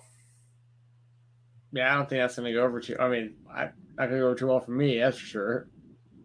yeah, 1.73 1.93
I 1.93 1.97
don't 1.97 2.09
think 2.09 2.21
that's 2.23 2.37
gonna 2.37 2.53
go 2.53 2.63
over 2.65 2.81
too. 2.81 2.97
I 2.99 3.09
mean, 3.09 3.35
I 3.53 3.65
not 3.97 4.07
gonna 4.09 4.19
go 4.19 4.27
over 4.27 4.35
too 4.35 4.47
well 4.49 4.61
for 4.61 4.73
me, 4.73 4.99
that's 4.99 5.19
for 5.19 5.27
sure. 5.27 5.69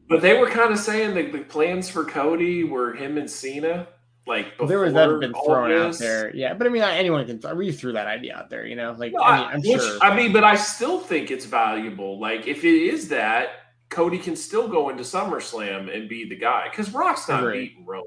But 0.10 0.22
they 0.22 0.38
were 0.38 0.50
kind 0.50 0.72
of 0.72 0.80
saying 0.80 1.16
that 1.16 1.32
the 1.34 1.40
plans 1.40 1.90
for 1.90 2.06
Cody 2.06 2.64
were 2.64 2.94
him 2.94 3.18
and 3.18 3.30
Cena. 3.30 3.88
Like 4.26 4.52
before 4.58 4.68
there 4.68 4.80
was 4.80 4.94
that 4.94 5.20
been 5.22 5.34
thrown 5.46 5.72
out 5.72 5.88
this. 5.92 6.00
there. 6.00 6.36
Yeah, 6.36 6.54
but 6.54 6.68
I 6.68 6.70
mean, 6.70 6.82
anyone 6.82 7.26
can. 7.26 7.40
th- 7.40 7.54
We 7.56 7.72
threw 7.72 7.94
that 7.94 8.08
idea 8.08 8.36
out 8.36 8.50
there, 8.50 8.66
you 8.66 8.76
know. 8.76 8.94
Like, 8.98 9.14
No, 9.14 9.22
I 9.24 9.38
mean, 9.38 9.48
I'm 9.54 9.62
which- 9.62 9.82
sure. 9.82 9.98
I 10.02 10.14
mean, 10.16 10.34
but 10.34 10.44
I 10.44 10.56
still 10.58 11.00
think 11.00 11.32
it's 11.32 11.46
valuable. 11.46 12.20
Like, 12.20 12.46
if 12.46 12.66
it 12.66 12.76
is 12.94 13.08
that, 13.10 13.50
Cody 13.90 14.18
can 14.18 14.36
still 14.36 14.68
go 14.68 14.90
into 14.90 15.04
SummerSlam 15.04 15.94
and 15.96 16.10
be 16.10 16.28
the 16.28 16.36
guy 16.36 16.68
because 16.70 16.94
Rock's 16.94 17.30
not 17.30 17.50
beating 17.54 17.86
Roman. 17.86 18.04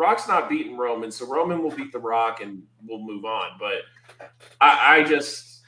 Rock's 0.00 0.26
not 0.26 0.48
beating 0.48 0.78
Roman, 0.78 1.12
so 1.12 1.26
Roman 1.26 1.62
will 1.62 1.70
beat 1.70 1.92
the 1.92 1.98
Rock 1.98 2.40
and 2.40 2.62
we'll 2.86 3.02
move 3.02 3.26
on. 3.26 3.50
But 3.58 3.82
I, 4.58 4.96
I 4.96 5.04
just, 5.04 5.60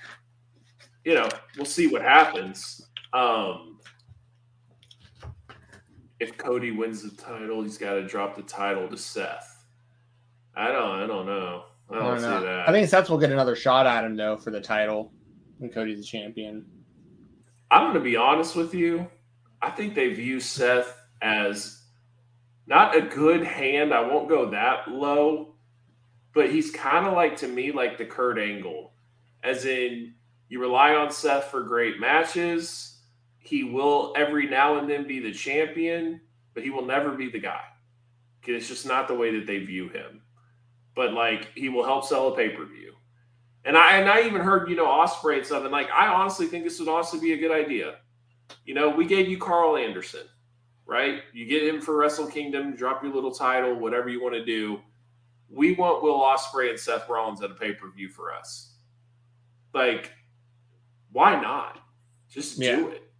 you 1.04 1.12
know, 1.12 1.28
we'll 1.56 1.66
see 1.66 1.86
what 1.86 2.00
happens. 2.00 2.88
Um, 3.12 3.78
if 6.18 6.38
Cody 6.38 6.70
wins 6.70 7.02
the 7.02 7.14
title, 7.14 7.62
he's 7.62 7.76
got 7.76 7.92
to 7.92 8.06
drop 8.06 8.34
the 8.34 8.42
title 8.42 8.88
to 8.88 8.96
Seth. 8.96 9.66
I 10.56 10.72
don't, 10.72 11.00
I 11.00 11.06
don't 11.06 11.26
know. 11.26 11.64
I 11.90 11.94
I 11.94 11.98
don't, 11.98 12.06
don't 12.06 12.20
see 12.20 12.26
know. 12.26 12.40
that. 12.42 12.68
I 12.70 12.72
think 12.72 12.88
Seth 12.88 13.10
will 13.10 13.18
get 13.18 13.32
another 13.32 13.54
shot 13.54 13.86
at 13.86 14.02
him 14.02 14.16
though 14.16 14.38
for 14.38 14.50
the 14.50 14.62
title 14.62 15.12
when 15.58 15.70
Cody's 15.70 15.98
the 15.98 16.04
champion. 16.04 16.64
I'm 17.70 17.82
going 17.82 17.94
to 17.94 18.00
be 18.00 18.16
honest 18.16 18.56
with 18.56 18.72
you. 18.72 19.06
I 19.60 19.68
think 19.68 19.94
they 19.94 20.08
view 20.14 20.40
Seth 20.40 20.96
as 21.20 21.81
not 22.72 22.96
a 22.96 23.02
good 23.02 23.44
hand. 23.44 23.92
I 23.92 24.00
won't 24.00 24.30
go 24.30 24.48
that 24.48 24.88
low, 24.90 25.56
but 26.32 26.50
he's 26.50 26.70
kind 26.70 27.06
of 27.06 27.12
like 27.12 27.36
to 27.36 27.46
me 27.46 27.70
like 27.70 27.98
the 27.98 28.06
Kurt 28.06 28.38
Angle, 28.38 28.94
as 29.44 29.66
in 29.66 30.14
you 30.48 30.58
rely 30.58 30.94
on 30.94 31.10
Seth 31.10 31.44
for 31.44 31.60
great 31.60 32.00
matches. 32.00 32.98
He 33.40 33.62
will 33.62 34.14
every 34.16 34.48
now 34.48 34.78
and 34.78 34.88
then 34.88 35.06
be 35.06 35.20
the 35.20 35.34
champion, 35.34 36.22
but 36.54 36.62
he 36.62 36.70
will 36.70 36.86
never 36.86 37.10
be 37.10 37.30
the 37.30 37.40
guy. 37.40 37.60
It's 38.46 38.68
just 38.68 38.86
not 38.86 39.06
the 39.06 39.14
way 39.14 39.38
that 39.38 39.46
they 39.46 39.58
view 39.58 39.90
him. 39.90 40.22
But 40.94 41.12
like 41.12 41.52
he 41.54 41.68
will 41.68 41.84
help 41.84 42.06
sell 42.06 42.28
a 42.28 42.36
pay 42.36 42.48
per 42.48 42.64
view. 42.64 42.94
And 43.66 43.76
I 43.76 43.98
and 43.98 44.08
I 44.08 44.22
even 44.22 44.40
heard, 44.40 44.70
you 44.70 44.76
know, 44.76 44.86
Ospreay 44.86 45.40
and. 45.40 45.62
And 45.62 45.72
like 45.72 45.90
I 45.90 46.06
honestly 46.06 46.46
think 46.46 46.64
this 46.64 46.78
would 46.78 46.88
also 46.88 47.20
be 47.20 47.34
a 47.34 47.38
good 47.38 47.52
idea. 47.52 47.96
You 48.64 48.72
know, 48.72 48.88
we 48.88 49.04
gave 49.04 49.28
you 49.28 49.36
Karl 49.36 49.76
Anderson, 49.76 50.26
right? 50.86 51.22
You 51.32 51.46
get 51.46 51.62
him 51.62 51.80
for 51.80 51.96
Wrestle 51.96 52.26
Kingdom, 52.26 52.74
drop 52.76 53.02
your 53.02 53.14
little 53.14 53.32
title, 53.32 53.74
whatever 53.74 54.08
you 54.08 54.22
want 54.22 54.34
to 54.34 54.44
do. 54.44 54.80
We 55.48 55.74
want 55.74 56.02
Will 56.02 56.20
Ospreay 56.20 56.70
and 56.70 56.78
Seth 56.78 57.08
Rollins 57.08 57.42
at 57.42 57.50
a 57.50 57.54
pay-per-view 57.54 58.08
for 58.08 58.32
us. 58.34 58.74
Like, 59.74 60.12
why 61.12 61.40
not? 61.40 61.78
Just 62.30 62.58
do 62.58 62.88
it. 62.88 63.10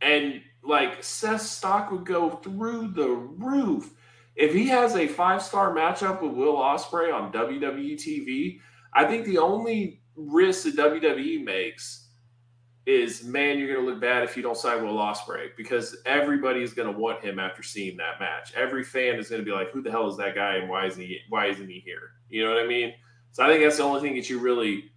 And 0.00 0.40
like 0.62 1.02
Seth's 1.04 1.50
stock 1.50 1.90
would 1.90 2.06
go 2.06 2.30
through 2.30 2.88
the 2.88 3.08
roof. 3.08 3.94
If 4.36 4.54
he 4.54 4.66
has 4.68 4.96
a 4.96 5.06
five-star 5.06 5.74
matchup 5.74 6.22
with 6.22 6.32
Will 6.32 6.56
Ospreay 6.56 7.12
on 7.12 7.32
WWE 7.32 7.96
TV, 7.96 8.60
I 8.94 9.04
think 9.04 9.26
the 9.26 9.38
only 9.38 10.00
risk 10.16 10.64
that 10.64 10.76
WWE 10.76 11.44
makes 11.44 12.08
is 12.90 13.24
man, 13.24 13.58
you're 13.58 13.72
going 13.72 13.84
to 13.84 13.90
look 13.90 14.00
bad 14.00 14.22
if 14.22 14.36
you 14.36 14.42
don't 14.42 14.56
sign 14.56 14.84
Will 14.84 14.96
Ospreay 14.96 15.50
because 15.56 15.96
everybody 16.06 16.62
is 16.62 16.72
going 16.72 16.92
to 16.92 16.98
want 16.98 17.22
him 17.22 17.38
after 17.38 17.62
seeing 17.62 17.96
that 17.98 18.18
match. 18.18 18.52
Every 18.54 18.84
fan 18.84 19.16
is 19.16 19.28
going 19.28 19.40
to 19.40 19.44
be 19.44 19.52
like, 19.52 19.70
"Who 19.70 19.82
the 19.82 19.90
hell 19.90 20.08
is 20.08 20.16
that 20.16 20.34
guy? 20.34 20.56
And 20.56 20.68
why 20.68 20.86
isn't 20.86 21.00
he? 21.00 21.18
Why 21.28 21.46
isn't 21.46 21.68
he 21.68 21.80
here?" 21.80 22.12
You 22.28 22.44
know 22.44 22.54
what 22.54 22.62
I 22.62 22.66
mean? 22.66 22.94
So 23.32 23.44
I 23.44 23.48
think 23.48 23.62
that's 23.62 23.76
the 23.76 23.84
only 23.84 24.00
thing 24.00 24.16
that 24.16 24.28
you 24.28 24.38
really, 24.38 24.90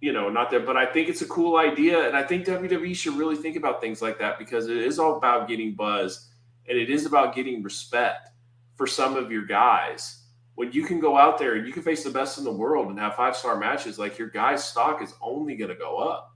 you 0.00 0.12
know, 0.12 0.28
not 0.28 0.50
that. 0.50 0.66
But 0.66 0.76
I 0.76 0.86
think 0.86 1.08
it's 1.08 1.22
a 1.22 1.26
cool 1.26 1.56
idea, 1.56 2.06
and 2.06 2.16
I 2.16 2.22
think 2.22 2.46
WWE 2.46 2.94
should 2.94 3.16
really 3.16 3.36
think 3.36 3.56
about 3.56 3.80
things 3.80 4.02
like 4.02 4.18
that 4.18 4.38
because 4.38 4.68
it 4.68 4.76
is 4.76 4.98
all 4.98 5.16
about 5.16 5.48
getting 5.48 5.74
buzz, 5.74 6.30
and 6.68 6.76
it 6.76 6.90
is 6.90 7.06
about 7.06 7.34
getting 7.34 7.62
respect 7.62 8.30
for 8.74 8.86
some 8.86 9.16
of 9.16 9.30
your 9.30 9.46
guys 9.46 10.24
when 10.56 10.70
you 10.72 10.84
can 10.84 11.00
go 11.00 11.16
out 11.16 11.38
there 11.38 11.54
and 11.54 11.66
you 11.66 11.72
can 11.72 11.82
face 11.82 12.04
the 12.04 12.10
best 12.10 12.38
in 12.38 12.44
the 12.44 12.52
world 12.52 12.88
and 12.88 12.98
have 12.98 13.16
five 13.16 13.36
star 13.36 13.58
matches, 13.58 13.98
like 13.98 14.18
your 14.18 14.28
guy's 14.28 14.64
stock 14.64 15.02
is 15.02 15.14
only 15.20 15.56
going 15.56 15.70
to 15.70 15.76
go 15.76 15.96
up. 15.96 16.33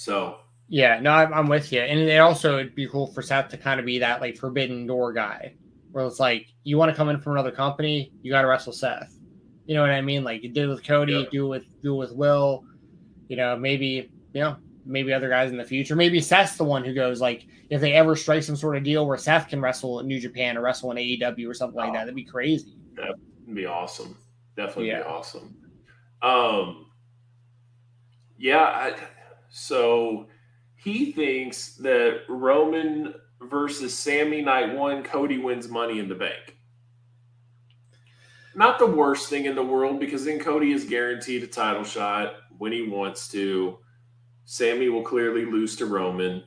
So, 0.00 0.38
Yeah, 0.68 0.98
no, 0.98 1.10
I'm, 1.10 1.34
I'm 1.34 1.46
with 1.46 1.70
you. 1.72 1.80
And 1.80 1.98
it 2.00 2.16
also 2.18 2.58
it'd 2.58 2.74
be 2.74 2.88
cool 2.88 3.06
for 3.08 3.20
Seth 3.20 3.50
to 3.50 3.58
kind 3.58 3.78
of 3.78 3.84
be 3.84 3.98
that 3.98 4.22
like 4.22 4.38
forbidden 4.38 4.86
door 4.86 5.12
guy, 5.12 5.54
where 5.92 6.06
it's 6.06 6.18
like 6.18 6.46
you 6.64 6.78
want 6.78 6.90
to 6.90 6.96
come 6.96 7.10
in 7.10 7.20
from 7.20 7.32
another 7.32 7.50
company, 7.50 8.10
you 8.22 8.30
got 8.32 8.42
to 8.42 8.48
wrestle 8.48 8.72
Seth. 8.72 9.14
You 9.66 9.74
know 9.74 9.82
what 9.82 9.90
I 9.90 10.00
mean? 10.00 10.24
Like 10.24 10.42
you 10.42 10.48
did 10.48 10.68
with 10.70 10.82
Cody, 10.86 11.12
Yeah. 11.12 11.24
do 11.30 11.46
with 11.48 11.64
do 11.82 11.94
with 11.94 12.12
Will. 12.12 12.64
You 13.28 13.36
know, 13.36 13.56
maybe 13.58 14.10
you 14.32 14.40
know 14.40 14.56
maybe 14.86 15.12
other 15.12 15.28
guys 15.28 15.50
in 15.50 15.58
the 15.58 15.64
future. 15.64 15.94
Maybe 15.94 16.18
Seth's 16.20 16.56
the 16.56 16.64
one 16.64 16.82
who 16.82 16.94
goes 16.94 17.20
like 17.20 17.46
if 17.68 17.82
they 17.82 17.92
ever 17.92 18.16
strike 18.16 18.42
some 18.42 18.56
sort 18.56 18.78
of 18.78 18.82
deal 18.82 19.06
where 19.06 19.18
Seth 19.18 19.48
can 19.48 19.60
wrestle 19.60 20.00
at 20.00 20.06
New 20.06 20.18
Japan 20.18 20.56
or 20.56 20.62
wrestle 20.62 20.90
in 20.92 20.96
AEW 20.96 21.46
or 21.46 21.52
something 21.54 21.76
like 21.76 21.92
that, 21.92 22.00
that'd 22.00 22.14
be 22.14 22.24
crazy. 22.24 22.74
That'd 22.96 23.16
be 23.54 23.66
awesome. 23.66 24.16
Definitely 24.56 24.88
Yeah. 24.88 25.00
be 25.00 25.04
awesome. 25.04 25.54
Um, 26.22 26.86
yeah. 28.38 28.62
I, 28.62 28.94
so 29.50 30.28
he 30.76 31.12
thinks 31.12 31.74
that 31.76 32.22
Roman 32.28 33.14
versus 33.42 33.98
Sammy 33.98 34.42
night 34.42 34.74
one, 34.74 35.02
Cody 35.02 35.38
wins 35.38 35.68
Money 35.68 35.98
in 35.98 36.08
the 36.08 36.14
Bank. 36.14 36.56
Not 38.54 38.78
the 38.78 38.86
worst 38.86 39.28
thing 39.28 39.44
in 39.44 39.54
the 39.54 39.62
world 39.62 40.00
because 40.00 40.24
then 40.24 40.38
Cody 40.38 40.72
is 40.72 40.84
guaranteed 40.84 41.42
a 41.42 41.46
title 41.46 41.84
shot 41.84 42.34
when 42.58 42.72
he 42.72 42.82
wants 42.88 43.28
to. 43.28 43.78
Sammy 44.44 44.88
will 44.88 45.02
clearly 45.02 45.44
lose 45.44 45.76
to 45.76 45.86
Roman. 45.86 46.42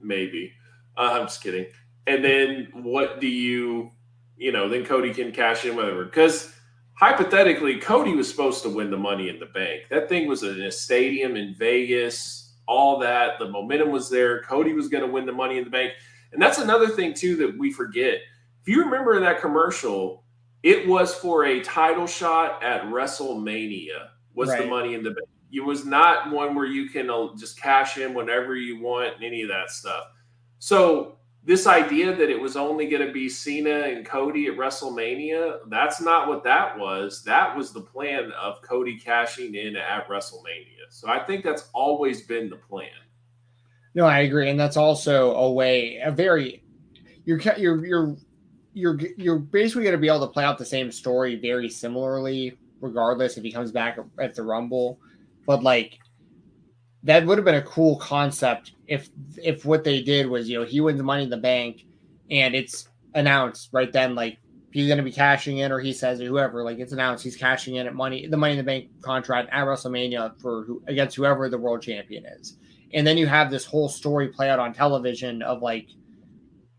Maybe. 0.00 0.52
Uh, 0.96 1.12
I'm 1.14 1.26
just 1.26 1.42
kidding. 1.42 1.66
And 2.06 2.24
then 2.24 2.68
what 2.72 3.20
do 3.20 3.26
you, 3.26 3.90
you 4.36 4.52
know, 4.52 4.68
then 4.68 4.84
Cody 4.84 5.14
can 5.14 5.32
cash 5.32 5.64
in 5.64 5.76
whatever. 5.76 6.04
Because 6.04 6.52
hypothetically, 6.96 7.78
Cody 7.78 8.14
was 8.14 8.28
supposed 8.28 8.62
to 8.64 8.68
win 8.70 8.90
the 8.90 8.96
money 8.96 9.28
in 9.28 9.38
the 9.38 9.46
bank. 9.46 9.82
That 9.90 10.08
thing 10.08 10.26
was 10.26 10.42
in 10.42 10.60
a 10.62 10.70
stadium 10.70 11.36
in 11.36 11.54
Vegas, 11.54 12.54
all 12.66 12.98
that. 13.00 13.38
The 13.38 13.48
momentum 13.48 13.90
was 13.90 14.10
there. 14.10 14.42
Cody 14.42 14.72
was 14.72 14.88
going 14.88 15.04
to 15.06 15.10
win 15.12 15.26
the 15.26 15.32
money 15.32 15.58
in 15.58 15.64
the 15.64 15.70
bank. 15.70 15.92
And 16.32 16.42
that's 16.42 16.58
another 16.58 16.88
thing, 16.88 17.14
too, 17.14 17.36
that 17.36 17.56
we 17.58 17.70
forget. 17.72 18.18
If 18.62 18.68
you 18.68 18.82
remember 18.82 19.20
that 19.20 19.40
commercial, 19.40 20.24
it 20.62 20.88
was 20.88 21.14
for 21.14 21.44
a 21.44 21.60
title 21.60 22.06
shot 22.06 22.62
at 22.62 22.82
WrestleMania. 22.84 24.08
Was 24.34 24.48
Right. 24.48 24.62
the 24.62 24.66
money 24.66 24.94
in 24.94 25.02
the 25.02 25.10
bank? 25.10 25.28
It 25.52 25.60
was 25.64 25.84
not 25.86 26.30
one 26.30 26.54
where 26.54 26.66
you 26.66 26.88
can 26.88 27.08
uh, 27.08 27.28
just 27.38 27.60
cash 27.60 27.98
in 27.98 28.12
whenever 28.14 28.56
you 28.56 28.80
want, 28.82 29.14
and 29.14 29.24
any 29.24 29.42
of 29.42 29.48
that 29.48 29.70
stuff. 29.70 30.04
So 30.58 31.18
this 31.46 31.68
idea 31.68 32.14
that 32.14 32.28
it 32.28 32.40
was 32.40 32.56
only 32.56 32.88
going 32.88 33.06
to 33.06 33.12
be 33.12 33.28
Cena 33.28 33.82
and 33.82 34.04
Cody 34.04 34.48
at 34.48 34.56
WrestleMania, 34.56 35.60
that's 35.68 36.00
not 36.00 36.26
what 36.26 36.42
that 36.42 36.76
was. 36.76 37.22
That 37.22 37.56
was 37.56 37.72
the 37.72 37.80
plan 37.80 38.32
of 38.32 38.60
Cody 38.62 38.98
cashing 38.98 39.54
in 39.54 39.76
at 39.76 40.08
WrestleMania. 40.08 40.90
So 40.90 41.08
I 41.08 41.20
think 41.20 41.44
that's 41.44 41.68
always 41.72 42.22
been 42.22 42.50
the 42.50 42.56
plan. 42.56 42.90
No, 43.94 44.06
I 44.06 44.20
agree, 44.20 44.50
and 44.50 44.58
that's 44.58 44.76
also 44.76 45.34
a 45.36 45.50
way, 45.50 46.00
a 46.04 46.10
very 46.10 46.64
you're 47.24 47.40
you're 47.56 47.86
you're 47.86 48.16
you're 48.74 48.98
you're 49.16 49.38
basically 49.38 49.84
going 49.84 49.94
to 49.94 49.98
be 49.98 50.08
able 50.08 50.26
to 50.26 50.32
play 50.32 50.44
out 50.44 50.58
the 50.58 50.64
same 50.64 50.90
story 50.90 51.36
very 51.36 51.70
similarly, 51.70 52.58
regardless 52.80 53.36
if 53.38 53.44
he 53.44 53.52
comes 53.52 53.70
back 53.70 53.98
at 54.20 54.34
the 54.34 54.42
Rumble. 54.42 54.98
But 55.46 55.62
like 55.62 56.00
that 57.06 57.24
would 57.24 57.38
have 57.38 57.44
been 57.44 57.54
a 57.54 57.62
cool 57.62 57.96
concept 57.96 58.72
if 58.86 59.08
if 59.42 59.64
what 59.64 59.84
they 59.84 60.02
did 60.02 60.28
was 60.28 60.48
you 60.48 60.58
know 60.58 60.64
he 60.64 60.80
wins 60.80 61.02
Money 61.02 61.24
in 61.24 61.30
the 61.30 61.36
Bank, 61.36 61.84
and 62.30 62.54
it's 62.54 62.88
announced 63.14 63.70
right 63.72 63.92
then 63.92 64.14
like 64.14 64.38
he's 64.72 64.86
going 64.88 64.98
to 64.98 65.04
be 65.04 65.12
cashing 65.12 65.58
in, 65.58 65.72
or 65.72 65.80
he 65.80 65.92
says 65.92 66.20
or 66.20 66.26
whoever 66.26 66.62
like 66.62 66.78
it's 66.78 66.92
announced 66.92 67.24
he's 67.24 67.36
cashing 67.36 67.76
in 67.76 67.86
at 67.86 67.94
money 67.94 68.26
the 68.26 68.36
Money 68.36 68.52
in 68.52 68.58
the 68.58 68.64
Bank 68.64 68.88
contract 69.00 69.48
at 69.52 69.64
WrestleMania 69.64 70.38
for 70.40 70.64
who, 70.64 70.82
against 70.86 71.16
whoever 71.16 71.48
the 71.48 71.56
world 71.56 71.80
champion 71.80 72.26
is 72.26 72.58
and 72.92 73.06
then 73.06 73.18
you 73.18 73.26
have 73.26 73.50
this 73.50 73.64
whole 73.64 73.88
story 73.88 74.28
play 74.28 74.50
out 74.50 74.58
on 74.58 74.72
television 74.72 75.42
of 75.42 75.62
like 75.62 75.88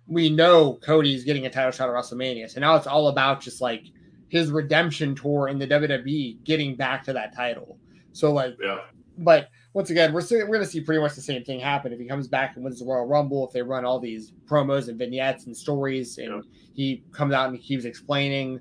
we 0.08 0.30
know 0.30 0.76
Cody's 0.76 1.24
getting 1.24 1.46
a 1.46 1.50
title 1.50 1.72
shot 1.72 1.90
at 1.90 1.96
WrestleMania. 1.96 2.50
So 2.50 2.62
now 2.62 2.76
it's 2.76 2.88
all 2.88 3.10
about 3.10 3.42
just 3.42 3.60
like 3.60 3.84
his 4.30 4.52
redemption 4.52 5.16
tour 5.16 5.50
in 5.50 5.60
the 5.60 5.68
WWE 5.68 6.44
getting 6.44 6.76
back 6.76 7.04
to 7.04 7.14
that 7.14 7.36
title. 7.36 7.78
So 8.14 8.32
like 8.32 8.56
Yeah. 8.62 8.80
but 9.18 9.50
once 9.78 9.92
again, 9.92 10.12
we're 10.12 10.24
we're 10.32 10.48
going 10.48 10.60
to 10.62 10.66
see 10.66 10.82
pretty 10.82 11.00
much 11.00 11.14
the 11.14 11.22
same 11.22 11.44
thing 11.44 11.60
happen 11.60 11.94
if 11.94 12.00
he 12.00 12.08
comes 12.08 12.28
back 12.28 12.56
and 12.56 12.66
wins 12.66 12.80
the 12.80 12.86
Royal 12.86 13.06
Rumble. 13.06 13.46
If 13.46 13.54
they 13.54 13.62
run 13.62 13.86
all 13.86 14.00
these 14.00 14.32
promos 14.48 14.88
and 14.88 14.98
vignettes 14.98 15.46
and 15.46 15.56
stories, 15.56 16.18
and 16.18 16.44
he 16.74 17.04
comes 17.12 17.32
out 17.32 17.50
and 17.50 17.62
keeps 17.62 17.86
explaining 17.86 18.60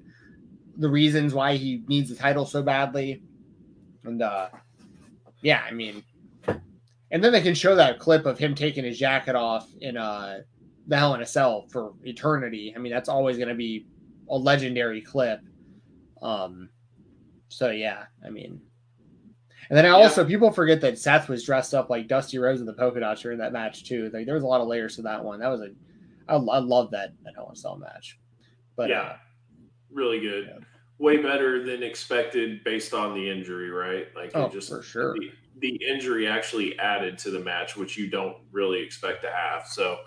the 0.77 0.91
reasons 0.91 1.33
why 1.33 1.57
he 1.57 1.83
needs 1.89 2.11
the 2.11 2.17
title 2.17 2.45
so 2.45 2.63
badly, 2.63 3.23
and 4.05 4.21
uh, 4.21 4.49
yeah, 5.41 5.63
I 5.67 5.73
mean, 5.73 6.05
and 6.47 7.25
then 7.25 7.33
they 7.33 7.41
can 7.41 7.55
show 7.55 7.75
that 7.77 7.99
clip 7.99 8.27
of 8.27 8.39
him 8.39 8.55
taking 8.55 8.85
his 8.85 8.99
jacket 8.99 9.37
off 9.37 9.67
in 9.81 9.97
uh 9.97 10.41
the 10.87 10.99
Hell 10.99 11.15
in 11.15 11.23
a 11.23 11.27
Cell 11.27 11.65
for 11.71 11.95
eternity. 12.03 12.75
I 12.77 12.79
mean, 12.79 12.93
that's 12.93 13.09
always 13.09 13.39
going 13.39 13.49
to 13.49 13.55
be 13.55 13.87
a 14.29 14.37
legendary 14.37 15.01
clip. 15.01 15.41
Um, 16.21 16.69
so 17.49 17.71
yeah, 17.71 18.05
I 18.23 18.29
mean, 18.29 18.61
and 19.71 19.77
then 19.77 19.85
I 19.87 19.91
also 19.91 20.25
people 20.25 20.51
forget 20.51 20.81
that 20.83 20.99
Seth 20.99 21.29
was 21.29 21.45
dressed 21.45 21.75
up 21.75 21.91
like 21.91 22.09
Dusty 22.09 22.39
Rhodes 22.39 22.61
in 22.61 22.67
the 22.67 22.73
polka 22.73 23.01
dots 23.01 23.23
during 23.23 23.39
that 23.39 23.53
match 23.53 23.85
too. 23.85 24.11
Like 24.13 24.27
there 24.27 24.35
was 24.35 24.45
a 24.45 24.47
lot 24.47 24.61
of 24.61 24.69
layers 24.69 24.97
to 24.97 25.03
that 25.03 25.25
one. 25.25 25.41
That 25.41 25.49
was 25.49 25.61
a, 25.61 25.71
I, 26.29 26.35
I 26.37 26.59
love 26.59 26.91
that 26.93 27.13
that 27.25 27.35
Hell 27.35 27.49
in 27.51 27.57
Cell 27.57 27.77
match. 27.77 28.19
But 28.77 28.91
yeah, 28.91 29.01
uh, 29.03 29.17
really 29.93 30.21
good. 30.21 30.47
yeah. 30.49 30.65
Way 30.99 31.19
better 31.19 31.63
than 31.65 31.83
expected 31.83 32.65
based 32.65 32.95
on 32.95 33.15
the 33.15 33.31
injury, 33.31 33.71
right? 33.71 34.07
Like 34.17 34.31
Oh, 34.35 34.49
just 34.49 34.69
for 34.71 34.83
sure. 34.83 35.15
the, 35.15 35.31
the 35.61 35.79
injury 35.87 36.27
actually 36.27 36.79
added 36.79 37.19
to 37.19 37.31
the 37.31 37.41
match, 37.41 37.77
which 37.77 37.99
you 37.99 38.09
don't 38.09 38.37
really 38.51 38.81
expect 38.81 39.23
to 39.23 39.31
have. 39.31 39.67
So, 39.67 39.99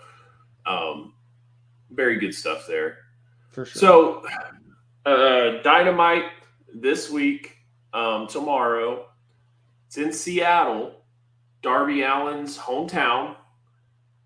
um, 0.66 1.14
very 1.92 2.18
good 2.18 2.34
stuff 2.34 2.66
there. 2.66 2.98
for 3.50 3.64
sure. 3.64 3.80
So, 3.80 4.26
uh, 5.06 5.62
Dynamite 5.62 6.24
this 6.74 7.08
week, 7.10 7.56
um, 7.92 8.26
tomorrow. 8.26 9.06
It's 9.90 9.96
in 9.96 10.12
Seattle, 10.12 11.02
Darby 11.62 12.04
Allin's 12.04 12.56
hometown, 12.56 13.34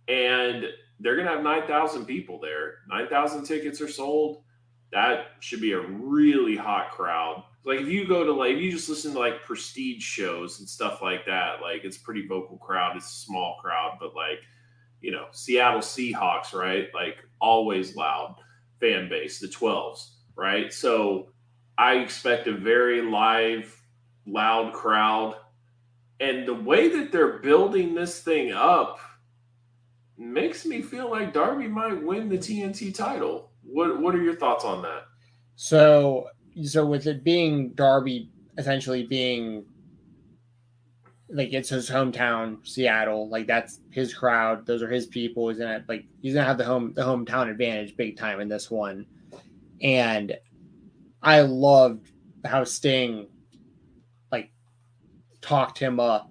and 0.08 0.66
they're 1.00 1.16
gonna 1.16 1.30
have 1.30 1.42
nine 1.42 1.66
thousand 1.66 2.04
people 2.04 2.38
there. 2.38 2.80
Nine 2.86 3.08
thousand 3.08 3.44
tickets 3.44 3.80
are 3.80 3.88
sold. 3.88 4.42
That 4.92 5.28
should 5.40 5.62
be 5.62 5.72
a 5.72 5.80
really 5.80 6.54
hot 6.54 6.90
crowd. 6.90 7.44
Like 7.64 7.80
if 7.80 7.88
you 7.88 8.06
go 8.06 8.24
to 8.24 8.32
like 8.34 8.56
if 8.56 8.60
you 8.60 8.72
just 8.72 8.90
listen 8.90 9.14
to 9.14 9.18
like 9.18 9.42
prestige 9.42 10.02
shows 10.02 10.58
and 10.60 10.68
stuff 10.68 11.00
like 11.00 11.24
that, 11.24 11.62
like 11.62 11.82
it's 11.82 11.96
pretty 11.96 12.26
vocal 12.26 12.58
crowd. 12.58 12.98
It's 12.98 13.10
a 13.10 13.24
small 13.24 13.56
crowd, 13.62 13.96
but 13.98 14.14
like 14.14 14.40
you 15.00 15.12
know, 15.12 15.28
Seattle 15.30 15.80
Seahawks, 15.80 16.52
right? 16.52 16.88
Like 16.92 17.16
always 17.40 17.96
loud 17.96 18.36
fan 18.80 19.08
base, 19.08 19.40
the 19.40 19.46
12s, 19.46 20.10
right? 20.36 20.70
So 20.70 21.30
I 21.78 21.94
expect 21.94 22.48
a 22.48 22.52
very 22.52 23.00
live, 23.00 23.80
loud 24.26 24.74
crowd. 24.74 25.36
And 26.20 26.46
the 26.46 26.54
way 26.54 26.88
that 26.88 27.10
they're 27.10 27.38
building 27.38 27.94
this 27.94 28.20
thing 28.20 28.52
up 28.52 28.98
makes 30.16 30.64
me 30.64 30.80
feel 30.80 31.10
like 31.10 31.32
Darby 31.32 31.68
might 31.68 32.02
win 32.02 32.28
the 32.28 32.38
TNT 32.38 32.94
title. 32.94 33.50
What 33.62 34.00
what 34.00 34.14
are 34.14 34.22
your 34.22 34.36
thoughts 34.36 34.64
on 34.64 34.82
that? 34.82 35.04
So, 35.56 36.28
so 36.64 36.86
with 36.86 37.06
it 37.06 37.24
being 37.24 37.70
Darby 37.70 38.30
essentially 38.56 39.04
being 39.04 39.64
like 41.28 41.52
it's 41.52 41.70
his 41.70 41.90
hometown, 41.90 42.66
Seattle, 42.66 43.28
like 43.28 43.46
that's 43.46 43.80
his 43.90 44.14
crowd. 44.14 44.66
Those 44.66 44.82
are 44.82 44.90
his 44.90 45.06
people. 45.06 45.48
He's 45.48 45.58
gonna 45.58 45.84
like 45.88 46.04
he's 46.22 46.34
gonna 46.34 46.46
have 46.46 46.58
the 46.58 46.64
home 46.64 46.92
the 46.94 47.02
hometown 47.02 47.50
advantage 47.50 47.96
big 47.96 48.16
time 48.16 48.40
in 48.40 48.48
this 48.48 48.70
one. 48.70 49.06
And 49.82 50.36
I 51.22 51.40
loved 51.40 52.10
how 52.44 52.64
Sting 52.64 53.26
talked 55.44 55.78
him 55.78 56.00
up 56.00 56.30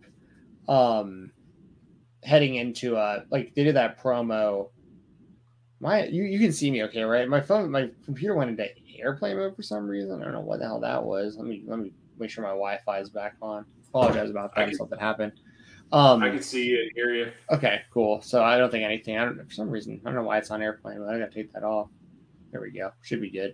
um 0.68 1.31
heading 2.23 2.56
into 2.56 2.95
uh 2.98 3.22
like 3.30 3.53
they 3.56 3.64
did 3.64 3.76
that 3.76 4.02
promo 4.02 4.69
my 5.80 6.06
you, 6.06 6.23
you 6.23 6.40
can 6.40 6.53
see 6.53 6.72
me 6.72 6.84
okay, 6.84 7.03
right? 7.03 7.27
My 7.27 7.41
phone 7.41 7.69
my 7.69 7.90
computer 8.06 8.35
went 8.35 8.49
into 8.49 8.65
airplane 8.98 9.35
mode 9.38 9.56
for 9.56 9.64
some 9.64 9.85
reason. 9.85 10.22
I 10.22 10.23
don't 10.23 10.34
know 10.34 10.40
what 10.40 10.60
the 10.60 10.65
hell 10.65 10.80
that 10.80 11.03
was. 11.03 11.35
Let 11.38 11.45
me 11.45 11.64
let 11.68 11.77
me 11.80 11.91
make 12.18 12.30
sure 12.30 12.44
my 12.44 12.52
Wi-Fi 12.52 12.99
is 12.99 13.10
back 13.10 13.35
on. 13.41 13.65
Apologize 13.94 14.30
about 14.30 14.56
that. 14.56 14.69
can- 14.69 14.77
Something 14.77 14.99
happened. 14.99 15.34
Um 15.91 16.23
I 16.23 16.30
can 16.30 16.41
see 16.41 16.65
you 16.65 16.90
hear 16.95 17.14
you. 17.14 17.31
okay, 17.52 17.81
cool. 17.94 18.22
So 18.22 18.41
I 18.44 18.57
don't 18.57 18.72
think 18.72 18.85
anything 18.85 19.18
I 19.18 19.26
don't 19.26 19.35
for 19.45 19.52
some 19.52 19.69
reason. 19.69 19.99
I 20.06 20.10
don't 20.10 20.15
know 20.15 20.23
why 20.23 20.38
it's 20.38 20.52
on 20.52 20.61
airplane, 20.61 20.99
but 20.99 21.14
I 21.14 21.19
gotta 21.19 21.31
take 21.31 21.52
that 21.52 21.64
off. 21.64 21.90
There 22.52 22.61
we 22.61 22.72
go. 22.72 22.91
Should 23.02 23.19
be 23.22 23.31
good. 23.31 23.53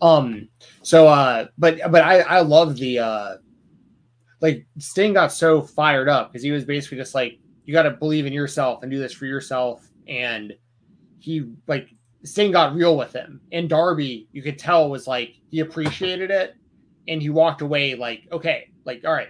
Um 0.00 0.48
so 0.82 1.08
uh 1.08 1.46
but 1.58 1.80
but 1.90 2.04
I 2.04 2.20
I 2.20 2.40
love 2.40 2.76
the 2.76 3.00
uh 3.00 3.34
like 4.40 4.66
Sting 4.78 5.12
got 5.14 5.32
so 5.32 5.62
fired 5.62 6.08
up 6.08 6.32
because 6.32 6.42
he 6.42 6.50
was 6.50 6.64
basically 6.64 6.98
just 6.98 7.14
like, 7.14 7.38
you 7.64 7.72
gotta 7.72 7.90
believe 7.90 8.26
in 8.26 8.32
yourself 8.32 8.82
and 8.82 8.90
do 8.92 8.98
this 8.98 9.12
for 9.12 9.26
yourself. 9.26 9.88
And 10.06 10.54
he 11.18 11.52
like 11.66 11.88
Sting 12.24 12.52
got 12.52 12.74
real 12.74 12.96
with 12.96 13.12
him. 13.12 13.40
And 13.52 13.68
Darby, 13.68 14.28
you 14.32 14.42
could 14.42 14.58
tell 14.58 14.90
was 14.90 15.06
like 15.06 15.34
he 15.50 15.60
appreciated 15.60 16.30
it 16.30 16.54
and 17.08 17.22
he 17.22 17.30
walked 17.30 17.62
away 17.62 17.94
like, 17.94 18.24
okay, 18.32 18.68
like 18.84 19.04
all 19.04 19.12
right, 19.12 19.28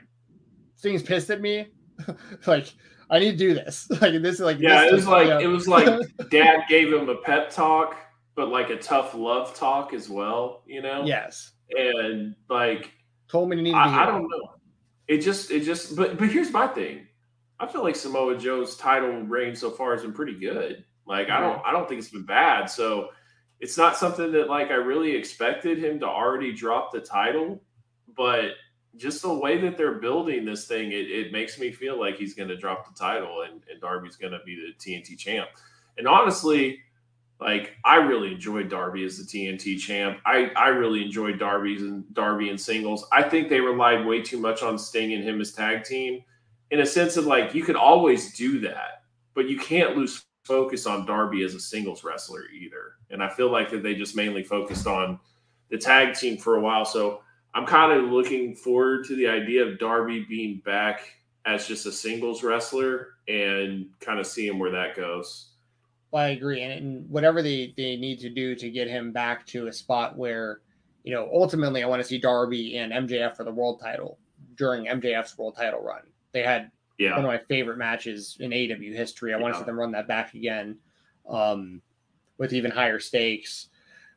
Sting's 0.77 1.03
pissed 1.03 1.31
at 1.31 1.41
me. 1.41 1.67
like 2.47 2.73
I 3.09 3.19
need 3.21 3.33
to 3.33 3.37
do 3.37 3.55
this. 3.55 3.89
Like 4.01 4.21
this 4.21 4.35
is 4.35 4.41
like 4.41 4.59
Yeah, 4.59 4.87
it 4.87 4.93
was 4.93 5.07
like 5.07 5.25
you 5.29 5.31
know- 5.35 5.41
it 5.41 5.47
was 5.47 5.69
like 5.69 5.87
dad 6.31 6.63
gave 6.69 6.93
him 6.93 7.09
a 7.09 7.17
pep 7.17 7.51
talk, 7.51 7.97
but 8.35 8.49
like 8.49 8.71
a 8.71 8.77
tough 8.77 9.15
love 9.15 9.55
talk 9.55 9.95
as 9.95 10.09
well, 10.11 10.63
you 10.67 10.83
know? 10.83 11.05
yes. 11.05 11.53
And 11.71 12.35
like 12.51 12.93
Told 13.29 13.49
me 13.49 13.57
to 13.57 13.63
need 13.63 13.73
to 13.73 13.77
I, 13.77 14.03
I 14.03 14.07
don't 14.07 14.23
know. 14.23 14.56
It 15.09 15.19
just, 15.19 15.51
it 15.51 15.61
just, 15.61 15.97
but 15.97 16.19
but 16.19 16.29
here's 16.29 16.51
my 16.51 16.67
thing. 16.67 17.07
I 17.59 17.67
feel 17.67 17.83
like 17.83 17.97
Samoa 17.97 18.37
Joe's 18.37 18.77
title 18.77 19.23
reign 19.23 19.55
so 19.57 19.71
far 19.71 19.93
has 19.93 20.03
been 20.03 20.13
pretty 20.13 20.39
good. 20.39 20.85
Like 21.07 21.31
I 21.31 21.41
don't, 21.41 21.63
I 21.65 21.73
don't 21.73 21.89
think 21.89 22.01
it's 22.01 22.11
been 22.11 22.27
bad. 22.27 22.67
So 22.67 23.11
it's 23.61 23.79
not 23.79 23.97
something 23.97 24.33
that 24.33 24.49
like 24.49 24.71
I 24.71 24.75
really 24.75 25.15
expected 25.15 25.79
him 25.79 26.01
to 26.01 26.07
already 26.07 26.53
drop 26.53 26.93
the 26.93 27.01
title, 27.01 27.63
but 28.17 28.53
just 28.97 29.23
the 29.23 29.33
way 29.33 29.59
that 29.59 29.77
they're 29.77 29.99
building 29.99 30.45
this 30.45 30.67
thing, 30.67 30.93
it, 30.93 31.11
it 31.11 31.33
makes 31.33 31.59
me 31.59 31.71
feel 31.71 31.99
like 31.99 32.17
he's 32.17 32.35
going 32.35 32.49
to 32.49 32.57
drop 32.57 32.87
the 32.87 32.99
title 32.99 33.43
and, 33.43 33.63
and 33.71 33.81
Darby's 33.81 34.17
going 34.17 34.33
to 34.33 34.41
be 34.45 34.57
the 34.57 34.73
TNT 34.79 35.19
champ. 35.19 35.49
And 35.99 36.09
honestly, 36.09 36.81
like 37.41 37.77
I 37.85 37.97
really 37.97 38.33
enjoyed 38.33 38.71
Darby 38.71 39.05
as 39.05 39.19
the 39.19 39.25
TNT 39.25 39.79
champ. 39.79 40.19
I, 40.25 40.51
I 40.57 40.69
really 40.69 41.05
enjoyed 41.05 41.39
Darby's 41.39 41.83
and 41.83 42.05
Darby 42.15 42.49
and 42.49 42.61
singles. 42.61 43.07
I 43.13 43.23
think 43.23 43.49
they 43.49 43.61
relied 43.61 44.07
way 44.07 44.23
too 44.23 44.39
much 44.39 44.63
on 44.63 44.79
Sting 44.79 45.13
and 45.13 45.23
him 45.23 45.41
as 45.41 45.53
tag 45.53 45.85
team 45.85 46.23
in 46.71 46.81
a 46.81 46.87
sense 46.87 47.17
of 47.17 47.27
like 47.27 47.55
you 47.55 47.63
could 47.63 47.77
always 47.77 48.35
do 48.37 48.61
that, 48.61 49.03
but 49.35 49.49
you 49.49 49.59
can't 49.59 49.97
lose 49.97 50.25
focus 50.45 50.87
on 50.87 51.05
Darby 51.05 51.43
as 51.43 51.55
a 51.55 51.61
singles 51.61 52.05
wrestler 52.05 52.45
either. 52.55 52.95
And 53.11 53.23
I 53.23 53.29
feel 53.29 53.51
like 53.51 53.71
that 53.71 53.83
they 53.83 53.95
just 53.95 54.17
mainly 54.17 54.43
focused 54.43 54.87
on 54.87 55.19
the 55.71 55.79
tag 55.79 56.15
team 56.15 56.39
for 56.39 56.57
a 56.57 56.61
while. 56.61 56.85
So 56.85 57.21
I'm 57.55 57.67
kind 57.67 57.93
of 57.93 58.11
looking 58.11 58.55
forward 58.55 59.07
to 59.07 59.17
the 59.17 59.27
idea 59.27 59.65
of 59.65 59.79
Darby 59.79 60.25
being 60.29 60.63
back 60.65 61.01
as 61.45 61.67
just 61.67 61.87
a 61.87 61.93
singles 61.93 62.43
wrestler 62.43 63.15
and 63.29 63.89
kind 64.01 64.21
of 64.21 64.27
seeing 64.27 64.59
where 64.59 64.71
that 64.71 64.97
goes. 64.97 65.51
Well, 66.11 66.25
I 66.25 66.29
agree, 66.29 66.63
and, 66.63 66.73
and 66.73 67.11
whatever 67.11 67.43
they 67.43 67.75
they 67.77 67.97
need 67.97 68.21
to 68.21 68.31
do 68.31 68.55
to 68.55 68.71
get 68.71 68.89
him 68.89 69.13
back 69.13 69.45
to 69.49 69.67
a 69.67 69.73
spot 69.73 70.17
where 70.17 70.61
you 71.05 71.13
know, 71.15 71.31
ultimately 71.33 71.85
I 71.85 71.87
want 71.87 72.03
to 72.03 72.09
see 72.09 72.19
Darby 72.19 72.79
and 72.79 72.93
MJF 72.93 73.37
for 73.37 73.45
the 73.45 73.53
world 73.53 73.81
title 73.81 74.19
during 74.57 74.87
MJF's 74.87 75.39
world 75.39 75.55
title 75.57 75.81
run. 75.81 76.03
They 76.33 76.43
had 76.43 76.73
Yeah. 76.99 77.13
one 77.15 77.25
of 77.25 77.29
my 77.29 77.39
favorite 77.39 77.79
matches 77.79 78.37
in 78.41 78.51
AEW 78.51 78.93
history. 78.93 79.33
I 79.33 79.37
want 79.37 79.55
to 79.55 79.61
see 79.61 79.65
them 79.67 79.79
run 79.79 79.93
that 79.93 80.09
back 80.09 80.35
again 80.35 80.79
um, 81.29 81.81
with 82.39 82.53
even 82.53 82.73
higher 82.73 82.99
stakes. 82.99 83.69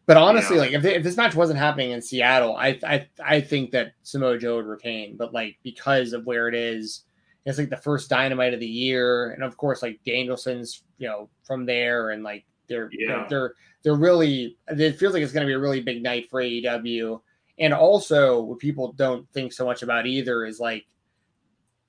But 0.07 0.17
honestly, 0.17 0.55
Yeah. 0.55 0.61
like 0.63 0.71
if, 0.71 0.83
if 0.83 1.03
this 1.03 1.15
match 1.15 1.35
wasn't 1.35 1.59
happening 1.59 1.91
in 1.91 2.01
Seattle, 2.01 2.55
I, 2.55 2.79
I 2.83 3.07
I 3.23 3.39
think 3.41 3.69
that 3.69 3.93
Samoa 4.01 4.39
Joe 4.39 4.55
would 4.55 4.65
retain. 4.65 5.15
But 5.15 5.31
like 5.31 5.57
because 5.61 6.13
of 6.13 6.25
where 6.25 6.47
it 6.47 6.55
is, 6.55 7.03
it's 7.49 7.59
like 7.59 7.69
the 7.69 7.77
first 7.77 8.09
Dynamite 8.09 8.53
of 8.53 8.59
the 8.59 8.67
year, 8.67 9.31
and 9.31 9.43
of 9.43 9.57
course 9.57 9.81
like 9.81 9.99
Danielson's 10.05 10.83
you 10.97 11.07
know 11.07 11.29
from 11.43 11.65
there, 11.65 12.11
and 12.11 12.23
like 12.23 12.45
they're 12.67 12.89
Yeah. 12.93 13.25
they're 13.29 13.53
they're 13.83 13.95
really 13.95 14.57
it 14.67 14.97
feels 14.99 15.13
like 15.13 15.23
it's 15.23 15.31
going 15.31 15.45
to 15.45 15.49
be 15.49 15.55
a 15.55 15.59
really 15.59 15.81
big 15.81 16.03
night 16.03 16.29
for 16.29 16.41
AEW. 16.41 17.21
And 17.57 17.73
also, 17.73 18.41
what 18.41 18.59
people 18.59 18.93
don't 18.93 19.29
think 19.33 19.51
so 19.51 19.65
much 19.65 19.83
about 19.83 20.05
either 20.07 20.45
is 20.45 20.59
like 20.59 20.85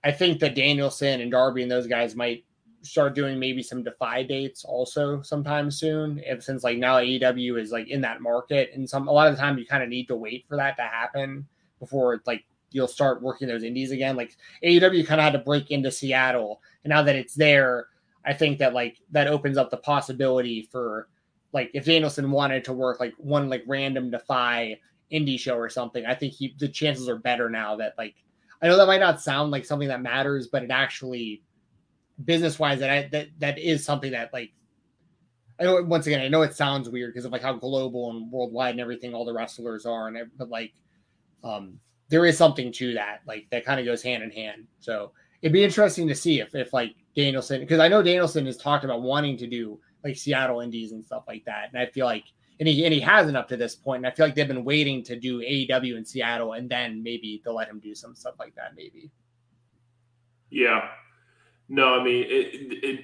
I 0.03 0.11
think 0.11 0.41
that 0.41 0.55
Danielson 0.55 1.20
and 1.20 1.31
Darby 1.31 1.62
and 1.62 1.70
those 1.70 1.87
guys 1.87 2.16
might 2.16 2.45
start 2.82 3.15
doing 3.15 3.39
maybe 3.39 3.62
some 3.62 3.82
Defy 3.82 4.23
dates 4.23 4.65
also 4.65 5.20
sometime 5.20 5.70
soon. 5.70 6.20
If 6.24 6.43
since 6.43 6.65
like 6.65 6.78
now 6.78 6.97
AEW 6.97 7.61
is 7.61 7.70
like 7.70 7.89
in 7.89 8.01
that 8.01 8.23
market, 8.23 8.70
and 8.74 8.89
some 8.89 9.09
a 9.09 9.12
lot 9.12 9.28
of 9.28 9.35
the 9.37 9.41
time 9.41 9.59
you 9.59 9.66
kind 9.66 9.82
of 9.82 9.89
need 9.91 10.09
to 10.09 10.16
wait 10.16 10.47
for 10.49 10.57
that 10.57 10.77
to 10.77 10.82
happen 10.82 11.47
before 11.78 12.15
it's 12.15 12.27
like 12.27 12.45
you'll 12.70 12.88
start 12.88 13.22
working 13.22 13.48
those 13.48 13.62
indies 13.62 13.90
again. 13.90 14.16
Like 14.16 14.36
AEW 14.64 15.06
kind 15.06 15.20
of 15.20 15.24
had 15.24 15.32
to 15.32 15.38
break 15.38 15.70
into 15.70 15.90
Seattle, 15.90 16.62
and 16.84 16.90
now 16.90 17.02
that 17.02 17.16
it's 17.16 17.34
there, 17.34 17.86
I 18.24 18.32
think 18.32 18.59
that 18.59 18.74
like 18.74 18.98
that 19.10 19.28
opens 19.28 19.59
up 19.59 19.70
the 19.70 19.76
possibility 19.78 20.62
for 20.70 21.09
like 21.52 21.70
if 21.74 21.84
Danielson 21.84 22.30
wanted 22.30 22.64
to 22.64 22.72
work 22.72 23.01
like 23.01 23.14
one 23.18 23.48
like 23.48 23.64
random 23.66 24.10
Defy 24.10 24.78
indie 25.12 25.38
show 25.38 25.56
or 25.56 25.68
something. 25.68 26.06
I 26.06 26.14
think 26.14 26.32
he 26.32 26.55
the 26.59 26.68
chances 26.68 27.09
are 27.09 27.16
better 27.16 27.51
now 27.51 27.76
that 27.76 27.94
like 27.98 28.16
I 28.62 28.68
know 28.68 28.76
that 28.76 28.86
might 28.86 29.01
not 29.01 29.20
sound 29.20 29.51
like 29.51 29.64
something 29.64 29.88
that 29.88 30.02
matters, 30.02 30.48
but 30.48 30.62
it 30.62 30.70
actually 30.70 31.42
business 32.24 32.59
wise 32.59 32.80
that 32.80 32.90
I, 32.90 33.09
that 33.12 33.28
that 33.38 33.59
is 33.59 33.84
something 33.84 34.12
that 34.12 34.32
like 34.32 34.52
I 35.59 35.64
know 35.64 35.82
once 35.82 36.06
again 36.06 36.20
I 36.20 36.28
know 36.28 36.42
it 36.42 36.55
sounds 36.55 36.88
weird 36.88 37.12
because 37.12 37.24
of 37.24 37.32
like 37.32 37.42
how 37.42 37.55
global 37.55 38.10
and 38.10 38.30
worldwide 38.30 38.72
and 38.72 38.80
everything 38.80 39.14
all 39.14 39.24
the 39.24 39.32
wrestlers 39.32 39.86
are 39.86 40.09
and 40.09 40.30
but 40.36 40.48
like 40.48 40.72
um 41.42 41.80
there 42.11 42.27
is 42.27 42.37
something 42.37 42.70
to 42.73 42.93
that 42.95 43.20
like 43.27 43.47
that 43.51 43.65
kind 43.65 43.81
of 43.81 43.87
goes 43.87 44.03
hand 44.03 44.23
in 44.23 44.31
hand. 44.31 44.66
So 44.81 45.12
it'd 45.41 45.53
be 45.53 45.65
interesting 45.65 46.07
to 46.09 46.15
see 46.15 46.41
if 46.41 46.55
if 46.55 46.73
like 46.73 46.95
Danielson 47.16 47.61
because 47.61 47.81
I 47.81 47.89
know 47.89 48.03
Danielson 48.03 48.47
has 48.47 48.59
talked 48.59 48.85
about 48.85 49.03
wanting 49.03 49.37
to 49.39 49.47
do 49.47 49.81
like 50.05 50.16
Seattle 50.16 50.61
Indies 50.61 50.93
and 50.93 51.05
stuff 51.05 51.24
like 51.28 51.45
that, 51.47 51.70
and 51.73 51.81
I 51.81 51.87
feel 51.87 52.07
like 52.07 52.24
and 52.59 52.69
he 52.69 52.85
and 52.85 52.93
he 52.93 53.01
hasn't 53.01 53.37
up 53.37 53.49
to 53.49 53.57
this 53.57 53.74
point. 53.74 54.05
And 54.05 54.07
I 54.07 54.15
feel 54.15 54.27
like 54.27 54.35
they've 54.35 54.47
been 54.47 54.65
waiting 54.65 55.03
to 55.05 55.19
do 55.19 55.39
AEW 55.39 55.97
in 55.97 56.05
Seattle, 56.05 56.53
and 56.53 56.69
then 56.69 57.03
maybe 57.03 57.41
they'll 57.45 57.55
let 57.55 57.69
him 57.69 57.81
do 57.81 57.95
some 57.95 58.15
stuff 58.15 58.35
like 58.39 58.55
that. 58.57 58.74
Maybe. 58.77 59.11
Yeah. 60.51 60.89
No, 61.69 62.01
I 62.01 62.05
mean 62.05 62.24
it. 62.24 62.85
It 62.85 63.01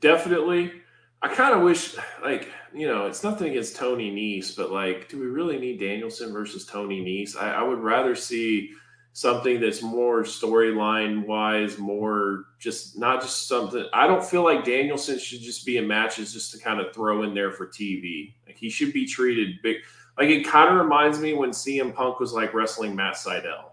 definitely. 0.00 0.72
I 1.22 1.28
kind 1.28 1.54
of 1.54 1.62
wish, 1.62 1.96
like, 2.22 2.48
you 2.72 2.86
know, 2.86 3.06
it's 3.06 3.22
nothing 3.22 3.50
against 3.50 3.76
Tony 3.76 4.10
Nese, 4.10 4.56
but 4.56 4.72
like, 4.72 5.08
do 5.08 5.18
we 5.18 5.26
really 5.26 5.58
need 5.58 5.78
Danielson 5.78 6.32
versus 6.32 6.64
Tony 6.64 7.02
Nese? 7.02 7.36
I, 7.36 7.52
I 7.54 7.62
would 7.62 7.80
rather 7.80 8.14
see 8.14 8.72
something 9.12 9.60
that's 9.60 9.82
more 9.82 10.22
storyline 10.22 11.26
wise, 11.26 11.78
more 11.78 12.44
just 12.58 12.98
not 12.98 13.20
just 13.20 13.48
something. 13.48 13.84
I 13.92 14.06
don't 14.06 14.24
feel 14.24 14.44
like 14.44 14.64
Danielson 14.64 15.18
should 15.18 15.40
just 15.40 15.66
be 15.66 15.76
in 15.76 15.86
matches 15.86 16.32
just 16.32 16.52
to 16.52 16.58
kind 16.58 16.80
of 16.80 16.94
throw 16.94 17.22
in 17.22 17.34
there 17.34 17.52
for 17.52 17.66
TV. 17.66 18.34
Like, 18.46 18.56
he 18.56 18.70
should 18.70 18.92
be 18.92 19.04
treated 19.06 19.56
big. 19.62 19.78
Like, 20.18 20.30
it 20.30 20.46
kind 20.46 20.72
of 20.72 20.80
reminds 20.80 21.18
me 21.18 21.34
when 21.34 21.50
CM 21.50 21.94
Punk 21.94 22.18
was 22.18 22.32
like 22.32 22.54
wrestling 22.54 22.96
Matt 22.96 23.14
Sydal. 23.14 23.72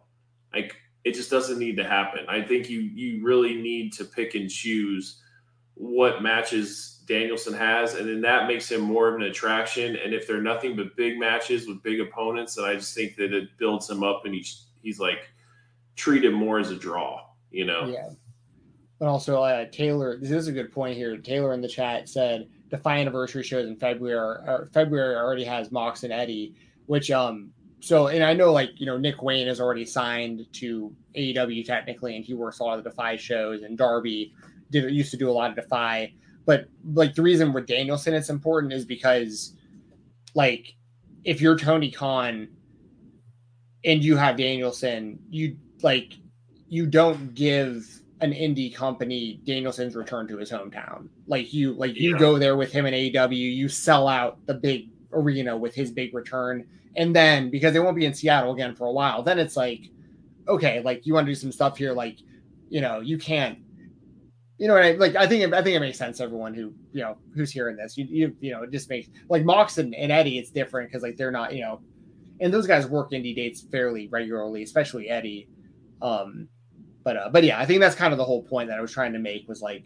Like, 0.53 0.75
it 1.05 1.13
just 1.13 1.31
doesn't 1.31 1.59
need 1.59 1.77
to 1.77 1.85
happen. 1.85 2.25
I 2.27 2.41
think 2.41 2.69
you 2.69 2.79
you 2.81 3.23
really 3.23 3.55
need 3.55 3.93
to 3.93 4.03
pick 4.03 4.35
and 4.35 4.49
choose 4.49 5.21
what 5.75 6.21
matches 6.21 6.96
Danielson 7.07 7.53
has, 7.53 7.95
and 7.95 8.07
then 8.07 8.21
that 8.21 8.47
makes 8.47 8.69
him 8.69 8.81
more 8.81 9.07
of 9.07 9.15
an 9.15 9.23
attraction. 9.23 9.95
And 9.95 10.13
if 10.13 10.27
they're 10.27 10.41
nothing 10.41 10.75
but 10.75 10.95
big 10.95 11.17
matches 11.17 11.65
with 11.65 11.81
big 11.81 12.01
opponents, 12.01 12.55
then 12.55 12.65
I 12.65 12.75
just 12.75 12.93
think 12.93 13.15
that 13.15 13.33
it 13.33 13.57
builds 13.57 13.89
him 13.89 14.03
up, 14.03 14.25
and 14.25 14.35
he's 14.35 14.65
he's 14.81 14.99
like 14.99 15.29
treated 15.95 16.33
more 16.33 16.59
as 16.59 16.69
a 16.69 16.75
draw. 16.75 17.21
You 17.49 17.65
know? 17.65 17.87
Yeah. 17.87 18.09
But 18.99 19.07
also, 19.07 19.41
uh, 19.41 19.65
Taylor, 19.71 20.17
this 20.19 20.31
is 20.31 20.47
a 20.47 20.51
good 20.51 20.71
point 20.71 20.97
here. 20.97 21.15
Taylor 21.17 21.53
in 21.53 21.61
the 21.61 21.67
chat 21.67 22.09
said 22.09 22.49
Defy 22.69 22.99
anniversary 22.99 23.43
shows 23.43 23.67
in 23.67 23.77
February. 23.77 24.67
February 24.73 25.15
already 25.15 25.45
has 25.45 25.71
Mox 25.71 26.03
and 26.03 26.13
Eddie, 26.13 26.55
which 26.85 27.09
um. 27.09 27.51
So, 27.79 28.07
and 28.07 28.23
I 28.23 28.33
know 28.33 28.51
like 28.51 28.71
you 28.75 28.85
know 28.85 28.97
Nick 28.97 29.21
Wayne 29.21 29.47
is 29.47 29.61
already 29.61 29.85
signed 29.85 30.45
to 30.53 30.93
AEW 31.15 31.63
technically, 31.65 32.17
and 32.17 32.25
he 32.25 32.33
works 32.33 32.59
a 32.59 32.63
lot 32.63 32.77
of 32.77 32.83
the 32.83 32.89
Defy 32.89 33.15
shows, 33.15 33.61
and 33.61 33.77
Darby 33.77 34.33
did 34.71 34.91
used 34.91 35.11
to 35.11 35.17
do 35.17 35.29
a 35.29 35.31
lot 35.31 35.51
of 35.51 35.55
Defy. 35.55 36.11
But 36.47 36.69
like 36.93 37.13
the 37.13 37.21
reason 37.21 37.51
with 37.53 37.67
Danielson 37.67 38.13
it's 38.15 38.29
important 38.29 38.71
is 38.73 38.85
because 38.85 39.53
like 40.33 40.73
if 41.25 41.41
you're 41.41 41.57
Tony 41.57 41.91
Khan 41.91 42.47
and 43.83 44.03
you 44.03 44.15
have 44.15 44.37
Danielson, 44.37 45.19
you 45.29 45.57
like 45.83 46.13
you 46.69 46.87
don't 46.87 47.35
give 47.35 47.85
an 48.21 48.31
indie 48.31 48.73
company 48.73 49.41
Danielson's 49.43 49.95
return 49.95 50.27
to 50.29 50.37
his 50.37 50.49
hometown. 50.49 51.09
Like 51.27 51.53
you 51.53 51.73
like 51.73 51.95
you 51.95 52.13
Yeah. 52.13 52.17
go 52.17 52.39
there 52.39 52.55
with 52.55 52.71
him 52.71 52.85
in 52.85 52.93
AEW, 52.93 53.35
you 53.55 53.67
sell 53.67 54.07
out 54.07 54.39
the 54.47 54.53
big 54.53 54.87
arena 55.11 55.55
with 55.55 55.75
his 55.75 55.91
big 55.91 56.13
return. 56.13 56.65
And 56.95 57.13
then 57.13 57.49
because 57.51 57.73
they 57.73 57.79
won't 57.81 57.97
be 57.97 58.05
in 58.05 58.13
Seattle 58.13 58.53
again 58.53 58.73
for 58.73 58.87
a 58.87 58.91
while, 58.91 59.21
then 59.21 59.37
it's 59.37 59.57
like, 59.57 59.89
okay, 60.47 60.81
like 60.81 61.05
you 61.05 61.13
want 61.13 61.27
to 61.27 61.31
do 61.31 61.35
some 61.35 61.51
stuff 61.51 61.77
here, 61.77 61.91
like, 61.91 62.17
you 62.69 62.79
know, 62.81 63.01
you 63.01 63.17
can't 63.17 63.59
you 64.57 64.67
know 64.67 64.73
what 64.73 64.83
I 64.83 64.91
like 64.93 65.15
I 65.15 65.27
think 65.27 65.53
I 65.53 65.61
think 65.61 65.75
it 65.75 65.79
makes 65.79 65.97
sense 65.97 66.19
everyone 66.19 66.53
who 66.53 66.73
you 66.91 67.01
know 67.01 67.17
who's 67.35 67.51
hearing 67.51 67.75
this. 67.75 67.97
You 67.97 68.05
you, 68.09 68.35
you 68.39 68.51
know, 68.51 68.63
it 68.63 68.71
just 68.71 68.89
makes 68.89 69.07
like 69.29 69.43
Mox 69.43 69.77
and, 69.77 69.93
and 69.93 70.11
Eddie, 70.11 70.39
it's 70.39 70.49
different 70.49 70.89
because 70.89 71.03
like 71.03 71.15
they're 71.15 71.31
not, 71.31 71.53
you 71.53 71.61
know, 71.61 71.81
and 72.39 72.53
those 72.53 72.67
guys 72.67 72.87
work 72.87 73.11
indie 73.11 73.35
dates 73.35 73.61
fairly 73.61 74.07
regularly, 74.07 74.63
especially 74.63 75.09
Eddie. 75.09 75.47
Um, 76.01 76.47
but 77.03 77.17
uh, 77.17 77.29
but 77.31 77.43
yeah, 77.43 77.59
I 77.59 77.65
think 77.65 77.81
that's 77.81 77.95
kind 77.95 78.13
of 78.13 78.17
the 78.17 78.25
whole 78.25 78.43
point 78.43 78.69
that 78.69 78.77
I 78.77 78.81
was 78.81 78.91
trying 78.91 79.13
to 79.13 79.19
make 79.19 79.47
was 79.47 79.61
like, 79.61 79.85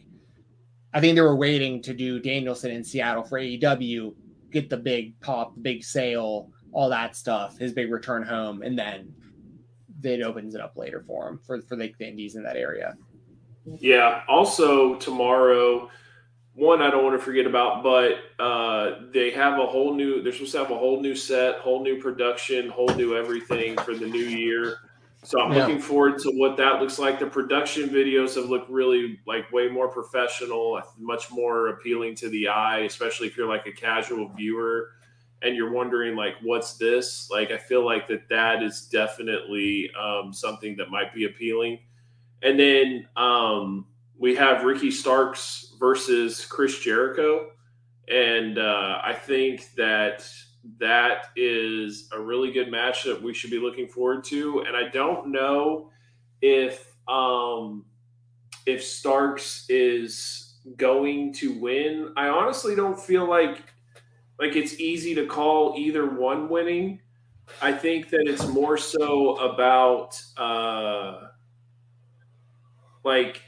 I 0.93 1.01
think 1.01 1.15
they 1.15 1.21
were 1.21 1.35
waiting 1.35 1.81
to 1.83 1.93
do 1.93 2.19
Danielson 2.19 2.71
in 2.71 2.83
Seattle 2.83 3.23
for 3.23 3.39
AEW, 3.39 4.13
get 4.51 4.69
the 4.69 4.77
big 4.77 5.19
pop, 5.19 5.55
the 5.55 5.61
big 5.61 5.83
sale, 5.83 6.49
all 6.71 6.89
that 6.89 7.15
stuff, 7.15 7.57
his 7.57 7.73
big 7.73 7.91
return 7.91 8.23
home, 8.23 8.61
and 8.61 8.79
then 8.79 9.13
it 10.03 10.23
opens 10.23 10.55
it 10.55 10.61
up 10.61 10.77
later 10.77 11.03
for 11.05 11.27
him 11.27 11.39
for 11.45 11.61
for 11.61 11.77
like 11.77 11.97
the 11.97 12.07
indies 12.07 12.35
in 12.35 12.43
that 12.43 12.55
area. 12.55 12.95
Yeah. 13.65 14.23
Also, 14.27 14.95
tomorrow, 14.95 15.89
one 16.53 16.81
I 16.81 16.89
don't 16.89 17.03
want 17.03 17.17
to 17.17 17.23
forget 17.23 17.45
about, 17.45 17.83
but 17.83 18.15
uh, 18.39 19.01
they 19.13 19.31
have 19.31 19.59
a 19.59 19.65
whole 19.65 19.93
new. 19.93 20.21
They're 20.21 20.33
supposed 20.33 20.51
to 20.53 20.59
have 20.59 20.71
a 20.71 20.77
whole 20.77 21.01
new 21.01 21.15
set, 21.15 21.59
whole 21.59 21.83
new 21.83 22.01
production, 22.01 22.69
whole 22.69 22.89
new 22.95 23.15
everything 23.15 23.77
for 23.77 23.93
the 23.95 24.07
new 24.07 24.25
year. 24.25 24.77
So 25.23 25.39
I'm 25.39 25.51
Yeah. 25.51 25.59
looking 25.59 25.79
forward 25.79 26.17
to 26.19 26.31
what 26.31 26.57
that 26.57 26.81
looks 26.81 26.97
like. 26.97 27.19
The 27.19 27.27
production 27.27 27.89
videos 27.89 28.35
have 28.35 28.49
looked 28.49 28.69
really 28.69 29.19
like 29.27 29.51
way 29.51 29.67
more 29.69 29.87
professional, 29.87 30.81
much 30.97 31.31
more 31.31 31.67
appealing 31.67 32.15
to 32.15 32.29
the 32.29 32.47
eye, 32.47 32.79
especially 32.79 33.27
if 33.27 33.37
you're 33.37 33.47
like 33.47 33.67
a 33.67 33.71
casual 33.71 34.29
viewer 34.29 34.89
and 35.43 35.55
you're 35.55 35.71
wondering 35.71 36.15
like 36.15 36.35
what's 36.43 36.77
this 36.77 37.27
like 37.31 37.51
i 37.51 37.57
feel 37.57 37.83
like 37.83 38.07
that 38.07 38.27
that 38.29 38.61
is 38.61 38.81
definitely 38.87 39.89
um, 39.99 40.31
something 40.31 40.75
that 40.77 40.89
might 40.89 41.13
be 41.13 41.25
appealing 41.25 41.79
and 42.43 42.59
then 42.59 43.07
um, 43.15 43.85
we 44.17 44.35
have 44.35 44.63
ricky 44.63 44.91
starks 44.91 45.73
versus 45.79 46.45
chris 46.45 46.79
jericho. 46.79 47.51
And 48.07 48.57
uh, 48.57 49.01
i 49.03 49.13
think 49.13 49.73
that 49.77 50.27
that 50.79 51.27
is 51.35 52.09
a 52.13 52.19
really 52.19 52.51
good 52.51 52.69
match 52.69 53.03
that 53.03 53.21
we 53.21 53.33
should 53.33 53.51
be 53.51 53.59
looking 53.59 53.87
forward 53.87 54.23
to. 54.25 54.63
And 54.67 54.75
i 54.75 54.89
don't 54.89 55.31
know 55.31 55.89
if 56.41 56.95
um, 57.07 57.85
if 58.65 58.83
starks 58.83 59.65
is 59.69 60.51
going 60.77 61.33
to 61.33 61.59
win. 61.59 62.13
I 62.15 62.27
honestly 62.27 62.75
don't 62.75 62.99
feel 62.99 63.27
like 63.27 63.63
like 64.39 64.55
it's 64.55 64.79
easy 64.79 65.13
to 65.15 65.25
call 65.25 65.75
either 65.77 66.09
one 66.09 66.49
winning. 66.49 66.99
I 67.61 67.73
think 67.73 68.09
that 68.09 68.27
it's 68.27 68.47
more 68.47 68.77
so 68.77 69.35
about 69.37 70.21
uh 70.37 71.27
like 73.03 73.41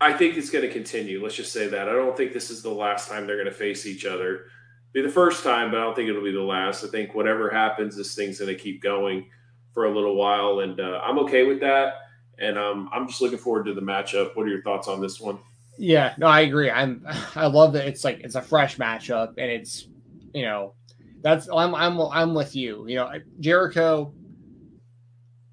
I 0.00 0.12
think 0.12 0.36
it's 0.36 0.50
going 0.50 0.66
to 0.66 0.72
continue. 0.72 1.22
Let's 1.22 1.36
just 1.36 1.52
say 1.52 1.68
that. 1.68 1.88
I 1.88 1.92
don't 1.92 2.16
think 2.16 2.32
this 2.32 2.50
is 2.50 2.62
the 2.62 2.70
last 2.70 3.08
time 3.08 3.26
they're 3.26 3.36
going 3.36 3.46
to 3.46 3.52
face 3.52 3.86
each 3.86 4.04
other. 4.04 4.46
Be 4.92 5.00
the 5.00 5.08
first 5.08 5.42
time, 5.42 5.70
but 5.70 5.80
I 5.80 5.84
don't 5.84 5.94
think 5.94 6.08
it'll 6.08 6.22
be 6.22 6.32
the 6.32 6.40
last. 6.40 6.84
I 6.84 6.88
think 6.88 7.14
whatever 7.14 7.50
happens, 7.50 7.96
this 7.96 8.14
thing's 8.14 8.38
going 8.38 8.54
to 8.54 8.60
keep 8.60 8.82
going 8.82 9.28
for 9.72 9.84
a 9.84 9.94
little 9.94 10.14
while, 10.14 10.60
and 10.60 10.80
uh, 10.80 11.00
I'm 11.02 11.18
okay 11.20 11.44
with 11.44 11.60
that. 11.60 11.94
And 12.38 12.58
um, 12.58 12.90
I'm 12.92 13.06
just 13.06 13.20
looking 13.22 13.38
forward 13.38 13.64
to 13.66 13.74
the 13.74 13.80
matchup. 13.80 14.36
What 14.36 14.46
are 14.46 14.50
your 14.50 14.62
thoughts 14.62 14.88
on 14.88 15.00
this 15.00 15.20
one? 15.20 15.38
Yeah, 15.78 16.14
no, 16.18 16.26
I 16.26 16.40
agree. 16.40 16.70
I'm 16.70 17.06
I 17.34 17.46
love 17.46 17.72
that 17.74 17.86
it's 17.86 18.04
like 18.04 18.20
it's 18.20 18.34
a 18.34 18.42
fresh 18.42 18.76
matchup 18.76 19.34
and 19.38 19.50
it's 19.50 19.88
you 20.34 20.42
know 20.42 20.74
that's 21.22 21.48
I'm 21.48 21.74
I'm 21.74 22.00
I'm 22.00 22.34
with 22.34 22.54
you. 22.56 22.86
You 22.88 22.96
know, 22.96 23.12
Jericho, 23.40 24.12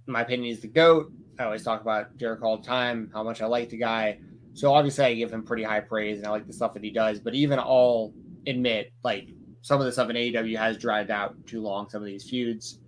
in 0.07 0.13
my 0.13 0.21
opinion, 0.21 0.51
is 0.51 0.61
the 0.61 0.67
goat. 0.67 1.11
I 1.39 1.45
always 1.45 1.63
talk 1.63 1.81
about 1.81 2.15
Jericho 2.17 2.45
all 2.45 2.57
the 2.57 2.67
time, 2.67 3.09
how 3.13 3.23
much 3.23 3.41
I 3.41 3.45
like 3.45 3.69
the 3.69 3.77
guy. 3.77 4.19
So 4.53 4.73
obviously, 4.73 5.05
I 5.05 5.13
give 5.15 5.31
him 5.31 5.43
pretty 5.43 5.63
high 5.63 5.79
praise, 5.79 6.19
and 6.19 6.27
I 6.27 6.29
like 6.29 6.45
the 6.45 6.53
stuff 6.53 6.73
that 6.73 6.83
he 6.83 6.91
does. 6.91 7.19
But 7.19 7.33
even 7.33 7.59
I'll 7.59 8.13
admit, 8.45 8.91
like 9.03 9.29
some 9.61 9.79
of 9.79 9.85
the 9.85 9.91
stuff 9.91 10.09
in 10.09 10.15
AEW 10.15 10.57
has 10.57 10.77
dragged 10.77 11.09
out 11.09 11.35
too 11.47 11.61
long. 11.61 11.89
Some 11.89 12.01
of 12.01 12.05
these 12.05 12.29
feuds, 12.29 12.79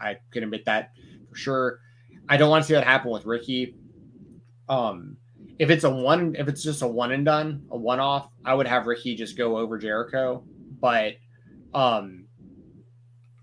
I 0.00 0.18
can 0.30 0.42
admit 0.42 0.64
that 0.66 0.92
for 1.30 1.36
sure. 1.36 1.80
I 2.28 2.36
don't 2.36 2.50
want 2.50 2.64
to 2.64 2.68
see 2.68 2.74
that 2.74 2.84
happen 2.84 3.10
with 3.10 3.24
Ricky. 3.24 3.76
Um, 4.68 5.16
if 5.58 5.70
it's 5.70 5.84
a 5.84 5.90
one, 5.90 6.36
if 6.38 6.48
it's 6.48 6.62
just 6.62 6.82
a 6.82 6.88
one 6.88 7.12
and 7.12 7.24
done, 7.24 7.62
a 7.70 7.76
one 7.76 8.00
off, 8.00 8.28
I 8.44 8.54
would 8.54 8.66
have 8.66 8.86
Ricky 8.86 9.14
just 9.14 9.38
go 9.38 9.56
over 9.56 9.78
Jericho. 9.78 10.44
But 10.80 11.14
um, 11.74 12.26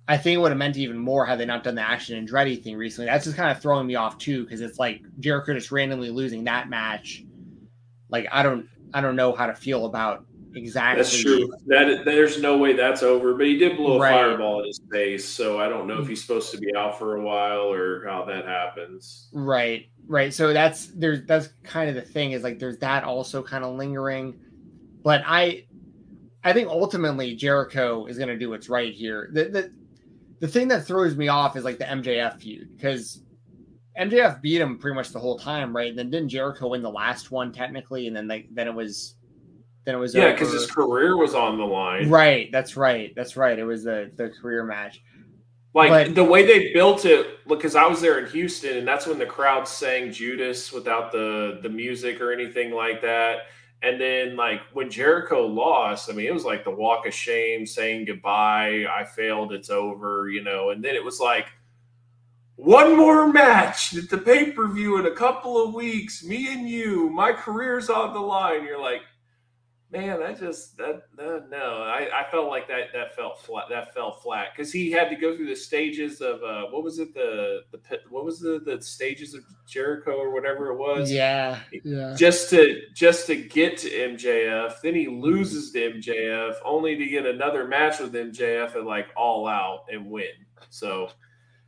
I 0.07 0.17
think 0.17 0.37
it 0.37 0.41
would 0.41 0.51
have 0.51 0.57
meant 0.57 0.77
even 0.77 0.97
more 0.97 1.25
had 1.25 1.39
they 1.39 1.45
not 1.45 1.63
done 1.63 1.75
the 1.75 1.81
Action 1.81 2.25
Andretti 2.25 2.61
thing 2.61 2.77
recently. 2.77 3.07
That's 3.07 3.25
just 3.25 3.35
kind 3.35 3.51
of 3.51 3.61
throwing 3.61 3.87
me 3.87 3.95
off 3.95 4.17
too, 4.17 4.43
because 4.43 4.61
it's 4.61 4.79
like 4.79 5.01
Jericho 5.19 5.53
just 5.53 5.71
randomly 5.71 6.09
losing 6.09 6.45
that 6.45 6.69
match. 6.69 7.25
Like 8.09 8.27
I 8.31 8.41
don't, 8.41 8.67
I 8.93 9.01
don't 9.01 9.17
know 9.17 9.33
how 9.33 9.47
to 9.47 9.53
feel 9.53 9.85
about 9.85 10.25
exactly. 10.55 11.03
That's 11.03 11.21
true. 11.21 11.53
That 11.65 12.03
there's 12.05 12.41
no 12.41 12.57
way 12.57 12.71
that's 12.73 13.03
over. 13.03 13.33
But 13.33 13.47
he 13.47 13.57
did 13.57 13.75
blow 13.75 13.97
a 13.97 13.99
right. 13.99 14.11
fireball 14.11 14.61
in 14.61 14.67
his 14.67 14.79
face, 14.89 15.25
so 15.25 15.59
I 15.59 15.67
don't 15.67 15.87
know 15.87 15.95
if 15.95 15.99
mm-hmm. 16.01 16.09
he's 16.09 16.21
supposed 16.21 16.51
to 16.51 16.57
be 16.57 16.73
out 16.73 16.97
for 16.97 17.17
a 17.17 17.21
while 17.21 17.71
or 17.71 18.05
how 18.07 18.23
that 18.25 18.45
happens. 18.45 19.27
Right, 19.33 19.89
right. 20.07 20.33
So 20.33 20.53
that's 20.53 20.87
there's 20.95 21.25
that's 21.25 21.49
kind 21.63 21.89
of 21.89 21.95
the 21.95 22.01
thing 22.01 22.31
is 22.31 22.43
like 22.43 22.59
there's 22.59 22.77
that 22.77 23.03
also 23.03 23.43
kind 23.43 23.65
of 23.65 23.75
lingering. 23.75 24.39
But 25.03 25.21
I, 25.25 25.65
I 26.43 26.53
think 26.53 26.69
ultimately 26.69 27.35
Jericho 27.35 28.05
is 28.07 28.17
going 28.17 28.29
to 28.29 28.37
do 28.37 28.49
what's 28.49 28.67
right 28.67 28.93
here. 28.93 29.29
The, 29.31 29.43
the 29.45 29.73
the 30.39 30.47
thing 30.47 30.67
that 30.69 30.85
throws 30.85 31.15
me 31.15 31.27
off 31.27 31.55
is 31.55 31.63
like 31.63 31.77
the 31.77 31.85
MJF 31.85 32.39
feud 32.39 32.69
because 32.75 33.23
MJF 33.99 34.41
beat 34.41 34.61
him 34.61 34.77
pretty 34.77 34.95
much 34.95 35.09
the 35.09 35.19
whole 35.19 35.39
time, 35.39 35.75
right? 35.75 35.89
And 35.89 35.97
then 35.97 36.09
didn't 36.09 36.29
Jericho 36.29 36.69
win 36.69 36.81
the 36.81 36.91
last 36.91 37.31
one 37.31 37.51
technically, 37.51 38.07
and 38.07 38.15
then 38.15 38.27
like 38.27 38.47
then 38.51 38.67
it 38.67 38.73
was 38.73 39.15
then 39.85 39.95
it 39.95 39.97
was 39.97 40.13
yeah 40.13 40.31
because 40.31 40.51
his 40.51 40.69
career 40.69 41.17
was 41.17 41.33
on 41.33 41.57
the 41.57 41.65
line. 41.65 42.09
Right, 42.09 42.51
that's 42.51 42.77
right, 42.77 43.13
that's 43.15 43.35
right. 43.35 43.57
It 43.57 43.63
was 43.63 43.83
the 43.83 44.11
the 44.15 44.29
career 44.29 44.63
match. 44.63 45.01
Like 45.73 45.89
but, 45.89 46.15
the 46.15 46.23
way 46.23 46.45
they 46.45 46.73
built 46.73 47.05
it, 47.05 47.45
because 47.47 47.75
I 47.75 47.85
was 47.85 48.01
there 48.01 48.19
in 48.19 48.31
Houston, 48.31 48.77
and 48.77 48.87
that's 48.87 49.05
when 49.05 49.19
the 49.19 49.25
crowd 49.25 49.67
sang 49.67 50.11
Judas 50.11 50.71
without 50.71 51.11
the 51.11 51.59
the 51.61 51.69
music 51.69 52.21
or 52.21 52.31
anything 52.31 52.71
like 52.71 53.01
that. 53.01 53.47
And 53.83 54.01
then 54.01 54.35
like 54.35 54.61
when 54.73 54.89
Jericho 54.89 55.45
lost, 55.45 56.09
I 56.09 56.13
mean, 56.13 56.25
it 56.25 56.33
was 56.33 56.45
like 56.45 56.63
the 56.63 56.71
walk 56.71 57.05
of 57.05 57.13
shame, 57.13 57.65
saying 57.65 58.05
goodbye. 58.05 58.85
I 58.85 59.03
failed. 59.03 59.53
It's 59.53 59.69
over. 59.69 60.29
You 60.29 60.43
know. 60.43 60.71
And 60.71 60.83
then 60.83 60.95
it 60.95 61.03
was 61.03 61.19
like 61.19 61.47
one 62.55 62.97
more 62.97 63.31
match 63.31 63.95
at 63.95 64.09
the 64.09 64.17
pay 64.17 64.51
per 64.51 64.67
view 64.67 64.97
in 64.97 65.05
a 65.05 65.11
couple 65.11 65.63
of 65.63 65.75
weeks. 65.75 66.23
Me 66.23 66.51
and 66.51 66.67
you, 66.67 67.09
my 67.09 67.31
career's 67.31 67.89
on 67.89 68.13
the 68.13 68.19
line. 68.19 68.63
You're 68.63 68.81
like, 68.81 69.01
Man, 69.89 70.19
that 70.19 70.37
just 70.37 70.75
that, 70.77 71.03
that 71.15 71.49
no, 71.49 71.81
I, 71.81 72.09
I 72.13 72.29
felt 72.29 72.49
like 72.49 72.67
that 72.67 72.91
that 72.93 73.15
felt 73.15 73.39
flat. 73.39 73.65
That 73.69 73.93
fell 73.93 74.11
flat 74.11 74.47
because 74.53 74.69
he 74.69 74.91
had 74.91 75.09
to 75.09 75.15
go 75.15 75.33
through 75.33 75.47
the 75.47 75.55
stages 75.55 76.19
of 76.19 76.43
uh, 76.43 76.65
what 76.71 76.83
was 76.83 76.99
it 76.99 77.13
the 77.13 77.61
the 77.71 77.79
what 78.09 78.25
was 78.25 78.41
the 78.41 78.59
the 78.65 78.81
stages 78.81 79.33
of 79.33 79.45
Jericho 79.65 80.11
or 80.11 80.33
whatever 80.33 80.71
it 80.71 80.77
was. 80.77 81.09
Yeah, 81.09 81.59
yeah. 81.85 82.15
Just 82.17 82.49
to 82.49 82.81
just 82.93 83.27
to 83.27 83.37
get 83.37 83.77
to 83.77 83.89
MJF, 83.89 84.81
then 84.81 84.93
he 84.93 85.07
loses 85.07 85.71
to 85.71 85.93
MJF, 85.93 86.55
only 86.65 86.97
to 86.97 87.05
get 87.05 87.25
another 87.25 87.65
match 87.65 87.99
with 88.01 88.13
MJF 88.13 88.75
at 88.75 88.83
like 88.83 89.07
All 89.15 89.47
Out 89.47 89.85
and 89.89 90.11
win. 90.11 90.25
So, 90.69 91.11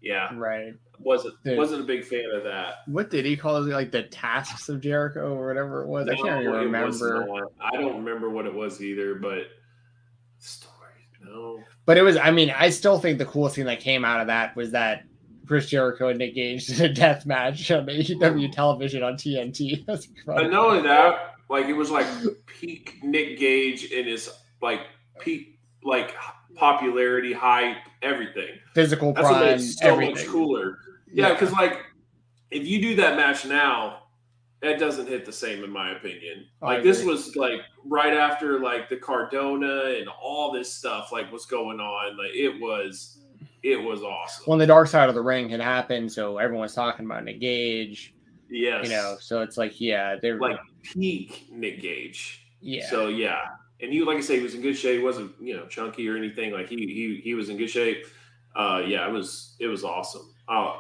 yeah, 0.01 0.33
right 0.35 0.73
wasn't 0.99 1.41
Dude, 1.43 1.57
wasn't 1.57 1.81
a 1.81 1.85
big 1.85 2.03
fan 2.03 2.29
of 2.33 2.43
that. 2.43 2.79
What 2.85 3.09
did 3.09 3.25
he 3.25 3.37
call 3.37 3.57
it? 3.57 3.69
Like 3.69 3.91
the 3.91 4.03
tasks 4.03 4.69
of 4.69 4.81
Jericho 4.81 5.33
or 5.33 5.47
whatever 5.47 5.83
it 5.83 5.87
was. 5.87 6.07
No, 6.07 6.13
I 6.13 6.15
can't 6.15 6.41
even 6.41 6.53
remember. 6.53 7.25
I 7.59 7.71
don't 7.77 8.03
remember 8.03 8.29
what 8.29 8.45
it 8.45 8.53
was 8.53 8.81
either, 8.81 9.15
but 9.15 9.47
story 10.39 10.75
no. 11.23 11.63
But 11.85 11.97
it 11.97 12.01
was. 12.01 12.17
I 12.17 12.31
mean, 12.31 12.53
I 12.55 12.69
still 12.69 12.99
think 12.99 13.17
the 13.17 13.25
coolest 13.25 13.55
thing 13.55 13.65
that 13.65 13.79
came 13.79 14.05
out 14.05 14.21
of 14.21 14.27
that 14.27 14.55
was 14.55 14.71
that 14.71 15.03
Chris 15.47 15.67
Jericho 15.67 16.09
and 16.09 16.19
Nick 16.19 16.35
Gage 16.35 16.67
did 16.67 16.81
a 16.81 16.93
death 16.93 17.25
match 17.25 17.71
on 17.71 17.85
AEW 17.85 18.51
television 18.51 19.03
on 19.03 19.15
TNT. 19.15 19.85
That's 19.87 20.07
incredible. 20.07 20.45
And 20.45 20.53
not 20.53 20.65
only 20.67 20.83
that, 20.83 21.35
like 21.49 21.65
it 21.67 21.73
was 21.73 21.91
like 21.91 22.07
peak 22.45 22.99
Nick 23.03 23.39
Gage 23.39 23.85
in 23.85 24.05
his 24.05 24.29
like 24.61 24.81
peak 25.19 25.59
like 25.83 26.13
popularity, 26.55 27.33
hype, 27.33 27.77
everything. 28.01 28.59
Physical 28.73 29.13
That's 29.13 29.27
prime, 29.27 29.39
what 29.39 29.57
makes 29.57 29.77
so 29.77 29.87
everything. 29.87 30.15
much 30.15 30.27
cooler. 30.27 30.77
Yeah, 31.11 31.33
because 31.33 31.51
yeah. 31.51 31.57
like 31.57 31.79
if 32.51 32.67
you 32.67 32.81
do 32.81 32.95
that 32.97 33.15
match 33.15 33.45
now, 33.45 34.03
that 34.61 34.77
doesn't 34.77 35.07
hit 35.07 35.25
the 35.25 35.31
same 35.31 35.63
in 35.63 35.69
my 35.69 35.95
opinion. 35.95 36.45
Like 36.61 36.83
this 36.83 37.03
was 37.03 37.35
like 37.35 37.61
right 37.85 38.13
after 38.13 38.59
like 38.59 38.89
the 38.89 38.97
Cardona 38.97 39.95
and 39.97 40.09
all 40.21 40.51
this 40.51 40.71
stuff 40.71 41.11
like 41.11 41.31
was 41.31 41.45
going 41.45 41.79
on. 41.79 42.17
Like 42.17 42.31
it 42.33 42.59
was 42.59 43.19
it 43.63 43.81
was 43.81 44.03
awesome. 44.03 44.43
When 44.45 44.59
the 44.59 44.67
dark 44.67 44.87
side 44.87 45.09
of 45.09 45.15
the 45.15 45.21
ring 45.21 45.49
had 45.49 45.61
happened, 45.61 46.11
so 46.11 46.37
everyone's 46.37 46.73
talking 46.73 47.05
about 47.05 47.23
Nick 47.23 47.39
Gage. 47.39 48.13
Yes. 48.49 48.85
You 48.85 48.91
know, 48.91 49.17
so 49.19 49.41
it's 49.41 49.57
like, 49.57 49.79
yeah, 49.79 50.15
they're 50.21 50.39
like 50.39 50.59
peak 50.83 51.47
Nick 51.51 51.81
Gage. 51.81 52.45
Yeah. 52.61 52.89
So 52.89 53.07
yeah. 53.07 53.45
And 53.81 53.91
he 53.91 54.01
like 54.03 54.17
I 54.17 54.21
say, 54.21 54.37
he 54.37 54.43
was 54.43 54.55
in 54.55 54.61
good 54.61 54.77
shape. 54.77 54.99
He 54.99 55.03
wasn't, 55.03 55.31
you 55.39 55.55
know, 55.55 55.65
chunky 55.67 56.07
or 56.09 56.17
anything. 56.17 56.51
Like 56.51 56.69
he 56.69 56.75
he 56.77 57.21
he 57.23 57.33
was 57.33 57.49
in 57.49 57.57
good 57.57 57.69
shape. 57.69 58.05
Uh 58.55 58.83
yeah, 58.85 59.07
it 59.07 59.11
was 59.11 59.55
it 59.59 59.67
was 59.67 59.83
awesome. 59.83 60.33
Uh 60.47 60.75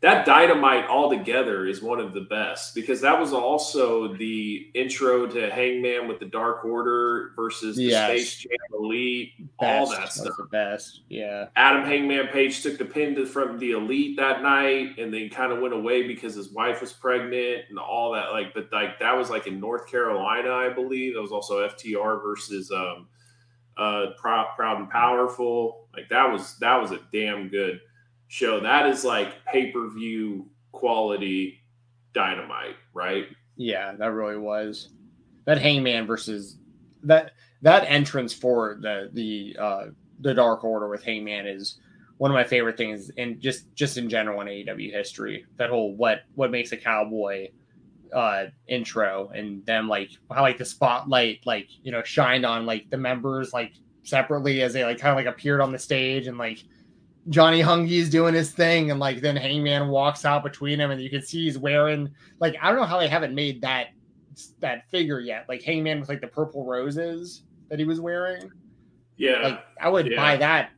that 0.00 0.24
dynamite 0.24 0.88
altogether 0.88 1.66
is 1.66 1.82
one 1.82 1.98
of 1.98 2.14
the 2.14 2.20
best 2.20 2.72
because 2.72 3.00
that 3.00 3.18
was 3.18 3.32
also 3.32 4.14
the 4.14 4.70
intro 4.74 5.26
to 5.26 5.50
Hangman 5.50 6.06
with 6.06 6.20
the 6.20 6.26
Dark 6.26 6.64
Order 6.64 7.32
versus 7.34 7.76
the 7.76 7.84
yes. 7.84 8.08
Space 8.08 8.36
Jam 8.36 8.78
Elite, 8.78 9.32
best. 9.58 9.80
all 9.80 9.90
that 9.90 10.12
stuff. 10.12 10.34
the 10.38 10.44
best, 10.44 11.00
yeah. 11.08 11.46
Adam 11.56 11.84
Hangman 11.84 12.28
Page 12.28 12.62
took 12.62 12.78
the 12.78 12.84
pin 12.84 13.16
to, 13.16 13.26
from 13.26 13.58
the 13.58 13.72
Elite 13.72 14.16
that 14.18 14.40
night, 14.40 14.98
and 14.98 15.12
then 15.12 15.28
kind 15.30 15.50
of 15.50 15.58
went 15.58 15.74
away 15.74 16.06
because 16.06 16.36
his 16.36 16.52
wife 16.52 16.80
was 16.80 16.92
pregnant 16.92 17.64
and 17.68 17.78
all 17.78 18.12
that. 18.12 18.30
Like, 18.30 18.54
but 18.54 18.68
like 18.70 19.00
that 19.00 19.16
was 19.16 19.30
like 19.30 19.48
in 19.48 19.58
North 19.58 19.88
Carolina, 19.90 20.52
I 20.52 20.68
believe. 20.68 21.14
That 21.14 21.22
was 21.22 21.32
also 21.32 21.68
FTR 21.68 22.22
versus 22.22 22.70
um, 22.70 23.08
uh, 23.76 24.06
Proud, 24.16 24.46
Proud 24.54 24.78
and 24.78 24.88
Powerful. 24.88 25.88
Like 25.92 26.08
that 26.10 26.30
was 26.30 26.56
that 26.58 26.80
was 26.80 26.92
a 26.92 27.00
damn 27.12 27.48
good 27.48 27.80
show. 28.28 28.60
That 28.60 28.86
is 28.86 29.04
like 29.04 29.44
pay 29.46 29.72
per 29.72 29.88
view 29.88 30.48
quality 30.72 31.60
dynamite, 32.12 32.76
right? 32.94 33.26
Yeah, 33.56 33.92
that 33.98 34.12
really 34.12 34.38
was. 34.38 34.90
That 35.46 35.60
Hangman 35.60 36.06
versus 36.06 36.58
that 37.02 37.32
that 37.62 37.84
entrance 37.88 38.32
for 38.32 38.78
the 38.80 39.10
the 39.12 39.56
uh 39.58 39.84
the 40.20 40.34
Dark 40.34 40.64
Order 40.64 40.88
with 40.88 41.02
Hangman 41.02 41.46
is 41.46 41.80
one 42.18 42.30
of 42.30 42.34
my 42.34 42.44
favorite 42.44 42.76
things 42.76 43.10
and 43.16 43.40
just 43.40 43.72
just 43.74 43.96
in 43.96 44.08
general 44.08 44.40
in 44.40 44.48
AEW 44.48 44.92
history. 44.92 45.46
That 45.56 45.70
whole 45.70 45.96
what 45.96 46.20
what 46.34 46.50
makes 46.50 46.72
a 46.72 46.76
cowboy 46.76 47.48
uh 48.12 48.46
intro 48.66 49.30
and 49.34 49.64
them 49.66 49.86
like 49.86 50.10
how 50.32 50.40
like 50.40 50.56
the 50.56 50.64
spotlight 50.64 51.40
like 51.44 51.68
you 51.82 51.92
know 51.92 52.02
shined 52.02 52.46
on 52.46 52.64
like 52.64 52.88
the 52.88 52.96
members 52.96 53.52
like 53.52 53.74
separately 54.02 54.62
as 54.62 54.72
they 54.72 54.82
like 54.82 54.98
kind 54.98 55.10
of 55.10 55.16
like 55.16 55.32
appeared 55.32 55.60
on 55.60 55.72
the 55.72 55.78
stage 55.78 56.26
and 56.26 56.38
like 56.38 56.64
Johnny 57.28 57.60
Hungee's 57.60 58.08
doing 58.08 58.34
his 58.34 58.52
thing, 58.52 58.90
and 58.90 58.98
like 59.00 59.20
then 59.20 59.36
Hangman 59.36 59.88
walks 59.88 60.24
out 60.24 60.42
between 60.42 60.80
him, 60.80 60.90
and 60.90 61.00
you 61.00 61.10
can 61.10 61.22
see 61.22 61.44
he's 61.44 61.58
wearing 61.58 62.10
like 62.40 62.56
I 62.60 62.68
don't 62.68 62.80
know 62.80 62.86
how 62.86 62.98
they 62.98 63.08
haven't 63.08 63.34
made 63.34 63.60
that 63.62 63.88
that 64.60 64.88
figure 64.90 65.20
yet. 65.20 65.46
Like 65.48 65.62
Hangman 65.62 66.00
with 66.00 66.08
like 66.08 66.20
the 66.20 66.28
purple 66.28 66.64
roses 66.64 67.42
that 67.68 67.78
he 67.78 67.84
was 67.84 68.00
wearing. 68.00 68.50
Yeah, 69.16 69.40
like 69.42 69.64
I 69.80 69.88
would 69.88 70.06
yeah. 70.06 70.16
buy 70.16 70.36
that 70.36 70.70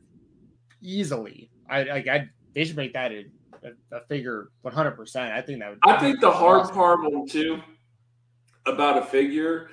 easily. 0.81 1.49
I 1.69 1.83
like 1.83 2.07
I 2.07 2.29
they 2.53 2.65
should 2.65 2.75
make 2.75 2.93
that 2.93 3.11
a, 3.11 3.25
a, 3.63 3.97
a 3.97 4.01
figure 4.07 4.49
one 4.61 4.73
hundred 4.73 4.91
percent. 4.91 5.31
I 5.31 5.41
think 5.41 5.59
that 5.59 5.69
would. 5.69 5.79
I 5.83 5.99
think 5.99 6.19
the 6.19 6.31
hard 6.31 6.61
awesome. 6.61 6.75
part 6.75 6.99
one 7.03 7.27
too 7.27 7.61
about 8.65 8.97
a 8.97 9.05
figure 9.05 9.69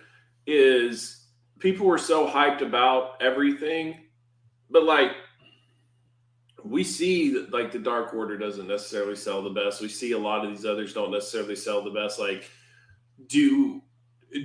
is 0.47 1.27
people 1.59 1.87
were 1.87 1.99
so 1.99 2.27
hyped 2.27 2.63
about 2.63 3.21
everything, 3.21 3.97
but 4.71 4.85
like 4.85 5.13
we 6.65 6.85
see 6.85 7.33
that 7.35 7.53
like 7.53 7.73
the 7.73 7.79
Dark 7.79 8.15
Order 8.15 8.37
doesn't 8.37 8.67
necessarily 8.67 9.17
sell 9.17 9.43
the 9.43 9.51
best. 9.51 9.81
We 9.81 9.89
see 9.89 10.13
a 10.13 10.19
lot 10.19 10.45
of 10.45 10.51
these 10.51 10.67
others 10.67 10.93
don't 10.93 11.13
necessarily 11.13 11.57
sell 11.57 11.83
the 11.83 11.91
best. 11.91 12.19
Like, 12.19 12.51
do 13.27 13.83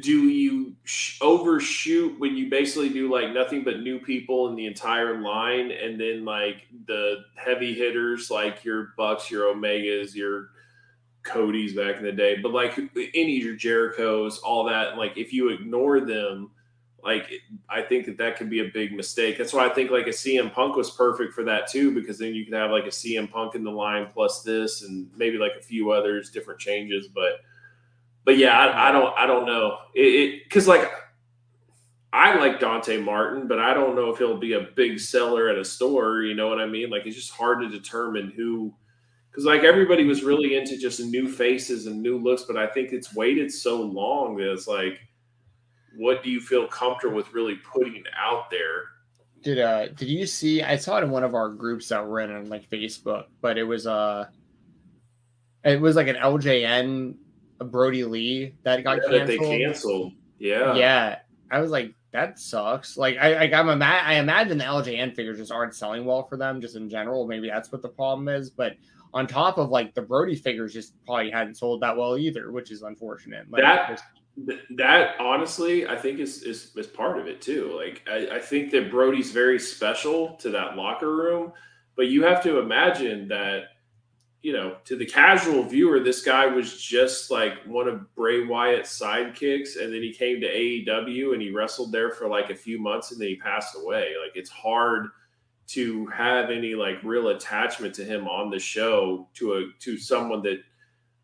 do 0.01 0.29
you 0.29 0.75
sh- 0.83 1.17
overshoot 1.21 2.17
when 2.19 2.37
you 2.37 2.49
basically 2.49 2.89
do 2.89 3.11
like 3.11 3.33
nothing 3.33 3.63
but 3.63 3.81
new 3.81 3.99
people 3.99 4.47
in 4.49 4.55
the 4.55 4.65
entire 4.65 5.19
line, 5.21 5.71
and 5.71 5.99
then 5.99 6.23
like 6.23 6.67
the 6.87 7.17
heavy 7.35 7.73
hitters 7.73 8.29
like 8.29 8.63
your 8.63 8.93
Bucks, 8.97 9.29
your 9.29 9.53
Omegas, 9.53 10.15
your 10.15 10.49
Cody's 11.23 11.75
back 11.75 11.97
in 11.97 12.03
the 12.03 12.11
day, 12.11 12.37
but 12.41 12.51
like 12.51 12.77
any 13.13 13.33
your 13.33 13.55
Jerichos, 13.55 14.37
all 14.43 14.65
that. 14.65 14.97
Like 14.97 15.17
if 15.17 15.33
you 15.33 15.49
ignore 15.49 16.01
them 16.01 16.51
Like 17.03 17.29
I 17.69 17.81
think 17.81 18.05
that 18.05 18.17
that 18.17 18.37
could 18.37 18.49
be 18.49 18.59
a 18.59 18.71
big 18.73 18.93
mistake. 18.93 19.37
That's 19.37 19.53
why 19.53 19.65
I 19.65 19.69
think 19.69 19.91
like 19.91 20.07
a 20.07 20.11
CM 20.11 20.53
Punk 20.53 20.75
was 20.75 20.91
perfect 20.91 21.33
for 21.33 21.43
that 21.43 21.69
too, 21.69 21.93
because 21.93 22.17
then 22.17 22.33
you 22.33 22.45
could 22.45 22.53
have 22.53 22.71
like 22.71 22.85
a 22.85 22.89
CM 22.89 23.29
Punk 23.29 23.55
in 23.55 23.63
the 23.63 23.71
line 23.71 24.07
plus 24.13 24.41
this 24.41 24.83
and 24.83 25.09
maybe 25.17 25.37
like 25.37 25.53
a 25.59 25.61
few 25.61 25.91
others, 25.91 26.31
different 26.31 26.59
changes. 26.59 27.07
But 27.07 27.41
but 28.23 28.37
yeah, 28.37 28.57
I, 28.57 28.89
I 28.89 28.91
don't 28.91 29.17
I 29.17 29.25
don't 29.25 29.45
know 29.45 29.79
it 29.93 30.43
because 30.45 30.67
like 30.67 30.89
I 32.13 32.35
like 32.35 32.59
Dante 32.59 32.97
Martin, 32.99 33.47
but 33.47 33.59
I 33.59 33.73
don't 33.73 33.95
know 33.95 34.09
if 34.11 34.19
he'll 34.19 34.37
be 34.37 34.53
a 34.53 34.67
big 34.75 34.99
seller 34.99 35.49
at 35.49 35.57
a 35.57 35.65
store. 35.65 36.21
You 36.21 36.35
know 36.35 36.47
what 36.47 36.61
I 36.61 36.67
mean? 36.67 36.89
Like 36.89 37.05
it's 37.05 37.15
just 37.15 37.31
hard 37.31 37.61
to 37.61 37.69
determine 37.69 38.31
who 38.35 38.73
because 39.29 39.45
like 39.45 39.63
everybody 39.63 40.05
was 40.05 40.23
really 40.23 40.55
into 40.55 40.77
just 40.77 41.01
new 41.01 41.27
faces 41.27 41.87
and 41.87 42.01
new 42.01 42.17
looks, 42.17 42.43
but 42.43 42.55
I 42.55 42.67
think 42.67 42.93
it's 42.93 43.13
waited 43.13 43.51
so 43.51 43.81
long 43.81 44.37
that 44.37 44.51
it's 44.53 44.67
like 44.67 44.99
what 45.95 46.23
do 46.23 46.29
you 46.29 46.39
feel 46.39 46.67
comfortable 46.67 47.15
with 47.15 47.33
really 47.33 47.55
putting 47.55 48.03
out 48.17 48.49
there? 48.49 48.85
Did 49.41 49.59
uh 49.59 49.87
did 49.89 50.07
you 50.07 50.25
see 50.25 50.63
I 50.63 50.77
saw 50.77 50.97
it 50.97 51.03
in 51.03 51.11
one 51.11 51.23
of 51.23 51.35
our 51.35 51.49
groups 51.49 51.89
that 51.89 52.05
we're 52.07 52.21
in 52.21 52.31
on 52.31 52.49
like 52.49 52.69
Facebook, 52.69 53.25
but 53.41 53.57
it 53.57 53.63
was 53.63 53.85
uh 53.85 54.27
it 55.63 55.79
was 55.79 55.95
like 55.95 56.07
an 56.07 56.15
LJN 56.15 57.15
Brody 57.59 58.03
Lee 58.03 58.55
that 58.63 58.83
got 58.83 58.97
yeah, 58.97 59.09
canceled. 59.09 59.19
That 59.19 59.27
they 59.27 59.37
canceled. 59.37 60.13
Yeah. 60.39 60.75
Yeah. 60.75 61.19
I 61.51 61.59
was 61.59 61.71
like, 61.71 61.93
that 62.11 62.39
sucks. 62.39 62.97
Like 62.97 63.17
I 63.17 63.35
like 63.35 63.53
I'm 63.53 63.69
ima- 63.69 63.85
I 63.85 64.15
imagine 64.15 64.57
the 64.57 64.63
LJN 64.63 65.15
figures 65.15 65.37
just 65.37 65.51
aren't 65.51 65.75
selling 65.75 66.05
well 66.05 66.23
for 66.23 66.37
them 66.37 66.61
just 66.61 66.75
in 66.75 66.89
general. 66.89 67.27
Maybe 67.27 67.49
that's 67.49 67.71
what 67.71 67.81
the 67.81 67.89
problem 67.89 68.27
is. 68.27 68.49
But 68.49 68.75
on 69.13 69.27
top 69.27 69.57
of 69.57 69.69
like 69.69 69.93
the 69.93 70.01
Brody 70.01 70.35
figures 70.35 70.73
just 70.73 70.93
probably 71.05 71.31
hadn't 71.31 71.55
sold 71.55 71.81
that 71.81 71.95
well 71.95 72.17
either, 72.17 72.51
which 72.51 72.71
is 72.71 72.81
unfortunate. 72.81 73.49
Like, 73.49 73.61
that 73.61 74.01
that 74.77 75.19
honestly, 75.19 75.87
I 75.87 75.95
think 75.95 76.19
is 76.19 76.43
is, 76.43 76.75
is 76.75 76.87
part 76.87 77.19
of 77.19 77.27
it 77.27 77.41
too. 77.41 77.73
Like 77.75 78.03
I, 78.09 78.37
I 78.37 78.39
think 78.39 78.71
that 78.71 78.91
brody's 78.91 79.31
very 79.31 79.59
special 79.59 80.35
to 80.37 80.49
that 80.51 80.75
locker 80.75 81.15
room, 81.15 81.53
but 81.95 82.07
you 82.07 82.23
have 82.23 82.41
to 82.43 82.59
imagine 82.59 83.27
that 83.29 83.65
you 84.43 84.51
know, 84.51 84.75
to 84.83 84.97
the 84.97 85.05
casual 85.05 85.63
viewer, 85.63 86.01
this 86.01 86.21
guy 86.21 86.45
was 86.45 86.79
just 86.81 87.31
like 87.31 87.53
one 87.65 87.87
of 87.87 88.13
Bray 88.13 88.45
Wyatt's 88.45 88.99
sidekicks, 88.99 89.81
and 89.81 89.93
then 89.93 90.01
he 90.01 90.13
came 90.13 90.41
to 90.41 90.53
AEW 90.53 91.31
and 91.31 91.41
he 91.41 91.49
wrestled 91.51 91.93
there 91.93 92.11
for 92.11 92.27
like 92.27 92.49
a 92.49 92.55
few 92.55 92.77
months, 92.77 93.11
and 93.11 93.21
then 93.21 93.29
he 93.29 93.37
passed 93.37 93.73
away. 93.81 94.11
Like 94.21 94.35
it's 94.35 94.49
hard 94.49 95.07
to 95.67 96.05
have 96.07 96.49
any 96.49 96.75
like 96.75 97.01
real 97.03 97.29
attachment 97.29 97.95
to 97.95 98.03
him 98.03 98.27
on 98.27 98.49
the 98.51 98.59
show 98.59 99.29
to 99.35 99.53
a 99.53 99.63
to 99.79 99.97
someone 99.97 100.41
that 100.43 100.61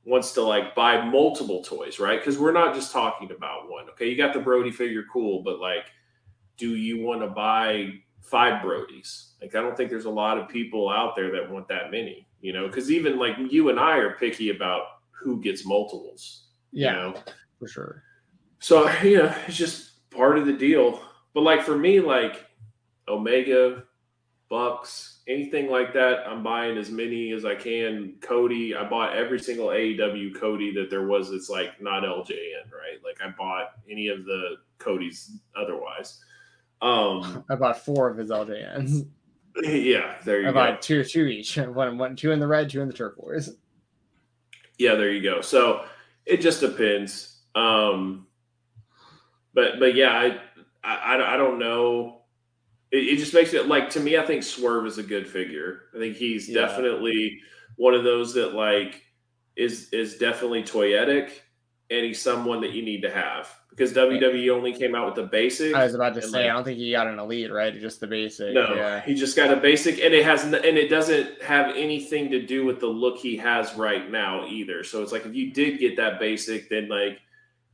wants 0.10 0.32
to 0.34 0.42
like 0.42 0.74
buy 0.74 1.06
multiple 1.06 1.64
toys, 1.64 2.00
right? 2.00 2.20
Because 2.20 2.40
we're 2.40 2.52
not 2.52 2.74
just 2.74 2.92
talking 2.92 3.30
about 3.32 3.70
one. 3.70 3.88
Okay, 3.92 4.10
you 4.10 4.18
got 4.18 4.34
the 4.34 4.40
Brody 4.40 4.72
figure, 4.72 5.04
cool, 5.14 5.44
but 5.44 5.60
like, 5.60 5.86
do 6.58 6.76
you 6.76 7.06
want 7.06 7.22
to 7.22 7.28
buy 7.28 7.92
five 8.22 8.64
Brodies? 8.64 9.34
Like, 9.40 9.56
I 9.56 9.62
don't 9.62 9.78
think 9.78 9.90
there's 9.90 10.06
a 10.06 10.10
lot 10.10 10.38
of 10.40 10.50
people 10.50 10.90
out 10.90 11.16
there 11.16 11.32
that 11.32 11.50
want 11.50 11.68
that 11.68 11.92
many, 11.92 12.28
you 12.42 12.54
know, 12.54 12.68
because 12.68 12.90
even 12.92 13.20
like 13.20 13.36
you 13.38 13.70
and 13.70 13.80
I 13.80 13.98
are 13.98 14.16
picky 14.18 14.50
about 14.50 14.84
who 15.12 15.40
gets 15.42 15.66
multiples. 15.66 16.48
yeah, 16.72 16.92
You 16.92 17.14
know? 17.14 17.24
for 17.60 17.68
sure. 17.68 18.04
So, 18.60 18.92
you 19.04 19.20
know, 19.20 19.36
it's 19.48 19.58
just 19.58 20.10
part 20.10 20.38
of 20.38 20.46
the 20.46 20.54
deal. 20.54 21.02
But 21.34 21.42
like 21.44 21.62
for 21.62 21.78
me, 21.78 22.00
like 22.00 22.46
Omega, 23.08 23.84
Bucks, 24.50 25.19
anything 25.30 25.70
like 25.70 25.94
that, 25.94 26.28
I'm 26.28 26.44
buying 26.44 26.78
as 26.78 26.90
many 26.90 27.32
as 27.32 27.46
I 27.46 27.56
can. 27.56 28.16
Cody, 28.20 28.76
I 28.76 28.84
bought 28.90 29.16
every 29.16 29.40
single 29.40 29.68
AEW 29.68 30.38
Cody 30.38 30.74
that 30.74 30.90
there 30.90 31.08
was 31.08 31.32
It's 31.32 31.50
like 31.50 31.80
not 31.82 32.04
LJN, 32.04 32.72
right? 32.72 33.00
Like 33.04 33.22
I 33.24 33.30
bought 33.38 33.74
any 33.90 34.08
of 34.08 34.26
the 34.26 34.58
Codys 34.80 35.30
otherwise. 35.56 36.20
Um 36.82 37.46
I 37.50 37.56
bought 37.56 37.84
four 37.86 38.10
of 38.10 38.18
his 38.18 38.32
LJNs. 38.32 39.08
yeah, 39.64 40.16
there 40.26 40.40
you 40.40 40.44
go. 40.44 40.50
I 40.50 40.52
go. 40.52 40.54
bought 40.54 40.82
two, 40.82 41.04
two 41.04 41.28
each. 41.28 41.58
One, 41.58 41.98
one, 41.98 42.16
two 42.16 42.32
in 42.32 42.40
the 42.40 42.48
red, 42.48 42.70
two 42.70 42.82
in 42.82 42.88
the 42.88 42.94
turquoise. 42.94 43.56
Yeah, 44.78 44.96
there 44.96 45.12
you 45.12 45.22
go. 45.22 45.42
So 45.42 45.86
it 46.26 46.42
just 46.42 46.62
depends. 46.62 47.42
Um, 47.54 48.28
but 49.54 49.80
but 49.80 49.94
yeah, 49.94 50.12
I 50.12 50.40
I, 50.84 51.34
I 51.34 51.38
don't 51.38 51.60
know. 51.60 52.19
It, 52.92 52.98
it 52.98 53.18
just 53.18 53.34
makes 53.34 53.54
it 53.54 53.68
like 53.68 53.90
to 53.92 54.00
me. 54.00 54.18
I 54.18 54.26
think 54.26 54.44
Swerve 54.44 54.86
is 54.88 54.98
a 54.98 55.04
good 55.04 55.28
figure. 55.28 55.84
I 55.96 56.00
think 56.00 56.16
he's 56.16 56.50
Yeah. 56.50 56.62
definitely 56.66 57.40
one 57.76 57.94
of 57.94 58.04
those 58.04 58.34
that 58.34 58.54
like 58.54 59.04
is 59.56 59.90
is 59.92 60.18
definitely 60.18 60.64
toyetic, 60.64 61.32
and 61.90 62.06
he's 62.06 62.22
someone 62.22 62.62
that 62.62 62.72
you 62.72 62.82
need 62.84 63.02
to 63.02 63.12
have 63.12 63.54
because 63.70 63.94
WWE 63.94 64.50
only 64.54 64.74
came 64.74 64.94
out 64.96 65.06
with 65.06 65.16
the 65.16 65.24
basic. 65.24 65.74
I 65.76 65.86
was 65.86 65.94
about 65.94 66.14
to 66.16 66.22
say, 66.22 66.28
like, 66.44 66.46
I 66.50 66.54
don't 66.54 66.64
think 66.66 66.78
he 66.80 66.92
got 66.92 67.08
an 67.08 67.18
elite, 67.20 67.52
right? 67.52 67.80
Just 67.80 68.00
the 68.02 68.08
basic. 68.08 68.54
no, 68.54 68.74
Yeah. 68.76 69.00
he 69.02 69.14
just 69.14 69.38
got 69.38 69.54
a 69.54 69.56
basic, 69.56 70.00
and 70.04 70.14
it 70.14 70.26
has, 70.26 70.44
and 70.44 70.54
it 70.56 70.90
doesn't 70.90 71.42
have 71.44 71.76
anything 71.78 72.30
to 72.32 72.42
do 72.46 72.66
with 72.66 72.80
the 72.82 72.88
look 72.88 73.18
he 73.20 73.38
has 73.38 73.74
right 73.76 74.10
now 74.12 74.46
either. 74.48 74.84
So 74.84 75.02
it's 75.04 75.12
like 75.14 75.26
if 75.26 75.34
you 75.36 75.52
did 75.54 75.80
get 75.80 75.96
that 75.98 76.20
basic, 76.20 76.68
then 76.70 76.90
like 76.90 77.20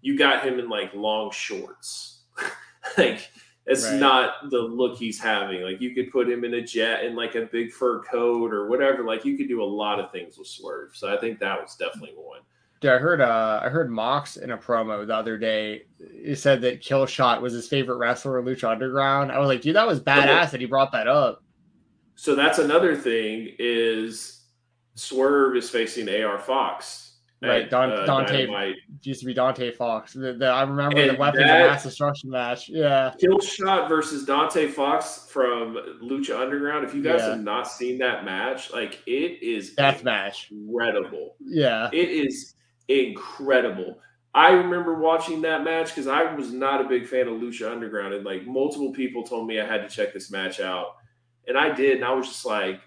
you 0.01 0.17
got 0.17 0.43
him 0.43 0.59
in 0.59 0.69
like 0.69 0.93
long 0.93 1.31
shorts, 1.31 2.23
like 2.97 3.27
it's 3.65 3.83
Right. 3.85 3.99
not 3.99 4.49
the 4.51 4.59
look 4.59 4.97
he's 4.97 5.19
having. 5.19 5.61
Like 5.61 5.81
you 5.81 5.93
could 5.95 6.11
put 6.11 6.29
him 6.29 6.43
in 6.43 6.53
a 6.55 6.61
jet 6.61 7.03
in 7.03 7.15
like 7.15 7.35
a 7.35 7.41
big 7.51 7.71
fur 7.71 8.01
coat 8.03 8.53
or 8.53 8.67
whatever. 8.67 9.03
Like 9.03 9.25
you 9.25 9.37
could 9.37 9.47
do 9.47 9.63
a 9.63 9.65
lot 9.65 9.99
of 9.99 10.11
things 10.11 10.37
with 10.37 10.47
Swerve. 10.47 10.95
So 10.95 11.11
I 11.13 11.17
think 11.19 11.39
that 11.39 11.61
was 11.61 11.75
definitely 11.75 12.13
one. 12.15 12.41
Dude, 12.81 12.91
I 12.91 12.97
heard 12.97 13.21
uh 13.21 13.61
I 13.63 13.69
heard 13.69 13.89
Mox 13.89 14.37
in 14.37 14.51
a 14.51 14.57
promo 14.57 15.07
the 15.07 15.15
other 15.15 15.37
day. 15.37 15.85
He 16.23 16.35
said 16.35 16.61
that 16.61 16.81
Killshot 16.81 17.41
was 17.41 17.53
his 17.53 17.67
favorite 17.67 17.95
wrestler 17.97 18.37
in 18.39 18.45
Lucha 18.45 18.69
Underground. 18.69 19.31
I 19.31 19.39
was 19.39 19.47
like, 19.47 19.61
dude, 19.61 19.75
that 19.75 19.87
was 19.87 19.99
badass 19.99 20.51
that 20.51 20.59
he 20.61 20.67
brought 20.67 20.91
that 20.91 21.07
up. 21.07 21.41
So 22.15 22.35
that's 22.35 22.59
another 22.59 22.95
thing 22.95 23.49
is 23.59 24.43
Swerve 24.95 25.55
is 25.57 25.69
facing 25.69 26.07
AR 26.09 26.37
Fox. 26.39 27.14
Right, 27.41 27.69
Don- 27.69 27.91
uh, 27.91 28.05
Dante- 28.05 28.45
Dynamite. 28.47 28.75
Used 29.03 29.19
to 29.19 29.25
be 29.27 29.33
Dante 29.33 29.69
Fox. 29.71 30.13
The, 30.13 30.33
the, 30.33 30.47
I 30.47 30.61
remember 30.63 30.95
the 30.95 31.09
And 31.09 31.17
weapons 31.19 31.43
that- 31.43 31.61
of 31.61 31.69
mass 31.69 31.83
destruction 31.83 32.29
match. 32.31 32.69
Yeah. 32.69 33.13
Killshot 33.21 33.87
versus 33.87 34.25
Dante 34.25 34.67
Fox 34.67 35.27
from 35.29 35.75
Lucha 36.01 36.39
Underground. 36.39 36.85
If 36.85 36.95
you 36.95 37.03
guys 37.03 37.19
Yeah. 37.19 37.31
have 37.31 37.41
not 37.43 37.67
seen 37.67 37.99
that 37.99 38.25
match, 38.25 38.71
like 38.73 38.99
it 39.05 39.43
is 39.43 39.73
Death 39.75 40.03
match. 40.03 40.49
incredible. 40.51 41.35
Yeah. 41.39 41.89
It 41.93 42.09
is 42.09 42.55
incredible. 42.87 43.99
I 44.33 44.51
remember 44.51 44.95
watching 44.95 45.41
that 45.43 45.63
match 45.63 45.89
because 45.89 46.07
I 46.07 46.33
was 46.33 46.51
not 46.51 46.81
a 46.81 46.89
big 46.89 47.05
fan 47.07 47.27
of 47.27 47.35
Lucha 47.39 47.71
Underground, 47.71 48.13
and 48.13 48.25
like 48.25 48.45
multiple 48.47 48.91
people 48.91 49.23
told 49.23 49.47
me 49.47 49.59
I 49.59 49.65
had 49.65 49.87
to 49.87 49.93
check 49.93 50.13
this 50.13 50.29
match 50.31 50.59
out, 50.59 50.95
and 51.47 51.57
I 51.57 51.73
did, 51.73 51.97
and 51.97 52.05
I 52.05 52.11
was 52.13 52.27
just 52.27 52.45
like, 52.45 52.81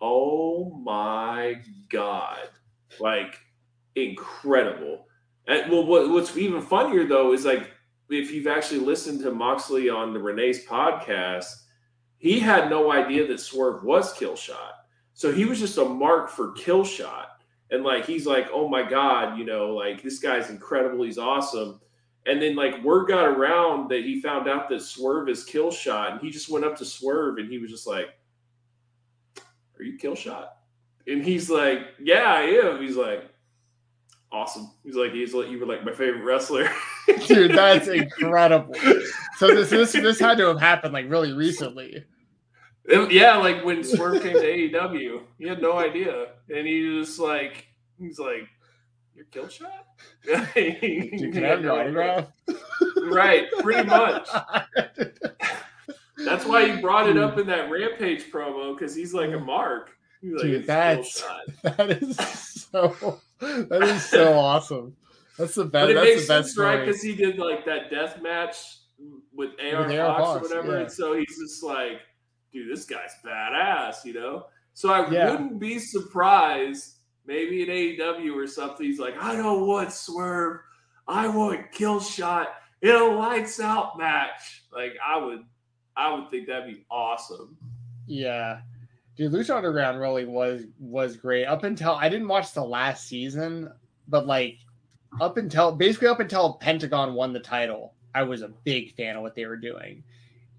"Oh 0.00 0.74
my 0.82 1.56
god!" 1.88 2.40
Like 2.98 3.38
incredible. 3.94 5.06
And 5.46 5.70
well, 5.70 5.84
what, 5.84 6.08
what's 6.10 6.36
even 6.36 6.60
funnier 6.60 7.04
though 7.04 7.32
is 7.32 7.44
like 7.44 7.70
if 8.10 8.30
you've 8.30 8.46
actually 8.46 8.80
listened 8.80 9.20
to 9.20 9.32
Moxley 9.32 9.88
on 9.88 10.12
the 10.12 10.18
Renee's 10.18 10.66
podcast, 10.66 11.46
he 12.18 12.38
had 12.38 12.68
no 12.68 12.92
idea 12.92 13.26
that 13.26 13.40
Swerve 13.40 13.84
was 13.84 14.12
Killshot. 14.14 14.72
So 15.14 15.32
he 15.32 15.44
was 15.44 15.58
just 15.58 15.78
a 15.78 15.84
mark 15.84 16.30
for 16.30 16.52
Killshot. 16.52 17.26
And 17.70 17.84
like 17.84 18.04
he's 18.04 18.26
like, 18.26 18.48
oh 18.52 18.68
my 18.68 18.82
God, 18.82 19.38
you 19.38 19.44
know, 19.44 19.74
like 19.74 20.02
this 20.02 20.18
guy's 20.18 20.50
incredible, 20.50 21.04
he's 21.04 21.18
awesome. 21.18 21.80
And 22.26 22.42
then 22.42 22.56
like 22.56 22.82
word 22.82 23.08
got 23.08 23.26
around 23.26 23.90
that 23.90 24.04
he 24.04 24.20
found 24.20 24.48
out 24.48 24.68
that 24.68 24.82
Swerve 24.82 25.28
is 25.28 25.46
Killshot, 25.46 26.12
and 26.12 26.20
he 26.20 26.30
just 26.30 26.50
went 26.50 26.64
up 26.64 26.76
to 26.78 26.84
Swerve 26.84 27.38
and 27.38 27.50
he 27.50 27.58
was 27.58 27.70
just 27.70 27.86
like, 27.86 28.08
Are 29.78 29.82
you 29.82 29.98
Killshot? 29.98 30.48
And 31.06 31.24
he's 31.24 31.48
like, 31.48 31.86
Yeah, 31.98 32.34
I 32.34 32.42
am. 32.42 32.82
He's 32.82 32.96
like, 32.96 33.29
Awesome. 34.32 34.70
He's 34.84 34.94
like, 34.94 35.12
he's 35.12 35.34
like, 35.34 35.48
you 35.50 35.58
were 35.58 35.66
like 35.66 35.84
my 35.84 35.92
favorite 35.92 36.22
wrestler. 36.22 36.70
Dude, 37.26 37.50
that's 37.52 37.88
incredible. 37.88 38.74
So 39.38 39.48
this 39.48 39.70
this 39.70 39.92
this 39.92 40.20
had 40.20 40.38
to 40.38 40.46
have 40.46 40.60
happened 40.60 40.92
like 40.92 41.10
really 41.10 41.32
recently. 41.32 42.04
It- 42.84 43.12
yeah, 43.12 43.36
like 43.36 43.64
when 43.64 43.82
Swerve 43.84 44.22
came 44.22 44.34
to 44.34 44.40
AEW, 44.42 45.22
he 45.38 45.46
had 45.48 45.60
no 45.60 45.78
idea, 45.78 46.28
and 46.54 46.66
he 46.66 46.82
was 46.82 47.08
just 47.08 47.18
like, 47.20 47.66
he's 47.98 48.18
like, 48.18 48.48
"You're 49.14 49.26
kill 49.26 49.48
shot." 49.48 49.86
Dude, 50.24 51.32
can 51.32 51.44
I 51.44 51.48
have 51.48 51.62
your 51.62 51.72
autograph? 51.72 52.28
Right, 53.02 53.46
pretty 53.60 53.88
much. 53.88 54.28
That's 56.24 56.44
why 56.44 56.70
he 56.70 56.80
brought 56.80 57.08
it 57.08 57.16
up 57.16 57.38
in 57.38 57.46
that 57.46 57.70
Rampage 57.70 58.30
promo 58.30 58.76
because 58.78 58.94
he's 58.94 59.14
like 59.14 59.32
a 59.32 59.38
mark. 59.38 59.90
He's 60.20 60.32
like, 60.34 60.42
Dude, 60.42 60.54
"It's 60.54 60.66
that's- 60.66 61.22
Killshot." 61.64 61.76
That 61.76 61.90
is 62.02 62.16
so 62.70 63.20
that 63.40 63.82
is 63.82 64.04
so 64.04 64.34
awesome. 64.38 64.96
That's 65.38 65.54
the 65.54 65.64
best 65.64 65.72
But 65.72 65.90
it 65.90 65.94
that's 65.94 66.04
makes 66.06 66.22
the 66.26 66.34
best 66.34 66.48
sense, 66.54 66.58
right? 66.58 66.84
Because 66.84 67.02
he 67.02 67.14
did 67.14 67.38
like 67.38 67.64
that 67.64 67.90
death 67.90 68.20
match 68.22 68.56
with 69.32 69.50
AR, 69.60 69.86
With 69.86 69.96
Fox, 69.96 70.20
Fox, 70.22 70.38
or 70.38 70.48
whatever, 70.48 70.74
yeah. 70.76 70.82
and 70.82 70.92
so 70.92 71.16
he's 71.16 71.38
just 71.38 71.62
like, 71.62 72.00
dude, 72.52 72.70
this 72.70 72.84
guy's 72.84 73.12
badass, 73.24 74.04
you 74.04 74.12
know. 74.12 74.46
So 74.74 74.92
I 74.92 75.08
Yeah. 75.10 75.30
wouldn't 75.30 75.58
be 75.58 75.78
surprised, 75.78 76.96
maybe 77.26 77.62
in 77.62 77.68
AEW 77.70 78.34
or 78.36 78.46
something. 78.46 78.84
He's 78.84 78.98
like, 78.98 79.14
I 79.20 79.34
don't 79.36 79.66
want 79.66 79.92
Swerve, 79.92 80.60
I 81.08 81.28
want 81.28 81.72
Kill 81.72 82.00
Shot, 82.00 82.48
in 82.82 82.90
a 82.94 83.04
lights 83.04 83.60
out 83.60 83.96
match. 83.98 84.64
Like 84.72 84.94
I 85.04 85.16
would, 85.16 85.40
I 85.96 86.12
would 86.14 86.30
think 86.30 86.48
that'd 86.48 86.66
be 86.66 86.84
awesome. 86.90 87.56
Yeah, 88.06 88.60
dude, 89.16 89.32
Lucha 89.32 89.56
Underground 89.56 90.00
really 90.00 90.24
was 90.24 90.64
was 90.78 91.16
great 91.16 91.46
up 91.46 91.64
until 91.64 91.92
I 91.92 92.08
didn't 92.08 92.28
watch 92.28 92.52
the 92.52 92.64
last 92.64 93.06
season, 93.06 93.70
but 94.08 94.26
like 94.26 94.58
up 95.20 95.36
until 95.36 95.72
basically 95.72 96.08
up 96.08 96.20
until 96.20 96.54
Pentagon 96.54 97.14
won 97.14 97.32
the 97.32 97.40
title, 97.40 97.94
I 98.14 98.22
was 98.22 98.42
a 98.42 98.48
big 98.64 98.94
fan 98.94 99.16
of 99.16 99.22
what 99.22 99.34
they 99.34 99.46
were 99.46 99.56
doing. 99.56 100.02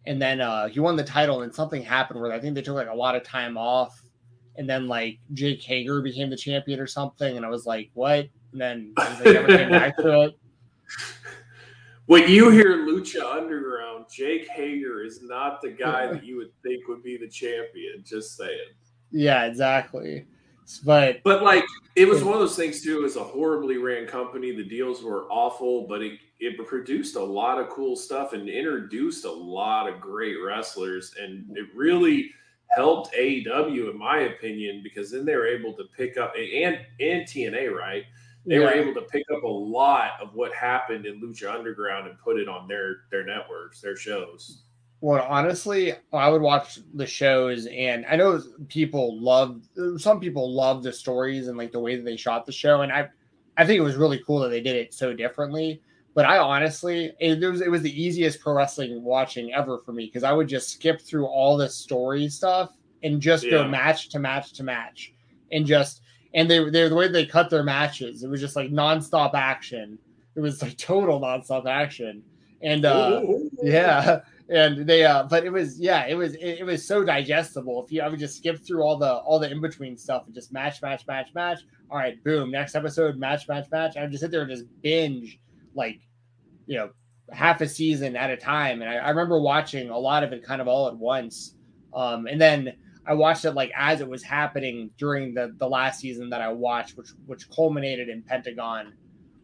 And 0.05 0.21
then 0.21 0.41
uh 0.41 0.67
he 0.67 0.79
won 0.79 0.95
the 0.95 1.03
title, 1.03 1.41
and 1.41 1.53
something 1.53 1.83
happened 1.83 2.19
where 2.21 2.31
I 2.31 2.39
think 2.39 2.55
they 2.55 2.61
took 2.61 2.75
like 2.75 2.87
a 2.87 2.95
lot 2.95 3.15
of 3.15 3.23
time 3.23 3.57
off, 3.57 4.01
and 4.55 4.69
then 4.69 4.87
like 4.87 5.19
Jake 5.33 5.61
Hager 5.61 6.01
became 6.01 6.29
the 6.29 6.37
champion 6.37 6.79
or 6.79 6.87
something, 6.87 7.37
and 7.37 7.45
I 7.45 7.49
was 7.49 7.65
like, 7.65 7.89
what? 7.93 8.27
And 8.51 8.61
then 8.61 8.93
they 9.23 9.33
never 9.33 9.47
came 9.47 9.69
back 9.69 9.97
to 9.97 10.21
it. 10.21 10.37
When 12.11 12.27
you 12.27 12.49
hear 12.49 12.85
Lucha 12.85 13.23
Underground, 13.23 14.07
Jake 14.11 14.49
Hager 14.49 15.01
is 15.01 15.21
not 15.23 15.61
the 15.61 15.69
guy 15.69 16.07
that 16.07 16.25
you 16.25 16.35
would 16.35 16.51
think 16.61 16.85
would 16.89 17.01
be 17.01 17.15
the 17.15 17.29
champion. 17.29 18.03
Just 18.03 18.35
saying. 18.35 18.73
Yeah, 19.11 19.45
exactly. 19.45 20.25
But 20.83 21.23
but 21.23 21.41
like 21.41 21.63
it 21.95 22.09
was 22.09 22.21
one 22.21 22.33
of 22.33 22.41
those 22.41 22.57
things 22.57 22.83
too. 22.83 22.97
It 22.97 23.03
was 23.03 23.15
a 23.15 23.23
horribly 23.23 23.77
ran 23.77 24.07
company. 24.07 24.53
The 24.53 24.65
deals 24.65 25.01
were 25.01 25.23
awful, 25.31 25.87
but 25.87 26.01
it 26.01 26.19
it 26.41 26.57
produced 26.67 27.15
a 27.15 27.23
lot 27.23 27.61
of 27.61 27.69
cool 27.69 27.95
stuff 27.95 28.33
and 28.33 28.49
introduced 28.49 29.23
a 29.23 29.31
lot 29.31 29.87
of 29.87 30.01
great 30.01 30.35
wrestlers, 30.45 31.15
and 31.17 31.45
it 31.55 31.67
really 31.73 32.29
helped 32.75 33.13
AEW 33.13 33.89
in 33.89 33.97
my 33.97 34.17
opinion 34.23 34.81
because 34.83 35.11
then 35.11 35.23
they 35.23 35.37
were 35.37 35.47
able 35.47 35.71
to 35.77 35.85
pick 35.95 36.17
up 36.17 36.33
and 36.35 36.77
and 36.99 37.23
TNA 37.23 37.73
right. 37.73 38.03
They 38.45 38.55
yeah. 38.55 38.61
were 38.61 38.71
able 38.71 38.93
to 38.95 39.07
pick 39.07 39.23
up 39.35 39.43
a 39.43 39.47
lot 39.47 40.13
of 40.21 40.33
what 40.33 40.53
happened 40.53 41.05
in 41.05 41.21
Lucha 41.21 41.53
Underground 41.53 42.07
and 42.07 42.17
put 42.19 42.39
it 42.39 42.47
on 42.47 42.67
their 42.67 43.01
their 43.11 43.23
networks, 43.23 43.81
their 43.81 43.95
shows. 43.95 44.63
Well, 45.01 45.25
honestly, 45.27 45.93
I 46.13 46.29
would 46.29 46.43
watch 46.43 46.79
the 46.93 47.07
shows, 47.07 47.65
and 47.65 48.05
I 48.05 48.15
know 48.15 48.41
people 48.67 49.19
love 49.19 49.61
some 49.97 50.19
people 50.19 50.53
love 50.53 50.83
the 50.83 50.93
stories 50.93 51.47
and 51.47 51.57
like 51.57 51.71
the 51.71 51.79
way 51.79 51.95
that 51.95 52.05
they 52.05 52.15
shot 52.15 52.45
the 52.45 52.51
show, 52.51 52.81
and 52.81 52.91
I, 52.91 53.09
I 53.57 53.65
think 53.65 53.77
it 53.79 53.83
was 53.83 53.95
really 53.95 54.21
cool 54.25 54.39
that 54.41 54.49
they 54.49 54.61
did 54.61 54.75
it 54.75 54.93
so 54.93 55.13
differently. 55.13 55.81
But 56.13 56.25
I 56.25 56.37
honestly, 56.37 57.13
it, 57.19 57.39
was 57.39 57.61
it 57.61 57.71
was 57.71 57.81
the 57.81 58.01
easiest 58.01 58.41
pro 58.41 58.53
wrestling 58.53 59.03
watching 59.03 59.53
ever 59.53 59.79
for 59.79 59.91
me 59.91 60.05
because 60.05 60.23
I 60.23 60.33
would 60.33 60.47
just 60.47 60.69
skip 60.69 61.01
through 61.01 61.25
all 61.25 61.57
the 61.57 61.69
story 61.69 62.27
stuff 62.27 62.75
and 63.01 63.21
just 63.21 63.45
yeah. 63.45 63.51
go 63.51 63.67
match 63.67 64.09
to 64.09 64.19
match 64.19 64.53
to 64.53 64.63
match, 64.63 65.13
and 65.51 65.65
just 65.65 66.00
and 66.33 66.49
they 66.49 66.69
they 66.69 66.87
the 66.87 66.95
way 66.95 67.07
they 67.07 67.25
cut 67.25 67.49
their 67.49 67.63
matches, 67.63 68.23
it 68.23 68.29
was 68.29 68.41
just 68.41 68.55
like 68.55 68.71
nonstop 68.71 69.33
action. 69.33 69.97
It 70.35 70.39
was 70.39 70.61
like 70.61 70.77
total 70.77 71.19
nonstop 71.19 71.67
action, 71.67 72.23
and 72.61 72.85
uh, 72.85 73.21
yeah. 73.61 74.21
And 74.51 74.85
they 74.85 75.05
uh 75.05 75.23
but 75.23 75.45
it 75.45 75.49
was 75.49 75.79
yeah 75.79 76.05
it 76.07 76.13
was 76.15 76.35
it, 76.35 76.59
it, 76.59 76.65
was 76.65 76.85
so 76.85 77.05
digestible. 77.05 77.85
If 77.85 77.91
you 77.91 78.01
i 78.01 78.09
would 78.09 78.19
just 78.19 78.35
skip 78.35 78.59
through 78.59 78.81
all 78.83 78.97
the 78.97 79.09
all 79.09 79.39
the 79.39 79.49
in-between 79.49 79.97
stuff 79.97 80.25
and 80.25 80.35
just 80.35 80.51
match 80.51 80.81
match 80.81 81.07
match 81.07 81.29
match. 81.33 81.59
All 81.89 81.97
right 81.97 82.21
boom 82.25 82.51
next 82.51 82.75
episode 82.75 83.15
match 83.15 83.47
match 83.47 83.67
match. 83.71 83.95
I 83.95 84.01
would 84.01 84.11
just 84.11 84.21
sit 84.21 84.29
there 84.29 84.41
and 84.41 84.49
just 84.49 84.65
binge 84.81 85.39
like 85.73 86.01
you 86.65 86.77
know 86.77 86.89
half 87.31 87.61
a 87.61 87.67
season 87.67 88.17
at 88.17 88.29
a 88.29 88.35
time. 88.35 88.81
And 88.81 88.91
I, 88.91 88.95
I 88.95 89.09
remember 89.09 89.39
watching 89.39 89.89
a 89.89 89.97
lot 89.97 90.21
of 90.21 90.33
it 90.33 90.43
kind 90.43 90.59
of 90.59 90.67
all 90.67 90.89
at 90.89 90.97
once. 90.97 91.55
Um 91.93 92.27
and 92.27 92.41
then 92.41 92.73
i 93.05 93.13
watched 93.13 93.45
it 93.45 93.51
like 93.51 93.71
as 93.75 94.01
it 94.01 94.07
was 94.07 94.23
happening 94.23 94.89
during 94.97 95.33
the 95.33 95.53
the 95.57 95.67
last 95.67 95.99
season 95.99 96.29
that 96.29 96.41
i 96.41 96.51
watched 96.51 96.97
which 96.97 97.09
which 97.25 97.49
culminated 97.49 98.09
in 98.09 98.21
pentagon 98.21 98.93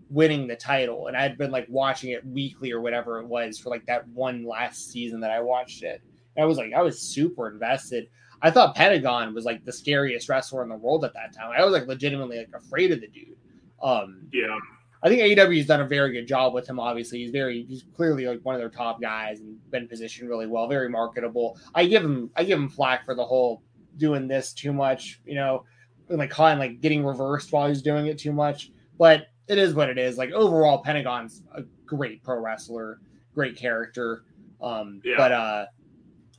winning 0.09 0.47
the 0.47 0.55
title. 0.55 1.07
And 1.07 1.17
I'd 1.17 1.37
been 1.37 1.51
like 1.51 1.67
watching 1.69 2.11
it 2.11 2.25
weekly 2.25 2.71
or 2.71 2.81
whatever 2.81 3.19
it 3.19 3.27
was 3.27 3.57
for 3.57 3.69
like 3.69 3.85
that 3.85 4.07
one 4.09 4.45
last 4.45 4.91
season 4.91 5.19
that 5.21 5.31
I 5.31 5.39
watched 5.41 5.83
it. 5.83 6.01
And 6.35 6.43
I 6.43 6.45
was 6.45 6.57
like, 6.57 6.73
I 6.73 6.81
was 6.81 6.99
super 6.99 7.49
invested. 7.49 8.07
I 8.41 8.51
thought 8.51 8.75
Pentagon 8.75 9.33
was 9.33 9.45
like 9.45 9.65
the 9.65 9.73
scariest 9.73 10.29
wrestler 10.29 10.63
in 10.63 10.69
the 10.69 10.75
world 10.75 11.03
at 11.03 11.13
that 11.13 11.33
time. 11.33 11.51
I 11.57 11.63
was 11.63 11.73
like 11.73 11.87
legitimately 11.87 12.37
like 12.37 12.49
afraid 12.53 12.91
of 12.91 13.01
the 13.01 13.07
dude. 13.07 13.35
Um, 13.81 14.27
yeah. 14.31 14.57
I 15.03 15.09
think 15.09 15.21
AEW 15.21 15.57
has 15.57 15.67
done 15.67 15.81
a 15.81 15.87
very 15.87 16.11
good 16.11 16.27
job 16.27 16.53
with 16.53 16.67
him. 16.67 16.79
Obviously, 16.79 17.19
he's 17.19 17.31
very 17.31 17.63
he's 17.63 17.83
clearly 17.95 18.25
like 18.25 18.39
one 18.43 18.55
of 18.55 18.61
their 18.61 18.69
top 18.69 19.01
guys 19.01 19.39
and 19.39 19.57
been 19.71 19.87
positioned 19.87 20.29
really 20.29 20.47
well, 20.47 20.67
very 20.67 20.89
marketable. 20.89 21.59
I 21.75 21.85
give 21.85 22.03
him 22.03 22.31
I 22.35 22.43
give 22.43 22.59
him 22.59 22.69
flack 22.69 23.05
for 23.05 23.15
the 23.15 23.25
whole 23.25 23.63
doing 23.97 24.27
this 24.27 24.53
too 24.53 24.73
much, 24.73 25.21
you 25.25 25.35
know, 25.35 25.65
like 26.09 26.29
calling 26.29 26.59
like 26.59 26.81
getting 26.81 27.05
reversed 27.05 27.51
while 27.51 27.67
he's 27.67 27.81
doing 27.81 28.07
it 28.07 28.17
too 28.17 28.33
much. 28.33 28.71
But 28.97 29.27
it 29.47 29.57
is 29.57 29.73
what 29.73 29.89
it 29.89 29.97
is. 29.97 30.17
Like 30.17 30.31
overall, 30.31 30.79
Pentagon's 30.79 31.43
a 31.55 31.63
great 31.85 32.23
pro 32.23 32.39
wrestler, 32.39 32.99
great 33.33 33.55
character. 33.55 34.23
Um, 34.61 35.01
yeah. 35.03 35.15
but 35.17 35.31
uh, 35.31 35.65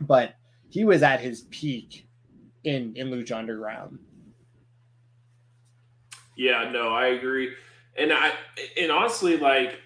but 0.01 0.35
he 0.69 0.85
was 0.85 1.03
at 1.03 1.21
his 1.21 1.43
peak 1.51 2.07
in 2.65 2.95
in 2.97 3.11
Lucha 3.11 3.37
Underground. 3.37 3.99
Yeah, 6.37 6.71
no, 6.71 6.91
I 6.91 7.09
agree, 7.09 7.53
and 7.97 8.13
I 8.13 8.33
and 8.79 8.91
honestly, 8.91 9.37
like 9.37 9.81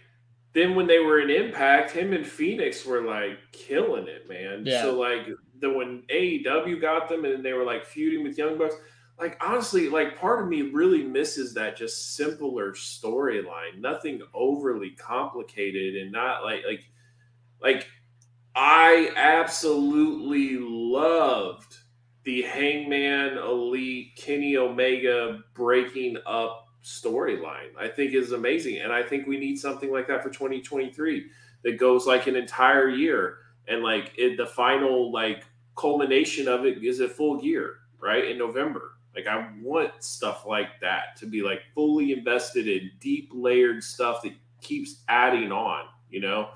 then 0.52 0.74
when 0.74 0.86
they 0.86 0.98
were 0.98 1.20
in 1.20 1.30
Impact, 1.30 1.92
him 1.92 2.12
and 2.12 2.26
Fenix 2.26 2.84
were 2.84 3.02
like 3.02 3.38
killing 3.52 4.06
it, 4.08 4.28
man. 4.28 4.64
Yeah. 4.66 4.82
So 4.82 4.98
like 4.98 5.28
the 5.60 5.70
when 5.70 6.02
AEW 6.12 6.80
got 6.80 7.08
them 7.08 7.24
and 7.24 7.44
they 7.44 7.52
were 7.52 7.64
like 7.64 7.84
feuding 7.84 8.22
with 8.22 8.36
Young 8.36 8.58
Bucks 8.58 8.74
like 9.22 9.38
honestly, 9.40 9.88
like 9.88 10.18
part 10.18 10.42
of 10.42 10.48
me 10.48 10.62
really 10.62 11.04
misses 11.04 11.54
that 11.54 11.76
just 11.76 12.16
simpler 12.16 12.72
storyline, 12.72 13.78
nothing 13.78 14.20
overly 14.34 14.90
complicated 14.90 15.96
and 15.96 16.10
not 16.10 16.42
like 16.42 16.64
like 16.66 16.84
like 17.60 17.86
I 18.54 19.10
absolutely 19.16 20.58
loved 20.58 21.76
the 22.24 22.42
Hangman 22.42 23.38
Elite 23.38 24.16
Kenny 24.16 24.56
Omega 24.56 25.40
breaking 25.54 26.16
up 26.26 26.66
storyline. 26.82 27.76
I 27.78 27.88
think 27.88 28.14
is 28.14 28.32
amazing, 28.32 28.78
and 28.78 28.92
I 28.92 29.02
think 29.02 29.26
we 29.26 29.38
need 29.38 29.58
something 29.58 29.90
like 29.90 30.08
that 30.08 30.22
for 30.22 30.30
2023 30.30 31.26
that 31.64 31.78
goes 31.78 32.06
like 32.06 32.26
an 32.26 32.36
entire 32.36 32.88
year, 32.88 33.38
and 33.68 33.82
like 33.82 34.12
it, 34.16 34.36
the 34.36 34.46
final 34.46 35.12
like 35.12 35.44
culmination 35.76 36.48
of 36.48 36.66
it 36.66 36.82
is 36.84 37.00
a 37.00 37.08
full 37.08 37.42
year, 37.42 37.76
right 38.00 38.24
in 38.24 38.38
November. 38.38 38.92
Like 39.14 39.26
I 39.26 39.50
want 39.60 40.02
stuff 40.02 40.46
like 40.46 40.80
that 40.80 41.16
to 41.18 41.26
be 41.26 41.42
like 41.42 41.60
fully 41.74 42.12
invested 42.12 42.66
in 42.66 42.90
deep 43.00 43.30
layered 43.32 43.82
stuff 43.82 44.22
that 44.22 44.32
keeps 44.60 45.02
adding 45.08 45.52
on, 45.52 45.84
you 46.08 46.20
know? 46.20 46.50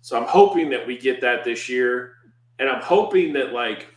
So 0.00 0.16
I'm 0.16 0.28
hoping 0.28 0.70
that 0.70 0.86
we 0.86 0.96
get 0.96 1.20
that 1.22 1.44
this 1.44 1.68
year. 1.68 2.14
And 2.58 2.68
I'm 2.68 2.82
hoping 2.82 3.32
that 3.32 3.52
like 3.52 3.88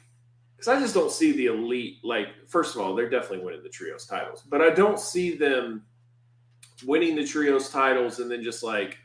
because 0.55 0.67
I 0.67 0.79
just 0.79 0.93
don't 0.93 1.11
see 1.11 1.31
the 1.33 1.47
elite 1.47 1.97
like 2.03 2.27
first 2.47 2.75
of 2.75 2.81
all, 2.81 2.95
they're 2.95 3.09
definitely 3.09 3.45
winning 3.45 3.63
the 3.63 3.69
trios 3.69 4.05
titles, 4.05 4.43
but 4.49 4.61
I 4.61 4.69
don't 4.69 4.99
see 4.99 5.35
them 5.35 5.85
winning 6.85 7.15
the 7.15 7.25
trios 7.25 7.69
titles 7.69 8.19
and 8.19 8.29
then 8.29 8.43
just 8.43 8.63
like 8.63 8.97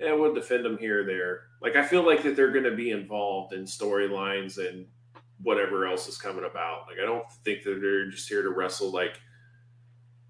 yeah, 0.00 0.14
we'll 0.14 0.32
defend 0.32 0.64
them 0.64 0.78
here 0.78 1.02
or 1.02 1.04
there. 1.04 1.42
Like 1.60 1.76
I 1.76 1.84
feel 1.84 2.04
like 2.04 2.22
that 2.22 2.34
they're 2.34 2.52
going 2.52 2.64
to 2.64 2.74
be 2.74 2.90
involved 2.90 3.52
in 3.52 3.64
storylines 3.64 4.56
and 4.56 4.86
whatever 5.42 5.86
else 5.86 6.08
is 6.08 6.16
coming 6.16 6.44
about. 6.44 6.86
Like 6.88 6.98
I 7.00 7.06
don't 7.06 7.30
think 7.44 7.62
that 7.64 7.80
they're 7.80 8.10
just 8.10 8.28
here 8.28 8.42
to 8.42 8.50
wrestle 8.50 8.90
like 8.90 9.20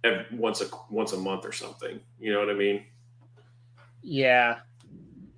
every, 0.02 0.26
once 0.32 0.60
a 0.60 0.66
once 0.90 1.12
a 1.12 1.16
month 1.16 1.44
or 1.44 1.52
something. 1.52 2.00
You 2.18 2.32
know 2.32 2.40
what 2.40 2.50
I 2.50 2.54
mean? 2.54 2.84
Yeah, 4.02 4.58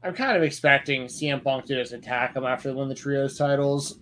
I'm 0.02 0.14
kind 0.14 0.36
of 0.36 0.42
expecting 0.42 1.04
CM 1.06 1.42
Punk 1.42 1.66
to 1.66 1.74
just 1.74 1.92
attack 1.92 2.34
them 2.34 2.44
after 2.44 2.70
they 2.70 2.74
win 2.74 2.88
the 2.88 2.94
trios 2.94 3.36
titles. 3.36 3.98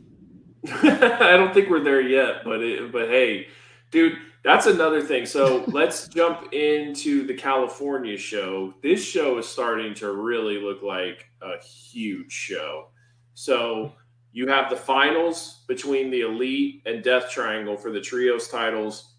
I 0.72 1.36
don't 1.36 1.54
think 1.54 1.70
we're 1.70 1.84
there 1.84 2.00
yet, 2.00 2.44
but 2.44 2.62
it, 2.62 2.92
but 2.92 3.08
hey, 3.08 3.48
dude, 3.90 4.18
that's 4.42 4.66
another 4.66 5.02
thing. 5.02 5.26
So 5.26 5.64
let's 5.68 6.08
jump 6.08 6.52
into 6.52 7.26
the 7.26 7.34
California 7.34 8.16
show. 8.16 8.74
This 8.82 9.04
show 9.04 9.38
is 9.38 9.48
starting 9.48 9.94
to 9.94 10.12
really 10.12 10.60
look 10.60 10.82
like 10.82 11.30
a 11.42 11.62
huge 11.62 12.32
show. 12.32 12.88
So 13.34 13.94
you 14.32 14.46
have 14.48 14.70
the 14.70 14.76
finals 14.76 15.64
between 15.66 16.10
the 16.10 16.22
Elite 16.22 16.82
and 16.86 17.02
Death 17.02 17.30
Triangle 17.30 17.76
for 17.76 17.90
the 17.90 18.00
trios 18.00 18.48
titles. 18.48 19.14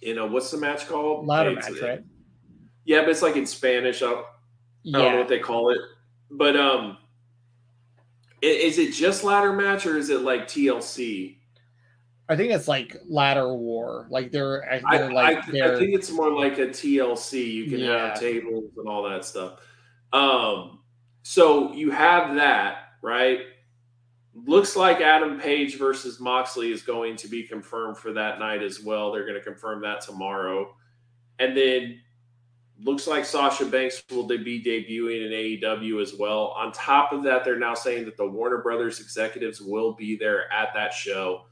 You 0.00 0.14
know 0.14 0.26
what's 0.26 0.50
the 0.50 0.58
match 0.58 0.88
called? 0.88 1.26
Ladder 1.26 1.52
match, 1.52 1.80
right? 1.80 2.04
Yeah, 2.84 3.00
but 3.00 3.10
it's 3.10 3.22
like 3.22 3.36
in 3.36 3.46
Spanish. 3.46 4.02
I 4.02 4.06
don't, 4.06 4.26
yeah. 4.82 4.98
I 4.98 5.02
don't 5.02 5.12
know 5.12 5.18
what 5.18 5.28
they 5.28 5.38
call 5.38 5.70
it. 5.70 5.78
But 6.30 6.56
um, 6.56 6.98
is 8.46 8.78
it 8.78 8.92
just 8.92 9.24
ladder 9.24 9.52
match 9.52 9.86
or 9.86 9.96
is 9.96 10.10
it 10.10 10.22
like 10.22 10.46
TLC? 10.46 11.38
I 12.28 12.36
think 12.36 12.52
it's 12.52 12.66
like 12.66 12.96
ladder 13.08 13.54
war. 13.54 14.06
Like 14.10 14.32
they're, 14.32 14.80
they're 14.90 15.04
I, 15.10 15.12
like 15.12 15.38
I, 15.48 15.50
they're, 15.50 15.76
I 15.76 15.78
think 15.78 15.94
it's 15.94 16.10
more 16.10 16.32
like 16.32 16.58
a 16.58 16.66
TLC. 16.66 17.52
You 17.52 17.64
can 17.66 17.78
yeah. 17.80 18.08
have 18.08 18.20
tables 18.20 18.70
and 18.76 18.88
all 18.88 19.08
that 19.08 19.24
stuff. 19.24 19.60
Um, 20.12 20.80
so 21.22 21.72
you 21.72 21.90
have 21.90 22.34
that 22.36 22.78
right 23.02 23.40
looks 24.44 24.76
like 24.76 25.00
Adam 25.00 25.40
Page 25.40 25.78
versus 25.78 26.20
Moxley 26.20 26.70
is 26.70 26.82
going 26.82 27.16
to 27.16 27.28
be 27.28 27.42
confirmed 27.42 27.96
for 27.96 28.12
that 28.12 28.38
night 28.38 28.62
as 28.62 28.82
well. 28.82 29.10
They're 29.10 29.26
going 29.26 29.38
to 29.38 29.44
confirm 29.44 29.80
that 29.82 30.02
tomorrow. 30.02 30.74
And 31.38 31.56
then 31.56 32.00
looks 32.82 33.06
like 33.06 33.24
Sasha 33.24 33.64
Banks 33.64 34.02
will 34.10 34.26
be 34.26 34.62
debuting 34.62 35.26
in 35.26 35.32
AEW 35.32 36.02
as 36.02 36.14
well. 36.14 36.48
On 36.56 36.72
top 36.72 37.12
of 37.12 37.22
that, 37.24 37.44
they're 37.44 37.58
now 37.58 37.74
saying 37.74 38.04
that 38.04 38.16
the 38.16 38.26
Warner 38.26 38.58
Brothers 38.58 39.00
executives 39.00 39.60
will 39.60 39.94
be 39.94 40.16
there 40.16 40.52
at 40.52 40.74
that 40.74 40.92
show. 40.92 41.46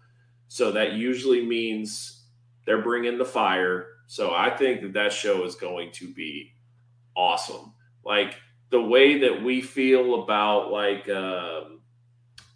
So 0.48 0.70
that 0.72 0.92
usually 0.92 1.44
means 1.44 2.24
they're 2.66 2.82
bringing 2.82 3.18
the 3.18 3.24
fire. 3.24 3.86
So 4.06 4.34
I 4.34 4.50
think 4.50 4.82
that 4.82 4.92
that 4.94 5.12
show 5.12 5.44
is 5.44 5.54
going 5.54 5.92
to 5.92 6.12
be 6.12 6.52
awesome. 7.16 7.72
Like 8.04 8.36
the 8.70 8.82
way 8.82 9.18
that 9.20 9.42
we 9.42 9.62
feel 9.62 10.22
about 10.22 10.70
like 10.70 11.08
um, 11.08 11.80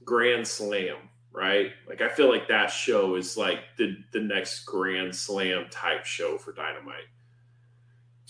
Grand 0.05 0.47
Slam, 0.47 0.97
right? 1.33 1.71
Like 1.89 2.03
I 2.03 2.09
feel 2.09 2.29
like 2.29 2.49
that 2.49 2.71
show 2.71 3.15
is 3.15 3.37
like 3.37 3.61
the 3.79 3.97
the 4.13 4.21
next 4.21 4.65
Grand 4.65 5.15
Slam 5.15 5.67
type 5.71 6.05
show 6.05 6.37
for 6.37 6.53
Dynamite. 6.53 7.07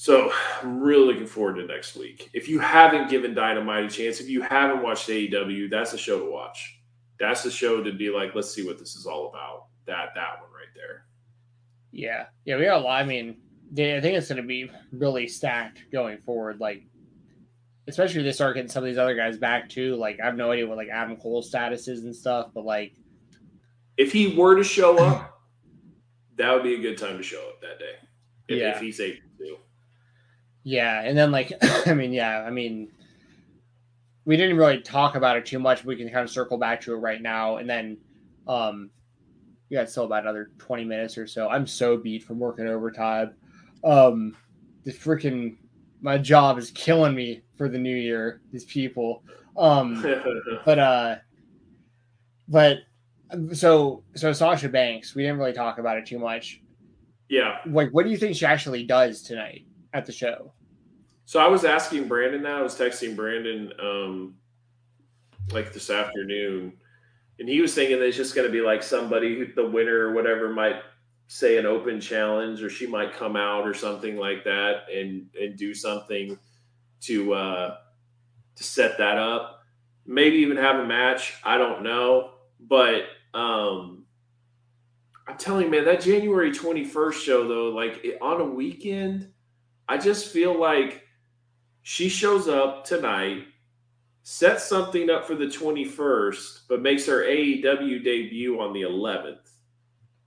So 0.01 0.31
I'm 0.63 0.79
really 0.79 1.13
looking 1.13 1.27
forward 1.27 1.57
to 1.57 1.67
next 1.67 1.97
week. 1.97 2.31
If 2.33 2.49
you 2.49 2.61
haven't 2.61 3.11
given 3.11 3.35
Dynamite 3.35 3.85
a 3.85 3.89
chance, 3.89 4.21
if 4.21 4.29
you 4.29 4.41
haven't 4.43 4.81
watched 4.81 5.09
AEW, 5.09 5.69
that's 5.69 5.93
a 5.93 5.99
show 5.99 6.21
to 6.21 6.31
watch. 6.31 6.79
That's 7.19 7.43
the 7.43 7.51
show 7.51 7.83
to 7.83 7.93
be 7.93 8.09
like, 8.09 8.33
let's 8.33 8.55
see 8.55 8.65
what 8.65 8.79
this 8.79 8.95
is 8.95 9.07
all 9.07 9.29
about. 9.29 9.65
That 9.87 10.11
that 10.15 10.41
one 10.41 10.53
right 10.53 10.73
there. 10.77 11.07
Yeah, 11.91 12.27
yeah, 12.45 12.59
we 12.59 12.67
got 12.67 12.81
a 12.81 12.85
lot. 12.85 13.03
I 13.03 13.05
mean, 13.05 13.39
I 13.73 13.99
think 14.01 14.17
it's 14.17 14.29
going 14.29 14.41
to 14.41 14.47
be 14.47 14.71
really 14.93 15.27
stacked 15.27 15.83
going 15.91 16.19
forward. 16.19 16.61
Like, 16.61 16.85
especially 17.89 18.23
they 18.23 18.31
start 18.31 18.55
getting 18.55 18.71
some 18.71 18.85
of 18.85 18.87
these 18.87 18.99
other 18.99 19.17
guys 19.17 19.37
back 19.37 19.69
too. 19.69 19.97
Like, 19.97 20.21
I 20.23 20.27
have 20.27 20.37
no 20.37 20.53
idea 20.53 20.69
what 20.69 20.77
like 20.77 20.91
Adam 20.93 21.17
Cole's 21.17 21.49
status 21.49 21.89
is 21.89 22.05
and 22.05 22.15
stuff, 22.15 22.51
but 22.55 22.65
like, 22.65 22.93
if 23.97 24.13
he 24.13 24.37
were 24.37 24.55
to 24.55 24.63
show 24.63 24.97
up, 24.97 25.41
that 26.37 26.55
would 26.55 26.63
be 26.63 26.77
a 26.77 26.81
good 26.81 26.99
time 26.99 27.17
to 27.17 27.23
show 27.25 27.41
up 27.49 27.61
that 27.63 27.81
day. 27.81 27.95
If, 28.47 28.59
yeah. 28.61 28.77
if 28.77 28.81
he's 28.81 29.01
able. 29.01 29.28
Yeah, 30.69 31.01
and 31.03 31.17
then 31.17 31.33
like 31.33 31.53
I 31.87 31.95
mean, 31.95 32.13
yeah, 32.13 32.43
I 32.47 32.51
mean 32.51 32.91
we 34.27 34.37
didn't 34.37 34.59
really 34.59 34.83
talk 34.83 35.15
about 35.15 35.39
it 35.39 35.47
too 35.47 35.59
much. 35.59 35.83
We 35.83 35.97
can 35.97 36.11
kind 36.11 36.23
of 36.23 36.29
circle 36.29 36.59
back 36.59 36.83
to 36.83 36.93
it 36.93 36.99
right 36.99 37.23
now. 37.23 37.57
And 37.57 37.69
then 37.69 37.97
um 38.47 38.91
we 39.71 39.77
got 39.77 39.89
still 39.89 40.05
about 40.05 40.25
another 40.25 40.51
20 40.59 40.85
minutes 40.85 41.17
or 41.17 41.27
so. 41.27 41.49
I'm 41.49 41.67
so 41.67 41.97
beat 41.97 42.23
from 42.23 42.39
working 42.39 42.67
overtime. 42.67 43.33
Um 43.83 44.37
the 44.85 44.93
freaking 44.93 45.57
my 46.03 46.19
job 46.19 46.59
is 46.59 46.71
killing 46.73 47.15
me 47.15 47.41
for 47.57 47.71
the 47.71 47.79
new 47.79 47.97
year, 47.97 48.43
these 48.53 48.67
people. 48.67 49.23
Um 49.57 50.05
but 50.67 50.79
uh 50.79 51.15
but 52.47 52.81
so 53.55 54.05
so 54.15 54.35
Sasha 54.35 54.69
Banks, 54.69 55.15
we 55.15 55.23
didn't 55.23 55.39
really 55.39 55.55
talk 55.55 55.79
about 55.79 55.97
it 55.97 56.05
too 56.05 56.19
much. 56.19 56.61
Yeah. 57.31 57.61
Like 57.65 57.89
what 57.93 58.05
do 58.05 58.11
you 58.11 58.19
think 58.19 58.37
she 58.37 58.45
actually 58.45 58.85
does 58.85 59.23
tonight 59.23 59.65
at 59.95 60.05
the 60.05 60.13
show? 60.13 60.53
So 61.29 61.41
I 61.41 61.47
was 61.47 61.67
asking 61.67 62.09
Brandon 62.09 62.43
that. 62.45 62.55
I 62.55 62.63
was 62.63 62.75
texting 62.75 63.15
Brandon 63.15 63.71
um, 63.79 64.37
like 65.53 65.75
this 65.75 65.91
afternoon, 65.91 66.73
and 67.39 67.47
he 67.47 67.61
was 67.61 67.75
thinking 67.75 67.99
that 67.99 68.07
it's 68.07 68.17
just 68.17 68.35
going 68.35 68.47
to 68.47 68.51
be 68.51 68.63
like 68.63 68.83
somebody 68.83 69.37
who 69.37 69.53
the 69.53 69.69
winner 69.69 70.07
or 70.07 70.15
whatever 70.15 70.49
might 70.49 70.81
say 71.27 71.59
an 71.59 71.67
open 71.67 72.01
challenge, 72.01 72.63
or 72.63 72.71
she 72.71 72.87
might 72.87 73.13
come 73.13 73.37
out 73.37 73.69
or 73.69 73.75
something 73.75 74.17
like 74.17 74.43
that 74.45 74.85
and 74.91 75.27
and 75.39 75.59
do 75.59 75.75
something 75.75 76.39
to 77.03 77.35
uh, 77.35 77.77
to 78.57 78.65
set 78.65 78.97
that 78.97 79.19
up. 79.19 79.61
Maybe 80.07 80.39
even 80.39 80.57
have 80.57 80.77
a 80.77 80.87
match. 80.87 81.35
I 81.45 81.59
don't 81.59 81.83
know, 81.83 82.31
but 82.59 83.03
um, 83.35 84.07
I'm 85.27 85.37
telling 85.37 85.67
you, 85.67 85.71
man, 85.71 85.85
that 85.85 86.01
January 86.01 86.53
21st 86.53 87.13
show 87.13 87.47
though, 87.47 87.69
like 87.69 88.03
on 88.23 88.41
a 88.41 88.47
weekend, 88.47 89.31
I 89.87 89.99
just 89.99 90.33
feel 90.33 90.59
like 90.59 91.05
she 91.89 92.11
shows 92.11 92.49
up 92.49 92.85
tonight, 92.85 93.47
sets 94.23 94.69
something 94.69 95.09
up 95.09 95.27
for 95.27 95.35
the 95.35 95.47
21st, 95.47 96.65
but 96.69 96.83
makes 96.83 97.07
her 97.07 97.23
AEW 97.25 98.05
debut 98.05 98.61
on 98.61 98.75
the 98.75 98.83
11th. 98.83 99.39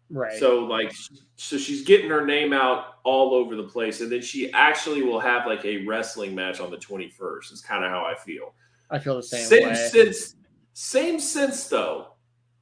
Right. 0.10 0.40
So 0.40 0.66
like 0.66 0.92
so 1.36 1.60
she's 1.60 1.84
getting 1.84 2.10
her 2.10 2.26
name 2.26 2.52
out 2.52 2.96
all 3.04 3.36
over 3.36 3.56
the 3.56 3.66
place 3.66 4.02
and 4.02 4.12
then 4.12 4.24
she 4.24 4.52
actually 4.54 5.04
will 5.04 5.20
have 5.20 5.46
like 5.46 5.64
a 5.64 5.86
wrestling 5.86 6.34
match 6.34 6.60
on 6.60 6.72
the 6.72 6.78
21st. 6.78 7.54
Is 7.54 7.62
kind 7.62 7.86
of 7.86 7.92
how 7.92 8.06
I 8.06 8.16
feel. 8.16 8.56
I 8.90 8.98
feel 8.98 9.18
the 9.18 9.22
same, 9.22 9.46
same 9.46 9.70
way. 9.70 9.76
sense 9.76 10.36
same 10.74 11.20
sense 11.20 11.68
though. 11.68 12.08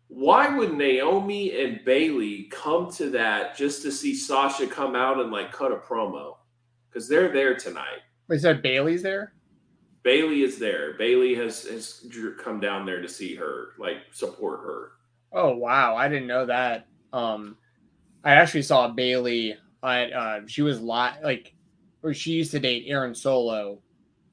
Why 0.09 0.53
would 0.53 0.73
Naomi 0.73 1.57
and 1.63 1.79
Bayley 1.85 2.49
come 2.51 2.91
to 2.95 3.09
that 3.11 3.55
just 3.55 3.81
to 3.83 3.93
see 3.93 4.13
Sasha 4.13 4.67
come 4.67 4.93
out 4.93 5.21
and 5.21 5.31
like 5.31 5.53
cut 5.53 5.71
a 5.71 5.77
promo? 5.77 6.35
Because 6.89 7.07
they're 7.07 7.31
there 7.31 7.55
tonight. 7.55 8.01
Wait, 8.29 8.41
that 8.43 8.61
Bayley's 8.61 9.01
there? 9.01 9.33
Bayley 10.03 10.43
is 10.43 10.57
there. 10.59 10.93
Bayley 10.93 11.35
has 11.35 11.63
has 11.65 12.05
come 12.41 12.59
down 12.59 12.85
there 12.85 13.01
to 13.01 13.09
see 13.09 13.35
her, 13.35 13.69
like 13.77 13.97
support 14.11 14.61
her. 14.61 14.91
Oh 15.33 15.55
wow, 15.55 15.95
I 15.95 16.07
didn't 16.07 16.27
know 16.27 16.45
that. 16.45 16.87
Um, 17.11 17.57
I 18.23 18.33
actually 18.35 18.61
saw 18.61 18.87
Bayley. 18.87 19.55
At, 19.83 20.11
uh, 20.13 20.39
she 20.45 20.61
was 20.61 20.81
li- 20.81 21.19
like, 21.23 21.53
or 22.03 22.13
she 22.13 22.31
used 22.33 22.51
to 22.51 22.59
date 22.59 22.85
Aaron 22.87 23.13
Solow, 23.13 23.79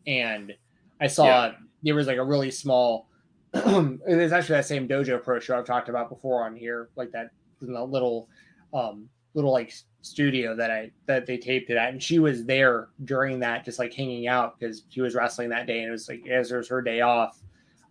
and 0.07 0.53
I 1.01 1.07
saw 1.07 1.25
Yeah. 1.47 1.53
there 1.83 1.95
was 1.95 2.07
like 2.07 2.19
a 2.19 2.25
really 2.25 2.51
small. 2.51 3.09
it 3.55 4.17
was 4.17 4.33
actually 4.33 4.57
that 4.57 4.67
same 4.67 4.87
Dojo 4.89 5.23
Pro 5.23 5.39
show 5.41 5.57
I've 5.59 5.65
talked 5.65 5.89
about 5.89 6.09
before 6.11 6.45
on 6.45 6.55
here, 6.57 6.91
like 6.97 7.11
that 7.13 7.31
little, 7.61 8.29
um, 8.75 9.09
little 9.35 9.53
like 9.53 9.73
studio 10.07 10.55
that 10.57 10.71
I 10.71 10.91
that 11.07 11.27
they 11.27 11.37
taped 11.39 11.71
it 11.71 11.77
at, 11.77 11.91
and 11.91 12.03
she 12.03 12.19
was 12.19 12.45
there 12.45 12.89
during 13.05 13.41
that, 13.41 13.65
just 13.65 13.79
like 13.79 13.93
hanging 13.93 14.27
out 14.29 14.59
because 14.59 14.83
she 14.89 15.01
was 15.01 15.15
wrestling 15.15 15.51
that 15.51 15.67
day, 15.67 15.81
and 15.81 15.89
it 15.89 15.93
was 15.93 16.09
like 16.09 16.27
as 16.29 16.51
it 16.53 16.57
was 16.57 16.69
her 16.69 16.83
day 16.83 17.01
off. 17.01 17.41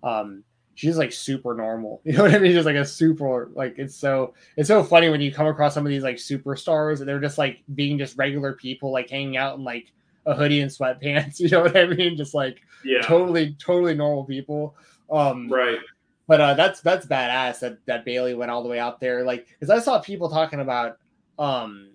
Um, 0.04 0.44
she's 0.76 0.98
like 0.98 1.12
super 1.12 1.54
normal, 1.56 2.02
you 2.06 2.14
know 2.14 2.24
what 2.24 2.36
I 2.36 2.40
mean? 2.40 2.52
Just 2.52 2.66
like 2.66 2.76
a 2.76 2.86
super 2.86 3.50
like 3.54 3.76
it's 3.78 3.96
so 3.96 4.34
it's 4.58 4.68
so 4.68 4.84
funny 4.84 5.10
when 5.10 5.22
you 5.22 5.34
come 5.34 5.48
across 5.48 5.74
some 5.74 5.86
of 5.86 5.90
these 5.90 6.04
like 6.04 6.18
superstars 6.18 7.00
and 7.00 7.08
they're 7.08 7.20
just 7.20 7.38
like 7.38 7.64
being 7.74 7.98
just 7.98 8.18
regular 8.18 8.54
people, 8.54 8.92
like 8.92 9.10
hanging 9.10 9.38
out 9.38 9.58
in 9.58 9.64
like 9.64 9.92
a 10.26 10.36
hoodie 10.36 10.62
and 10.62 10.72
sweatpants, 10.72 11.40
you 11.40 11.50
know 11.50 11.62
what 11.62 11.76
I 11.76 11.88
mean? 11.88 12.16
Just 12.18 12.34
like 12.34 12.62
Yeah, 12.84 13.02
totally 13.02 13.56
totally 13.60 13.96
normal 13.96 14.26
people. 14.26 14.76
Um, 15.10 15.50
right. 15.50 15.80
but 16.28 16.42
uh, 16.42 16.54
that's 16.56 16.82
that's 16.82 17.06
badass 17.06 17.60
that 17.60 17.78
that 17.86 18.06
Bayley 18.06 18.34
went 18.36 18.52
all 18.52 18.64
the 18.64 18.70
way 18.70 18.80
out 18.80 19.00
there. 19.00 19.24
Like, 19.24 19.48
because 19.48 19.70
I 19.70 19.80
saw 19.80 20.00
people 20.00 20.30
talking 20.30 20.60
about 20.60 20.98
um 21.38 21.95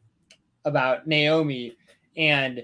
about 0.65 1.07
Naomi, 1.07 1.77
and 2.17 2.63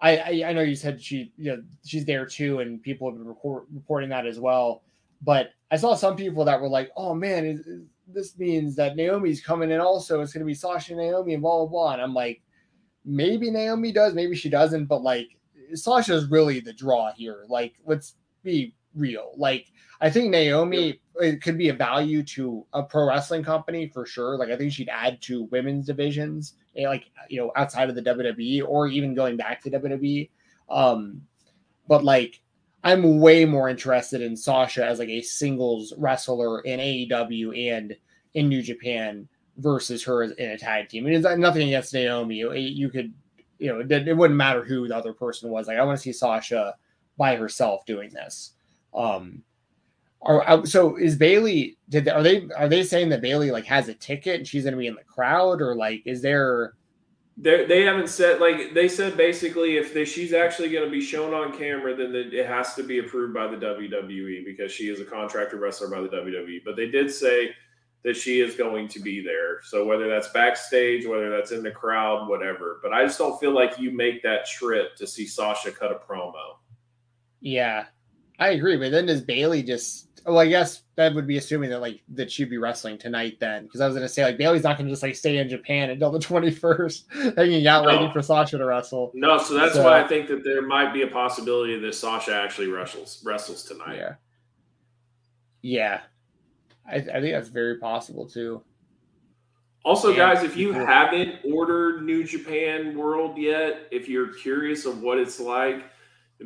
I, 0.00 0.16
I 0.18 0.48
I 0.48 0.52
know 0.52 0.62
you 0.62 0.76
said 0.76 1.00
she 1.02 1.32
you 1.36 1.56
know 1.56 1.62
she's 1.84 2.04
there 2.04 2.26
too, 2.26 2.60
and 2.60 2.82
people 2.82 3.08
have 3.10 3.18
been 3.18 3.26
reporting 3.74 4.10
that 4.10 4.26
as 4.26 4.38
well. 4.38 4.82
But 5.22 5.50
I 5.70 5.76
saw 5.76 5.94
some 5.94 6.16
people 6.16 6.44
that 6.44 6.60
were 6.60 6.68
like, 6.68 6.90
"Oh 6.96 7.14
man, 7.14 7.44
is, 7.46 7.60
is- 7.60 7.84
this 8.08 8.38
means 8.38 8.76
that 8.76 8.94
Naomi's 8.94 9.42
coming 9.42 9.70
in 9.72 9.80
also. 9.80 10.20
It's 10.20 10.32
going 10.32 10.42
to 10.42 10.46
be 10.46 10.54
Sasha 10.54 10.92
and 10.92 11.00
Naomi 11.00 11.34
and 11.34 11.42
blah 11.42 11.58
blah 11.58 11.66
blah." 11.66 11.92
And 11.94 12.02
I'm 12.02 12.14
like, 12.14 12.42
maybe 13.04 13.50
Naomi 13.50 13.92
does, 13.92 14.14
maybe 14.14 14.36
she 14.36 14.48
doesn't, 14.50 14.86
but 14.86 15.02
like 15.02 15.28
Sasha's 15.74 16.26
really 16.30 16.60
the 16.60 16.72
draw 16.72 17.12
here. 17.12 17.44
Like, 17.48 17.74
let's 17.84 18.14
be 18.42 18.74
real. 18.96 19.32
Like, 19.36 19.70
I 20.00 20.10
think 20.10 20.30
Naomi 20.30 21.00
it 21.20 21.42
could 21.42 21.56
be 21.56 21.70
a 21.70 21.74
value 21.74 22.22
to 22.22 22.66
a 22.72 22.82
pro 22.82 23.06
wrestling 23.06 23.42
company 23.42 23.88
for 23.88 24.04
sure. 24.04 24.36
Like, 24.36 24.50
I 24.50 24.56
think 24.56 24.72
she'd 24.72 24.88
add 24.88 25.22
to 25.22 25.44
women's 25.44 25.86
divisions, 25.86 26.54
eh, 26.76 26.86
like 26.86 27.10
you 27.28 27.40
know, 27.40 27.52
outside 27.56 27.88
of 27.88 27.94
the 27.94 28.02
WWE 28.02 28.66
or 28.66 28.88
even 28.88 29.14
going 29.14 29.36
back 29.36 29.62
to 29.62 29.70
WWE. 29.70 30.30
Um, 30.68 31.22
but 31.88 32.04
like, 32.04 32.40
I'm 32.84 33.20
way 33.20 33.44
more 33.44 33.68
interested 33.68 34.20
in 34.20 34.36
Sasha 34.36 34.84
as 34.84 34.98
like 34.98 35.08
a 35.08 35.22
singles 35.22 35.92
wrestler 35.96 36.60
in 36.60 36.78
AEW 36.78 37.72
and 37.72 37.96
in 38.34 38.48
New 38.48 38.62
Japan 38.62 39.28
versus 39.56 40.04
her 40.04 40.24
in 40.24 40.50
a 40.50 40.58
tag 40.58 40.88
team. 40.88 41.06
And 41.06 41.14
it's 41.14 41.38
nothing 41.38 41.68
against 41.68 41.94
Naomi. 41.94 42.36
You, 42.36 42.52
you 42.52 42.90
could, 42.90 43.12
you 43.58 43.72
know, 43.72 43.80
it, 43.80 43.90
it 44.06 44.16
wouldn't 44.16 44.36
matter 44.36 44.62
who 44.62 44.86
the 44.86 44.96
other 44.96 45.12
person 45.12 45.50
was. 45.50 45.66
Like, 45.66 45.78
I 45.78 45.84
want 45.84 45.96
to 45.98 46.02
see 46.02 46.12
Sasha 46.12 46.74
by 47.16 47.36
herself 47.36 47.84
doing 47.86 48.10
this. 48.10 48.52
Um, 48.96 49.42
are, 50.22 50.66
so 50.66 50.96
is 50.96 51.16
Bayley? 51.16 51.76
Did 51.88 52.06
they, 52.06 52.10
are 52.10 52.22
they 52.22 52.48
are 52.56 52.68
they 52.68 52.82
saying 52.82 53.10
that 53.10 53.20
Bayley 53.20 53.50
like 53.50 53.66
has 53.66 53.88
a 53.88 53.94
ticket 53.94 54.36
and 54.36 54.48
she's 54.48 54.64
going 54.64 54.72
to 54.72 54.78
be 54.78 54.88
in 54.88 54.94
the 54.94 55.04
crowd, 55.04 55.60
or 55.60 55.76
like 55.76 56.02
is 56.04 56.22
there? 56.22 56.74
They're, 57.36 57.66
they 57.66 57.82
haven't 57.82 58.08
said 58.08 58.40
like 58.40 58.72
they 58.74 58.88
said 58.88 59.16
basically 59.16 59.76
if 59.76 59.92
they, 59.92 60.04
she's 60.04 60.32
actually 60.32 60.70
going 60.70 60.84
to 60.84 60.90
be 60.90 61.02
shown 61.02 61.34
on 61.34 61.56
camera, 61.56 61.94
then 61.94 62.12
the, 62.12 62.40
it 62.40 62.46
has 62.46 62.74
to 62.74 62.82
be 62.82 62.98
approved 62.98 63.34
by 63.34 63.46
the 63.46 63.56
WWE 63.56 64.44
because 64.44 64.72
she 64.72 64.88
is 64.88 65.00
a 65.00 65.04
contracted 65.04 65.60
wrestler 65.60 65.88
by 65.88 66.00
the 66.00 66.08
WWE. 66.08 66.62
But 66.64 66.76
they 66.76 66.90
did 66.90 67.12
say 67.12 67.50
that 68.02 68.16
she 68.16 68.40
is 68.40 68.56
going 68.56 68.88
to 68.88 69.00
be 69.00 69.22
there. 69.22 69.60
So 69.62 69.84
whether 69.84 70.08
that's 70.08 70.28
backstage, 70.28 71.06
whether 71.06 71.28
that's 71.30 71.52
in 71.52 71.62
the 71.62 71.70
crowd, 71.70 72.28
whatever. 72.28 72.80
But 72.82 72.92
I 72.92 73.04
just 73.04 73.18
don't 73.18 73.38
feel 73.38 73.52
like 73.52 73.78
you 73.78 73.90
make 73.90 74.22
that 74.22 74.46
trip 74.46 74.96
to 74.96 75.06
see 75.06 75.26
Sasha 75.26 75.70
cut 75.72 75.92
a 75.92 75.96
promo. 75.96 76.56
Yeah, 77.40 77.86
I 78.38 78.50
agree, 78.50 78.76
but 78.76 78.90
then 78.90 79.06
does 79.06 79.20
Bayley 79.22 79.62
just? 79.62 80.04
Well, 80.26 80.38
I 80.40 80.48
guess 80.48 80.82
that 80.96 81.14
would 81.14 81.26
be 81.28 81.36
assuming 81.36 81.70
that 81.70 81.80
like 81.80 82.02
that 82.14 82.32
she'd 82.32 82.50
be 82.50 82.58
wrestling 82.58 82.98
tonight 82.98 83.38
then, 83.38 83.62
because 83.62 83.80
I 83.80 83.86
was 83.86 83.94
gonna 83.94 84.08
say 84.08 84.24
like 84.24 84.36
Bayley's 84.38 84.64
not 84.64 84.76
gonna 84.76 84.90
just 84.90 85.02
like 85.02 85.14
stay 85.14 85.38
in 85.38 85.48
Japan 85.48 85.88
until 85.90 86.10
the 86.10 86.18
twenty 86.30 86.50
first, 86.50 87.06
hanging 87.36 87.66
out 87.68 87.84
No. 87.84 87.90
waiting 87.90 88.10
for 88.12 88.22
Sasha 88.22 88.58
to 88.58 88.64
wrestle. 88.66 89.12
No, 89.14 89.38
so 89.38 89.54
that's 89.54 89.74
So- 89.74 89.84
why 89.84 90.02
I 90.02 90.06
think 90.08 90.26
that 90.28 90.42
there 90.42 90.62
might 90.62 90.92
be 90.92 91.02
a 91.02 91.06
possibility 91.06 91.78
that 91.78 91.94
Sasha 91.94 92.34
actually 92.34 92.66
wrestles 92.68 93.22
wrestles 93.24 93.62
tonight. 93.62 93.96
Yeah, 93.96 94.14
yeah, 95.62 96.00
I, 96.90 96.96
I 96.96 97.00
think 97.20 97.32
that's 97.32 97.48
very 97.48 97.78
possible 97.78 98.26
too. 98.26 98.62
Also, 99.84 100.08
And 100.08 100.16
guys, 100.16 100.42
if 100.42 100.56
you 100.56 100.72
people- 100.72 100.86
haven't 100.86 101.36
ordered 101.44 102.02
New 102.02 102.24
Japan 102.24 102.96
World 102.96 103.38
yet, 103.38 103.86
if 103.92 104.08
you're 104.08 104.34
curious 104.34 104.84
of 104.84 105.00
what 105.02 105.18
it's 105.18 105.38
like, 105.38 105.84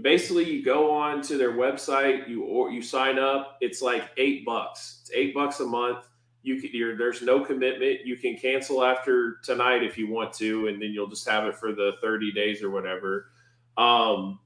basically 0.01 0.51
you 0.51 0.65
go 0.65 0.93
on 0.93 1.23
to 1.23 1.37
their 1.37 1.53
website, 1.53 2.29
you 2.29 2.45
or 2.45 2.71
you 2.71 2.83
sign 2.83 3.19
up. 3.19 3.59
It's 3.61 3.83
like 3.83 4.11
eight 4.17 4.45
bucks. 4.45 5.01
It's 5.03 5.11
eight 5.13 5.35
bucks 5.35 5.61
a 5.61 5.67
month. 5.67 6.07
You 6.43 6.61
can, 6.61 6.71
you're, 6.73 6.97
there's 6.97 7.23
no 7.23 7.45
commitment. 7.45 8.07
You 8.07 8.17
can 8.17 8.37
cancel 8.37 8.83
after 8.83 9.37
tonight 9.43 9.83
if 9.83 9.99
you 9.99 10.09
want 10.09 10.33
to, 10.35 10.69
and 10.69 10.81
then 10.81 10.91
you'll 10.93 11.09
just 11.09 11.29
have 11.29 11.47
it 11.47 11.57
for 11.57 11.73
the 11.73 11.93
30 12.01 12.33
days 12.33 12.63
or 12.63 12.71
whatever. 12.71 13.27
Um, 13.77 14.39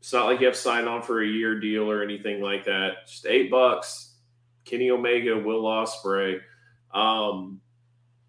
it's 0.00 0.12
not 0.12 0.26
like 0.26 0.40
you 0.40 0.46
have 0.46 0.54
to 0.54 0.60
sign 0.60 0.88
on 0.88 1.02
for 1.02 1.22
a 1.22 1.26
year 1.26 1.60
deal 1.60 1.90
or 1.90 2.02
anything 2.02 2.40
like 2.40 2.64
that. 2.64 3.06
Just 3.06 3.26
eight 3.26 3.50
bucks. 3.50 4.14
Kenny 4.64 4.90
Omega, 4.90 5.38
Will 5.38 5.64
Ospreay. 5.64 6.40
Um, 6.92 7.60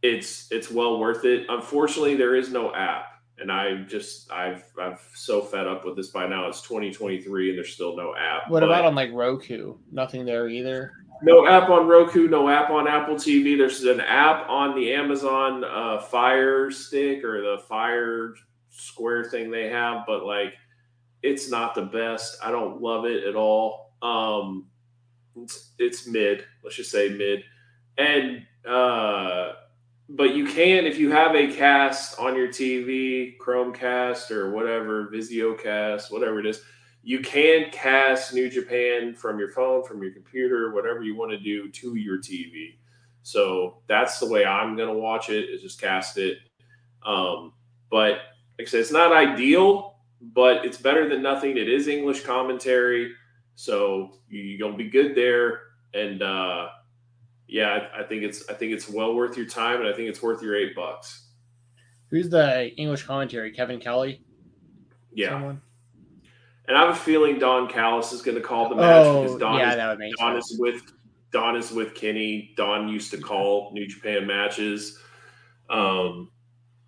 it's 0.02 0.52
it's 0.52 0.70
well 0.70 1.00
worth 1.00 1.26
it. 1.26 1.45
Unfortunately, 1.50 2.16
there 2.16 2.36
is 2.36 2.52
no 2.52 2.74
app, 2.76 3.12
and 3.39 3.51
I 3.51 3.84
just 3.84 4.31
I've 4.31 4.64
I've 4.80 5.01
so 5.15 5.41
fed 5.41 5.68
up 5.68 5.85
with 5.85 5.95
this 5.95 6.10
by 6.10 6.27
now. 6.27 6.47
It's 6.47 6.61
2023 6.61 7.49
and 7.49 7.57
there's 7.57 7.73
still 7.73 7.95
no 7.95 8.15
app. 8.15 8.49
What 8.49 8.61
But 8.61 8.69
about 8.69 8.85
on 8.85 8.95
like 8.95 9.11
Roku? 9.14 9.76
Nothing 9.91 10.26
there 10.26 10.47
either. 10.47 10.91
no 11.23 11.47
app 11.47 11.69
on 11.69 11.88
Roku? 11.88 12.27
No 12.27 12.47
app 12.49 12.69
on 12.69 12.88
Apple 12.88 13.15
TV. 13.15 13.57
There's 13.57 13.84
an 13.84 14.01
app 14.01 14.47
on 14.49 14.76
the 14.76 14.93
Amazon 14.93 15.64
uh, 15.64 15.99
Fire 15.99 16.69
Stick 16.72 17.23
or 17.23 17.41
the 17.41 17.57
Fire 17.68 18.35
Square 18.69 19.26
thing 19.26 19.49
they 19.51 19.69
have, 19.69 20.03
but 20.07 20.26
like 20.26 20.53
it's 21.22 21.49
not 21.49 21.73
the 21.76 21.84
best. 21.84 22.38
I 22.43 22.51
don't 22.51 22.81
love 22.81 23.05
it 23.05 23.23
at 23.23 23.35
all. 23.35 23.93
Um, 24.01 24.68
it's, 25.38 25.72
it's 25.80 26.05
mid. 26.07 26.43
Let's 26.64 26.76
just 26.76 26.91
say 26.91 27.10
mid, 27.10 27.43
and 27.97 28.45
uh, 28.68 29.53
but 30.14 30.35
you 30.35 30.45
can 30.45 30.85
if 30.85 30.99
you 30.99 31.11
have 31.11 31.35
a 31.35 31.52
cast 31.52 32.19
on 32.19 32.35
your 32.35 32.48
TV, 32.48 33.35
Chromecast 33.40 34.30
or 34.30 34.52
whatever, 34.52 35.07
VisioCast, 35.07 36.11
whatever 36.11 36.40
it 36.40 36.45
is, 36.45 36.61
you 37.02 37.19
can 37.19 37.72
cast 37.72 38.34
New 38.34 38.49
Japan 38.49 39.15
from 39.15 39.40
your 39.40 39.49
phone, 39.49 39.84
from 39.84 40.02
your 40.03 40.11
computer, 40.11 40.72
whatever 40.72 41.03
you 41.03 41.15
want 41.15 41.31
to 41.31 41.40
do 41.40 41.68
to 41.69 41.95
your 41.95 42.19
TV. 42.19 42.76
So 43.23 43.80
that's 43.88 44.19
the 44.19 44.27
way 44.30 44.45
I'm 44.45 44.77
gonna 44.77 44.94
watch 44.94 45.30
it. 45.30 45.49
Is 45.49 45.64
just 45.64 45.81
cast 45.81 46.18
it. 46.18 46.38
Um, 47.03 47.53
but 47.90 48.19
like 48.60 48.68
I 48.68 48.69
said, 48.69 48.81
it's 48.81 48.91
not 48.91 49.11
ideal, 49.11 49.95
but 50.22 50.64
it's 50.64 50.77
better 50.77 51.10
than 51.10 51.23
nothing. 51.23 51.57
It 51.57 51.68
is 51.68 51.88
English 51.88 52.22
commentary, 52.23 53.14
so 53.56 54.19
you're 54.30 54.60
gonna 54.60 54.77
be 54.77 54.90
good 54.90 55.15
there. 55.15 55.61
And 55.95 56.22
uh, 56.22 56.69
yeah, 57.53 57.88
I, 57.93 57.99
I 58.01 58.03
think 58.03 58.23
it's 58.23 58.49
I 58.49 58.53
think 58.55 58.71
it's 58.73 58.89
well 58.89 59.13
worth 59.13 59.38
your 59.38 59.45
time, 59.45 59.80
and 59.80 59.88
I 59.88 59.93
think 59.93 60.09
it's 60.09 60.23
worth 60.23 60.41
your 60.41 60.55
eight 60.55 60.75
bucks. 60.75 61.27
Who's 62.09 62.27
the 62.30 62.73
English 62.75 63.03
commentary? 63.03 63.51
Kevin 63.51 63.80
Kelly. 63.80 64.23
Yeah, 65.13 65.30
Someone? 65.30 65.61
and 66.67 66.75
I 66.75 66.81
have 66.81 66.89
a 66.89 66.97
feeling 66.99 67.38
Don 67.38 67.69
Callis 67.69 68.11
is 68.11 68.23
going 68.23 68.35
to 68.35 68.41
call 68.43 68.69
the 68.69 68.75
match 68.75 69.05
because 69.05 69.35
Oh, 69.35 69.38
Don 69.38 69.59
yeah, 69.59 69.69
is 69.69 69.75
that 69.75 69.89
would 69.89 69.99
make 69.99 70.15
Don 70.17 70.34
sense. 70.35 70.51
is 70.51 70.59
with 70.59 70.81
Don 71.31 71.55
is 71.55 71.71
with 71.71 71.93
Kenny. 71.93 72.53
Don 72.57 72.88
used 72.89 73.11
to 73.11 73.17
call 73.17 73.71
New 73.73 73.85
Japan 73.88 74.25
matches. 74.25 74.99
Um, 75.69 76.31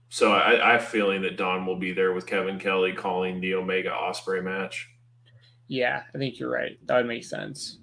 so 0.09 0.31
I, 0.33 0.69
I 0.69 0.71
have 0.73 0.81
a 0.81 0.85
feeling 0.85 1.21
that 1.21 1.37
Don 1.37 1.65
will 1.67 1.77
be 1.77 1.91
there 1.91 2.13
with 2.13 2.25
Kevin 2.25 2.57
Kelly 2.57 2.93
calling 2.93 3.39
the 3.39 3.53
Omega 3.53 3.89
Ospreay 3.89 4.43
match. 4.43 4.89
Yeah, 5.67 6.03
I 6.13 6.17
think 6.17 6.39
you're 6.39 6.51
right. 6.51 6.77
That 6.85 6.97
would 6.97 7.07
make 7.07 7.23
sense. 7.23 7.79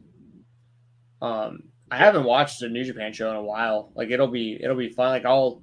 Um, 1.21 1.65
I 1.93 1.97
haven't 1.97 2.25
watched 2.25 2.63
a 2.63 2.71
New 2.71 2.85
Japan 2.85 3.13
show 3.13 3.29
in 3.29 3.37
a 3.37 3.43
while. 3.43 3.93
Like 3.95 4.11
it'll 4.11 4.27
be 4.27 4.59
it'll 4.59 4.77
be 4.77 4.89
fun. 4.89 5.11
Like 5.11 5.27
I'll, 5.27 5.61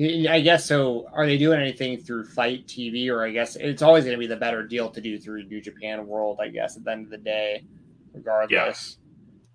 I 0.00 0.40
guess 0.40 0.64
so. 0.64 1.06
Are 1.12 1.26
they 1.26 1.36
doing 1.36 1.60
anything 1.60 1.98
through 1.98 2.24
Fight 2.24 2.66
TV, 2.66 3.10
or 3.10 3.22
I 3.22 3.30
guess 3.30 3.56
it's 3.56 3.82
always 3.82 4.04
going 4.04 4.16
to 4.16 4.18
be 4.18 4.26
the 4.26 4.36
better 4.36 4.66
deal 4.66 4.88
to 4.88 5.02
do 5.02 5.18
through 5.18 5.44
New 5.44 5.60
Japan 5.60 6.06
World? 6.06 6.38
I 6.40 6.48
guess 6.48 6.78
at 6.78 6.84
the 6.84 6.92
end 6.92 7.04
of 7.04 7.10
the 7.10 7.18
day, 7.18 7.66
regardless. 8.14 8.96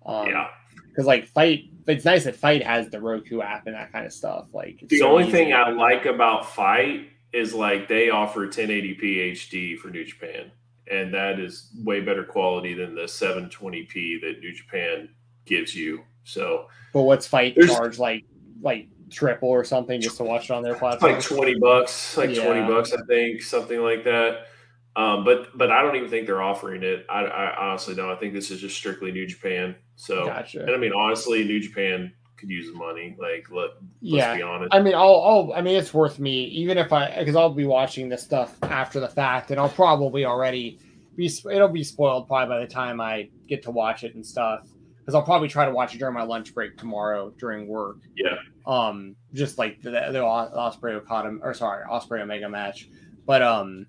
Um, 0.06 0.28
yeah. 0.28 0.46
because 0.88 1.06
like 1.06 1.26
Fight, 1.26 1.64
it's 1.88 2.04
nice 2.04 2.22
that 2.22 2.36
Fight 2.36 2.62
has 2.62 2.88
the 2.88 3.00
Roku 3.00 3.40
app 3.40 3.66
and 3.66 3.74
that 3.74 3.90
kind 3.90 4.06
of 4.06 4.12
stuff. 4.12 4.46
Like 4.52 4.80
it's 4.80 4.90
The 4.90 4.98
so 4.98 5.10
only 5.10 5.28
thing 5.28 5.52
I 5.52 5.70
like 5.70 6.06
about 6.06 6.54
Fight 6.54 7.08
is 7.32 7.52
like 7.52 7.88
they 7.88 8.10
offer 8.10 8.46
1080p 8.46 9.32
HD 9.32 9.76
for 9.76 9.88
New 9.88 10.04
Japan, 10.04 10.52
and 10.88 11.12
that 11.14 11.40
is 11.40 11.68
way 11.84 12.00
better 12.00 12.22
quality 12.22 12.74
than 12.74 12.94
the 12.94 13.02
720p 13.02 14.20
that 14.20 14.38
New 14.38 14.52
Japan 14.52 15.08
gives 15.46 15.74
you. 15.74 16.04
So 16.24 16.66
But 16.92 17.02
what's 17.02 17.26
Fight 17.26 17.56
charge 17.66 17.98
like 17.98 18.24
like 18.60 18.88
triple 19.10 19.48
or 19.48 19.64
something 19.64 20.00
just 20.00 20.16
to 20.18 20.24
watch 20.24 20.44
it 20.44 20.50
on 20.52 20.62
their 20.62 20.74
platform? 20.74 21.12
like 21.12 21.22
20 21.22 21.58
bucks, 21.60 22.16
like 22.16 22.30
Yeah. 22.30 22.44
20 22.44 22.62
bucks, 22.62 22.92
I 22.92 23.02
think, 23.08 23.42
something 23.42 23.80
like 23.80 24.04
that. 24.04 24.46
Um, 24.94 25.24
but 25.24 25.56
but 25.56 25.70
I 25.70 25.82
don't 25.82 25.96
even 25.96 26.10
think 26.10 26.26
they're 26.26 26.42
offering 26.42 26.82
it. 26.82 27.06
I, 27.08 27.20
I 27.24 27.68
honestly 27.68 27.94
don't. 27.94 28.10
I 28.10 28.16
think 28.16 28.34
this 28.34 28.50
is 28.50 28.60
just 28.60 28.76
strictly 28.76 29.10
New 29.10 29.26
Japan. 29.26 29.74
So 29.96 30.26
Gotcha. 30.26 30.62
and 30.62 30.70
I 30.70 30.76
mean 30.76 30.92
honestly, 30.92 31.44
New 31.44 31.60
Japan 31.60 32.12
could 32.36 32.50
use 32.50 32.70
the 32.70 32.76
money. 32.76 33.16
Like 33.18 33.46
let 33.50 33.70
let's 34.02 34.26
Yeah. 34.26 34.36
be 34.36 34.42
honest. 34.42 34.74
I 34.74 34.80
mean, 34.82 34.94
I'll, 34.94 35.22
I'll, 35.22 35.52
I 35.54 35.62
mean, 35.62 35.76
it's 35.76 35.94
worth 35.94 36.18
me, 36.18 36.44
even 36.46 36.76
if 36.76 36.92
I, 36.92 37.16
because 37.20 37.36
I'll 37.36 37.54
be 37.54 37.64
watching 37.64 38.08
this 38.08 38.22
stuff 38.22 38.56
after 38.64 39.00
the 39.00 39.08
fact, 39.08 39.50
and 39.50 39.60
I'll 39.60 39.68
probably 39.68 40.24
already 40.24 40.78
be, 41.16 41.30
it'll 41.50 41.68
be 41.68 41.84
spoiled 41.84 42.26
probably 42.26 42.54
by 42.54 42.60
the 42.60 42.66
time 42.66 43.00
I 43.00 43.30
get 43.48 43.62
to 43.62 43.70
watch 43.70 44.02
it 44.04 44.14
and 44.14 44.26
stuff. 44.26 44.68
Because 45.02 45.16
I'll 45.16 45.22
probably 45.24 45.48
try 45.48 45.64
to 45.64 45.72
watch 45.72 45.94
it 45.94 45.98
during 45.98 46.14
my 46.14 46.22
lunch 46.22 46.54
break 46.54 46.78
tomorrow 46.78 47.30
during 47.36 47.66
work. 47.66 47.96
Yeah. 48.16 48.36
Um, 48.66 49.16
just 49.34 49.58
like 49.58 49.82
the 49.82 49.90
the 49.90 50.20
Ospreay 50.20 50.94
Okada, 50.94 51.38
or 51.42 51.52
sorry, 51.54 51.84
Ospreay 51.86 52.22
Omega 52.22 52.48
match, 52.48 52.88
but 53.26 53.42
um, 53.42 53.86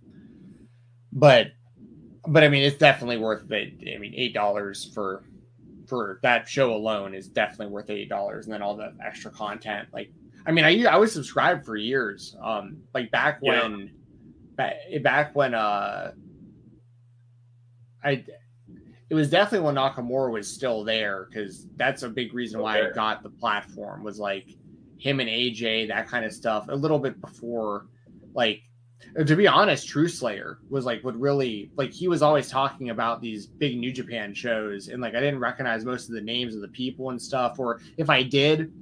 but, 1.11 1.52
but 2.27 2.44
I 2.44 2.48
mean, 2.49 2.64
it's 2.64 2.77
definitely 2.77 3.18
worth 3.18 3.52
it. 3.52 3.73
I 3.94 3.99
mean, 3.99 4.14
eight 4.15 4.34
dollars 4.34 4.91
for 4.94 5.23
for 5.88 6.19
that 6.23 6.48
show 6.49 6.73
alone 6.73 7.14
is 7.14 7.27
definitely 7.27 7.68
worth 7.68 7.91
eight 7.91 8.10
dollars, 8.10 8.45
and 8.45 8.53
then 8.53 8.64
all 8.64 8.76
the 8.76 8.95
extra 9.06 9.30
content. 9.30 9.90
Like, 9.94 10.11
I 10.48 10.52
mean, 10.52 10.65
I 10.65 10.85
I 10.85 10.98
was 10.98 11.14
subscribed 11.14 11.64
for 11.65 11.76
years. 11.76 12.35
Um, 12.41 12.77
like 12.95 13.11
back 13.11 13.40
Yeah. 13.44 13.61
when, 13.61 13.91
back, 14.56 14.76
back 15.03 15.35
when 15.35 15.53
uh, 15.53 16.14
I. 18.03 18.26
It 19.14 19.15
was 19.15 19.30
definitely 19.30 19.68
when 19.68 19.76
Nakamura 19.76 20.31
was 20.31 20.52
still 20.52 20.84
there 20.84 21.27
because 21.30 21.68
that's 21.76 22.02
a 22.02 22.10
big 22.10 22.34
reason 22.34 22.60
why 22.60 22.81
I 22.81 22.90
got 22.90 23.22
the 23.22 23.30
platform 23.30 24.03
was 24.03 24.18
like 24.18 24.56
him 24.98 25.19
and 25.19 25.30
AJ, 25.30 25.90
that 25.90 26.07
kind 26.07 26.26
of 26.26 26.34
stuff. 26.34 26.65
A 26.69 26.76
little 26.76 26.98
bit 26.98 27.22
before, 27.22 27.85
like 28.34 28.64
to 29.27 29.35
be 29.35 29.48
honest, 29.48 29.88
True 29.88 30.07
Slayer 30.07 30.57
was 30.68 30.85
like 30.85 31.03
would 31.03 31.15
really 31.22 31.69
like 31.76 31.91
he 31.91 32.07
was 32.07 32.23
always 32.23 32.49
talking 32.49 32.90
about 32.90 33.22
these 33.22 33.45
big 33.45 33.77
New 33.77 33.91
Japan 33.91 34.34
shows, 34.34 34.88
and 34.88 34.99
like 34.99 35.14
I 35.14 35.19
didn't 35.19 35.41
recognize 35.41 35.85
most 35.85 36.10
of 36.10 36.15
the 36.15 36.22
names 36.22 36.56
of 36.56 36.61
the 36.61 36.68
people 36.69 37.11
and 37.11 37.22
stuff, 37.22 37.60
or 37.60 37.81
if 37.98 38.10
I 38.10 38.23
did, 38.23 38.73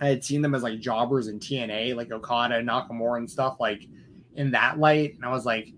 I 0.00 0.08
had 0.08 0.24
seen 0.24 0.42
them 0.42 0.56
as 0.56 0.64
like 0.64 0.80
jobbers 0.80 1.28
in 1.28 1.38
TNA, 1.38 1.94
like 1.94 2.10
Okada 2.10 2.56
and 2.56 2.68
Nakamura 2.68 3.18
and 3.18 3.30
stuff, 3.30 3.58
like 3.60 3.86
in 4.34 4.50
that 4.50 4.80
light, 4.80 5.14
and 5.14 5.24
I 5.24 5.30
was 5.30 5.46
like, 5.46 5.72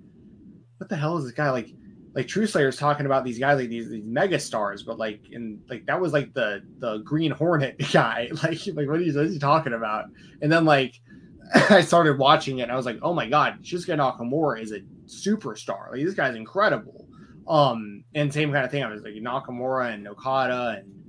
what 0.78 0.88
the 0.88 0.96
hell 0.96 1.18
is 1.18 1.24
this 1.24 1.34
guy 1.34 1.50
like? 1.50 1.74
Like 2.14 2.26
True 2.26 2.46
Slayer's 2.46 2.76
talking 2.76 3.06
about 3.06 3.24
these 3.24 3.38
guys 3.38 3.58
like 3.58 3.68
these 3.68 3.88
these 3.88 4.04
mega 4.04 4.38
stars, 4.38 4.82
but 4.82 4.98
like 4.98 5.20
in 5.30 5.60
like 5.68 5.86
that 5.86 6.00
was 6.00 6.12
like 6.12 6.34
the 6.34 6.62
the 6.78 6.98
Green 6.98 7.30
Hornet 7.30 7.78
guy. 7.92 8.30
Like 8.42 8.60
like 8.74 8.88
what 8.88 9.00
is, 9.00 9.16
what 9.16 9.26
is 9.26 9.34
he 9.34 9.38
talking 9.38 9.74
about? 9.74 10.06
And 10.42 10.50
then 10.50 10.64
like 10.64 11.00
I 11.70 11.80
started 11.80 12.18
watching 12.18 12.58
it 12.58 12.64
and 12.64 12.72
I 12.72 12.76
was 12.76 12.86
like, 12.86 12.98
oh 13.02 13.14
my 13.14 13.28
god, 13.28 13.62
Shinsuke 13.62 13.96
Nakamura 13.96 14.60
is 14.60 14.72
a 14.72 14.80
superstar. 15.06 15.90
Like 15.92 16.04
this 16.04 16.14
guy's 16.14 16.36
incredible. 16.36 17.06
Um, 17.48 18.04
and 18.14 18.32
same 18.32 18.52
kind 18.52 18.64
of 18.64 18.70
thing. 18.70 18.84
I 18.84 18.90
was 18.90 19.02
like 19.02 19.14
Nakamura 19.14 19.92
and 19.92 20.06
Okada 20.06 20.80
and 20.80 21.02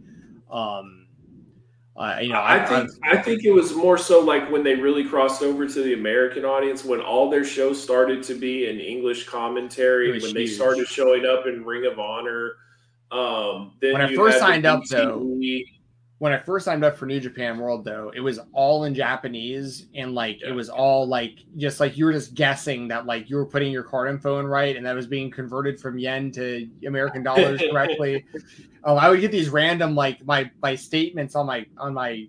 um, 0.51 1.00
uh, 1.97 2.17
you 2.21 2.29
know, 2.29 2.41
I 2.41 2.65
think 2.65 2.89
I 3.03 3.17
think 3.17 3.43
it 3.43 3.51
was 3.51 3.75
more 3.75 3.97
so 3.97 4.19
like 4.21 4.49
when 4.49 4.63
they 4.63 4.75
really 4.75 5.03
crossed 5.03 5.43
over 5.43 5.67
to 5.67 5.83
the 5.83 5.93
American 5.93 6.45
audience 6.45 6.85
when 6.85 7.01
all 7.01 7.29
their 7.29 7.43
shows 7.43 7.81
started 7.81 8.23
to 8.23 8.33
be 8.33 8.67
in 8.69 8.79
English 8.79 9.25
commentary 9.27 10.07
when 10.11 10.33
they 10.33 10.45
started 10.47 10.87
showing 10.87 11.25
up 11.25 11.47
in 11.47 11.65
Ring 11.65 11.85
of 11.85 11.99
Honor. 11.99 12.53
Um, 13.11 13.73
then 13.81 13.93
When 13.93 14.01
I 14.03 14.15
first 14.15 14.39
signed 14.39 14.65
up, 14.65 14.85
though- 14.85 15.17
when 16.21 16.31
I 16.31 16.37
first 16.37 16.65
signed 16.65 16.85
up 16.85 16.97
for 16.97 17.07
New 17.07 17.19
Japan 17.19 17.57
World, 17.57 17.83
though, 17.83 18.11
it 18.15 18.19
was 18.19 18.39
all 18.53 18.83
in 18.83 18.93
Japanese 18.93 19.87
and 19.95 20.13
like 20.13 20.39
yeah. 20.39 20.49
it 20.49 20.51
was 20.51 20.69
all 20.69 21.07
like 21.07 21.39
just 21.57 21.79
like 21.79 21.97
you 21.97 22.05
were 22.05 22.13
just 22.13 22.35
guessing 22.35 22.87
that 22.89 23.07
like 23.07 23.27
you 23.27 23.37
were 23.37 23.45
putting 23.45 23.71
your 23.71 23.81
card 23.81 24.07
info 24.07 24.39
in 24.39 24.45
right 24.45 24.77
and 24.77 24.85
that 24.85 24.93
was 24.93 25.07
being 25.07 25.31
converted 25.31 25.79
from 25.79 25.97
yen 25.97 26.31
to 26.33 26.69
American 26.85 27.23
dollars 27.23 27.59
correctly. 27.71 28.23
oh, 28.83 28.97
I 28.97 29.09
would 29.09 29.19
get 29.19 29.31
these 29.31 29.49
random 29.49 29.95
like 29.95 30.23
my 30.23 30.51
my 30.61 30.75
statements 30.75 31.35
on 31.35 31.47
my 31.47 31.65
on 31.79 31.95
my 31.95 32.27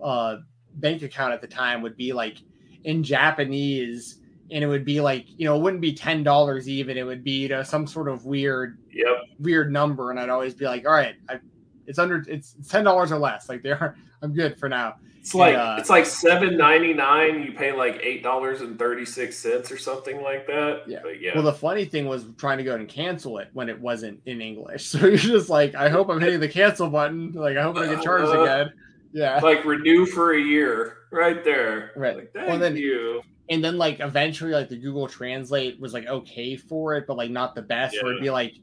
uh, 0.00 0.36
bank 0.74 1.02
account 1.02 1.32
at 1.32 1.40
the 1.40 1.48
time 1.48 1.82
would 1.82 1.96
be 1.96 2.12
like 2.12 2.38
in 2.84 3.02
Japanese 3.02 4.20
and 4.52 4.62
it 4.62 4.68
would 4.68 4.84
be 4.84 5.00
like 5.00 5.26
you 5.36 5.46
know 5.46 5.56
it 5.56 5.62
wouldn't 5.62 5.82
be 5.82 5.92
ten 5.92 6.22
dollars 6.22 6.68
even 6.68 6.96
it 6.96 7.02
would 7.02 7.24
be 7.24 7.38
you 7.40 7.48
know 7.48 7.64
some 7.64 7.88
sort 7.88 8.06
of 8.06 8.24
weird 8.24 8.78
yep. 8.92 9.16
weird 9.40 9.72
number 9.72 10.12
and 10.12 10.20
I'd 10.20 10.28
always 10.28 10.54
be 10.54 10.64
like 10.64 10.86
all 10.86 10.92
right 10.92 11.16
I 11.28 11.40
it's 11.86 11.98
under 11.98 12.24
it's 12.28 12.54
ten 12.68 12.84
dollars 12.84 13.12
or 13.12 13.18
less. 13.18 13.48
Like 13.48 13.62
they 13.62 13.70
are, 13.70 13.96
I'm 14.22 14.32
good 14.32 14.58
for 14.58 14.68
now. 14.68 14.96
It's 15.22 15.36
like 15.36 15.54
uh, 15.54 15.76
it's 15.78 15.88
like 15.88 16.04
seven 16.04 16.56
ninety 16.56 16.92
nine. 16.92 17.44
You 17.44 17.52
pay 17.52 17.70
like 17.70 18.00
eight 18.02 18.24
dollars 18.24 18.60
and 18.60 18.76
thirty 18.76 19.04
six 19.04 19.38
cents 19.38 19.70
or 19.70 19.78
something 19.78 20.20
like 20.20 20.48
that. 20.48 20.82
Yeah. 20.88 20.98
But 21.00 21.20
yeah. 21.20 21.30
Well, 21.36 21.44
the 21.44 21.52
funny 21.52 21.84
thing 21.84 22.06
was 22.06 22.26
trying 22.38 22.58
to 22.58 22.64
go 22.64 22.74
and 22.74 22.88
cancel 22.88 23.38
it 23.38 23.48
when 23.52 23.68
it 23.68 23.80
wasn't 23.80 24.20
in 24.26 24.40
English. 24.40 24.86
So 24.92 25.06
you're 25.06 25.16
just 25.16 25.48
like, 25.48 25.76
I 25.76 25.88
hope 25.88 26.08
I'm 26.08 26.20
hitting 26.20 26.40
the 26.40 26.48
cancel 26.48 26.90
button. 26.90 27.32
Like 27.32 27.56
I 27.56 27.62
hope 27.62 27.76
I 27.76 27.86
get 27.86 28.02
charged 28.02 28.34
uh, 28.34 28.42
again. 28.42 28.72
Yeah. 29.12 29.38
Like 29.38 29.64
renew 29.64 30.06
for 30.06 30.32
a 30.32 30.40
year, 30.40 30.96
right 31.12 31.44
there. 31.44 31.92
Right. 31.94 32.16
Like, 32.16 32.32
thank 32.32 32.48
well, 32.48 32.58
then, 32.58 32.76
you. 32.76 33.22
And 33.48 33.64
then 33.64 33.78
like 33.78 34.00
eventually, 34.00 34.50
like 34.50 34.68
the 34.68 34.76
Google 34.76 35.06
Translate 35.06 35.78
was 35.78 35.94
like 35.94 36.06
okay 36.06 36.56
for 36.56 36.96
it, 36.96 37.06
but 37.06 37.16
like 37.16 37.30
not 37.30 37.54
the 37.54 37.62
best. 37.62 37.94
Yeah. 37.94 38.02
Where 38.02 38.12
it'd 38.12 38.24
be 38.24 38.30
like 38.30 38.54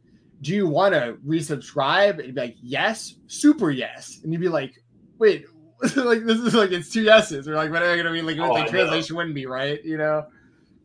do 0.41 0.53
you 0.53 0.67
want 0.67 0.93
to 0.93 1.17
resubscribe? 1.25 2.11
And 2.11 2.25
you'd 2.25 2.35
be 2.35 2.41
like, 2.41 2.57
yes, 2.61 3.15
super 3.27 3.71
yes. 3.71 4.19
And 4.23 4.31
you'd 4.31 4.41
be 4.41 4.49
like, 4.49 4.81
wait, 5.17 5.45
like 5.95 6.25
this 6.25 6.39
is 6.39 6.53
like 6.53 6.71
it's 6.71 6.89
two 6.89 7.03
yeses, 7.03 7.47
or 7.47 7.55
like 7.55 7.71
what 7.71 7.81
am 7.81 7.93
I 7.93 7.95
gonna 7.95 8.11
be 8.11 8.21
like 8.21 8.37
oh, 8.37 8.63
the 8.63 8.69
translation 8.69 9.15
wouldn't 9.15 9.35
be 9.35 9.45
right, 9.45 9.83
you 9.83 9.97
know? 9.97 10.25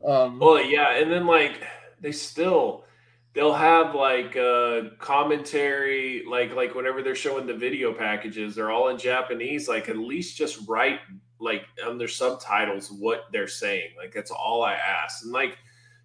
Um 0.07 0.39
well 0.39 0.63
yeah, 0.63 0.97
and 0.97 1.11
then 1.11 1.27
like 1.27 1.63
they 2.01 2.13
still 2.13 2.85
they'll 3.33 3.55
have 3.55 3.97
like 3.97 4.37
uh 4.37 4.91
commentary 5.01 6.25
like 6.29 6.55
like 6.55 6.77
whenever 6.77 7.03
they're 7.03 7.17
showing 7.17 7.47
the 7.47 7.55
video 7.55 7.93
packages, 7.93 8.55
they're 8.55 8.71
all 8.71 8.89
in 8.89 8.99
Japanese, 8.99 9.69
like 9.69 9.89
at 9.89 9.99
least 9.99 10.37
just 10.37 10.61
write 10.69 11.01
like 11.41 11.65
on 11.85 11.99
their 11.99 12.07
subtitles 12.07 12.93
what 12.93 13.25
they're 13.33 13.49
saying. 13.49 13.91
Like 13.99 14.13
that's 14.15 14.31
all 14.31 14.63
I 14.63 14.75
ask. 14.75 15.25
And 15.25 15.33
like 15.33 15.59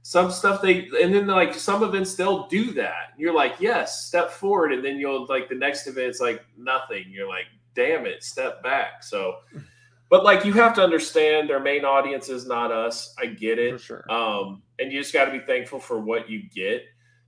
some 0.10 0.32
stuff 0.32 0.60
they 0.60 0.90
and 1.04 1.14
then 1.14 1.28
like 1.28 1.54
some 1.54 1.84
events 1.84 2.16
they'll 2.16 2.48
do 2.48 2.72
that. 2.72 3.14
You're 3.16 3.32
like, 3.32 3.58
yes, 3.60 4.08
step 4.08 4.32
forward, 4.32 4.74
and 4.74 4.84
then 4.84 4.98
you'll 4.98 5.28
like 5.28 5.48
the 5.50 5.54
next 5.54 5.86
event. 5.86 6.00
event's 6.00 6.20
like 6.20 6.44
nothing. 6.58 7.06
You're 7.12 7.28
like, 7.28 7.46
damn 7.76 8.08
it, 8.08 8.24
step 8.24 8.64
back. 8.64 9.04
So, 9.04 9.36
but 10.10 10.24
like 10.24 10.46
you 10.46 10.54
have 10.54 10.74
to 10.78 10.82
understand 10.82 11.48
their 11.48 11.60
main 11.60 11.86
audience 11.86 12.28
is 12.28 12.48
not 12.48 12.72
us. 12.72 13.14
I 13.20 13.28
get 13.28 13.60
it. 13.60 13.80
Sure. 13.82 14.04
Um, 14.12 14.64
and 14.80 14.92
you 14.92 15.00
just 15.00 15.14
got 15.14 15.26
to 15.26 15.32
be 15.32 15.46
thankful 15.46 15.80
for 15.80 16.00
what 16.00 16.28
you 16.28 16.42
get. 16.50 16.86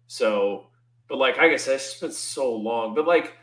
So, 0.07 0.71
but 1.07 1.19
like 1.19 1.37
I 1.37 1.49
guess 1.49 1.67
it's 1.67 1.99
been 1.99 2.11
so 2.11 2.51
long. 2.51 2.95
But 2.95 3.05
like 3.05 3.37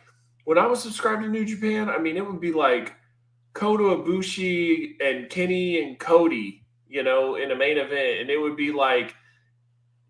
when 0.46 0.58
I 0.58 0.66
was 0.66 0.82
subscribed 0.82 1.22
to 1.22 1.28
New 1.28 1.44
Japan, 1.44 1.88
I 1.88 1.98
mean 1.98 2.16
it 2.16 2.26
would 2.26 2.40
be 2.40 2.52
like 2.52 2.96
Kota 3.52 3.84
Ibushi 3.84 4.94
and 5.00 5.30
Kenny 5.30 5.80
and 5.80 5.96
Cody 5.96 6.64
you 6.88 7.02
know, 7.02 7.36
in 7.36 7.50
a 7.50 7.56
main 7.56 7.76
event, 7.76 8.20
and 8.20 8.30
it 8.30 8.40
would 8.40 8.56
be 8.56 8.72
like 8.72 9.14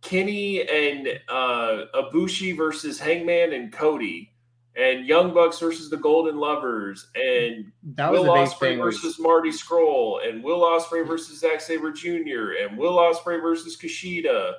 Kenny 0.00 0.62
and 0.68 1.08
uh, 1.28 1.84
Ibushi 1.94 2.56
versus 2.56 2.98
Hangman 2.98 3.52
and 3.52 3.72
Cody, 3.72 4.32
and 4.76 5.06
Young 5.06 5.34
Bucks 5.34 5.58
versus 5.58 5.90
the 5.90 5.96
Golden 5.96 6.38
Lovers, 6.38 7.08
and 7.16 7.72
that 7.94 8.12
was 8.12 8.20
Will 8.20 8.28
Ospreay 8.28 8.78
versus 8.78 9.18
Marty 9.18 9.50
Scurll, 9.50 10.26
and 10.26 10.42
Will 10.42 10.60
Ospreay 10.60 11.06
versus 11.06 11.40
Zack 11.40 11.60
Sabre 11.60 11.90
Jr., 11.90 12.52
and 12.62 12.78
Will 12.78 12.96
Ospreay 12.96 13.42
versus 13.42 13.76
Kushida, 13.76 14.54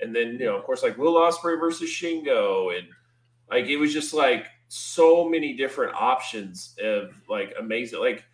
and 0.00 0.14
then 0.14 0.32
you 0.32 0.46
know, 0.46 0.56
of 0.56 0.64
course, 0.64 0.82
like 0.82 0.98
Will 0.98 1.14
Ospreay 1.14 1.60
versus 1.60 1.88
Shingo, 1.88 2.76
and 2.76 2.88
like 3.50 3.66
it 3.66 3.76
was 3.76 3.92
just 3.92 4.12
like 4.12 4.46
so 4.66 5.28
many 5.28 5.54
different 5.56 5.94
options 5.94 6.74
of 6.82 7.12
like 7.28 7.54
amazing, 7.58 8.00
like 8.00 8.24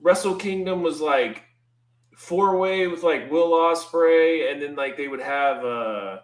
Wrestle 0.00 0.36
Kingdom 0.36 0.82
was 0.82 1.00
like 1.00 1.42
four 2.22 2.56
way 2.56 2.86
with 2.86 3.02
like 3.02 3.30
Will 3.30 3.50
Ospreay, 3.50 4.50
and 4.50 4.62
then 4.62 4.76
like 4.76 4.96
they 4.96 5.08
would 5.08 5.20
have 5.20 5.64
uh 5.64 6.20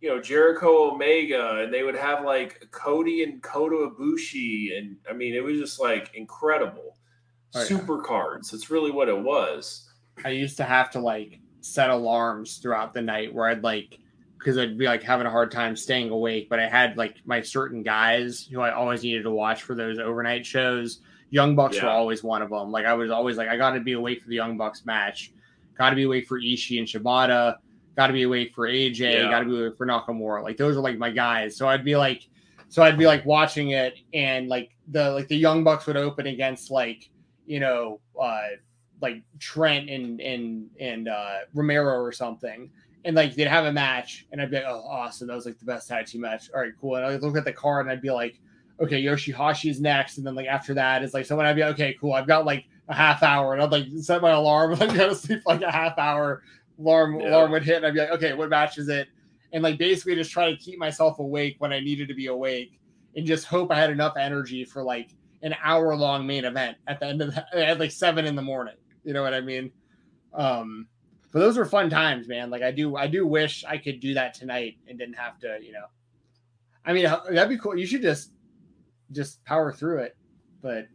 you 0.00 0.08
know 0.08 0.20
Jericho 0.20 0.92
Omega, 0.92 1.62
and 1.62 1.72
they 1.72 1.82
would 1.82 1.96
have 1.96 2.24
like 2.24 2.66
Cody 2.70 3.22
and 3.22 3.42
Kota 3.42 3.90
Ibushi, 3.90 4.76
and 4.76 4.96
I 5.08 5.12
mean 5.12 5.34
it 5.34 5.44
was 5.44 5.58
just 5.58 5.80
like 5.80 6.10
incredible. 6.14 6.96
Right. 7.54 7.66
Super 7.66 8.02
cards. 8.02 8.50
That's 8.50 8.70
really 8.70 8.90
what 8.90 9.08
it 9.08 9.18
was. 9.18 9.88
I 10.24 10.30
used 10.30 10.56
to 10.56 10.64
have 10.64 10.90
to 10.92 11.00
like 11.00 11.40
set 11.60 11.90
alarms 11.90 12.56
throughout 12.58 12.94
the 12.94 13.02
night 13.02 13.32
where 13.32 13.48
I'd 13.48 13.62
like 13.62 13.98
because 14.38 14.58
I'd 14.58 14.78
be 14.78 14.86
like 14.86 15.02
having 15.02 15.26
a 15.26 15.30
hard 15.30 15.50
time 15.50 15.76
staying 15.76 16.10
awake, 16.10 16.48
but 16.48 16.58
I 16.58 16.68
had 16.68 16.96
like 16.96 17.16
my 17.24 17.42
certain 17.42 17.82
guys 17.82 18.48
who 18.50 18.60
I 18.60 18.72
always 18.72 19.02
needed 19.02 19.22
to 19.24 19.30
watch 19.30 19.62
for 19.62 19.74
those 19.74 19.98
overnight 19.98 20.44
shows. 20.44 21.00
Young 21.34 21.56
Bucks 21.56 21.74
yeah. 21.74 21.86
were 21.86 21.90
always 21.90 22.22
one 22.22 22.42
of 22.42 22.50
them. 22.50 22.70
Like 22.70 22.86
I 22.86 22.94
was 22.94 23.10
always 23.10 23.36
like, 23.36 23.48
I 23.48 23.56
got 23.56 23.72
to 23.72 23.80
be 23.80 23.94
awake 23.94 24.22
for 24.22 24.28
the 24.28 24.36
Young 24.36 24.56
Bucks 24.56 24.86
match. 24.86 25.32
Got 25.76 25.90
to 25.90 25.96
be 25.96 26.04
awake 26.04 26.28
for 26.28 26.38
Ishii 26.38 26.78
and 26.78 26.86
Shibata. 26.86 27.56
Got 27.96 28.06
to 28.06 28.12
be 28.12 28.22
awake 28.22 28.54
for 28.54 28.68
AJ. 28.68 28.98
Yeah. 28.98 29.30
Got 29.30 29.40
to 29.40 29.46
be 29.46 29.60
awake 29.60 29.76
for 29.76 29.84
Nakamura. 29.84 30.44
Like 30.44 30.56
those 30.56 30.76
are 30.76 30.80
like 30.80 30.96
my 30.96 31.10
guys. 31.10 31.56
So 31.56 31.66
I'd 31.66 31.84
be 31.84 31.96
like, 31.96 32.28
so 32.68 32.84
I'd 32.84 32.96
be 32.96 33.08
like 33.08 33.26
watching 33.26 33.70
it, 33.70 33.98
and 34.12 34.48
like 34.48 34.76
the 34.86 35.10
like 35.10 35.26
the 35.26 35.36
Young 35.36 35.64
Bucks 35.64 35.86
would 35.86 35.96
open 35.96 36.28
against 36.28 36.70
like 36.70 37.10
you 37.46 37.58
know 37.58 37.98
uh 38.20 38.42
like 39.02 39.24
Trent 39.40 39.90
and 39.90 40.20
and 40.20 40.70
and 40.78 41.08
uh 41.08 41.38
Romero 41.52 41.94
or 41.94 42.12
something. 42.12 42.70
And 43.04 43.16
like 43.16 43.34
they'd 43.34 43.48
have 43.48 43.64
a 43.64 43.72
match, 43.72 44.26
and 44.30 44.40
I'd 44.40 44.52
be 44.52 44.58
like, 44.58 44.66
"Oh, 44.68 44.86
awesome! 44.88 45.26
That 45.26 45.34
was 45.34 45.46
like 45.46 45.58
the 45.58 45.64
best 45.64 45.88
tag 45.88 46.06
team 46.06 46.20
match." 46.20 46.48
All 46.54 46.60
right, 46.60 46.72
cool. 46.80 46.94
And 46.94 47.04
I'd 47.04 47.22
look 47.22 47.36
at 47.36 47.44
the 47.44 47.52
card, 47.52 47.86
and 47.86 47.92
I'd 47.92 48.00
be 48.00 48.12
like, 48.12 48.40
"Okay, 48.80 49.02
Yoshihashi 49.02 49.70
is 49.70 49.80
next," 49.80 50.18
and 50.18 50.26
then 50.26 50.34
like 50.34 50.46
after 50.46 50.74
that 50.74 51.02
is 51.02 51.14
like 51.14 51.26
someone 51.26 51.46
I'd 51.46 51.56
be 51.56 51.62
like, 51.62 51.74
"Okay, 51.74 51.96
cool. 52.00 52.12
I've 52.12 52.26
got 52.26 52.44
like 52.44 52.66
a 52.88 52.94
half 52.94 53.22
hour, 53.22 53.54
and 53.54 53.62
I'd 53.62 53.72
like 53.72 53.86
set 54.00 54.22
my 54.22 54.32
alarm 54.32 54.72
and 54.74 54.82
I'd 54.82 54.94
go 54.94 55.08
to 55.08 55.14
sleep 55.14 55.42
like 55.46 55.62
a 55.62 55.70
half 55.70 55.98
hour. 55.98 56.42
Alarm 56.78 57.20
yeah. 57.20 57.30
alarm 57.30 57.50
would 57.52 57.64
hit, 57.64 57.76
and 57.76 57.86
I'd 57.86 57.94
be 57.94 58.00
like, 58.00 58.10
okay, 58.10 58.34
what 58.34 58.48
match 58.48 58.78
is 58.78 58.88
it? 58.88 59.08
And 59.52 59.62
like 59.62 59.78
basically 59.78 60.16
just 60.16 60.32
try 60.32 60.50
to 60.50 60.56
keep 60.56 60.78
myself 60.78 61.18
awake 61.18 61.56
when 61.58 61.72
I 61.72 61.80
needed 61.80 62.08
to 62.08 62.14
be 62.14 62.26
awake, 62.26 62.78
and 63.16 63.26
just 63.26 63.46
hope 63.46 63.70
I 63.70 63.76
had 63.76 63.90
enough 63.90 64.16
energy 64.16 64.64
for 64.64 64.82
like 64.82 65.10
an 65.42 65.54
hour 65.62 65.94
long 65.94 66.26
main 66.26 66.44
event 66.44 66.78
at 66.86 66.98
the 66.98 67.06
end 67.06 67.22
of 67.22 67.34
the, 67.34 67.56
at 67.68 67.78
like 67.78 67.92
seven 67.92 68.24
in 68.24 68.34
the 68.34 68.42
morning. 68.42 68.74
You 69.04 69.12
know 69.12 69.22
what 69.22 69.34
I 69.34 69.40
mean? 69.40 69.70
Um, 70.32 70.88
but 71.30 71.40
those 71.40 71.56
were 71.56 71.64
fun 71.64 71.90
times, 71.90 72.28
man. 72.28 72.50
Like 72.50 72.62
I 72.62 72.70
do, 72.70 72.96
I 72.96 73.06
do 73.06 73.26
wish 73.26 73.64
I 73.64 73.76
could 73.76 74.00
do 74.00 74.14
that 74.14 74.34
tonight 74.34 74.76
and 74.88 74.98
didn't 74.98 75.16
have 75.16 75.38
to, 75.40 75.58
you 75.60 75.72
know. 75.72 75.84
I 76.86 76.92
mean, 76.92 77.04
that'd 77.04 77.48
be 77.48 77.58
cool. 77.58 77.76
You 77.76 77.86
should 77.86 78.02
just 78.02 78.30
just 79.14 79.44
power 79.44 79.72
through 79.72 80.00
it, 80.00 80.16
but 80.62 80.88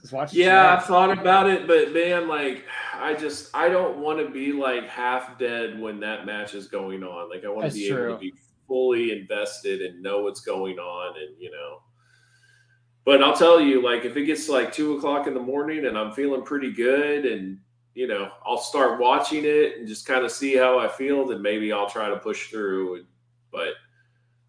just 0.00 0.12
watch. 0.12 0.32
Yeah, 0.32 0.74
I've 0.74 0.84
thought 0.84 1.10
about 1.10 1.48
it, 1.48 1.66
but 1.66 1.92
man, 1.92 2.28
like 2.28 2.64
I 2.94 3.14
just 3.14 3.54
I 3.54 3.68
don't 3.68 3.98
want 3.98 4.18
to 4.18 4.30
be 4.30 4.52
like 4.52 4.88
half 4.88 5.38
dead 5.38 5.78
when 5.78 6.00
that 6.00 6.26
match 6.26 6.54
is 6.54 6.68
going 6.68 7.02
on. 7.02 7.28
Like 7.28 7.44
I 7.44 7.48
want 7.48 7.70
to 7.70 7.74
be 7.74 7.88
true. 7.88 8.08
able 8.08 8.14
to 8.14 8.20
be 8.20 8.34
fully 8.66 9.12
invested 9.12 9.82
and 9.82 10.02
know 10.02 10.22
what's 10.22 10.40
going 10.40 10.78
on, 10.78 11.16
and 11.16 11.34
you 11.38 11.50
know. 11.50 11.82
But 13.04 13.22
I'll 13.22 13.36
tell 13.36 13.60
you, 13.60 13.82
like 13.82 14.04
if 14.04 14.16
it 14.16 14.24
gets 14.24 14.48
like 14.48 14.72
two 14.72 14.96
o'clock 14.96 15.26
in 15.26 15.34
the 15.34 15.40
morning 15.40 15.86
and 15.86 15.98
I'm 15.98 16.12
feeling 16.12 16.42
pretty 16.42 16.72
good, 16.72 17.26
and 17.26 17.58
you 17.94 18.06
know 18.06 18.30
I'll 18.46 18.58
start 18.58 19.00
watching 19.00 19.44
it 19.44 19.78
and 19.78 19.86
just 19.88 20.06
kind 20.06 20.24
of 20.24 20.30
see 20.30 20.56
how 20.56 20.78
I 20.78 20.88
feel, 20.88 21.26
then 21.26 21.42
maybe 21.42 21.72
I'll 21.72 21.90
try 21.90 22.08
to 22.08 22.16
push 22.16 22.48
through. 22.48 23.04
But 23.52 23.74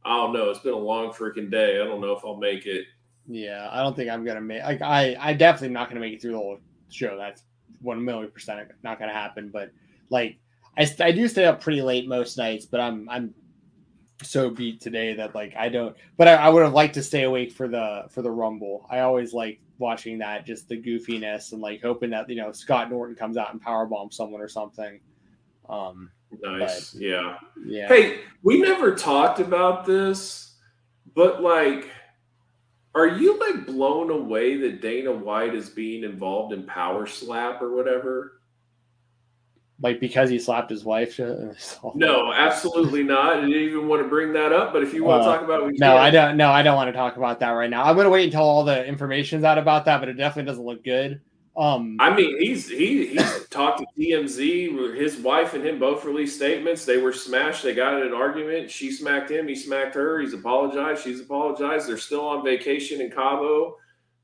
I 0.05 0.15
don't 0.15 0.33
know. 0.33 0.49
It's 0.49 0.59
been 0.59 0.73
a 0.73 0.77
long 0.77 1.11
freaking 1.11 1.51
day. 1.51 1.81
I 1.81 1.85
don't 1.85 2.01
know 2.01 2.13
if 2.13 2.23
I'll 2.23 2.37
make 2.37 2.65
it. 2.65 2.85
Yeah, 3.27 3.69
I 3.71 3.81
don't 3.81 3.95
think 3.95 4.09
I'm 4.09 4.25
gonna 4.25 4.41
make. 4.41 4.63
Like, 4.63 4.81
I, 4.81 5.15
I 5.19 5.33
definitely 5.33 5.73
not 5.73 5.89
gonna 5.89 6.01
make 6.01 6.13
it 6.13 6.21
through 6.21 6.31
the 6.31 6.37
whole 6.37 6.59
show. 6.89 7.17
That's 7.17 7.43
one 7.81 8.03
million 8.03 8.31
percent 8.31 8.69
not 8.83 8.99
gonna 8.99 9.13
happen. 9.13 9.49
But 9.49 9.71
like, 10.09 10.37
I, 10.77 10.87
I 10.99 11.11
do 11.11 11.27
stay 11.27 11.45
up 11.45 11.61
pretty 11.61 11.81
late 11.81 12.07
most 12.07 12.37
nights, 12.37 12.65
but 12.65 12.79
I'm, 12.79 13.07
I'm 13.09 13.33
so 14.23 14.49
beat 14.49 14.81
today 14.81 15.13
that 15.15 15.35
like 15.35 15.55
I 15.55 15.69
don't. 15.69 15.95
But 16.17 16.27
I, 16.27 16.35
I 16.35 16.49
would 16.49 16.63
have 16.63 16.73
liked 16.73 16.95
to 16.95 17.03
stay 17.03 17.23
awake 17.23 17.51
for 17.51 17.67
the 17.67 18.05
for 18.09 18.21
the 18.21 18.31
Rumble. 18.31 18.85
I 18.89 18.99
always 18.99 19.33
like 19.33 19.59
watching 19.77 20.19
that, 20.19 20.45
just 20.45 20.67
the 20.67 20.81
goofiness 20.81 21.51
and 21.53 21.61
like 21.61 21.81
hoping 21.81 22.09
that 22.11 22.29
you 22.29 22.35
know 22.35 22.51
Scott 22.51 22.89
Norton 22.89 23.15
comes 23.15 23.37
out 23.37 23.51
and 23.51 23.63
powerbomb 23.63 24.13
someone 24.13 24.41
or 24.41 24.47
something. 24.47 24.99
Um, 25.69 26.11
nice, 26.41 26.91
but, 26.91 27.01
yeah, 27.01 27.37
yeah. 27.65 27.87
Hey, 27.87 28.19
we 28.43 28.61
never 28.61 28.95
talked 28.95 29.39
about 29.39 29.85
this, 29.85 30.55
but 31.15 31.41
like 31.41 31.89
are 32.93 33.07
you 33.07 33.39
like 33.39 33.65
blown 33.65 34.09
away 34.09 34.57
that 34.57 34.81
Dana 34.81 35.11
White 35.11 35.55
is 35.55 35.69
being 35.69 36.03
involved 36.03 36.53
in 36.53 36.65
Power 36.65 37.07
Slap 37.07 37.61
or 37.61 37.75
whatever? 37.75 38.41
like 39.81 39.99
because 39.99 40.29
he 40.29 40.39
slapped 40.39 40.69
his 40.69 40.83
wife. 40.83 41.19
No, 41.95 42.31
absolutely 42.31 43.03
not. 43.03 43.37
I 43.37 43.41
didn't 43.41 43.53
even 43.53 43.87
want 43.87 44.01
to 44.01 44.07
bring 44.07 44.33
that 44.33 44.53
up. 44.53 44.71
But 44.73 44.83
if 44.83 44.93
you 44.93 45.03
want 45.03 45.23
uh, 45.23 45.25
to 45.25 45.37
talk 45.37 45.43
about, 45.43 45.63
it, 45.63 45.79
no, 45.79 45.93
can. 45.93 45.97
I 45.97 46.09
don't. 46.09 46.37
No, 46.37 46.49
I 46.49 46.61
don't 46.61 46.75
want 46.75 46.87
to 46.89 46.93
talk 46.93 47.17
about 47.17 47.39
that 47.39 47.49
right 47.49 47.69
now. 47.69 47.83
I'm 47.83 47.95
going 47.95 48.05
to 48.05 48.11
wait 48.11 48.25
until 48.25 48.43
all 48.43 48.63
the 48.63 48.85
information's 48.85 49.43
out 49.43 49.57
about 49.57 49.85
that. 49.85 49.99
But 49.99 50.09
it 50.09 50.13
definitely 50.13 50.49
doesn't 50.49 50.63
look 50.63 50.83
good. 50.83 51.21
Um, 51.57 51.97
I 51.99 52.15
mean, 52.15 52.39
he's 52.39 52.69
he 52.69 53.07
he's 53.07 53.47
talked 53.47 53.79
to 53.79 53.85
TMZ. 53.97 54.95
His 54.95 55.17
wife 55.17 55.53
and 55.53 55.65
him 55.65 55.79
both 55.79 56.05
released 56.05 56.37
statements. 56.37 56.85
They 56.85 56.97
were 56.97 57.11
smashed. 57.11 57.63
They 57.63 57.73
got 57.73 57.99
in 57.99 58.07
an 58.07 58.13
argument. 58.13 58.71
She 58.71 58.91
smacked 58.91 59.29
him. 59.29 59.47
He 59.47 59.55
smacked 59.55 59.95
her. 59.95 60.19
He's 60.19 60.33
apologized. 60.33 61.03
She's 61.03 61.19
apologized. 61.19 61.89
They're 61.89 61.97
still 61.97 62.25
on 62.25 62.45
vacation 62.45 63.01
in 63.01 63.11
Cabo. 63.11 63.75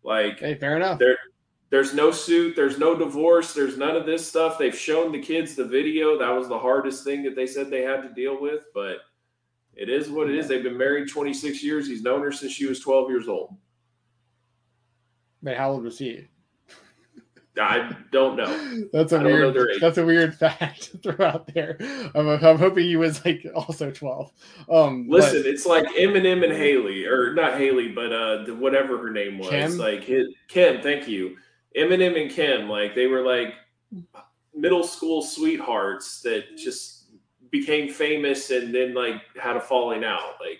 Like, 0.03 0.39
hey, 0.39 0.55
fair 0.55 0.77
enough. 0.77 0.99
There, 0.99 1.17
there's 1.69 1.93
no 1.93 2.11
suit. 2.11 2.55
There's 2.55 2.79
no 2.79 2.97
divorce. 2.97 3.53
There's 3.53 3.77
none 3.77 3.97
of 3.97 4.05
this 4.05 4.25
stuff. 4.25 4.57
They've 4.57 4.77
shown 4.77 5.11
the 5.11 5.21
kids 5.21 5.53
the 5.53 5.65
video. 5.65 6.17
That 6.17 6.29
was 6.29 6.47
the 6.47 6.57
hardest 6.57 7.03
thing 7.03 7.23
that 7.23 7.35
they 7.35 7.45
said 7.45 7.69
they 7.69 7.81
had 7.81 8.03
to 8.03 8.13
deal 8.13 8.39
with. 8.39 8.63
But 8.73 8.99
it 9.73 9.89
is 9.89 10.09
what 10.09 10.29
it 10.29 10.35
is. 10.35 10.47
They've 10.47 10.63
been 10.63 10.77
married 10.77 11.09
26 11.09 11.61
years. 11.61 11.87
He's 11.87 12.03
known 12.03 12.21
her 12.21 12.31
since 12.31 12.53
she 12.53 12.67
was 12.67 12.79
12 12.79 13.09
years 13.09 13.27
old. 13.27 13.53
But 15.43 15.57
how 15.57 15.71
old 15.71 15.83
was 15.83 15.99
he? 15.99 16.27
I 17.59 17.95
don't 18.11 18.35
know. 18.35 18.87
That's 18.93 19.11
a 19.11 19.19
weird. 19.19 19.55
That's 19.79 19.97
a 19.97 20.05
weird 20.05 20.35
fact 20.39 20.91
to 20.91 20.97
throw 20.97 21.25
out 21.25 21.53
there. 21.53 21.77
I'm, 22.15 22.27
I'm 22.27 22.57
hoping 22.57 22.85
he 22.85 22.95
was 22.95 23.23
like 23.25 23.45
also 23.55 23.91
12. 23.91 24.31
Um, 24.69 25.07
Listen, 25.09 25.41
but, 25.43 25.45
it's 25.45 25.65
like 25.65 25.85
Eminem 25.95 26.43
and 26.43 26.53
Haley, 26.53 27.05
or 27.05 27.33
not 27.33 27.57
Haley, 27.57 27.89
but 27.89 28.11
uh, 28.11 28.45
whatever 28.55 28.97
her 28.97 29.09
name 29.09 29.39
was. 29.39 29.49
Kim? 29.49 29.77
Like 29.77 30.03
his, 30.03 30.27
Kim. 30.47 30.81
Thank 30.81 31.07
you. 31.07 31.37
Eminem 31.75 32.21
and 32.21 32.31
Kim. 32.31 32.69
Like 32.69 32.95
they 32.95 33.07
were 33.07 33.21
like 33.21 33.53
middle 34.55 34.83
school 34.83 35.21
sweethearts 35.21 36.21
that 36.21 36.57
just 36.57 37.05
became 37.51 37.89
famous 37.89 38.49
and 38.49 38.73
then 38.73 38.93
like 38.93 39.21
had 39.41 39.55
a 39.55 39.61
falling 39.61 40.03
out. 40.03 40.35
Like 40.39 40.59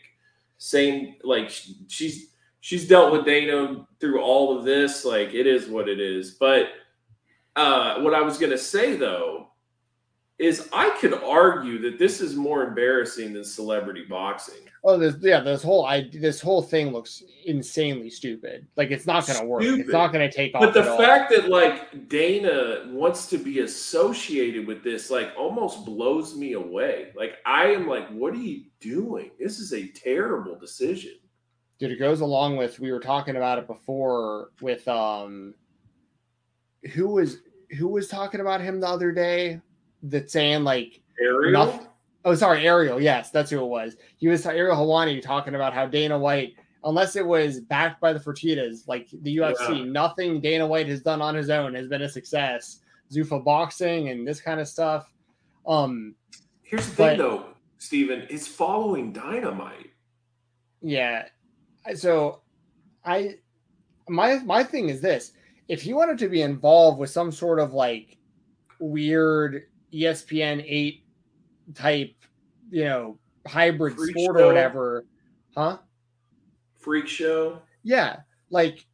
same. 0.57 1.15
Like 1.23 1.51
she's 1.87 2.31
she's 2.61 2.87
dealt 2.87 3.11
with 3.11 3.25
Dana 3.25 3.87
through 3.99 4.21
all 4.21 4.57
of 4.57 4.65
this. 4.65 5.05
Like 5.05 5.33
it 5.33 5.47
is 5.47 5.67
what 5.67 5.87
it 5.87 5.99
is, 5.99 6.31
but 6.31 6.67
uh, 7.57 7.99
what 7.99 8.13
I 8.13 8.21
was 8.21 8.37
going 8.37 8.51
to 8.51 8.57
say 8.57 8.95
though 8.95 9.49
is 10.39 10.69
I 10.71 10.95
could 11.01 11.15
argue 11.15 11.79
that 11.79 11.97
this 11.97 12.21
is 12.21 12.35
more 12.35 12.63
embarrassing 12.63 13.33
than 13.33 13.43
celebrity 13.43 14.05
boxing. 14.07 14.61
Oh, 14.83 14.95
this 14.95 15.15
yeah, 15.19 15.39
this 15.39 15.63
whole 15.63 15.83
I 15.83 16.09
this 16.13 16.39
whole 16.39 16.61
thing 16.61 16.91
looks 16.91 17.23
insanely 17.45 18.11
stupid. 18.11 18.67
Like 18.75 18.91
it's 18.91 19.07
not 19.07 19.25
going 19.25 19.39
to 19.39 19.45
work. 19.45 19.63
It's 19.63 19.89
not 19.89 20.13
going 20.13 20.29
to 20.29 20.35
take 20.35 20.53
off. 20.53 20.61
But 20.61 20.73
the 20.75 20.83
fact 20.83 21.33
all. 21.33 21.41
that 21.41 21.49
like 21.49 22.07
Dana 22.07 22.83
wants 22.87 23.27
to 23.29 23.39
be 23.39 23.61
associated 23.61 24.67
with 24.67 24.83
this 24.83 25.09
like 25.09 25.33
almost 25.35 25.85
blows 25.85 26.35
me 26.35 26.53
away. 26.53 27.11
Like 27.15 27.37
I 27.45 27.71
am 27.71 27.87
like, 27.87 28.07
what 28.09 28.33
are 28.33 28.37
you 28.37 28.65
doing? 28.79 29.31
This 29.39 29.57
is 29.59 29.73
a 29.73 29.87
terrible 29.87 30.55
decision. 30.55 31.15
Dude, 31.79 31.91
it 31.91 31.99
goes 31.99 32.21
along 32.21 32.57
with 32.57 32.79
we 32.79 32.91
were 32.91 32.99
talking 32.99 33.35
about 33.35 33.57
it 33.57 33.65
before 33.65 34.51
with 34.61 34.87
um 34.87 35.55
who 36.93 37.07
was 37.07 37.39
who 37.71 37.87
was 37.87 38.07
talking 38.07 38.39
about 38.39 38.61
him 38.61 38.79
the 38.79 38.87
other 38.87 39.11
day 39.11 39.61
that 40.03 40.31
saying 40.31 40.63
like 40.63 41.01
Ariel? 41.19 41.51
Nothing, 41.51 41.87
oh, 42.25 42.35
sorry, 42.35 42.67
Ariel. 42.67 43.01
Yes, 43.01 43.31
that's 43.31 43.51
who 43.51 43.59
it 43.59 43.67
was. 43.67 43.95
He 44.17 44.27
was 44.27 44.45
Ariel 44.45 44.75
Helwani 44.75 45.21
talking 45.21 45.55
about 45.55 45.73
how 45.73 45.85
Dana 45.85 46.17
White, 46.17 46.55
unless 46.83 47.15
it 47.15 47.25
was 47.25 47.59
backed 47.59 47.99
by 48.01 48.13
the 48.13 48.19
Fertitas, 48.19 48.87
like 48.87 49.09
the 49.21 49.37
UFC, 49.37 49.79
yeah. 49.79 49.85
nothing 49.85 50.41
Dana 50.41 50.65
White 50.65 50.87
has 50.87 51.01
done 51.01 51.21
on 51.21 51.35
his 51.35 51.49
own 51.49 51.73
has 51.75 51.87
been 51.87 52.03
a 52.03 52.09
success. 52.09 52.79
Zuffa 53.11 53.43
boxing 53.43 54.09
and 54.09 54.27
this 54.27 54.41
kind 54.41 54.59
of 54.59 54.67
stuff. 54.67 55.11
Um, 55.65 56.15
here's 56.63 56.89
the 56.89 56.95
but, 56.95 57.09
thing, 57.09 57.17
though, 57.19 57.45
Stephen, 57.77 58.23
is 58.29 58.47
following 58.47 59.13
Dynamite. 59.13 59.91
Yeah, 60.81 61.25
so 61.95 62.41
I 63.05 63.35
my 64.09 64.39
my 64.39 64.63
thing 64.63 64.89
is 64.89 65.01
this 65.01 65.33
if 65.67 65.81
he 65.81 65.93
wanted 65.93 66.17
to 66.19 66.29
be 66.29 66.41
involved 66.41 66.99
with 66.99 67.09
some 67.09 67.31
sort 67.31 67.59
of 67.59 67.73
like 67.73 68.17
weird 68.79 69.63
ESPN 69.93 70.63
eight 70.65 71.03
type, 71.73 72.15
you 72.69 72.85
know, 72.85 73.17
hybrid 73.45 73.95
Freak 73.95 74.17
sport 74.17 74.37
show. 74.37 74.43
or 74.43 74.47
whatever, 74.47 75.05
huh? 75.55 75.77
Freak 76.77 77.07
show. 77.07 77.61
Yeah, 77.83 78.17
like, 78.49 78.85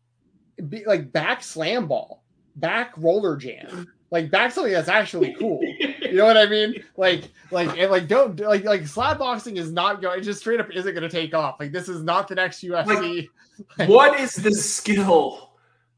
be 0.69 0.85
like 0.85 1.11
back 1.11 1.43
slam 1.43 1.87
ball, 1.87 2.23
back 2.55 2.93
roller 2.97 3.35
jam, 3.35 3.87
like 4.11 4.31
back 4.31 4.51
something 4.51 4.73
that's 4.73 4.89
actually 4.89 5.35
cool. 5.39 5.59
you 5.61 6.13
know 6.13 6.25
what 6.25 6.37
I 6.37 6.45
mean? 6.47 6.83
Like, 6.97 7.29
like, 7.51 7.77
and 7.77 7.91
like, 7.91 8.07
don't 8.07 8.39
like, 8.39 8.63
like 8.63 8.87
slap 8.87 9.19
boxing 9.19 9.57
is 9.57 9.71
not 9.71 10.01
going. 10.01 10.19
It 10.19 10.23
just 10.23 10.39
straight 10.39 10.59
up 10.59 10.71
isn't 10.71 10.93
going 10.93 11.03
to 11.03 11.09
take 11.09 11.33
off. 11.33 11.59
Like, 11.59 11.71
this 11.71 11.89
is 11.89 12.03
not 12.03 12.27
the 12.27 12.35
next 12.35 12.63
UFC. 12.63 13.27
Like, 13.77 13.87
what 13.87 14.19
is 14.19 14.33
the 14.33 14.51
skill? 14.51 15.52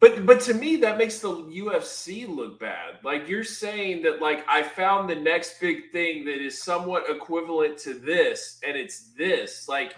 But 0.05 0.25
but 0.27 0.39
to 0.41 0.53
me 0.53 0.75
that 0.77 0.99
makes 0.99 1.17
the 1.17 1.29
UFC 1.29 2.27
look 2.27 2.59
bad. 2.59 2.99
Like 3.03 3.27
you're 3.27 3.43
saying 3.43 4.03
that 4.03 4.21
like 4.21 4.45
I 4.47 4.61
found 4.61 5.09
the 5.09 5.15
next 5.15 5.59
big 5.59 5.91
thing 5.91 6.25
that 6.25 6.45
is 6.45 6.61
somewhat 6.61 7.09
equivalent 7.09 7.79
to 7.79 7.95
this 7.95 8.59
and 8.65 8.77
it's 8.77 9.13
this. 9.17 9.67
Like 9.67 9.95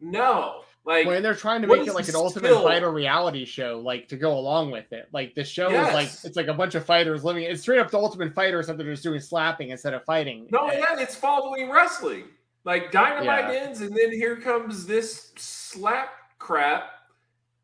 no. 0.00 0.62
Like 0.86 1.06
when 1.06 1.22
they're 1.22 1.34
trying 1.34 1.60
to 1.60 1.68
make 1.68 1.86
it 1.86 1.92
like 1.92 2.08
an 2.08 2.16
ultimate 2.16 2.62
fighter 2.62 2.90
reality 2.90 3.44
show, 3.44 3.82
like 3.84 4.08
to 4.08 4.16
go 4.16 4.38
along 4.38 4.70
with 4.70 4.90
it. 4.90 5.10
Like 5.12 5.34
the 5.34 5.44
show 5.44 5.68
yes. 5.68 5.88
is 5.88 5.94
like 5.94 6.30
it's 6.30 6.36
like 6.36 6.48
a 6.48 6.54
bunch 6.54 6.74
of 6.74 6.86
fighters 6.86 7.22
living. 7.22 7.44
It's 7.44 7.60
straight 7.60 7.78
up 7.78 7.90
the 7.90 7.98
ultimate 7.98 8.34
fighter, 8.34 8.58
except 8.58 8.78
they're 8.78 8.90
just 8.90 9.02
doing 9.02 9.20
slapping 9.20 9.68
instead 9.68 9.92
of 9.92 10.02
fighting. 10.06 10.48
No, 10.50 10.72
yeah, 10.72 10.98
it's 10.98 11.14
following 11.14 11.70
wrestling. 11.70 12.24
Like 12.64 12.90
dynamite 12.90 13.52
yeah. 13.52 13.60
ends, 13.60 13.82
and 13.82 13.94
then 13.94 14.12
here 14.12 14.36
comes 14.36 14.86
this 14.86 15.32
slap 15.36 16.08
crap, 16.38 16.90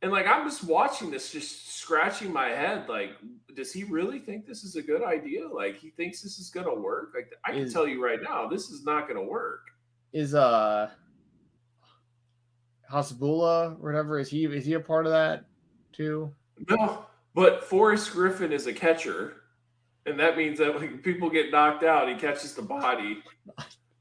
and 0.03 0.13
like 0.13 0.27
I'm 0.29 0.47
just 0.47 0.65
watching 0.65 1.11
this, 1.11 1.33
just 1.33 1.68
scratching 1.89 2.31
my 2.31 2.49
head 2.49 2.87
like 2.87 3.13
does 3.57 3.73
he 3.73 3.83
really 3.83 4.19
think 4.19 4.47
this 4.47 4.63
is 4.63 4.77
a 4.77 4.83
good 4.83 5.03
idea? 5.03 5.49
Like 5.49 5.79
he 5.79 5.89
thinks 5.89 6.21
this 6.21 6.39
is 6.39 6.51
gonna 6.51 6.75
work? 6.75 7.13
Like 7.15 7.33
i 7.47 7.53
can 7.53 7.63
is, 7.63 7.73
tell 7.73 7.89
you 7.89 8.05
right 8.05 8.21
now 8.23 8.47
this 8.47 8.69
is 8.69 8.85
not 8.85 9.09
gonna 9.09 9.23
work. 9.23 9.63
Is 10.13 10.35
uh 10.35 10.91
Hasbulla 12.93 13.79
whatever 13.79 14.19
is 14.19 14.29
he 14.29 14.45
is 14.45 14.67
he 14.67 14.75
a 14.75 14.81
part 14.81 15.07
of 15.07 15.13
that 15.13 15.47
too? 15.93 16.31
No 16.69 17.07
but 17.35 17.65
Forrest 17.65 18.13
Griffin 18.13 18.53
is 18.53 18.67
a 18.67 18.73
catcher 18.73 19.37
and 20.05 20.21
that 20.21 20.37
means 20.37 20.59
that 20.59 20.79
when 20.79 20.99
people 20.99 21.31
get 21.31 21.51
knocked 21.51 21.85
out 21.85 22.07
he 22.07 22.17
catches 22.17 22.55
the 22.55 22.61
body. 22.61 23.23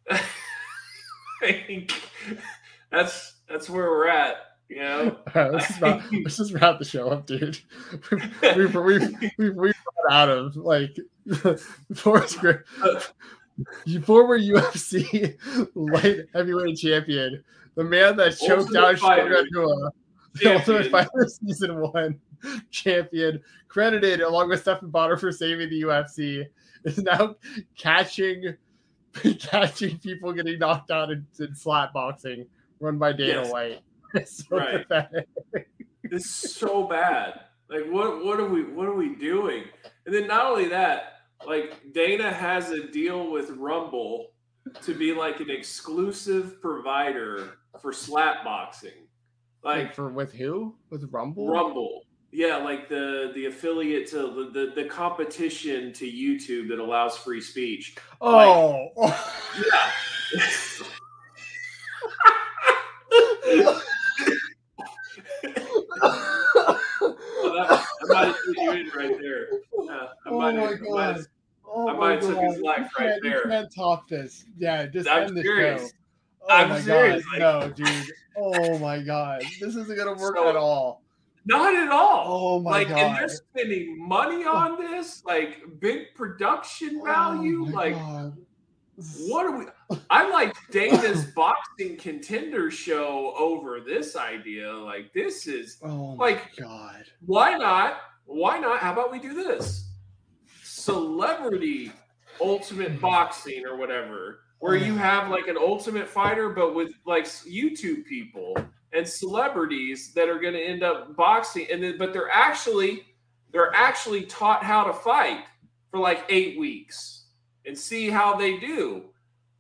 That's 2.91 3.35
that's 3.47 3.69
where 3.69 3.89
we're 3.91 4.09
at 4.09 4.56
yeah. 4.69 5.11
Right, 5.35 5.52
let's, 5.52 5.68
just 5.68 5.81
wrap, 5.81 6.03
let's 6.23 6.38
just 6.38 6.53
wrap 6.53 6.80
the 6.80 6.85
show 6.85 7.10
up, 7.10 7.26
dude. 7.26 7.60
We've, 8.11 8.76
we've, 8.76 9.15
we've, 9.38 9.56
we've, 9.56 9.73
out 10.10 10.30
of 10.30 10.56
like 10.56 10.98
Forrest 11.94 12.39
Griffin, 12.39 13.02
former 14.03 14.39
UFC 14.39 15.38
light 15.76 16.27
heavyweight 16.34 16.77
champion, 16.77 17.44
the 17.76 17.84
man 17.84 18.15
that 18.18 18.38
choked 18.38 18.73
out 18.76 18.98
Shogun 18.98 19.48
Rua, 19.53 19.91
the 20.35 20.56
Ultimate 20.56 20.89
Fighter 20.89 21.27
Season 21.27 21.77
1 21.80 22.19
champion, 22.72 23.41
credited 23.68 24.22
along 24.22 24.49
with 24.49 24.61
Stephen 24.61 24.89
Bonnar 24.89 25.18
for 25.18 25.31
saving 25.31 25.69
the 25.69 25.81
UFC, 25.81 26.45
is 26.85 26.99
now 26.99 27.35
catching 27.77 28.56
catching 29.39 29.98
people 29.98 30.31
getting 30.31 30.60
knocked 30.60 30.91
out 30.91 31.11
in, 31.11 31.26
in 31.39 31.53
slap 31.56 31.91
boxing 31.91 32.45
run 32.80 32.98
by 32.98 33.11
Dana 33.11 33.41
yes. 33.41 33.52
White. 33.52 33.80
So 34.25 34.57
right. 34.57 34.85
It's 36.03 36.29
so 36.29 36.88
bad. 36.88 37.41
Like 37.69 37.85
what 37.89 38.23
what 38.23 38.39
are 38.39 38.47
we 38.47 38.63
what 38.63 38.88
are 38.88 38.95
we 38.95 39.15
doing? 39.15 39.63
And 40.05 40.15
then 40.15 40.27
not 40.27 40.45
only 40.45 40.69
that, 40.69 41.21
like 41.45 41.93
Dana 41.93 42.31
has 42.31 42.71
a 42.71 42.88
deal 42.88 43.31
with 43.31 43.49
Rumble 43.51 44.31
to 44.84 44.93
be 44.93 45.13
like 45.13 45.39
an 45.39 45.49
exclusive 45.49 46.61
provider 46.61 47.57
for 47.81 47.91
slap 47.91 48.43
boxing. 48.43 49.07
Like, 49.63 49.77
like 49.77 49.95
for 49.95 50.09
with 50.09 50.34
who? 50.34 50.75
With 50.89 51.09
Rumble? 51.11 51.49
Rumble. 51.49 52.03
Yeah, 52.31 52.57
like 52.57 52.89
the 52.89 53.31
the 53.34 53.45
affiliate 53.45 54.07
to 54.11 54.17
the, 54.17 54.49
the, 54.53 54.84
the 54.84 54.89
competition 54.89 55.93
to 55.93 56.05
YouTube 56.05 56.69
that 56.69 56.79
allows 56.79 57.17
free 57.17 57.41
speech. 57.41 57.95
Oh, 58.21 58.89
like, 58.95 59.15
yeah. 59.57 59.91
might 68.03 68.25
have 68.25 68.38
put 68.45 68.57
you 68.57 68.71
in 68.71 68.89
right 68.95 69.17
there. 69.19 69.47
Yeah, 69.84 70.07
I 70.25 70.29
oh 70.29 70.39
might 70.39 70.55
my 70.55 70.61
have, 70.63 70.84
god. 70.84 71.25
Oh 71.65 71.89
I 71.89 71.93
might 71.93 72.23
have 72.23 72.23
oh 72.23 72.34
took 72.34 72.43
his 72.53 72.61
life 72.61 72.89
right 72.99 73.19
there. 73.21 73.43
You 73.43 73.49
can't 73.49 73.73
top 73.73 74.07
this. 74.07 74.45
Yeah, 74.57 74.85
just 74.88 75.09
I'm 75.09 75.23
end 75.23 75.38
the 75.38 75.41
serious. 75.41 75.81
show. 75.81 75.88
Oh 76.49 76.53
I'm 76.53 76.69
my 76.69 76.81
serious. 76.81 77.25
god. 77.25 77.31
Like... 77.31 77.39
No, 77.39 77.85
dude. 77.85 78.11
Oh 78.38 78.77
my 78.79 78.99
god. 78.99 79.43
This 79.59 79.75
isn't 79.75 79.97
gonna 79.97 80.13
work 80.13 80.35
so, 80.35 80.49
at 80.49 80.55
all. 80.55 81.01
Not 81.45 81.75
at 81.75 81.89
all. 81.91 82.23
Oh 82.27 82.59
my 82.59 82.71
like, 82.71 82.89
god! 82.89 82.97
and 82.97 83.15
they're 83.15 83.29
spending 83.29 84.05
money 84.05 84.45
on 84.45 84.77
this, 84.79 85.23
like 85.25 85.63
big 85.79 86.13
production 86.13 86.99
oh 87.01 87.05
value. 87.05 87.65
Oh 87.67 87.71
like, 87.71 87.95
God. 87.95 88.38
What 89.28 89.45
are 89.45 89.57
we? 89.57 89.65
I 90.10 90.30
like 90.30 90.56
Dana's 90.72 91.26
boxing 91.36 91.98
contender 91.98 92.72
show 92.72 93.34
over 93.38 93.80
this 93.80 94.15
idea. 94.15 94.74
Like, 94.74 95.14
this 95.14 95.45
is 95.48 95.78
Oh 95.84 96.15
my 96.15 96.26
like, 96.26 96.56
god! 96.57 97.06
why 97.26 97.56
not? 97.57 97.99
Why 98.26 98.60
not? 98.60 98.80
How 98.80 98.94
about 98.94 99.11
we 99.11 99.19
do 99.19 99.34
this? 99.34 99.90
Celebrity 100.64 101.91
ultimate 102.41 102.94
hmm. 102.94 102.99
boxing 102.99 103.65
or 103.65 103.78
whatever, 103.78 104.41
where 104.60 104.78
hmm. 104.78 104.86
you 104.86 104.95
have 104.95 105.30
like 105.30 105.48
an 105.48 105.57
ultimate 105.57 106.07
fighter, 106.07 106.49
but 106.49 106.74
with 106.74 106.91
like 107.06 107.26
YouTube 107.26 108.06
people 108.06 108.57
and 108.94 109.07
celebrities 109.07 110.14
that 110.14 110.30
are 110.30 110.40
going 110.40 110.53
to 110.53 110.64
end 110.64 110.82
up 110.84 111.15
boxing, 111.15 111.68
and 111.72 111.84
then 111.84 111.98
but 111.98 112.14
they're 112.14 112.32
actually 112.32 113.03
they're 113.52 113.74
actually 113.76 114.24
taught 114.24 114.64
how 114.64 114.84
to 114.84 114.94
fight 114.94 115.44
for 115.91 115.99
like 115.99 116.26
eight 116.30 116.57
weeks 116.57 117.27
and 117.68 117.77
see 117.77 118.10
how 118.10 118.35
they 118.35 118.57
do. 118.57 119.03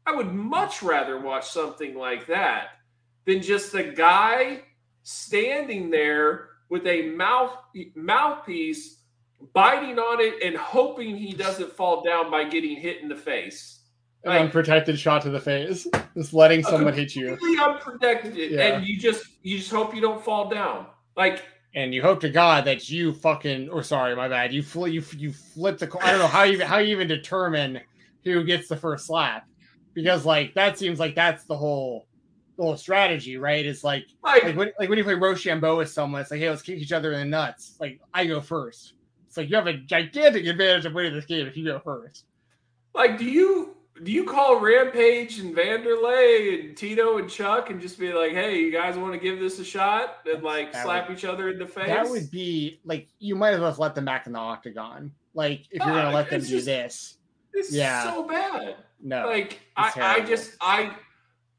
I 0.05 0.15
would 0.15 0.33
much 0.33 0.81
rather 0.81 1.19
watch 1.19 1.49
something 1.49 1.95
like 1.95 2.27
that 2.27 2.69
than 3.25 3.41
just 3.41 3.73
a 3.75 3.83
guy 3.83 4.61
standing 5.03 5.89
there 5.89 6.49
with 6.69 6.85
a 6.87 7.09
mouth 7.09 7.51
mouthpiece 7.95 9.01
biting 9.53 9.99
on 9.99 10.19
it 10.19 10.41
and 10.43 10.55
hoping 10.55 11.15
he 11.15 11.33
doesn't 11.33 11.71
fall 11.73 12.03
down 12.03 12.31
by 12.31 12.43
getting 12.45 12.75
hit 12.77 13.01
in 13.01 13.09
the 13.09 13.15
face. 13.15 13.81
An 14.23 14.31
Like, 14.31 14.41
unprotected 14.41 14.97
shot 14.97 15.21
to 15.23 15.29
the 15.29 15.39
face, 15.39 15.87
just 16.15 16.33
letting 16.33 16.63
someone 16.63 16.93
hit 16.93 17.15
you, 17.15 17.37
unprotected, 17.61 18.35
Yeah. 18.51 18.61
and 18.61 18.87
you 18.87 18.97
just 18.97 19.25
you 19.43 19.57
just 19.59 19.71
hope 19.71 19.93
you 19.93 20.01
don't 20.01 20.23
fall 20.23 20.49
down. 20.49 20.87
Like 21.15 21.43
and 21.75 21.93
you 21.93 22.01
hope 22.01 22.19
to 22.21 22.29
God 22.29 22.65
that 22.65 22.89
you 22.89 23.13
fucking, 23.13 23.69
or 23.69 23.83
sorry, 23.83 24.15
my 24.15 24.27
bad, 24.27 24.51
you 24.53 24.63
fl- 24.63 24.87
you 24.87 25.03
you 25.15 25.31
flip 25.31 25.77
the. 25.77 25.85
I 26.01 26.11
don't 26.11 26.19
know 26.19 26.27
how 26.27 26.43
you 26.43 26.63
how 26.65 26.77
you 26.79 26.91
even 26.91 27.07
determine 27.07 27.79
who 28.33 28.43
gets 28.43 28.67
the 28.67 28.75
first 28.77 29.05
slap, 29.07 29.47
because 29.93 30.25
like 30.25 30.53
that 30.55 30.77
seems 30.77 30.99
like 30.99 31.15
that's 31.15 31.43
the 31.45 31.55
whole 31.57 32.07
the 32.57 32.63
whole 32.63 32.77
strategy, 32.77 33.37
right? 33.37 33.65
It's 33.65 33.83
like 33.83 34.05
like 34.23 34.43
like 34.43 34.55
when 34.55 34.71
like 34.79 34.89
when 34.89 34.97
you 34.97 35.03
play 35.03 35.13
Rochambeau 35.13 35.77
with 35.77 35.89
someone, 35.89 36.21
it's 36.21 36.31
like, 36.31 36.39
hey, 36.39 36.49
let's 36.49 36.61
kick 36.61 36.77
each 36.79 36.91
other 36.91 37.13
in 37.13 37.19
the 37.19 37.25
nuts. 37.25 37.75
Like 37.79 37.99
I 38.13 38.25
go 38.25 38.41
first. 38.41 38.93
It's 39.27 39.37
like 39.37 39.49
you 39.49 39.55
have 39.55 39.67
a 39.67 39.73
gigantic 39.77 40.45
advantage 40.45 40.85
of 40.85 40.93
winning 40.93 41.13
this 41.13 41.25
game 41.25 41.45
if 41.47 41.55
you 41.57 41.65
go 41.65 41.79
first. 41.79 42.25
like 42.95 43.17
do 43.17 43.25
you 43.25 43.73
do 44.03 44.11
you 44.11 44.23
call 44.25 44.59
Rampage 44.59 45.39
and 45.39 45.55
Vanderlei 45.55 46.59
and 46.67 46.77
Tito 46.77 47.17
and 47.17 47.27
Chuck 47.29 47.71
and 47.71 47.81
just 47.81 47.99
be 47.99 48.13
like, 48.13 48.31
hey, 48.31 48.59
you 48.59 48.71
guys 48.71 48.95
want 48.95 49.13
to 49.13 49.19
give 49.19 49.39
this 49.39 49.57
a 49.59 49.63
shot 49.63 50.17
and 50.31 50.43
like 50.43 50.71
That 50.71 50.83
slap 50.83 51.09
would- 51.09 51.17
each 51.17 51.25
other 51.25 51.49
in 51.49 51.57
the 51.59 51.65
face? 51.65 51.87
That 51.87 52.07
would 52.09 52.29
be 52.31 52.79
like 52.85 53.07
you 53.19 53.35
might 53.35 53.53
as 53.53 53.59
well 53.59 53.75
let 53.77 53.95
them 53.95 54.05
back 54.05 54.27
in 54.27 54.33
the 54.33 54.39
octagon. 54.39 55.11
Like 55.33 55.61
if 55.71 55.83
you're 55.83 55.93
gonna 55.93 56.09
Ah, 56.09 56.13
let 56.13 56.29
them 56.29 56.41
do 56.41 56.47
just- 56.47 56.65
this, 56.65 57.16
This 57.57 57.73
yeah. 57.73 58.07
is 58.07 58.13
so 58.13 58.27
bad. 58.27 58.75
no. 59.01 59.25
like 59.25 59.59
I, 59.75 59.91
I 59.95 60.19
just 60.21 60.51
I 60.61 60.91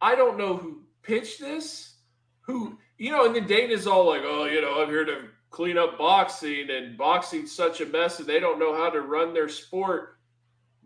I 0.00 0.14
don't 0.14 0.38
know 0.38 0.56
who 0.56 0.82
pitched 1.02 1.40
this, 1.40 1.96
who 2.42 2.78
you 2.98 3.10
know, 3.10 3.26
and 3.26 3.34
then 3.34 3.48
Dana's 3.48 3.88
all 3.88 4.06
like, 4.06 4.22
oh, 4.24 4.44
you 4.44 4.62
know, 4.62 4.80
I'm 4.80 4.90
here 4.90 5.04
to 5.04 5.24
clean 5.50 5.76
up 5.76 5.98
boxing, 5.98 6.70
and 6.70 6.96
boxing's 6.96 7.50
such 7.50 7.80
a 7.80 7.86
mess, 7.86 8.20
and 8.20 8.28
they 8.28 8.38
don't 8.38 8.60
know 8.60 8.76
how 8.76 8.90
to 8.90 9.00
run 9.00 9.34
their 9.34 9.48
sport. 9.48 10.18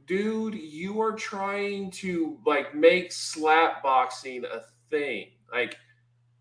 Dude, 0.07 0.55
you 0.55 1.03
are 1.03 1.13
trying 1.13 1.91
to 1.91 2.39
like 2.47 2.75
make 2.75 3.13
slap 3.13 3.83
boxing 3.83 4.47
a 4.47 4.63
thing. 4.89 5.27
Like 5.53 5.77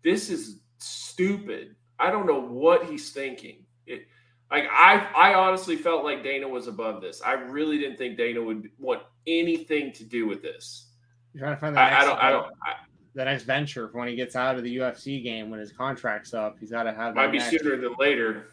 this 0.02 0.30
is 0.30 0.60
stupid. 0.78 1.76
I 1.98 2.10
don't 2.10 2.26
know 2.26 2.40
what 2.40 2.86
he's 2.86 3.10
thinking. 3.10 3.66
Like 4.52 4.68
I, 4.70 5.08
I 5.16 5.34
honestly 5.34 5.76
felt 5.76 6.04
like 6.04 6.22
Dana 6.22 6.46
was 6.46 6.66
above 6.66 7.00
this. 7.00 7.22
I 7.22 7.32
really 7.32 7.78
didn't 7.78 7.96
think 7.96 8.18
Dana 8.18 8.42
would 8.42 8.68
want 8.78 9.02
anything 9.26 9.92
to 9.94 10.04
do 10.04 10.26
with 10.28 10.42
this. 10.42 10.90
You're 11.32 11.44
trying 11.44 11.56
to 11.56 11.60
find 11.60 11.74
the 11.74 11.80
I, 11.80 11.90
next, 11.90 12.02
I 12.02 12.06
don't. 12.06 12.18
I 12.18 12.30
don't. 12.30 12.46
I, 12.62 12.74
the 13.14 13.24
next 13.24 13.44
venture 13.44 13.88
for 13.88 13.98
when 13.98 14.08
he 14.08 14.14
gets 14.14 14.36
out 14.36 14.56
of 14.56 14.62
the 14.62 14.76
UFC 14.76 15.22
game 15.22 15.48
when 15.48 15.58
his 15.58 15.72
contract's 15.72 16.34
up. 16.34 16.58
He's 16.60 16.70
got 16.70 16.82
to 16.82 16.92
have. 16.92 17.14
might 17.14 17.32
be 17.32 17.38
next- 17.38 17.58
sooner 17.58 17.78
than 17.78 17.94
later. 17.98 18.48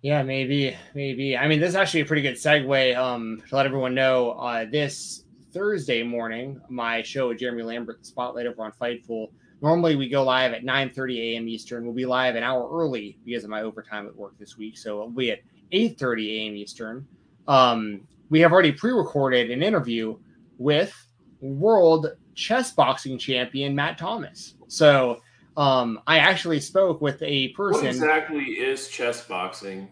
Yeah, 0.00 0.22
maybe, 0.22 0.76
maybe. 0.94 1.36
I 1.36 1.46
mean, 1.46 1.60
this 1.60 1.70
is 1.70 1.76
actually 1.76 2.00
a 2.00 2.04
pretty 2.04 2.22
good 2.22 2.34
segue. 2.34 2.96
Um, 2.96 3.40
to 3.48 3.56
let 3.56 3.66
everyone 3.66 3.94
know, 3.94 4.32
uh, 4.32 4.64
this 4.64 5.24
Thursday 5.52 6.02
morning, 6.02 6.60
my 6.68 7.02
show 7.02 7.28
with 7.28 7.38
Jeremy 7.38 7.62
Lambert, 7.62 8.00
the 8.00 8.04
Spotlight 8.04 8.46
over 8.46 8.62
on 8.62 8.72
Fightful. 8.72 9.28
Normally, 9.62 9.94
we 9.96 10.08
go 10.08 10.24
live 10.24 10.52
at 10.52 10.64
9:30 10.64 11.34
a.m. 11.34 11.48
Eastern. 11.48 11.84
We'll 11.84 11.94
be 11.94 12.04
live 12.04 12.34
an 12.34 12.42
hour 12.42 12.68
early 12.70 13.18
because 13.24 13.44
of 13.44 13.50
my 13.50 13.62
overtime 13.62 14.06
at 14.06 14.14
work 14.14 14.36
this 14.38 14.58
week, 14.58 14.76
so 14.76 14.96
it'll 14.96 15.10
be 15.10 15.30
at 15.30 15.40
8:30 15.72 16.40
a.m. 16.40 16.56
Eastern. 16.56 17.06
Um, 17.46 18.06
we 18.28 18.40
have 18.40 18.52
already 18.52 18.72
pre-recorded 18.72 19.50
an 19.50 19.62
interview 19.62 20.18
with 20.58 20.94
world 21.40 22.08
chess 22.34 22.72
boxing 22.72 23.18
champion 23.18 23.74
Matt 23.74 23.98
Thomas. 23.98 24.54
So 24.68 25.20
um, 25.56 26.00
I 26.06 26.18
actually 26.18 26.60
spoke 26.60 27.00
with 27.00 27.22
a 27.22 27.48
person 27.48 27.84
What 27.84 27.90
exactly 27.90 28.44
is 28.44 28.88
chess 28.88 29.24
boxing? 29.26 29.88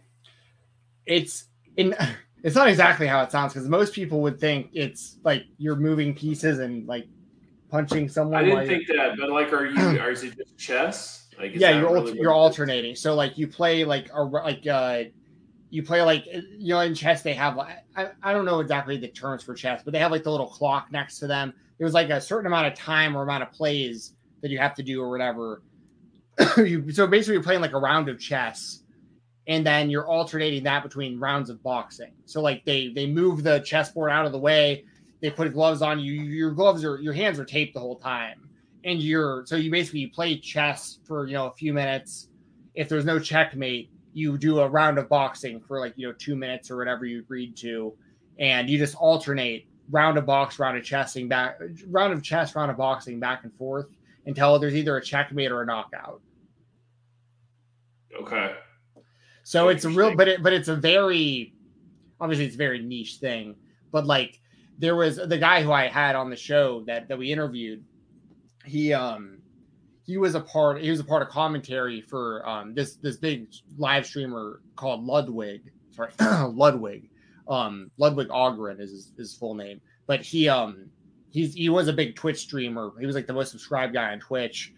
it's 1.07 1.47
in 1.77 1.95
it's 2.43 2.57
not 2.57 2.69
exactly 2.69 3.07
how 3.07 3.23
it 3.23 3.31
sounds 3.31 3.53
because 3.53 3.69
most 3.69 3.93
people 3.93 4.21
would 4.23 4.41
think 4.41 4.71
it's 4.73 5.19
like 5.23 5.45
you're 5.59 5.77
moving 5.77 6.15
pieces 6.15 6.59
and 6.59 6.87
like 6.87 7.07
punching 7.71 8.09
someone. 8.09 8.43
I 8.43 8.45
didn't 8.45 8.67
think 8.67 8.87
that, 8.89 9.17
but 9.19 9.31
like, 9.31 9.53
are 9.53 9.67
you? 9.67 10.01
Are 10.01 10.11
is 10.11 10.25
it 10.25 10.37
just 10.37 10.57
chess? 10.59 11.29
Like, 11.39 11.55
yeah, 11.55 11.79
you're 11.79 11.93
really 11.93 12.19
you're 12.19 12.33
alternating. 12.33 12.95
So 12.95 13.15
like 13.15 13.39
you 13.39 13.47
play 13.47 13.85
like 13.85 14.11
a 14.13 14.23
like 14.23 14.67
uh 14.67 15.05
you 15.71 15.83
play 15.83 16.03
like 16.03 16.27
you 16.27 16.75
know 16.75 16.81
in 16.81 16.95
chess 16.95 17.23
they 17.23 17.33
have 17.35 17.57
like 17.57 17.79
I, 17.97 18.11
I 18.23 18.33
don't 18.33 18.45
know 18.45 18.61
exactly 18.61 18.97
the 18.99 19.09
terms 19.09 19.43
for 19.43 19.55
chess, 19.55 19.83
but 19.83 19.93
they 19.93 19.99
have 19.99 20.11
like 20.11 20.25
the 20.25 20.31
little 20.31 20.49
clock 20.49 20.89
next 20.91 21.19
to 21.21 21.27
them. 21.27 21.55
There's 21.79 21.95
like 21.95 22.11
a 22.11 22.21
certain 22.21 22.47
amount 22.47 22.67
of 22.67 22.75
time 22.75 23.17
or 23.17 23.23
amount 23.23 23.43
of 23.43 23.53
plays 23.53 24.15
that 24.43 24.51
you 24.51 24.59
have 24.59 24.75
to 24.75 24.83
do 24.83 25.03
or 25.03 25.09
whatever. 25.11 25.63
you, 26.59 26.91
so 26.93 27.07
basically 27.07 27.35
you're 27.35 27.43
playing 27.43 27.61
like 27.63 27.73
a 27.73 27.79
round 27.79 28.09
of 28.09 28.19
chess 28.19 28.83
and 29.47 29.67
then 29.67 29.91
you're 29.91 30.07
alternating 30.07 30.63
that 30.65 30.83
between 30.83 31.19
rounds 31.19 31.51
of 31.51 31.63
boxing. 31.63 32.13
So 32.27 32.41
like 32.41 32.65
they 32.65 32.89
they 32.89 33.07
move 33.07 33.43
the 33.43 33.61
chessboard 33.61 34.11
out 34.11 34.27
of 34.27 34.33
the 34.33 34.39
way, 34.39 34.85
they 35.21 35.31
put 35.31 35.53
gloves 35.53 35.83
on 35.83 36.01
you. 36.01 36.13
Your 36.13 36.53
gloves 36.53 36.85
are 36.85 36.99
your 36.99 37.13
hands 37.13 37.39
are 37.39 37.45
taped 37.45 37.75
the 37.75 37.81
whole 37.81 37.97
time, 37.97 38.49
and 38.85 39.01
you're 39.01 39.45
so 39.47 39.57
you 39.57 39.71
basically 39.71 40.07
play 40.07 40.39
chess 40.39 40.99
for 41.05 41.27
you 41.27 41.35
know 41.35 41.47
a 41.47 41.53
few 41.53 41.73
minutes. 41.73 42.29
If 42.75 42.89
there's 42.89 43.05
no 43.05 43.19
checkmate, 43.19 43.91
you 44.13 44.39
do 44.39 44.61
a 44.61 44.69
round 44.69 44.99
of 44.99 45.09
boxing 45.09 45.61
for 45.61 45.81
like 45.81 45.95
you 45.97 46.09
know 46.09 46.15
two 46.15 46.37
minutes 46.37 46.71
or 46.71 46.77
whatever 46.77 47.05
you 47.05 47.21
agreed 47.21 47.57
to, 47.59 47.95
and 48.39 48.69
you 48.69 48.79
just 48.79 48.95
alternate 48.97 49.67
round 49.91 50.19
of 50.19 50.25
box, 50.27 50.59
round 50.59 50.79
of 50.79 50.85
chessing 50.85 51.29
back, 51.29 51.59
round 51.89 52.13
of 52.13 52.23
chess, 52.23 52.55
round 52.55 52.71
of 52.71 52.77
boxing 52.77 53.21
back 53.21 53.45
and 53.45 53.53
forth 53.55 53.87
until 54.27 54.59
there's 54.59 54.75
either 54.75 54.97
a 54.97 55.03
checkmate 55.03 55.51
or 55.51 55.63
a 55.63 55.67
knockout. 55.67 56.21
Okay. 58.21 58.55
So 59.43 59.69
it's 59.69 59.85
a 59.85 59.89
real, 59.89 60.15
but 60.15 60.29
it, 60.29 60.43
but 60.43 60.53
it's 60.53 60.69
a 60.69 60.77
very, 60.77 61.55
obviously 62.21 62.47
it's 62.47 62.55
a 62.55 62.59
very 62.59 62.81
niche 62.81 63.17
thing. 63.17 63.57
But 63.91 64.07
like 64.07 64.40
there 64.81 64.97
was 64.97 65.17
the 65.17 65.39
guy 65.39 65.63
who 65.63 65.73
I 65.73 65.89
had 65.89 66.17
on 66.17 66.31
the 66.31 66.37
show 66.37 66.83
that 66.87 67.07
that 67.09 67.19
we 67.19 67.31
interviewed. 67.31 67.85
He 68.65 68.93
um 68.93 69.39
he 70.07 70.17
was 70.17 70.35
a 70.35 70.41
part. 70.41 70.81
He 70.83 70.91
was 70.91 71.01
a 71.01 71.05
part 71.05 71.23
of 71.23 71.29
commentary 71.29 72.01
for 72.01 72.49
um 72.49 72.75
this 72.75 72.97
this 72.97 73.17
big 73.17 73.49
live 73.77 74.07
streamer 74.07 74.63
called 74.77 75.05
Ludwig. 75.05 75.71
Sorry, 75.91 76.13
Ludwig. 76.21 77.11
Um, 77.47 77.91
Ludwig 77.99 78.29
Ahgren 78.29 78.81
is 78.81 78.91
his, 78.91 79.13
his 79.19 79.35
full 79.35 79.55
name. 79.55 79.81
But 80.07 80.23
he 80.23 80.49
um 80.49 80.89
he's 81.29 81.53
he 81.53 81.69
was 81.69 81.89
a 81.89 81.93
big 81.93 82.17
Twitch 82.17 82.39
streamer. 82.39 82.93
He 82.99 83.07
was 83.07 83.15
like 83.15 83.27
the 83.27 83.35
most 83.35 83.51
subscribed 83.51 83.93
guy 83.93 84.13
on 84.13 84.19
Twitch. 84.19 84.73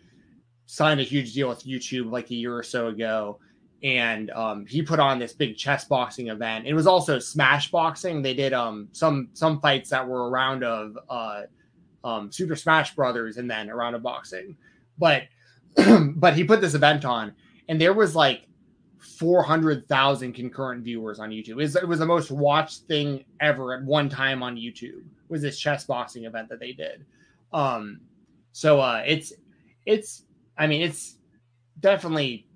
Signed 0.67 1.01
a 1.01 1.05
huge 1.05 1.33
deal 1.33 1.49
with 1.49 1.65
YouTube 1.65 2.11
like 2.11 2.31
a 2.31 2.35
year 2.35 2.57
or 2.57 2.63
so 2.63 2.89
ago 2.89 3.39
and 3.83 4.31
um, 4.31 4.65
he 4.67 4.81
put 4.83 5.01
on 5.01 5.19
this 5.19 5.33
big 5.33 5.57
chess 5.57 5.85
boxing 5.85 6.29
event. 6.29 6.67
It 6.67 6.75
was 6.75 6.87
also 6.87 7.19
smash 7.19 7.71
boxing. 7.71 8.23
They 8.23 8.35
did 8.35 8.53
um, 8.53 8.89
some 8.93 9.29
some 9.33 9.61
fights 9.61 9.91
that 9.91 10.07
were 10.07 10.27
a 10.27 10.31
round 10.31 10.63
of 10.63 10.97
uh, 11.09 11.43
um, 12.05 12.31
Super 12.31 12.55
Smash 12.55 12.95
Brothers 12.95 13.39
and 13.39 13.51
then 13.51 13.69
a 13.69 13.75
round 13.75 13.97
of 13.97 14.03
boxing. 14.03 14.57
But 14.99 15.25
but 16.15 16.35
he 16.35 16.45
put 16.45 16.61
this 16.61 16.75
event 16.75 17.05
on, 17.05 17.35
and 17.69 17.81
there 17.81 17.93
was 17.93 18.15
like 18.15 18.47
four 18.99 19.43
hundred 19.43 19.89
thousand 19.89 20.35
concurrent 20.35 20.85
viewers 20.85 21.19
on 21.19 21.31
YouTube. 21.31 21.51
It 21.51 21.55
was, 21.57 21.77
it 21.77 21.89
was 21.89 21.99
the 21.99 22.07
most 22.07 22.31
watched 22.31 22.83
thing 22.83 23.25
ever 23.41 23.75
at 23.75 23.83
one 23.83 24.09
time 24.09 24.45
on 24.45 24.57
YouTube. 24.57 25.03
Was 25.29 25.43
this 25.43 25.59
chess 25.59 25.85
boxing 25.85 26.25
event 26.25 26.49
that 26.51 26.61
they 26.61 26.73
did? 26.73 27.05
Um, 27.53 28.01
so 28.53 28.81
uh, 28.81 29.03
it's 29.05 29.33
it's 29.87 30.23
I 30.57 30.69
mean 30.69 30.83
it's 30.83 31.17
definitely 31.81 32.47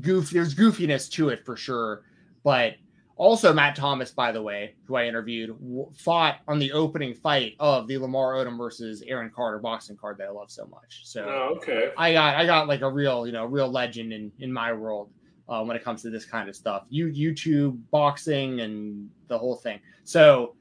goof 0.00 0.30
there's 0.30 0.54
goofiness 0.54 1.10
to 1.10 1.28
it 1.30 1.44
for 1.44 1.56
sure 1.56 2.02
but 2.44 2.74
Also, 3.18 3.50
Matt 3.54 3.74
Thomas, 3.74 4.10
by 4.10 4.30
the 4.30 4.42
way, 4.42 4.74
who 4.84 4.94
I 4.94 5.06
interviewed, 5.06 5.48
w- 5.58 5.90
fought 5.96 6.36
on 6.46 6.58
the 6.58 6.70
opening 6.72 7.14
fight 7.14 7.54
of 7.58 7.88
the 7.88 7.96
Lamar 7.96 8.34
Odom 8.34 8.58
versus 8.58 9.02
Aaron 9.06 9.30
Carter 9.34 9.58
boxing 9.58 9.96
card 9.96 10.18
that 10.18 10.26
I 10.26 10.30
love 10.30 10.50
so 10.50 10.66
much. 10.66 11.00
So 11.04 11.24
Oh, 11.26 11.54
okay. 11.56 11.92
I 11.96 12.12
got 12.12 12.34
I 12.36 12.44
got 12.44 12.68
like 12.68 12.82
a 12.82 12.90
real 12.90 13.26
you 13.26 13.32
know 13.32 13.46
real 13.46 13.70
legend 13.70 14.12
in 14.12 14.30
in 14.38 14.52
my 14.52 14.70
world 14.74 15.08
uh, 15.48 15.64
when 15.64 15.78
it 15.78 15.82
comes 15.82 16.02
to 16.02 16.10
this 16.10 16.26
kind 16.26 16.46
of 16.50 16.54
stuff. 16.54 16.84
You 16.90 17.06
YouTube 17.06 17.80
boxing 17.90 18.60
and 18.60 19.08
the 19.28 19.38
whole 19.38 19.56
thing. 19.56 19.80
So, 20.04 20.54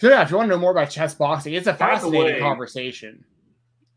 so 0.00 0.08
yeah, 0.08 0.22
if 0.22 0.30
you 0.30 0.38
want 0.38 0.48
to 0.48 0.54
know 0.54 0.60
more 0.60 0.70
about 0.70 0.88
chess 0.88 1.14
boxing, 1.14 1.52
it's 1.52 1.66
a 1.66 1.74
fascinating 1.74 2.32
way, 2.36 2.40
conversation. 2.40 3.22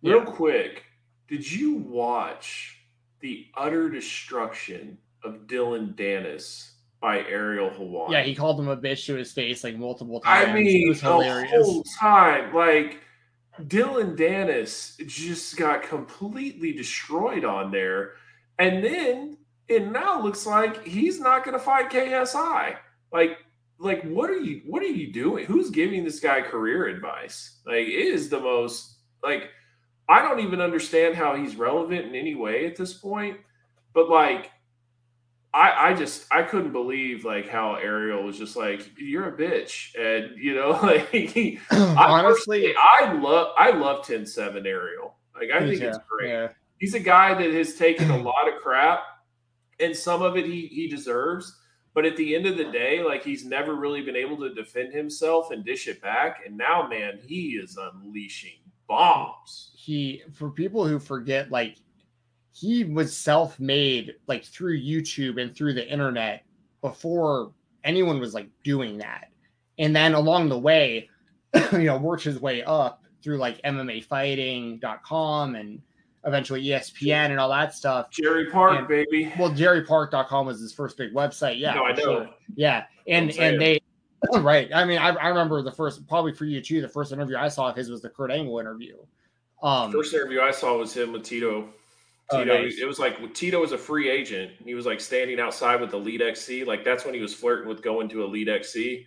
Real 0.03 0.19
Yeah. 0.19 0.25
quick, 0.25 0.83
did 1.29 1.49
you 1.49 1.75
watch 1.75 2.78
the 3.21 3.47
utter 3.57 3.89
destruction 3.89 4.97
of 5.23 5.47
Dillon 5.47 5.93
Danis 5.97 6.71
by 7.01 7.19
Ariel 7.19 7.69
Helwani? 7.69 8.11
Yeah, 8.11 8.23
he 8.23 8.35
called 8.35 8.59
him 8.59 8.67
a 8.67 8.77
bitch 8.77 9.05
to 9.05 9.15
his 9.15 9.31
face 9.31 9.63
like 9.63 9.77
multiple 9.77 10.19
times. 10.19 10.47
I 10.47 10.51
it 10.51 10.53
mean, 10.53 10.89
was 10.89 11.01
the 11.01 11.07
hilarious. 11.07 11.51
whole 11.65 11.83
time, 11.99 12.53
like 12.53 12.99
Dillon 13.67 14.15
Danis 14.15 14.97
just 15.07 15.57
got 15.57 15.83
completely 15.83 16.73
destroyed 16.73 17.43
on 17.43 17.71
there, 17.71 18.13
and 18.57 18.83
then 18.83 19.37
it 19.67 19.91
now 19.91 20.21
looks 20.21 20.45
like 20.45 20.85
he's 20.85 21.19
not 21.19 21.43
going 21.43 21.57
to 21.57 21.63
fight 21.63 21.89
KSI. 21.89 22.75
Like, 23.11 23.37
like 23.79 24.03
what 24.03 24.29
are 24.29 24.39
you? 24.39 24.61
What 24.65 24.81
are 24.81 24.87
you 24.87 25.11
doing? 25.11 25.45
Who's 25.45 25.69
giving 25.69 26.03
this 26.03 26.19
guy 26.19 26.41
career 26.41 26.87
advice? 26.87 27.59
Like, 27.65 27.87
it 27.87 27.91
is 27.91 28.29
the 28.29 28.39
most 28.39 28.97
like 29.23 29.49
I 30.09 30.23
don't 30.23 30.39
even 30.39 30.59
understand 30.59 31.15
how 31.15 31.35
he's 31.35 31.55
relevant 31.55 32.07
in 32.07 32.15
any 32.15 32.33
way 32.33 32.65
at 32.65 32.75
this 32.75 32.93
point. 32.93 33.37
But 33.93 34.09
like, 34.09 34.51
I 35.53 35.89
I 35.89 35.93
just 35.93 36.25
I 36.31 36.41
couldn't 36.43 36.71
believe 36.71 37.25
like 37.25 37.47
how 37.47 37.75
Ariel 37.75 38.23
was 38.23 38.37
just 38.37 38.55
like 38.55 38.89
you're 38.97 39.29
a 39.29 39.37
bitch, 39.37 39.95
and 39.95 40.37
you 40.37 40.55
know 40.55 40.71
like 40.83 41.09
he, 41.09 41.59
Honestly, 41.71 42.73
personally, 42.73 42.75
I 42.75 43.13
love 43.13 43.53
I 43.57 43.71
love 43.71 44.05
10-7 44.05 44.65
Ariel. 44.65 45.15
Like 45.35 45.51
I 45.51 45.59
think 45.59 45.81
it's 45.81 45.99
great. 46.09 46.29
Yeah. 46.29 46.49
He's 46.79 46.93
a 46.93 46.99
guy 46.99 47.33
that 47.33 47.53
has 47.53 47.75
taken 47.75 48.09
a 48.09 48.17
lot 48.21 48.47
of 48.47 48.61
crap, 48.61 49.01
and 49.79 49.95
some 49.95 50.21
of 50.21 50.37
it 50.37 50.45
he 50.45 50.67
he 50.67 50.87
deserves. 50.87 51.55
But 51.95 52.05
at 52.05 52.15
the 52.15 52.35
end 52.35 52.45
of 52.45 52.55
the 52.55 52.65
day, 52.65 53.03
like 53.03 53.23
he's 53.23 53.45
never 53.45 53.75
really 53.75 54.01
been 54.01 54.15
able 54.15 54.37
to 54.37 54.53
defend 54.53 54.93
himself 54.93 55.51
and 55.51 55.65
dish 55.65 55.87
it 55.87 56.01
back. 56.01 56.41
And 56.45 56.55
now, 56.55 56.87
man, 56.87 57.19
he 57.21 57.59
is 57.61 57.77
unleashing 57.77 58.59
bombs. 58.87 59.71
He 59.89 60.21
for 60.35 60.51
people 60.51 60.87
who 60.87 60.99
forget 60.99 61.49
like 61.49 61.77
he 62.53 62.83
was 62.83 63.15
self-made 63.17 64.13
like 64.27 64.43
through 64.45 64.79
youtube 64.79 65.41
and 65.41 65.55
through 65.55 65.73
the 65.73 65.91
internet 65.91 66.43
before 66.81 67.53
anyone 67.83 68.19
was 68.19 68.35
like 68.35 68.49
doing 68.63 68.99
that. 68.99 69.29
And 69.79 69.95
then 69.95 70.13
along 70.13 70.49
the 70.49 70.59
way 70.59 71.09
you 71.71 71.85
know 71.85 71.97
worked 71.97 72.23
his 72.23 72.39
way 72.39 72.61
up 72.61 73.01
through 73.23 73.37
like 73.37 73.59
mmafighting.com 73.63 75.55
and 75.55 75.81
eventually 76.23 76.63
espn 76.65 77.31
and 77.31 77.39
all 77.39 77.49
that 77.49 77.73
stuff. 77.73 78.11
Jerry 78.11 78.45
Park, 78.51 78.77
And- 78.77 78.87
baby. 78.87 79.33
well 79.39 79.49
jerrypark.com 79.49 80.45
was 80.45 80.59
his 80.59 80.71
first 80.71 80.97
big 80.97 81.15
website. 81.15 81.59
Yeah 81.59 81.73
no, 81.73 81.85
I 81.85 81.93
know. 81.93 82.03
sure. 82.03 82.29
yeah. 82.55 82.83
And 83.07 83.31
and 83.39 83.59
they 83.59 83.79
right. 84.41 84.69
I 84.71 84.85
mean 84.85 84.99
I, 84.99 85.09
I 85.15 85.29
remember 85.29 85.63
the 85.63 85.71
first 85.71 86.07
probably 86.07 86.33
for 86.33 86.45
you 86.45 86.61
too 86.61 86.79
the 86.79 86.87
first 86.87 87.11
interview 87.11 87.37
i 87.37 87.47
saw 87.47 87.69
of 87.71 87.75
his 87.75 87.89
was 87.89 88.03
the 88.03 88.09
kurt 88.09 88.29
angle 88.29 88.59
interview 88.59 88.95
um 89.63 89.91
First 89.91 90.13
interview 90.13 90.41
I 90.41 90.51
saw 90.51 90.77
was 90.77 90.95
him 90.95 91.11
with 91.11 91.23
Tito. 91.23 91.69
Oh, 92.31 92.43
nice. 92.43 92.77
it 92.79 92.85
was 92.87 92.99
like 92.99 93.33
Tito 93.33 93.59
was 93.59 93.71
a 93.71 93.77
free 93.77 94.09
agent. 94.09 94.51
He 94.63 94.75
was 94.75 94.85
like 94.85 95.01
standing 95.01 95.39
outside 95.39 95.81
with 95.81 95.91
the 95.91 95.97
EliteXC. 95.99 96.65
Like 96.65 96.83
that's 96.83 97.03
when 97.03 97.13
he 97.15 97.21
was 97.21 97.33
flirting 97.33 97.67
with 97.67 97.81
going 97.81 98.07
to 98.09 98.17
EliteXC. 98.17 99.05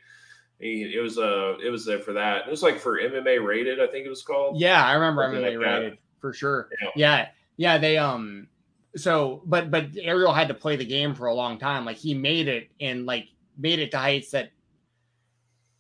He, 0.59 0.93
it 0.95 1.01
was 1.01 1.19
uh 1.19 1.57
it 1.65 1.71
was 1.71 1.85
there 1.85 2.01
for 2.01 2.13
that. 2.15 2.47
It 2.47 2.51
was 2.51 2.63
like 2.63 2.79
for 2.79 2.99
MMA 3.01 3.45
rated, 3.45 3.81
I 3.81 3.87
think 3.87 4.07
it 4.07 4.11
was 4.11 4.23
called. 4.23 4.61
Yeah, 4.61 4.85
I 4.85 4.95
remember 4.95 5.23
Something 5.25 5.43
MMA 5.43 5.57
like 5.59 5.65
that. 5.67 5.79
rated 5.79 5.99
for 6.21 6.33
sure. 6.33 6.69
Yeah. 6.81 6.89
Yeah, 6.97 7.29
yeah, 7.57 7.79
they 7.79 7.97
um 7.99 8.49
so 8.97 9.43
but 9.47 9.71
but 9.71 9.87
Ariel 10.01 10.33
had 10.33 10.49
to 10.49 10.55
play 10.55 10.77
the 10.77 10.85
game 10.85 11.15
for 11.15 11.27
a 11.27 11.35
long 11.35 11.59
time. 11.59 11.85
Like 11.85 11.97
he 11.97 12.15
made 12.15 12.49
it 12.49 12.71
and 12.81 13.07
like 13.07 13.29
made 13.57 13.79
it 13.79 13.91
to 13.93 13.99
heights 13.99 14.31
that 14.33 14.51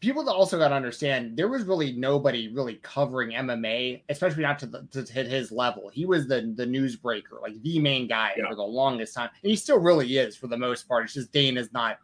people 0.02 0.28
also 0.28 0.58
got 0.58 0.68
to 0.68 0.74
understand 0.74 1.36
there 1.36 1.48
was 1.48 1.62
really 1.62 1.92
nobody 1.92 2.52
really 2.52 2.74
covering 2.82 3.30
MMA, 3.30 4.02
especially 4.10 4.42
not 4.42 4.58
to, 4.58 4.66
the, 4.66 4.82
to 4.90 5.10
hit 5.10 5.26
his 5.28 5.50
level. 5.50 5.88
He 5.90 6.04
was 6.04 6.26
the 6.26 6.52
the 6.56 6.66
newsbreaker, 6.66 7.40
like 7.40 7.54
the 7.62 7.78
main 7.78 8.06
guy 8.08 8.32
Yeah. 8.36 8.48
for 8.50 8.56
the 8.56 8.62
longest 8.62 9.14
time, 9.14 9.30
and 9.42 9.48
he 9.50 9.56
still 9.56 9.78
really 9.78 10.18
is 10.18 10.36
for 10.36 10.48
the 10.48 10.58
most 10.58 10.86
part. 10.88 11.04
It's 11.04 11.14
just 11.14 11.32
Dana's 11.32 11.72
not 11.72 11.98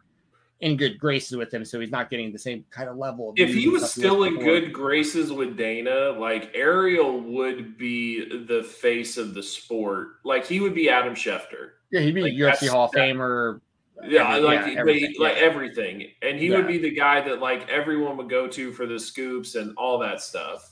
in 0.61 0.75
good 0.75 0.99
graces 0.99 1.37
with 1.37 1.53
him, 1.53 1.63
so 1.63 1.79
he's 1.79 1.91
not 1.91 2.09
getting 2.09 2.33
the 2.33 2.39
same 2.39 2.65
kind 2.69 2.89
of 2.89 2.97
level. 2.97 3.29
Of 3.29 3.35
If 3.37 3.53
he 3.53 3.69
was 3.69 3.91
still 3.91 4.23
in 4.23 4.39
good 4.39 4.73
graces 4.73 5.31
with 5.31 5.55
Dana, 5.55 6.09
like 6.19 6.51
Ariel 6.53 7.19
would 7.21 7.77
be 7.77 8.25
the 8.45 8.63
face 8.63 9.17
of 9.17 9.33
the 9.33 9.43
sport. 9.43 10.15
Like 10.25 10.45
he 10.45 10.59
would 10.59 10.73
be 10.73 10.89
Adam 10.89 11.15
Schefter. 11.15 11.71
yeah, 11.91 12.01
he'd 12.01 12.15
be 12.15 12.21
like, 12.21 12.33
UFC 12.33 12.67
Hall 12.67 12.85
of 12.85 12.91
Famer. 12.91 13.61
Yeah, 14.07 14.29
Every- 14.35 14.41
like 14.47 14.65
yeah, 14.73 14.79
everything, 14.79 15.15
like 15.19 15.35
yeah. 15.37 15.41
everything. 15.43 16.11
And 16.21 16.39
he 16.39 16.49
would 16.51 16.67
be 16.67 16.77
the 16.77 16.91
guy 16.91 17.21
that 17.21 17.39
like 17.39 17.67
everyone 17.69 18.17
would 18.17 18.29
go 18.29 18.47
to 18.47 18.71
for 18.71 18.85
the 18.85 18.99
scoops 18.99 19.55
and 19.55 19.73
all 19.77 19.99
that 19.99 20.21
stuff. 20.21 20.71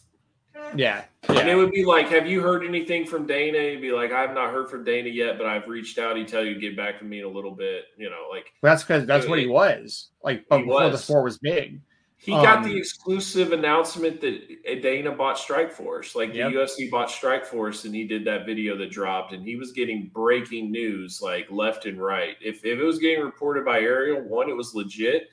Yeah, 0.76 1.04
And 1.30 1.48
it 1.48 1.56
would 1.56 1.72
be 1.72 1.86
like, 1.86 2.10
have 2.10 2.26
you 2.26 2.42
heard 2.42 2.66
anything 2.66 3.06
from 3.06 3.28
Dana? 3.28 3.60
He'd 3.60 3.80
be 3.82 3.92
like, 3.92 4.12
I've 4.12 4.34
not 4.34 4.52
heard 4.52 4.70
from 4.72 4.84
Dana 4.84 5.08
yet, 5.08 5.38
but 5.38 5.46
I've 5.46 5.68
reached 5.68 6.00
out. 6.00 6.18
He'd 6.18 6.28
tell 6.28 6.44
you 6.44 6.56
to 6.56 6.60
get 6.60 6.76
back 6.76 6.98
to 6.98 7.06
me 7.06 7.20
in 7.20 7.26
a 7.26 7.30
little 7.30 7.52
bit. 7.52 7.86
You 7.96 8.10
know, 8.10 8.28
like 8.32 8.46
But 8.62 8.70
that's 8.70 8.84
because 8.84 9.06
that's 9.06 9.28
what 9.28 9.38
he 9.40 9.46
was 9.46 10.10
like. 10.24 10.46
But 10.50 10.60
before 10.60 10.86
the 10.86 10.90
was. 10.92 11.04
sport 11.04 11.24
was 11.26 11.38
big. 11.38 11.80
He 12.20 12.32
got 12.32 12.58
Um, 12.58 12.64
the 12.64 12.76
exclusive 12.76 13.54
announcement 13.54 14.20
that 14.22 14.82
Dana 14.82 15.12
bought 15.12 15.38
Strikeforce. 15.38 16.16
Like 16.16 16.34
Yep. 16.34 16.52
the 16.52 16.58
UFC 16.58 16.90
bought 16.90 17.10
Strikeforce, 17.10 17.86
and 17.86 17.94
he 17.94 18.06
did 18.08 18.26
that 18.26 18.46
video 18.46 18.76
that 18.78 18.90
dropped, 18.90 19.34
and 19.34 19.46
he 19.46 19.56
was 19.56 19.72
getting 19.72 20.10
breaking 20.14 20.72
news 20.72 21.22
like 21.22 21.50
left 21.52 21.86
and 21.86 22.02
right. 22.02 22.36
If 22.42 22.66
if 22.66 22.80
it 22.80 22.84
was 22.84 22.98
getting 23.00 23.24
reported 23.24 23.66
by 23.66 23.80
Ariel, 23.82 24.22
one, 24.24 24.50
it 24.50 24.56
was 24.56 24.74
legit, 24.74 25.30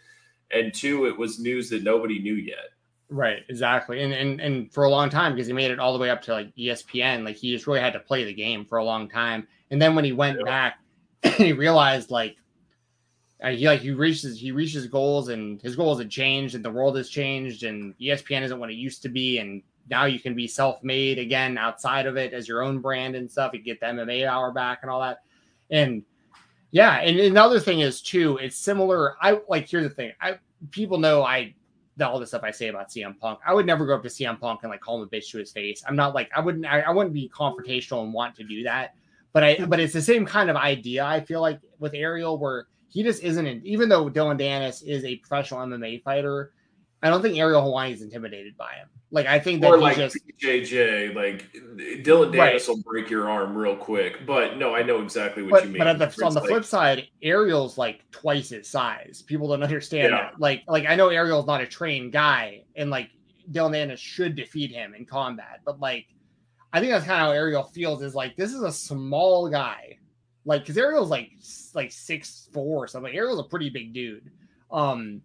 and 0.50 0.74
two, 0.74 1.06
it 1.06 1.18
was 1.18 1.40
news 1.40 1.70
that 1.70 1.82
nobody 1.82 2.18
knew 2.18 2.34
yet. 2.34 2.70
Right, 3.08 3.44
exactly. 3.48 4.02
And 4.02 4.12
and 4.12 4.40
and 4.40 4.72
for 4.72 4.84
a 4.84 4.90
long 4.90 5.08
time 5.08 5.32
because 5.34 5.46
he 5.46 5.52
made 5.54 5.70
it 5.70 5.78
all 5.78 5.94
the 5.94 5.98
way 5.98 6.10
up 6.10 6.20
to 6.22 6.32
like 6.34 6.54
ESPN, 6.56 7.24
like 7.24 7.36
he 7.36 7.50
just 7.50 7.66
really 7.66 7.80
had 7.80 7.94
to 7.94 8.00
play 8.00 8.24
the 8.24 8.34
game 8.34 8.64
for 8.66 8.78
a 8.78 8.84
long 8.84 9.08
time. 9.08 9.48
And 9.70 9.80
then 9.80 9.94
when 9.94 10.04
he 10.04 10.12
went 10.12 10.38
Yeah. 10.38 10.44
back, 10.44 10.78
he 11.38 11.52
realized 11.54 12.10
like 12.10 12.36
uh, 13.42 13.50
he 13.50 13.66
like 13.66 13.80
he 13.80 13.90
reaches 13.90 14.38
he 14.38 14.52
reaches 14.52 14.86
goals 14.86 15.28
and 15.28 15.60
his 15.60 15.76
goals 15.76 15.98
have 15.98 16.08
changed 16.08 16.54
and 16.54 16.64
the 16.64 16.70
world 16.70 16.96
has 16.96 17.08
changed 17.08 17.64
and 17.64 17.96
ESPN 17.98 18.42
isn't 18.42 18.58
what 18.58 18.70
it 18.70 18.74
used 18.74 19.02
to 19.02 19.08
be 19.08 19.38
and 19.38 19.62
now 19.90 20.04
you 20.04 20.18
can 20.18 20.34
be 20.34 20.46
self-made 20.46 21.18
again 21.18 21.58
outside 21.58 22.06
of 22.06 22.16
it 22.16 22.32
as 22.32 22.48
your 22.48 22.62
own 22.62 22.80
brand 22.80 23.14
and 23.16 23.30
stuff. 23.30 23.52
You 23.52 23.60
get 23.60 23.80
the 23.80 23.86
MMA 23.86 24.26
hour 24.26 24.50
back 24.50 24.78
and 24.82 24.90
all 24.90 25.00
that. 25.00 25.22
And 25.70 26.02
yeah, 26.70 27.00
and 27.00 27.18
another 27.18 27.60
thing 27.60 27.80
is 27.80 28.00
too, 28.00 28.38
it's 28.38 28.56
similar. 28.56 29.16
I 29.20 29.40
like 29.48 29.68
here's 29.68 29.88
the 29.88 29.94
thing. 29.94 30.12
I 30.20 30.38
people 30.70 30.98
know 30.98 31.22
I 31.22 31.54
all 32.02 32.18
the 32.18 32.26
stuff 32.26 32.42
I 32.42 32.50
say 32.50 32.68
about 32.68 32.88
CM 32.88 33.18
Punk. 33.18 33.38
I 33.46 33.54
would 33.54 33.66
never 33.66 33.86
go 33.86 33.94
up 33.94 34.02
to 34.02 34.08
CM 34.08 34.40
Punk 34.40 34.60
and 34.62 34.70
like 34.70 34.80
call 34.80 35.00
him 35.00 35.08
a 35.08 35.14
bitch 35.14 35.30
to 35.30 35.38
his 35.38 35.52
face. 35.52 35.84
I'm 35.86 35.96
not 35.96 36.14
like 36.14 36.30
I 36.34 36.40
wouldn't 36.40 36.66
I, 36.66 36.80
I 36.80 36.90
wouldn't 36.90 37.14
be 37.14 37.30
confrontational 37.34 38.04
and 38.04 38.12
want 38.12 38.34
to 38.36 38.44
do 38.44 38.62
that. 38.64 38.94
But 39.32 39.44
I 39.44 39.64
but 39.66 39.80
it's 39.80 39.92
the 39.92 40.02
same 40.02 40.24
kind 40.24 40.50
of 40.50 40.56
idea 40.56 41.04
I 41.04 41.20
feel 41.20 41.40
like 41.40 41.60
with 41.78 41.94
Ariel 41.94 42.38
where 42.38 42.66
he 42.94 43.02
just 43.02 43.24
isn't 43.24 43.44
in, 43.44 43.60
even 43.66 43.88
though 43.88 44.08
Dillon 44.08 44.38
Danis 44.38 44.80
is 44.86 45.04
a 45.04 45.16
professional 45.16 45.60
MMA 45.66 46.00
fighter, 46.04 46.52
I 47.02 47.10
don't 47.10 47.20
think 47.20 47.36
Ariel 47.36 47.60
Helwani 47.60 47.92
is 47.92 48.02
intimidated 48.02 48.56
by 48.56 48.72
him. 48.74 48.88
Like 49.10 49.26
I 49.26 49.40
think 49.40 49.60
that 49.62 49.70
Or 49.72 49.78
like 49.78 49.96
just 49.96 50.16
JJ, 50.40 51.12
like 51.14 51.44
Dillon 52.04 52.30
Right. 52.30 52.62
Will 52.68 52.82
break 52.82 53.10
your 53.10 53.28
arm 53.28 53.56
real 53.58 53.74
quick. 53.74 54.24
But 54.24 54.58
no, 54.58 54.76
I 54.76 54.84
know 54.84 55.02
exactly 55.02 55.42
what 55.42 55.50
but, 55.50 55.64
you 55.64 55.70
mean. 55.70 55.78
but 55.82 55.98
the, 55.98 56.24
on 56.24 56.34
the 56.34 56.40
like- 56.40 56.48
flip 56.48 56.64
side, 56.64 57.08
Ariel's 57.20 57.76
like 57.76 58.08
twice 58.12 58.50
his 58.50 58.68
size. 58.68 59.22
People 59.26 59.48
don't 59.48 59.62
understand 59.64 60.12
Yeah. 60.12 60.30
that. 60.30 60.40
Like, 60.40 60.62
like 60.68 60.86
I 60.86 60.94
know 60.94 61.08
Ariel's 61.08 61.46
not 61.46 61.60
a 61.60 61.66
trained 61.66 62.12
guy, 62.12 62.62
and 62.76 62.90
like 62.90 63.10
Dillon 63.50 63.72
Danis 63.72 63.98
should 63.98 64.36
defeat 64.36 64.70
him 64.70 64.94
in 64.94 65.04
combat. 65.04 65.60
But 65.64 65.80
like, 65.80 66.06
I 66.72 66.78
think 66.78 66.92
that's 66.92 67.04
kind 67.04 67.20
of 67.20 67.26
how 67.26 67.32
Ariel 67.32 67.64
feels. 67.64 68.02
Is 68.02 68.14
like 68.14 68.36
this 68.36 68.52
is 68.54 68.62
a 68.62 68.72
small 68.72 69.48
guy, 69.50 69.98
like 70.44 70.62
because 70.62 70.76
Ariel's 70.78 71.10
like 71.10 71.30
like 71.74 71.90
six 71.92 72.48
four 72.52 72.84
or 72.84 72.86
something. 72.86 73.14
Ariel's 73.14 73.40
a 73.40 73.44
pretty 73.44 73.70
big 73.70 73.92
dude. 73.92 74.30
Um, 74.70 75.20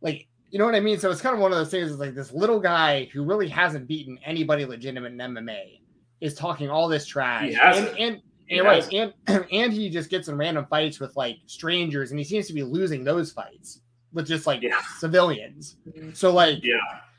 like 0.00 0.26
you 0.50 0.58
know 0.58 0.64
what 0.64 0.74
I 0.74 0.80
mean. 0.80 0.98
So 0.98 1.10
it's 1.10 1.20
kind 1.20 1.34
of 1.34 1.40
one 1.40 1.52
of 1.52 1.58
those 1.58 1.70
things. 1.70 1.90
Is 1.90 1.98
like 1.98 2.14
this 2.14 2.32
little 2.32 2.60
guy 2.60 3.08
who 3.12 3.24
really 3.24 3.48
hasn't 3.48 3.86
beaten 3.88 4.18
anybody 4.24 4.64
legitimate 4.64 5.12
in 5.12 5.18
MMA 5.18 5.80
is 6.20 6.34
talking 6.34 6.70
all 6.70 6.88
this 6.88 7.06
trash. 7.06 7.52
And, 7.62 7.88
and 7.98 8.22
He 8.46 8.58
and 8.58 8.66
right, 8.66 8.92
and 8.92 9.12
and 9.52 9.72
he 9.72 9.90
just 9.90 10.08
gets 10.08 10.28
in 10.28 10.36
random 10.36 10.66
fights 10.70 11.00
with 11.00 11.14
like 11.16 11.38
strangers, 11.46 12.10
and 12.10 12.18
he 12.18 12.24
seems 12.24 12.46
to 12.46 12.52
be 12.54 12.62
losing 12.62 13.04
those 13.04 13.32
fights 13.32 13.80
with 14.12 14.26
just 14.26 14.46
like 14.46 14.62
Yeah. 14.62 14.80
civilians. 14.98 15.76
So 16.14 16.32
like, 16.32 16.64
Yeah. 16.64 16.76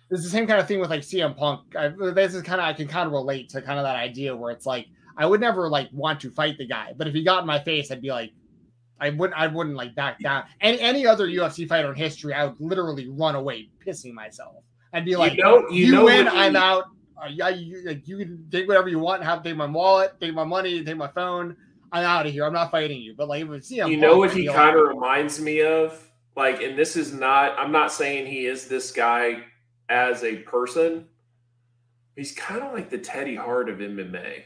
it's 0.09 0.23
the 0.23 0.29
same 0.29 0.47
kind 0.47 0.59
of 0.59 0.67
thing 0.67 0.79
with 0.79 0.89
like 0.89 1.01
CM 1.01 1.35
Punk. 1.37 1.75
I, 1.75 1.89
this 1.89 2.33
is 2.33 2.41
kind 2.41 2.59
of 2.61 2.65
I 2.65 2.73
can 2.73 2.87
kind 2.87 3.05
of 3.05 3.11
relate 3.13 3.49
to 3.49 3.61
kind 3.61 3.77
of 3.77 3.83
that 3.83 3.97
idea 3.97 4.35
where 4.35 4.51
it's 4.51 4.65
like 4.65 4.87
I 5.17 5.25
would 5.25 5.41
never 5.41 5.69
like 5.69 5.89
want 5.91 6.19
to 6.21 6.31
fight 6.31 6.57
the 6.57 6.67
guy, 6.67 6.93
but 6.95 7.07
if 7.07 7.13
he 7.13 7.23
got 7.23 7.41
in 7.41 7.47
my 7.47 7.59
face, 7.59 7.91
I'd 7.91 8.01
be 8.01 8.11
like, 8.11 8.31
I 8.99 9.09
wouldn't. 9.09 9.39
I 9.39 9.47
wouldn't 9.47 9.75
like 9.75 9.95
back 9.95 10.19
down. 10.19 10.45
Any 10.61 10.79
any 10.79 11.05
other 11.05 11.27
UFC 11.27 11.67
fighter 11.67 11.89
in 11.89 11.95
history, 11.95 12.33
I 12.33 12.45
would 12.45 12.59
literally 12.59 13.07
run 13.09 13.35
away, 13.35 13.69
pissing 13.85 14.13
myself. 14.13 14.63
I'd 14.93 15.05
be 15.05 15.15
like, 15.15 15.33
you 15.33 15.43
know, 15.43 15.69
you, 15.69 15.87
you 15.87 15.91
know 15.91 16.05
win, 16.05 16.27
I'm 16.27 16.55
out. 16.55 16.85
Uh, 17.21 17.27
yeah, 17.29 17.49
you, 17.49 17.83
like, 17.85 18.07
you 18.07 18.17
can 18.17 18.47
take 18.51 18.67
whatever 18.67 18.89
you 18.89 18.99
want. 18.99 19.23
Have 19.23 19.43
take 19.43 19.55
my 19.55 19.65
wallet, 19.65 20.13
take 20.19 20.33
my 20.33 20.43
money, 20.43 20.83
take 20.83 20.97
my 20.97 21.07
phone. 21.07 21.55
I'm 21.91 22.03
out 22.03 22.25
of 22.25 22.31
here. 22.31 22.45
I'm 22.45 22.53
not 22.53 22.71
fighting 22.71 23.01
you. 23.01 23.15
But 23.15 23.27
like, 23.27 23.43
if 23.43 23.49
it's 23.51 23.71
CM 23.71 23.89
You 23.89 23.97
know 23.97 24.17
what 24.17 24.31
he 24.31 24.47
kind 24.47 24.75
of 24.75 24.87
reminds 24.87 25.39
me 25.39 25.61
of? 25.61 26.03
Like, 26.35 26.61
and 26.61 26.77
this 26.77 26.95
is 26.95 27.13
not, 27.13 27.57
I'm 27.57 27.71
not 27.71 27.91
saying 27.91 28.27
he 28.27 28.45
is 28.45 28.67
this 28.67 28.91
guy 28.91 29.43
as 29.89 30.23
a 30.23 30.37
person. 30.37 31.07
He's 32.15 32.33
kind 32.33 32.61
of 32.61 32.73
like 32.73 32.89
the 32.89 32.97
Teddy 32.97 33.35
Hart 33.35 33.69
of 33.69 33.77
MMA. 33.77 34.43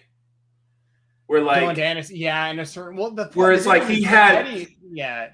Where, 1.31 1.39
Dillon 1.39 1.63
like, 1.67 1.77
Danis, 1.77 2.11
yeah, 2.13 2.47
in 2.47 2.59
a 2.59 2.65
certain 2.65 2.97
well, 2.97 3.09
the 3.09 3.31
Where 3.35 3.53
it's 3.53 3.65
like 3.65 3.87
he 3.87 4.03
had- 4.03 4.47
Teddy- 4.47 4.77
yeah, 4.91 5.29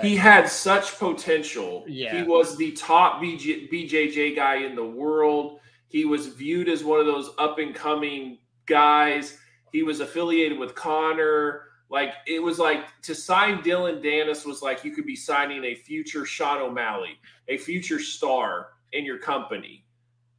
he 0.00 0.16
had 0.16 0.48
such 0.48 0.98
potential. 0.98 1.84
Yeah. 1.86 2.16
He 2.16 2.22
was 2.22 2.56
the 2.56 2.72
top 2.72 3.20
BJ, 3.20 3.70
BJJ 3.70 4.34
guy 4.34 4.56
in 4.64 4.74
the 4.74 4.84
world. 4.86 5.60
He 5.88 6.06
was 6.06 6.28
viewed 6.28 6.70
as 6.70 6.82
one 6.82 6.98
of 6.98 7.04
those 7.04 7.30
up 7.36 7.58
and 7.58 7.74
coming 7.74 8.38
guys. 8.64 9.36
He 9.70 9.82
was 9.82 10.00
affiliated 10.00 10.58
with 10.58 10.74
Conor. 10.74 11.66
Like 11.90 12.14
it 12.26 12.42
was 12.42 12.58
like 12.58 12.86
to 13.02 13.14
sign 13.14 13.62
Dillon 13.62 14.00
Danis 14.00 14.46
was 14.46 14.62
like 14.62 14.82
you 14.82 14.92
could 14.92 15.04
be 15.04 15.14
signing 15.14 15.62
a 15.64 15.74
future 15.74 16.24
Sean 16.24 16.62
O'Malley, 16.62 17.18
a 17.48 17.58
future 17.58 18.00
star 18.00 18.68
in 18.92 19.04
your 19.04 19.18
company. 19.18 19.84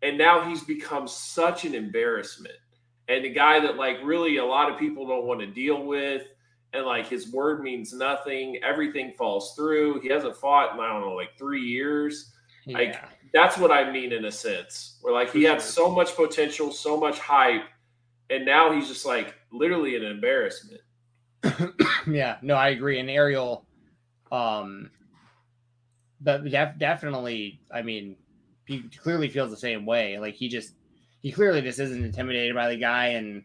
And 0.02 0.18
now 0.18 0.50
he's 0.50 0.64
become 0.64 1.08
such 1.08 1.64
an 1.64 1.76
embarrassment. 1.76 2.56
And 3.08 3.24
the 3.24 3.30
guy 3.30 3.60
that 3.60 3.78
like 3.78 3.98
really 4.04 4.38
a 4.38 4.46
lot 4.46 4.72
of 4.72 4.80
people 4.80 5.08
don't 5.08 5.26
want 5.26 5.40
to 5.42 5.48
deal 5.48 5.86
with 5.86 6.24
and 6.74 6.86
like 6.86 7.08
his 7.08 7.32
word 7.32 7.62
means 7.62 7.94
nothing. 7.94 8.60
Everything 8.64 9.14
falls 9.18 9.54
through. 9.56 10.02
He 10.02 10.10
hasn't 10.10 10.36
fought 10.38 10.74
in 10.74 10.80
I 10.80 10.92
don't 10.92 11.02
know 11.02 11.14
like 11.14 11.38
three 11.38 11.62
years. 11.62 12.34
like. 12.68 12.96
That's 13.34 13.58
what 13.58 13.70
I 13.70 13.92
mean 13.92 14.14
in 14.14 14.24
a 14.24 14.32
sense. 14.32 14.98
Where 15.02 15.14
like 15.14 15.32
he 15.34 15.44
had 15.44 15.62
so 15.62 15.90
much 15.90 16.16
potential, 16.16 16.72
so 16.72 16.98
much 16.98 17.20
hype, 17.20 17.66
and 18.30 18.46
now 18.46 18.72
he's 18.72 18.88
just 18.88 19.06
like 19.06 19.36
literally 19.52 19.98
an 19.98 20.06
embarrassment. 20.06 20.80
yeah, 22.08 22.38
no, 22.42 22.56
I 22.56 22.70
agree. 22.70 23.00
And 23.00 23.10
Ariel, 23.10 23.66
um, 24.32 24.90
but 26.22 26.46
def- 26.46 26.78
definitely, 26.78 27.60
I 27.74 27.82
mean, 27.82 28.16
he 28.66 28.84
clearly 29.02 29.28
feels 29.28 29.52
the 29.52 29.58
same 29.58 29.86
way. 29.86 30.18
Like 30.18 30.36
he 30.36 30.48
just, 30.48 30.74
he 31.26 31.32
clearly 31.32 31.60
just 31.60 31.80
isn't 31.80 32.06
intimidated 32.06 32.54
by 32.54 32.70
the 32.70 32.78
guy, 32.78 33.08
and 33.08 33.44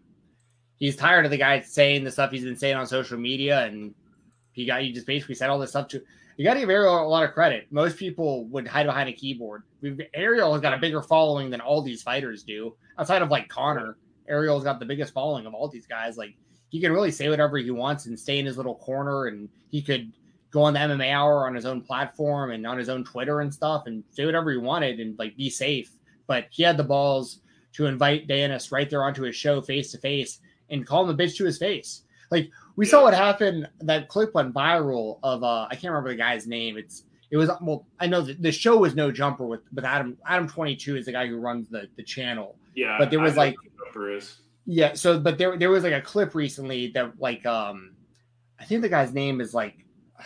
he's 0.76 0.96
tired 0.96 1.24
of 1.24 1.30
the 1.30 1.38
guy 1.38 1.58
saying 1.60 2.04
the 2.04 2.10
stuff 2.10 2.30
he's 2.30 2.44
been 2.44 2.54
saying 2.54 2.76
on 2.76 2.86
social 2.86 3.16
media, 3.16 3.64
and 3.64 3.94
he 4.52 4.66
got 4.66 4.82
he 4.82 4.92
just 4.92 5.06
basically 5.06 5.34
said 5.34 5.48
all 5.48 5.58
this 5.58 5.70
stuff 5.70 5.88
to. 5.88 6.02
You 6.36 6.44
got 6.44 6.54
to 6.54 6.60
give 6.60 6.68
Ariel 6.68 7.02
a 7.02 7.08
lot 7.08 7.24
of 7.24 7.32
credit. 7.32 7.68
Most 7.70 7.96
people 7.96 8.44
would 8.48 8.68
hide 8.68 8.84
behind 8.84 9.08
a 9.08 9.14
keyboard. 9.14 9.62
We've, 9.80 9.98
Ariel 10.12 10.52
has 10.52 10.60
got 10.60 10.74
a 10.74 10.78
bigger 10.78 11.00
following 11.00 11.48
than 11.48 11.62
all 11.62 11.80
these 11.80 12.02
fighters 12.02 12.42
do, 12.42 12.76
outside 12.98 13.22
of 13.22 13.30
like 13.30 13.48
Conor. 13.48 13.96
Ariel's 14.28 14.62
got 14.62 14.78
the 14.78 14.84
biggest 14.84 15.14
following 15.14 15.46
of 15.46 15.54
all 15.54 15.66
these 15.66 15.86
guys. 15.86 16.18
Like 16.18 16.34
he 16.68 16.82
can 16.82 16.92
really 16.92 17.10
say 17.10 17.30
whatever 17.30 17.56
he 17.56 17.70
wants 17.70 18.04
and 18.04 18.20
stay 18.20 18.38
in 18.38 18.44
his 18.44 18.58
little 18.58 18.76
corner 18.76 19.28
and 19.28 19.48
he 19.70 19.80
could 19.80 20.12
go 20.50 20.60
on 20.64 20.74
the 20.74 20.80
MMA 20.80 21.14
hour 21.14 21.46
on 21.46 21.54
his 21.54 21.64
own 21.64 21.80
platform 21.80 22.50
and 22.50 22.66
on 22.66 22.76
his 22.76 22.90
own 22.90 23.04
Twitter 23.04 23.40
and 23.40 23.54
stuff 23.54 23.84
and 23.86 24.04
say 24.10 24.26
whatever 24.26 24.50
he 24.50 24.58
wanted 24.58 25.00
and 25.00 25.18
like 25.18 25.34
be 25.34 25.48
safe. 25.48 25.90
But 26.26 26.44
he 26.50 26.62
had 26.62 26.76
the 26.76 26.84
balls 26.84 27.40
to 27.74 27.86
invite 27.86 28.28
Danis 28.28 28.72
right 28.72 28.88
there 28.90 29.04
onto 29.04 29.22
his 29.22 29.36
show 29.36 29.60
face 29.60 29.90
to 29.92 29.98
face 29.98 30.40
and 30.70 30.86
call 30.86 31.04
him 31.04 31.10
a 31.10 31.14
bitch 31.14 31.36
to 31.36 31.44
his 31.44 31.58
face. 31.58 32.02
Like 32.30 32.50
we 32.76 32.86
saw 32.86 33.02
what 33.02 33.14
happened. 33.14 33.68
That 33.80 34.08
clip 34.08 34.34
went 34.34 34.54
viral 34.54 35.18
of 35.22 35.42
uh 35.42 35.66
I 35.70 35.74
can't 35.74 35.92
remember 35.92 36.10
the 36.10 36.16
guy's 36.16 36.46
name. 36.46 36.76
It's 36.76 37.04
it 37.30 37.36
was 37.36 37.50
well 37.60 37.86
I 37.98 38.06
know 38.06 38.20
that 38.22 38.40
the 38.42 38.52
show 38.52 38.76
was 38.78 38.94
no 38.94 39.10
jumper 39.10 39.46
with 39.46 39.60
with 39.74 39.84
Adam 39.84 40.16
Adam 40.26 40.48
22 40.48 40.96
is 40.96 41.06
the 41.06 41.12
guy 41.12 41.26
who 41.26 41.38
runs 41.38 41.68
the 41.68 41.88
the 41.96 42.02
channel. 42.02 42.56
Yeah, 42.74 42.96
But 42.98 43.10
there 43.10 43.18
was, 43.20 43.36
like- 43.36 43.56
jumper 43.84 44.14
is. 44.16 44.38
Yeah, 44.66 44.92
so 44.94 45.18
but 45.18 45.38
there 45.38 45.56
there 45.56 45.70
was 45.70 45.82
like 45.82 45.92
a 45.92 46.00
clip 46.00 46.34
recently 46.34 46.88
that 46.92 47.18
like 47.18 47.44
um 47.46 47.96
I 48.60 48.64
think 48.64 48.82
the 48.82 48.88
guy's 48.88 49.12
name 49.12 49.40
is 49.40 49.52
like 49.54 49.84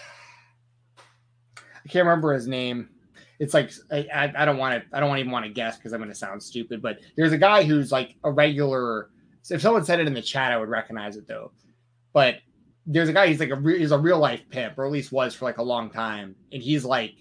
I 1.57 1.89
can't 1.89 2.05
remember 2.07 2.33
his 2.35 2.47
name. 2.47 2.91
It's 3.39 3.55
like 3.55 3.73
I, 3.91 4.33
I 4.37 4.45
don't 4.45 4.59
want 4.59 4.83
to 4.83 4.97
I 4.97 5.01
don't 5.01 5.19
even 5.19 5.33
want 5.33 5.45
to 5.45 5.51
guess 5.51 5.77
because 5.77 5.93
I'm 5.93 6.01
going 6.01 6.11
to 6.11 6.15
sound 6.15 6.43
stupid. 6.43 6.81
But 6.81 6.99
there's 7.17 7.33
a 7.33 7.39
guy 7.39 7.63
who's 7.65 7.91
like 7.91 8.15
a 8.25 8.31
regular. 8.31 9.11
If 9.51 9.61
someone 9.61 9.85
said 9.85 10.01
it 10.01 10.07
in 10.07 10.15
the 10.15 10.23
chat, 10.23 10.53
I 10.53 10.57
would 10.57 10.69
recognize 10.69 11.17
it 11.17 11.27
though. 11.27 11.53
But 12.13 12.37
there's 12.87 13.09
a 13.09 13.13
guy. 13.13 13.27
He's 13.27 13.41
like 13.41 13.51
a 13.51 13.57
re, 13.57 13.79
he's 13.79 13.93
a 13.93 13.99
real 13.99 14.19
life 14.19 14.43
pimp, 14.51 14.79
or 14.79 14.87
at 14.87 14.93
least 14.93 15.13
was 15.13 15.35
for 15.35 15.45
like 15.45 15.59
a 15.59 15.63
long 15.63 15.91
time, 15.91 16.37
and 16.53 16.63
he's 16.63 16.85
like 16.85 17.15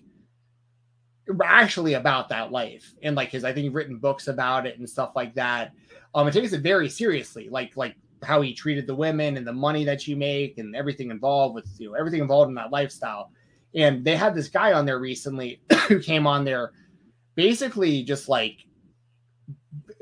actually 1.44 1.94
about 1.94 2.30
that 2.30 2.52
life 2.52 2.94
and 3.02 3.16
like 3.16 3.30
his 3.30 3.46
I 3.46 3.54
think 3.54 3.66
he's 3.66 3.74
written 3.74 3.98
books 3.98 4.28
about 4.28 4.66
it 4.66 4.78
and 4.78 4.90
stuff 4.90 5.12
like 5.16 5.34
that. 5.36 5.72
Um, 6.16 6.28
it 6.28 6.34
takes 6.34 6.54
it 6.54 6.62
very 6.62 6.90
seriously, 6.90 7.50
like 7.50 7.76
like 7.78 7.96
how 8.24 8.42
he 8.42 8.54
treated 8.54 8.88
the 8.88 8.96
women 8.96 9.38
and 9.38 9.46
the 9.46 9.54
money 9.54 9.84
that 9.86 10.08
you 10.08 10.16
make 10.16 10.58
and 10.58 10.76
everything 10.76 11.12
involved 11.12 11.56
with 11.56 11.68
you 11.80 11.90
know 11.90 11.96
everything 11.96 12.22
involved 12.22 12.50
in 12.50 12.56
that 12.56 12.72
lifestyle. 12.72 13.32
And 13.76 14.04
they 14.06 14.16
had 14.16 14.36
this 14.36 14.50
guy 14.50 14.74
on 14.74 14.86
there 14.86 15.00
recently 15.00 15.62
who 15.88 16.00
came 16.00 16.28
on 16.28 16.46
there, 16.46 16.72
basically 17.36 18.04
just 18.04 18.30
like 18.30 18.58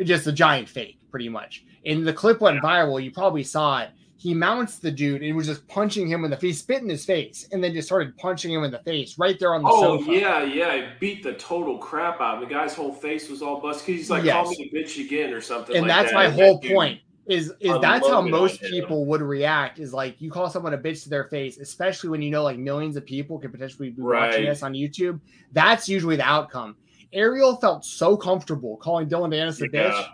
just 0.04 0.28
a 0.28 0.32
giant 0.32 0.68
fake, 0.70 1.00
pretty 1.10 1.30
much. 1.30 1.64
And 1.86 2.06
the 2.08 2.14
clip 2.14 2.42
went 2.42 2.62
viral. 2.62 3.02
You 3.04 3.12
probably 3.12 3.44
saw 3.44 3.82
it. 3.82 3.90
He 4.18 4.36
mounts 4.36 4.78
the 4.78 4.92
dude 4.92 5.24
and 5.24 5.36
was 5.36 5.48
just 5.48 5.68
punching 5.68 6.08
him 6.08 6.24
in 6.26 6.30
the 6.30 6.38
face, 6.38 6.60
spit 6.60 6.84
in 6.84 6.90
his 6.90 7.04
face, 7.06 7.48
and 7.52 7.64
then 7.64 7.74
just 7.74 7.88
started 7.88 8.16
punching 8.18 8.52
him 8.54 8.64
in 8.64 8.70
the 8.70 8.78
face 8.80 9.18
right 9.18 9.40
there 9.40 9.56
on 9.56 9.64
the 9.64 9.70
Oh 9.72 9.98
sofa. 9.98 10.12
yeah, 10.12 10.44
yeah. 10.44 10.74
It 10.74 11.00
beat 11.00 11.24
the 11.24 11.34
total 11.34 11.80
crap 11.80 12.22
out. 12.22 12.36
of 12.38 12.44
him. 12.44 12.50
The 12.50 12.54
guy's 12.54 12.76
whole 12.76 12.94
face 12.94 13.30
was 13.30 13.42
all 13.42 13.60
busted. 13.60 13.96
He's 13.96 14.12
like, 14.12 14.24
Yes. 14.24 14.34
"Call 14.46 14.52
me 14.52 14.72
a 14.72 14.76
bitch 14.78 15.04
again" 15.04 15.34
or 15.34 15.42
something. 15.42 15.76
and 15.76 15.88
like 15.88 15.90
that's 15.98 16.12
that. 16.12 16.16
my 16.16 16.26
And 16.26 16.34
whole 16.36 16.60
that 16.60 16.72
point 16.72 17.00
is 17.28 17.54
is 17.60 17.80
that's 17.82 18.08
how 18.08 18.20
most 18.22 18.60
people 18.62 19.06
would 19.06 19.22
react 19.22 19.78
is 19.80 19.94
like 19.94 20.20
you 20.20 20.32
call 20.32 20.50
someone 20.50 20.74
a 20.74 20.78
bitch 20.78 21.04
to 21.04 21.10
their 21.10 21.26
face 21.26 21.60
especially 21.60 22.10
when 22.10 22.22
you 22.22 22.32
know 22.32 22.42
like 22.44 22.58
millions 22.58 22.96
of 22.96 23.06
people 23.06 23.38
could 23.38 23.52
potentially 23.52 23.92
be 23.92 24.02
watching 24.02 24.42
Right. 24.44 24.50
this 24.50 24.64
on 24.64 24.74
youtube 24.74 25.20
that's 25.52 25.88
usually 25.88 26.16
the 26.16 26.24
outcome 26.28 26.76
ariel 27.14 27.58
felt 27.58 27.86
so 27.86 28.18
comfortable 28.18 28.76
calling 28.78 29.08
dillon 29.08 29.30
danis 29.30 29.62
a 29.64 29.70
bitch 29.70 30.08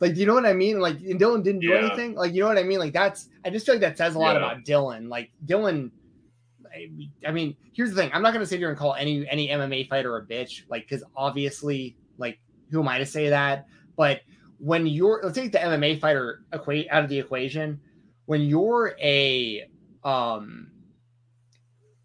like 0.00 0.16
you 0.16 0.24
know 0.24 0.34
what 0.34 0.46
i 0.46 0.52
mean 0.52 0.78
like 0.78 1.00
and 1.00 1.18
dillon 1.18 1.42
didn't 1.42 1.60
do 1.62 1.68
Yeah. 1.68 1.78
anything 1.86 2.14
like 2.14 2.32
you 2.32 2.40
know 2.42 2.48
what 2.48 2.58
i 2.58 2.62
mean 2.62 2.78
like 2.78 2.92
that's 2.92 3.28
i 3.44 3.50
just 3.50 3.66
feel 3.66 3.74
like 3.74 3.80
that 3.82 3.98
says 3.98 4.14
a 4.14 4.18
lot 4.20 4.32
Yeah. 4.36 4.38
about 4.52 4.64
dillon 4.64 5.08
like 5.08 5.30
dillon 5.44 5.90
I- 7.26 7.32
mean, 7.32 7.54
here's 7.74 7.90
the 7.90 7.96
thing. 7.96 8.10
I'm 8.14 8.22
not 8.22 8.32
going 8.32 8.40
to 8.42 8.46
sit 8.46 8.58
here 8.58 8.70
and 8.70 8.78
call 8.78 8.94
any 8.94 9.28
any 9.28 9.48
MMA 9.48 9.88
fighter 9.90 10.16
a 10.16 10.24
bitch, 10.24 10.62
like 10.70 10.88
because 10.88 11.04
obviously, 11.14 11.96
like, 12.16 12.38
who 12.70 12.80
am 12.80 12.88
I 12.88 12.96
to 12.98 13.04
say 13.04 13.28
that? 13.28 13.66
But 13.94 14.22
when 14.62 14.86
you're 14.86 15.20
let's 15.24 15.36
take 15.36 15.50
the 15.50 15.58
MMA 15.58 16.00
fighter 16.00 16.44
equate 16.52 16.86
out 16.88 17.02
of 17.02 17.10
the 17.10 17.18
equation, 17.18 17.80
when 18.26 18.42
you're 18.42 18.94
a 19.02 19.64
um 20.04 20.70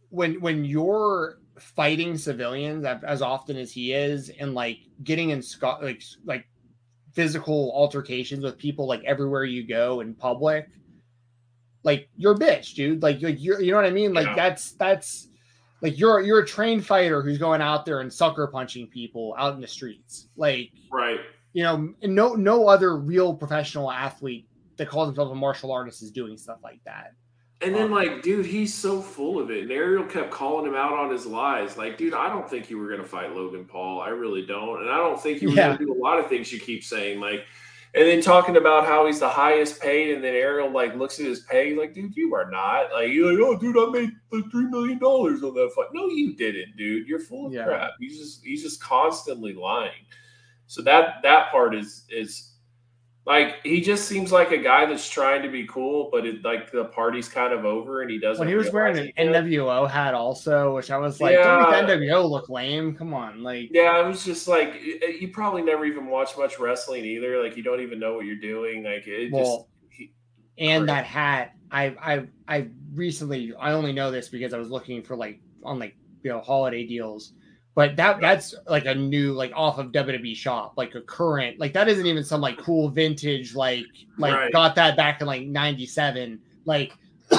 when 0.10 0.42
when 0.42 0.66
you're 0.66 1.38
fighting 1.60 2.18
civilians 2.18 2.84
as, 2.86 3.22
often 3.22 3.58
as 3.58 3.72
he 3.72 3.94
is 3.94 4.30
and 4.40 4.54
like 4.56 4.80
getting 5.04 5.30
in 5.32 5.42
sco- 5.42 5.78
like 5.82 6.02
like 6.26 6.48
physical 7.14 7.72
altercations 7.76 8.44
with 8.44 8.58
people 8.58 8.88
like 8.88 9.04
everywhere 9.04 9.44
you 9.44 9.66
go 9.68 10.02
in 10.02 10.14
public 10.14 10.68
like 11.84 12.10
you're 12.16 12.34
a 12.34 12.38
bitch 12.38 12.76
dude 12.76 13.02
like, 13.02 13.22
like 13.24 13.38
you're 13.40 13.60
you 13.60 13.72
know 13.72 13.78
what 13.78 13.86
i 13.86 13.90
mean 13.90 14.14
like 14.14 14.28
Yeah. 14.28 14.36
that's 14.36 14.72
that's 14.74 15.30
like 15.82 15.98
you're 15.98 16.22
you're 16.22 16.40
a 16.40 16.46
trained 16.46 16.86
fighter 16.86 17.24
who's 17.24 17.40
going 17.40 17.62
out 17.62 17.86
there 17.86 18.02
and 18.02 18.14
sucker 18.14 18.46
punching 18.48 18.88
people 18.88 19.34
out 19.40 19.56
in 19.56 19.62
the 19.62 19.68
streets 19.68 20.28
like 20.36 20.72
Right. 20.92 21.20
You 21.54 21.64
know, 21.64 21.94
no 22.04 22.34
no 22.36 22.68
other 22.68 22.98
real 22.98 23.34
professional 23.34 23.92
athlete 23.92 24.48
that 24.78 24.90
calls 24.90 25.08
himself 25.08 25.32
a 25.32 25.36
martial 25.36 25.72
artist 25.72 26.02
is 26.04 26.12
doing 26.12 26.38
stuff 26.38 26.60
like 26.64 26.80
that. 26.86 27.14
And 27.62 27.74
then, 27.74 27.86
Um, 27.86 27.92
like, 27.92 28.22
dude, 28.22 28.46
he's 28.46 28.72
so 28.72 29.02
full 29.02 29.40
of 29.40 29.50
it. 29.50 29.64
And 29.64 29.72
Ariel 29.72 30.04
kept 30.04 30.30
calling 30.30 30.68
him 30.68 30.76
out 30.76 30.94
on 30.94 31.10
his 31.12 31.26
lies. 31.26 31.76
Like, 31.76 31.98
dude, 31.98 32.14
I 32.14 32.30
don't 32.30 32.48
think 32.48 32.70
you 32.70 32.78
were 32.78 32.88
going 32.88 33.02
to 33.02 33.08
fight 33.08 33.34
Logan 33.36 33.66
Paul. 33.66 34.00
I 34.00 34.10
really 34.10 34.46
don't. 34.46 34.82
And 34.82 34.92
I 34.92 34.98
don't 34.98 35.20
think 35.20 35.42
you 35.42 35.50
were 35.50 35.56
Yeah. 35.56 35.68
going 35.70 35.80
to 35.80 35.86
do 35.86 35.94
a 35.94 35.98
lot 36.00 36.20
of 36.20 36.28
things 36.28 36.54
you 36.54 36.60
keep 36.60 36.84
saying. 36.84 37.20
Like, 37.20 37.46
and 37.96 38.06
then 38.08 38.22
talking 38.22 38.58
about 38.58 38.86
how 38.86 39.08
he's 39.08 39.20
the 39.20 39.28
highest 39.28 39.82
paid. 39.82 40.14
And 40.14 40.24
then 40.24 40.36
Ariel, 40.36 40.70
like, 40.70 40.96
looks 40.96 41.20
at 41.20 41.26
his 41.26 41.40
pay. 41.50 41.74
Like, 41.74 41.96
dude, 41.96 42.16
you 42.16 42.36
are 42.36 42.48
not. 42.52 42.92
Like, 42.94 43.10
you're 43.10 43.32
like, 43.34 43.42
oh, 43.44 43.58
dude, 43.58 43.76
I 43.76 43.90
made 43.90 44.12
like 44.32 44.44
$3 44.52 44.70
million 44.70 45.00
on 45.02 45.54
that 45.56 45.72
fight. 45.76 45.88
No, 45.94 46.06
you 46.10 46.36
didn't, 46.36 46.78
dude. 46.78 47.08
You're 47.08 47.18
full 47.20 47.48
of 47.48 47.54
Yeah. 47.54 47.64
crap. 47.66 47.92
He's 48.00 48.20
just, 48.20 48.46
he's 48.46 48.62
just 48.62 48.80
constantly 48.84 49.54
lying. 49.54 50.06
So 50.68 50.82
that, 50.84 51.22
that 51.24 51.52
part 51.52 51.76
is, 51.76 52.06
is, 52.10 52.58
like 53.28 53.56
he 53.64 53.82
just 53.82 54.08
seems 54.08 54.32
like 54.32 54.52
a 54.52 54.58
guy 54.58 54.86
that's 54.86 55.10
trying 55.10 55.42
to 55.42 55.50
be 55.50 55.68
cool, 55.68 56.08
but 56.14 56.26
it 56.26 56.46
like 56.46 56.72
the 56.72 56.86
party's 56.86 57.28
kind 57.28 57.52
of 57.52 57.66
over 57.66 58.02
and 58.02 58.10
he 58.10 58.18
doesn't. 58.18 58.40
When 58.40 58.48
he 58.48 58.56
was 58.56 58.72
wearing 58.72 59.12
an. 59.18 59.34
NWO 59.34 59.88
hat 59.88 60.14
also, 60.14 60.74
which 60.74 60.90
I 60.90 60.98
was 60.98 61.20
like, 61.20 61.36
don't 61.36 61.70
make 61.70 61.88
the 61.88 61.94
NWO 61.94 62.30
look 62.30 62.48
lame. 62.48 62.96
Come 62.96 63.14
on, 63.14 63.44
like 63.44 63.68
Yeah, 63.74 64.00
it 64.00 64.08
was 64.08 64.24
just 64.24 64.48
like 64.48 64.82
you 64.82 65.28
probably 65.28 65.62
never 65.62 65.84
even 65.84 66.08
watch 66.08 66.38
much 66.38 66.58
wrestling 66.58 67.04
either. 67.04 67.44
Like 67.44 67.58
you 67.58 67.64
don't 67.64 67.82
even 67.82 68.00
know 68.00 68.14
what 68.14 68.26
you're 68.26 68.38
doing. 68.38 68.86
Like 68.86 69.06
it 69.08 69.34
Well, 69.34 69.44
just 69.44 69.66
he, 69.90 70.14
and 70.58 70.88
that 70.88 71.04
hat. 71.04 71.52
I 71.70 71.88
I 72.02 72.28
I 72.48 72.70
recently 72.94 73.54
I 73.60 73.74
only 73.74 73.92
know 73.92 74.10
this 74.10 74.30
because 74.30 74.54
I 74.54 74.58
was 74.58 74.70
looking 74.70 75.04
for 75.04 75.18
like 75.18 75.42
on 75.66 75.80
like 75.80 75.98
you 76.24 76.32
know 76.32 76.40
holiday 76.40 76.88
deals. 76.88 77.34
But 77.78 77.96
that 77.98 78.20
that's 78.20 78.56
like 78.68 78.88
a 78.88 78.96
new 78.96 79.34
like 79.34 79.52
off 79.56 79.78
of 79.78 79.92
WWE 79.92 80.36
shop, 80.36 80.74
like 80.78 80.96
a 80.96 81.02
current 81.02 81.60
like 81.60 81.74
that 81.74 81.88
isn't 81.88 82.08
even 82.08 82.24
some 82.24 82.42
like 82.42 82.58
cool 82.58 82.90
vintage 82.90 83.54
like 83.54 83.86
like 84.18 84.34
Right. 84.34 84.52
got 84.52 84.74
that 84.74 84.98
back 84.98 85.22
in 85.22 85.28
like 85.28 85.44
'97. 85.46 86.40
Like 86.66 86.94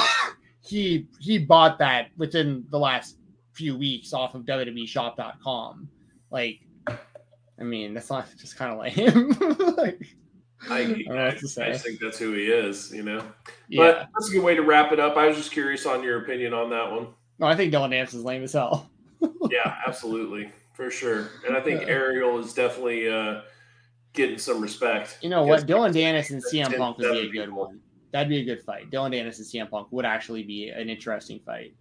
he 0.65 1.09
he 1.19 1.39
bought 1.39 1.81
that 1.81 2.11
within 2.17 2.65
the 2.71 2.79
last 2.79 3.17
few 3.55 3.77
weeks 3.77 4.13
off 4.13 4.37
of 4.37 4.43
WWEshop.com. 4.43 5.89
Like, 6.31 6.61
I 6.87 7.65
mean, 7.65 7.93
that's 7.93 8.09
not 8.09 8.29
just 8.39 8.57
kind 8.57 8.73
of 8.73 8.79
lame. 8.79 9.31
like, 9.77 10.01
I, 10.71 11.03
don't 11.05 11.19
I, 11.19 11.31
to 11.33 11.49
say. 11.49 11.73
I 11.73 11.77
think 11.77 11.99
that's 11.99 12.17
who 12.17 12.35
he 12.35 12.45
is, 12.45 12.93
you 12.95 13.03
know. 13.03 13.25
yeah. 13.69 13.83
But 13.83 14.09
that's 14.15 14.29
a 14.29 14.35
good 14.35 14.45
way 14.45 14.55
to 14.55 14.63
wrap 14.63 14.93
it 14.93 15.01
up. 15.01 15.17
I 15.17 15.27
was 15.27 15.37
just 15.37 15.51
curious 15.51 15.85
on 15.85 16.05
your 16.05 16.23
opinion 16.23 16.55
on 16.55 16.71
that 16.71 16.93
one. 16.93 17.09
no, 17.41 17.49
I 17.49 17.57
think 17.57 17.73
Dillon 17.73 17.91
Danis's 17.91 18.23
lame 18.23 18.45
as 18.45 18.53
hell. 18.53 18.89
Yeah, 19.51 19.77
absolutely, 19.87 20.53
for 20.75 20.91
sure. 20.91 21.31
And 21.47 21.57
I 21.57 21.61
think. 21.61 21.83
Ariel 21.83 22.39
is 22.39 22.53
definitely 22.53 23.09
uh, 23.09 23.41
getting 24.13 24.39
some 24.39 24.61
respect. 24.61 25.19
You 25.23 25.31
know 25.31 25.43
what? 25.45 25.67
Dillon 25.67 25.93
Danis 25.93 26.31
and 26.31 26.43
CM 26.45 26.77
Punk 26.77 26.99
would 26.99 27.13
be 27.13 27.29
a 27.29 27.31
good 27.31 27.53
one. 27.53 27.81
That'd 28.13 28.29
be 28.29 28.39
a 28.39 28.45
good 28.45 28.63
fight. 28.63 28.91
Dillon 28.91 29.13
Danis 29.13 29.39
and 29.39 29.47
CM 29.47 29.71
Punk 29.71 29.89
would 29.91 30.05
actually 30.05 30.43
be 30.43 30.69
an 30.71 30.89
interesting 30.89 31.41
fight. 31.45 31.75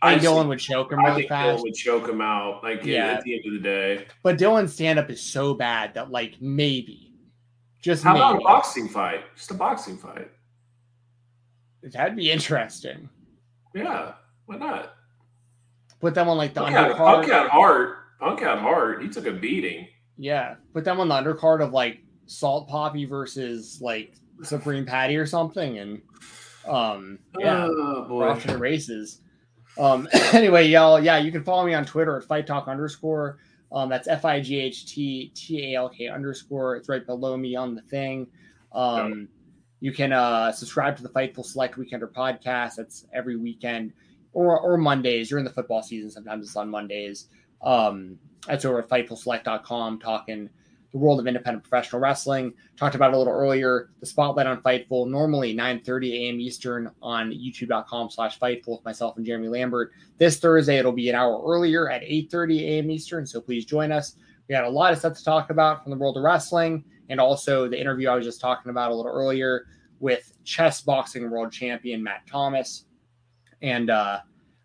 I 0.00 0.10
think 0.12 0.22
Dillon 0.22 0.46
would 0.48 0.60
choke 0.60 0.92
him 0.92 1.00
I 1.00 1.08
really 1.08 1.22
think 1.22 1.28
fast. 1.30 1.46
Dillon 1.46 1.62
would 1.62 1.74
choke 1.74 2.08
him 2.08 2.20
out. 2.20 2.62
Like 2.62 2.84
Yeah. 2.84 3.06
at 3.06 3.24
the 3.24 3.34
end 3.34 3.42
of 3.46 3.52
the 3.54 3.58
day. 3.68 4.06
But 4.22 4.38
Dillon's 4.38 4.72
stand 4.72 4.98
up 4.98 5.10
is 5.10 5.20
so 5.20 5.54
bad 5.54 5.94
that, 5.94 6.10
like, 6.12 6.40
maybe, 6.40 7.12
just 7.82 8.04
How 8.04 8.14
about 8.14 8.36
a 8.36 8.44
boxing 8.44 8.88
fight? 8.88 9.24
Just 9.34 9.50
a 9.50 9.54
boxing 9.54 9.96
fight. 9.98 10.30
that'd 11.82 12.16
be 12.16 12.30
interesting. 12.30 13.08
Yeah, 13.74 14.12
why 14.46 14.56
not? 14.56 14.94
Put 16.00 16.14
them 16.14 16.28
on 16.28 16.36
like 16.36 16.54
the 16.54 16.60
Punk 16.62 16.76
undercard. 16.76 16.96
Punk 16.96 17.26
had 17.28 17.48
heart. 17.48 17.96
Punk 18.20 18.40
heart. 18.40 19.02
He 19.02 19.08
took 19.08 19.26
a 19.26 19.32
beating. 19.32 19.88
Yeah, 20.16 20.56
put 20.72 20.84
them 20.84 21.00
on 21.00 21.08
the 21.08 21.14
undercard 21.14 21.62
of 21.62 21.72
like 21.72 22.00
Salt 22.26 22.68
Papi 22.68 23.08
versus 23.08 23.80
like 23.80 24.14
Supreme 24.42 24.84
Patty 24.84 25.16
or 25.16 25.26
something, 25.26 25.78
and 25.78 26.02
um, 26.66 27.18
yeah, 27.38 27.66
Oh 27.68 28.02
we're 28.02 28.08
boy. 28.08 28.28
off 28.28 28.42
to 28.42 28.48
the 28.48 28.58
races. 28.58 29.20
Um, 29.78 30.08
anyway, 30.32 30.66
y'all, 30.66 31.00
yeah, 31.00 31.18
you 31.18 31.30
can 31.32 31.44
follow 31.44 31.64
me 31.64 31.74
on 31.74 31.84
Twitter 31.84 32.16
at 32.16 32.24
Fight 32.24 32.46
Talk 32.46 32.68
underscore. 32.68 33.38
Um, 33.70 33.88
that's 33.88 34.08
F 34.08 34.24
I 34.24 34.40
G 34.40 34.58
H 34.60 34.86
T 34.86 35.30
T 35.34 35.72
A 35.74 35.78
L 35.78 35.88
K 35.88 36.08
underscore. 36.08 36.76
It's 36.76 36.88
right 36.88 37.04
below 37.04 37.36
me 37.36 37.54
on 37.54 37.74
the 37.74 37.82
thing. 37.82 38.26
Um, 38.72 39.28
you 39.80 39.92
can 39.92 40.12
uh, 40.12 40.50
subscribe 40.52 40.96
to 40.96 41.02
the 41.02 41.08
Fightful 41.08 41.44
Select 41.44 41.76
Weekender 41.76 42.10
podcast. 42.12 42.76
That's 42.76 43.06
every 43.12 43.36
weekend 43.36 43.92
or 44.32 44.58
or 44.58 44.76
Mondays. 44.76 45.30
You're 45.30 45.38
in 45.38 45.44
the 45.44 45.52
football 45.52 45.82
season. 45.82 46.10
Sometimes 46.10 46.46
it's 46.46 46.56
on 46.56 46.68
Mondays. 46.68 47.28
Um, 47.62 48.18
that's 48.46 48.64
over 48.64 48.78
at 48.78 48.88
FightfulSelect.com 48.88 49.98
talking 49.98 50.48
the 50.92 50.98
world 50.98 51.20
of 51.20 51.26
independent 51.26 51.62
professional 51.62 52.00
wrestling. 52.00 52.52
Talked 52.76 52.94
about 52.94 53.12
a 53.12 53.18
little 53.18 53.32
earlier. 53.32 53.90
The 54.00 54.06
spotlight 54.06 54.46
on 54.46 54.62
Fightful, 54.62 55.08
normally 55.08 55.54
9:30 55.54 56.12
a.m. 56.12 56.40
Eastern 56.40 56.90
on 57.02 57.30
YouTube.com 57.30 58.10
slash 58.10 58.38
Fightful 58.38 58.68
with 58.68 58.84
myself 58.84 59.16
and 59.16 59.26
Jeremy 59.26 59.48
Lambert. 59.48 59.92
This 60.18 60.38
Thursday, 60.38 60.78
it'll 60.78 60.92
be 60.92 61.08
an 61.08 61.14
hour 61.14 61.42
earlier 61.46 61.90
at 61.90 62.02
8:30 62.02 62.60
a.m. 62.60 62.90
Eastern. 62.90 63.26
So 63.26 63.40
please 63.40 63.64
join 63.64 63.92
us. 63.92 64.16
We 64.48 64.54
got 64.54 64.64
a 64.64 64.70
lot 64.70 64.92
of 64.92 64.98
stuff 64.98 65.14
to 65.14 65.24
talk 65.24 65.50
about 65.50 65.82
from 65.82 65.90
the 65.90 65.98
world 65.98 66.16
of 66.16 66.22
wrestling, 66.22 66.84
and 67.10 67.20
also 67.20 67.68
the 67.68 67.78
interview 67.78 68.08
I 68.08 68.14
was 68.14 68.24
just 68.24 68.40
talking 68.40 68.70
about 68.70 68.90
a 68.90 68.94
little 68.94 69.12
earlier 69.12 69.66
with 70.00 70.32
chess 70.44 70.80
boxing 70.80 71.28
world 71.28 71.52
champion 71.52 72.02
Matt 72.02 72.26
Thomas. 72.26 72.84
And 73.62 73.90
uh, 73.90 74.20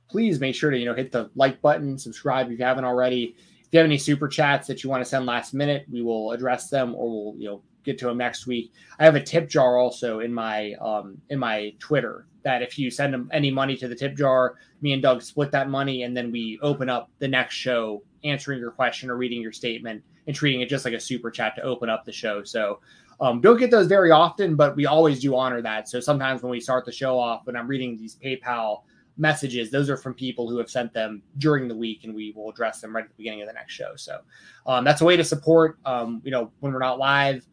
please 0.10 0.40
make 0.40 0.56
sure 0.56 0.72
to 0.72 0.78
you 0.78 0.86
know 0.86 0.94
hit 0.94 1.12
the 1.12 1.30
like 1.36 1.62
button, 1.62 1.98
subscribe 1.98 2.52
if 2.52 2.60
you 2.60 2.66
haven't 2.66 2.86
already. 2.86 3.36
If 3.38 3.68
you 3.72 3.80
have 3.80 3.86
any 3.86 3.98
super 3.98 4.28
chats 4.28 4.68
that 4.68 4.84
you 4.84 4.90
want 4.90 5.04
to 5.04 5.10
send 5.10 5.26
last 5.26 5.54
minute, 5.54 5.86
we 5.92 6.02
will 6.02 6.32
address 6.32 6.70
them 6.70 6.94
or 6.96 7.10
we'll 7.10 7.40
you 7.40 7.50
know 7.50 7.62
get 7.84 7.98
to 8.00 8.06
them 8.06 8.18
next 8.18 8.48
week. 8.48 8.72
I 9.00 9.06
have 9.06 9.16
a 9.16 9.24
tip 9.24 9.50
jar 9.50 9.78
also 9.78 10.20
in 10.20 10.34
my 10.34 10.74
um, 10.74 11.18
in 11.30 11.40
my 11.40 11.74
Twitter 11.80 12.28
that 12.44 12.62
if 12.62 12.78
you 12.78 12.92
send 12.92 13.14
them 13.14 13.30
any 13.32 13.52
money 13.52 13.76
to 13.78 13.88
the 13.88 13.96
tip 13.96 14.16
jar, 14.16 14.56
me 14.82 14.94
and 14.94 15.02
Doug 15.02 15.22
split 15.22 15.52
that 15.52 15.70
money 15.70 16.04
and 16.04 16.16
then 16.16 16.32
we 16.32 16.60
open 16.62 16.90
up 16.90 17.10
the 17.20 17.28
next 17.28 17.56
show 17.56 18.04
answering 18.24 18.60
your 18.60 18.72
question 18.72 19.10
or 19.10 19.18
reading 19.18 19.42
your 19.42 19.52
statement 19.52 20.04
and 20.28 20.36
treating 20.36 20.62
it 20.62 20.70
just 20.70 20.86
like 20.86 20.94
a 20.94 21.00
super 21.00 21.32
chat 21.32 21.56
to 21.56 21.62
open 21.62 21.90
up 21.90 22.06
the 22.06 22.12
show. 22.12 22.44
So 22.44 22.80
um, 23.20 23.42
don't 23.42 23.58
get 23.58 23.72
those 23.72 23.88
very 23.88 24.12
often, 24.12 24.56
but 24.56 24.76
we 24.76 24.86
always 24.86 25.20
do 25.20 25.36
honor 25.36 25.62
that. 25.62 25.90
So 25.90 26.00
sometimes 26.00 26.42
when 26.42 26.52
we 26.52 26.60
start 26.60 26.86
the 26.86 26.92
show 26.92 27.18
off, 27.18 27.46
when 27.46 27.56
I'm 27.56 27.68
reading 27.68 27.98
these 27.98 28.16
PayPal 28.16 28.84
messages, 29.18 29.70
those 29.70 29.90
are 29.90 29.98
from 29.98 30.14
people 30.14 30.50
who 30.50 30.58
have 30.58 30.70
sent 30.70 30.94
them 30.94 31.22
during 31.38 31.68
the 31.68 31.76
week, 31.76 32.04
and 32.04 32.14
we 32.14 32.32
will 32.36 32.50
address 32.50 32.82
them 32.82 32.96
right 32.96 33.04
at 33.04 33.10
the 33.10 33.16
beginning 33.16 33.42
of 33.42 33.48
the 33.48 33.54
next 33.54 33.74
show. 33.74 33.96
So 33.96 34.20
um, 34.66 34.84
that's 34.84 35.02
a 35.02 35.06
way 35.06 35.18
to 35.18 35.24
support, 35.24 35.78
um, 35.86 36.22
you 36.24 36.32
know, 36.32 36.52
when 36.60 36.74
we're 36.74 36.80
not 36.80 37.00
live. 37.00 37.46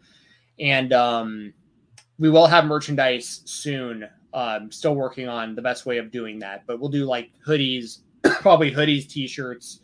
And 0.58 0.92
um, 0.92 1.52
we 2.18 2.30
will 2.30 2.46
have 2.46 2.66
merchandise 2.66 3.42
soon. 3.44 4.08
Um, 4.32 4.70
still 4.70 4.94
working 4.94 5.26
on 5.26 5.56
the 5.56 5.62
best 5.62 5.86
way 5.86 5.98
of 5.98 6.12
doing 6.12 6.38
that, 6.38 6.62
but 6.66 6.78
we'll 6.78 6.88
do 6.88 7.04
like 7.04 7.32
hoodies, 7.44 8.02
probably 8.22 8.70
hoodies, 8.70 9.08
t-shirts, 9.08 9.80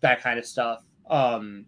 that 0.00 0.20
kind 0.20 0.40
of 0.40 0.44
stuff. 0.44 0.82
Um, 1.08 1.66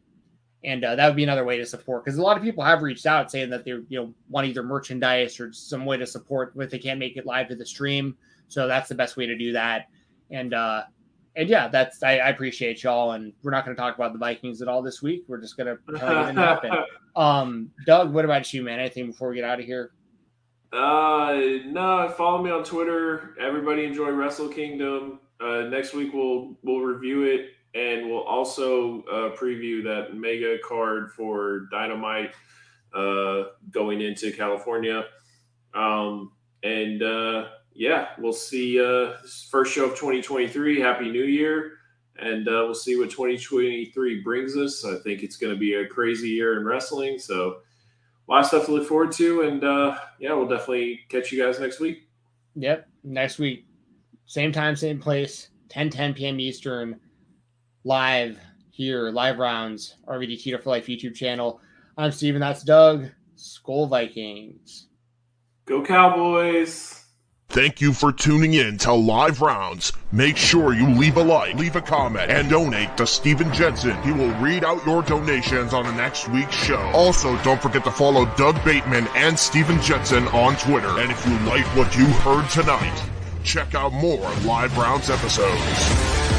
and 0.64 0.84
uh, 0.84 0.96
that 0.96 1.06
would 1.06 1.16
be 1.16 1.22
another 1.22 1.44
way 1.44 1.56
to 1.56 1.66
support 1.66 2.04
because 2.04 2.18
a 2.18 2.22
lot 2.22 2.36
of 2.36 2.42
people 2.42 2.64
have 2.64 2.82
reached 2.82 3.06
out 3.06 3.30
saying 3.30 3.50
that 3.50 3.64
they 3.64 3.70
you 3.70 3.86
know 3.90 4.12
want 4.28 4.46
either 4.46 4.62
merchandise 4.62 5.38
or 5.38 5.52
some 5.52 5.84
way 5.84 5.96
to 5.96 6.06
support 6.06 6.52
if 6.56 6.70
they 6.70 6.78
can't 6.78 6.98
make 6.98 7.16
it 7.16 7.26
live 7.26 7.48
to 7.48 7.54
the 7.54 7.66
stream. 7.66 8.16
So 8.48 8.66
that's 8.66 8.88
the 8.88 8.94
best 8.94 9.16
way 9.16 9.26
to 9.26 9.36
do 9.36 9.52
that. 9.52 9.88
And 10.30 10.54
uh, 10.54 10.84
and 11.36 11.48
yeah, 11.48 11.68
that's 11.68 12.02
I, 12.02 12.18
I 12.18 12.28
appreciate 12.30 12.82
y'all. 12.82 13.12
And 13.12 13.32
we're 13.42 13.52
not 13.52 13.64
going 13.64 13.76
to 13.76 13.80
talk 13.80 13.94
about 13.94 14.12
the 14.12 14.18
Vikings 14.18 14.60
at 14.60 14.68
all 14.68 14.82
this 14.82 15.00
week. 15.00 15.24
We're 15.28 15.40
just 15.40 15.56
going 15.56 15.76
to 15.76 15.98
tell 15.98 16.12
you 16.12 16.20
it 16.20 16.26
didn't 16.26 16.38
happen. 16.38 16.72
Um, 17.16 17.72
Doug, 17.84 18.14
what 18.14 18.24
about 18.24 18.54
you, 18.54 18.62
man? 18.62 18.78
Anything 18.78 19.08
before 19.08 19.30
we 19.30 19.34
get 19.34 19.44
out 19.44 19.58
of 19.58 19.66
here? 19.66 19.90
Uh, 20.72 21.32
no, 21.66 22.14
follow 22.16 22.40
me 22.40 22.48
on 22.48 22.62
Twitter. 22.62 23.34
Everybody 23.40 23.82
enjoy 23.82 24.10
Wrestle 24.10 24.48
Kingdom. 24.48 25.18
Uh, 25.40 25.62
next 25.62 25.94
week 25.94 26.12
we'll 26.12 26.56
we'll 26.62 26.78
review 26.78 27.24
it 27.24 27.54
and 27.74 28.08
we'll 28.08 28.22
also 28.22 29.02
uh, 29.04 29.36
preview 29.36 29.82
that 29.84 30.14
mega 30.14 30.58
card 30.58 31.12
for 31.12 31.68
Dynamite 31.70 32.32
uh, 32.94 33.44
going 33.70 34.00
into 34.00 34.32
California. 34.32 35.04
Um, 35.74 36.32
and 36.62 37.02
uh, 37.02 37.48
yeah, 37.74 38.08
we'll 38.18 38.32
see. 38.32 38.80
Uh, 38.80 39.14
first 39.50 39.72
show 39.72 39.84
of 39.84 39.90
2023. 39.90 40.80
Happy 40.80 41.10
New 41.10 41.24
Year. 41.24 41.72
And 42.20 42.48
uh, 42.48 42.62
we'll 42.64 42.74
see 42.74 42.96
what 42.96 43.10
2023 43.10 44.22
brings 44.22 44.56
us. 44.56 44.84
I 44.84 44.96
think 45.04 45.22
it's 45.22 45.36
going 45.36 45.52
to 45.52 45.58
be 45.58 45.74
a 45.74 45.86
crazy 45.86 46.30
year 46.30 46.58
in 46.58 46.66
wrestling. 46.66 47.18
So, 47.18 47.58
a 48.28 48.32
lot 48.32 48.40
of 48.40 48.46
stuff 48.46 48.66
to 48.66 48.72
look 48.72 48.88
forward 48.88 49.12
to. 49.12 49.42
And 49.42 49.62
uh, 49.62 49.96
yeah, 50.18 50.32
we'll 50.32 50.48
definitely 50.48 51.00
catch 51.08 51.30
you 51.30 51.42
guys 51.42 51.60
next 51.60 51.78
week. 51.78 52.08
Yep. 52.56 52.88
Next 53.04 53.38
week, 53.38 53.66
same 54.26 54.50
time, 54.50 54.74
same 54.74 54.98
place, 54.98 55.50
10 55.68 55.90
10 55.90 56.14
p.m. 56.14 56.40
Eastern, 56.40 56.98
live 57.88 58.38
here, 58.70 59.10
live 59.10 59.38
rounds, 59.38 59.96
RVD 60.06 60.38
Tito 60.42 60.58
for 60.58 60.68
Life 60.68 60.86
YouTube 60.86 61.14
channel. 61.14 61.58
I'm 61.96 62.12
Steven. 62.12 62.38
That's 62.38 62.62
Doug. 62.62 63.08
Skol 63.36 63.88
Vikings. 63.88 64.88
Go 65.64 65.82
Cowboys! 65.82 67.06
Thank 67.48 67.80
you 67.80 67.94
for 67.94 68.12
tuning 68.12 68.52
in 68.52 68.76
to 68.78 68.92
Live 68.92 69.40
Rounds. 69.40 69.94
Make 70.12 70.36
sure 70.36 70.74
you 70.74 70.86
leave 70.86 71.16
a 71.16 71.22
like, 71.22 71.54
leave 71.54 71.76
a 71.76 71.80
comment, 71.80 72.30
and 72.30 72.50
donate 72.50 72.94
to 72.98 73.06
Steven 73.06 73.50
Jensen. 73.54 74.00
He 74.02 74.12
will 74.12 74.34
read 74.34 74.64
out 74.64 74.84
your 74.84 75.02
donations 75.02 75.72
on 75.72 75.86
the 75.86 75.92
next 75.92 76.28
week's 76.28 76.54
show. 76.54 76.90
Also, 76.92 77.38
don't 77.42 77.62
forget 77.62 77.84
to 77.84 77.90
follow 77.90 78.26
Doug 78.36 78.62
Bateman 78.66 79.08
and 79.14 79.38
Steven 79.38 79.80
Jensen 79.80 80.28
on 80.28 80.56
Twitter. 80.56 81.00
And 81.00 81.10
if 81.10 81.26
you 81.26 81.38
like 81.46 81.64
what 81.74 81.96
you 81.96 82.04
heard 82.04 82.50
tonight, 82.50 83.02
check 83.44 83.74
out 83.74 83.94
more 83.94 84.30
Live 84.44 84.76
Rounds 84.76 85.08
episodes. 85.08 86.37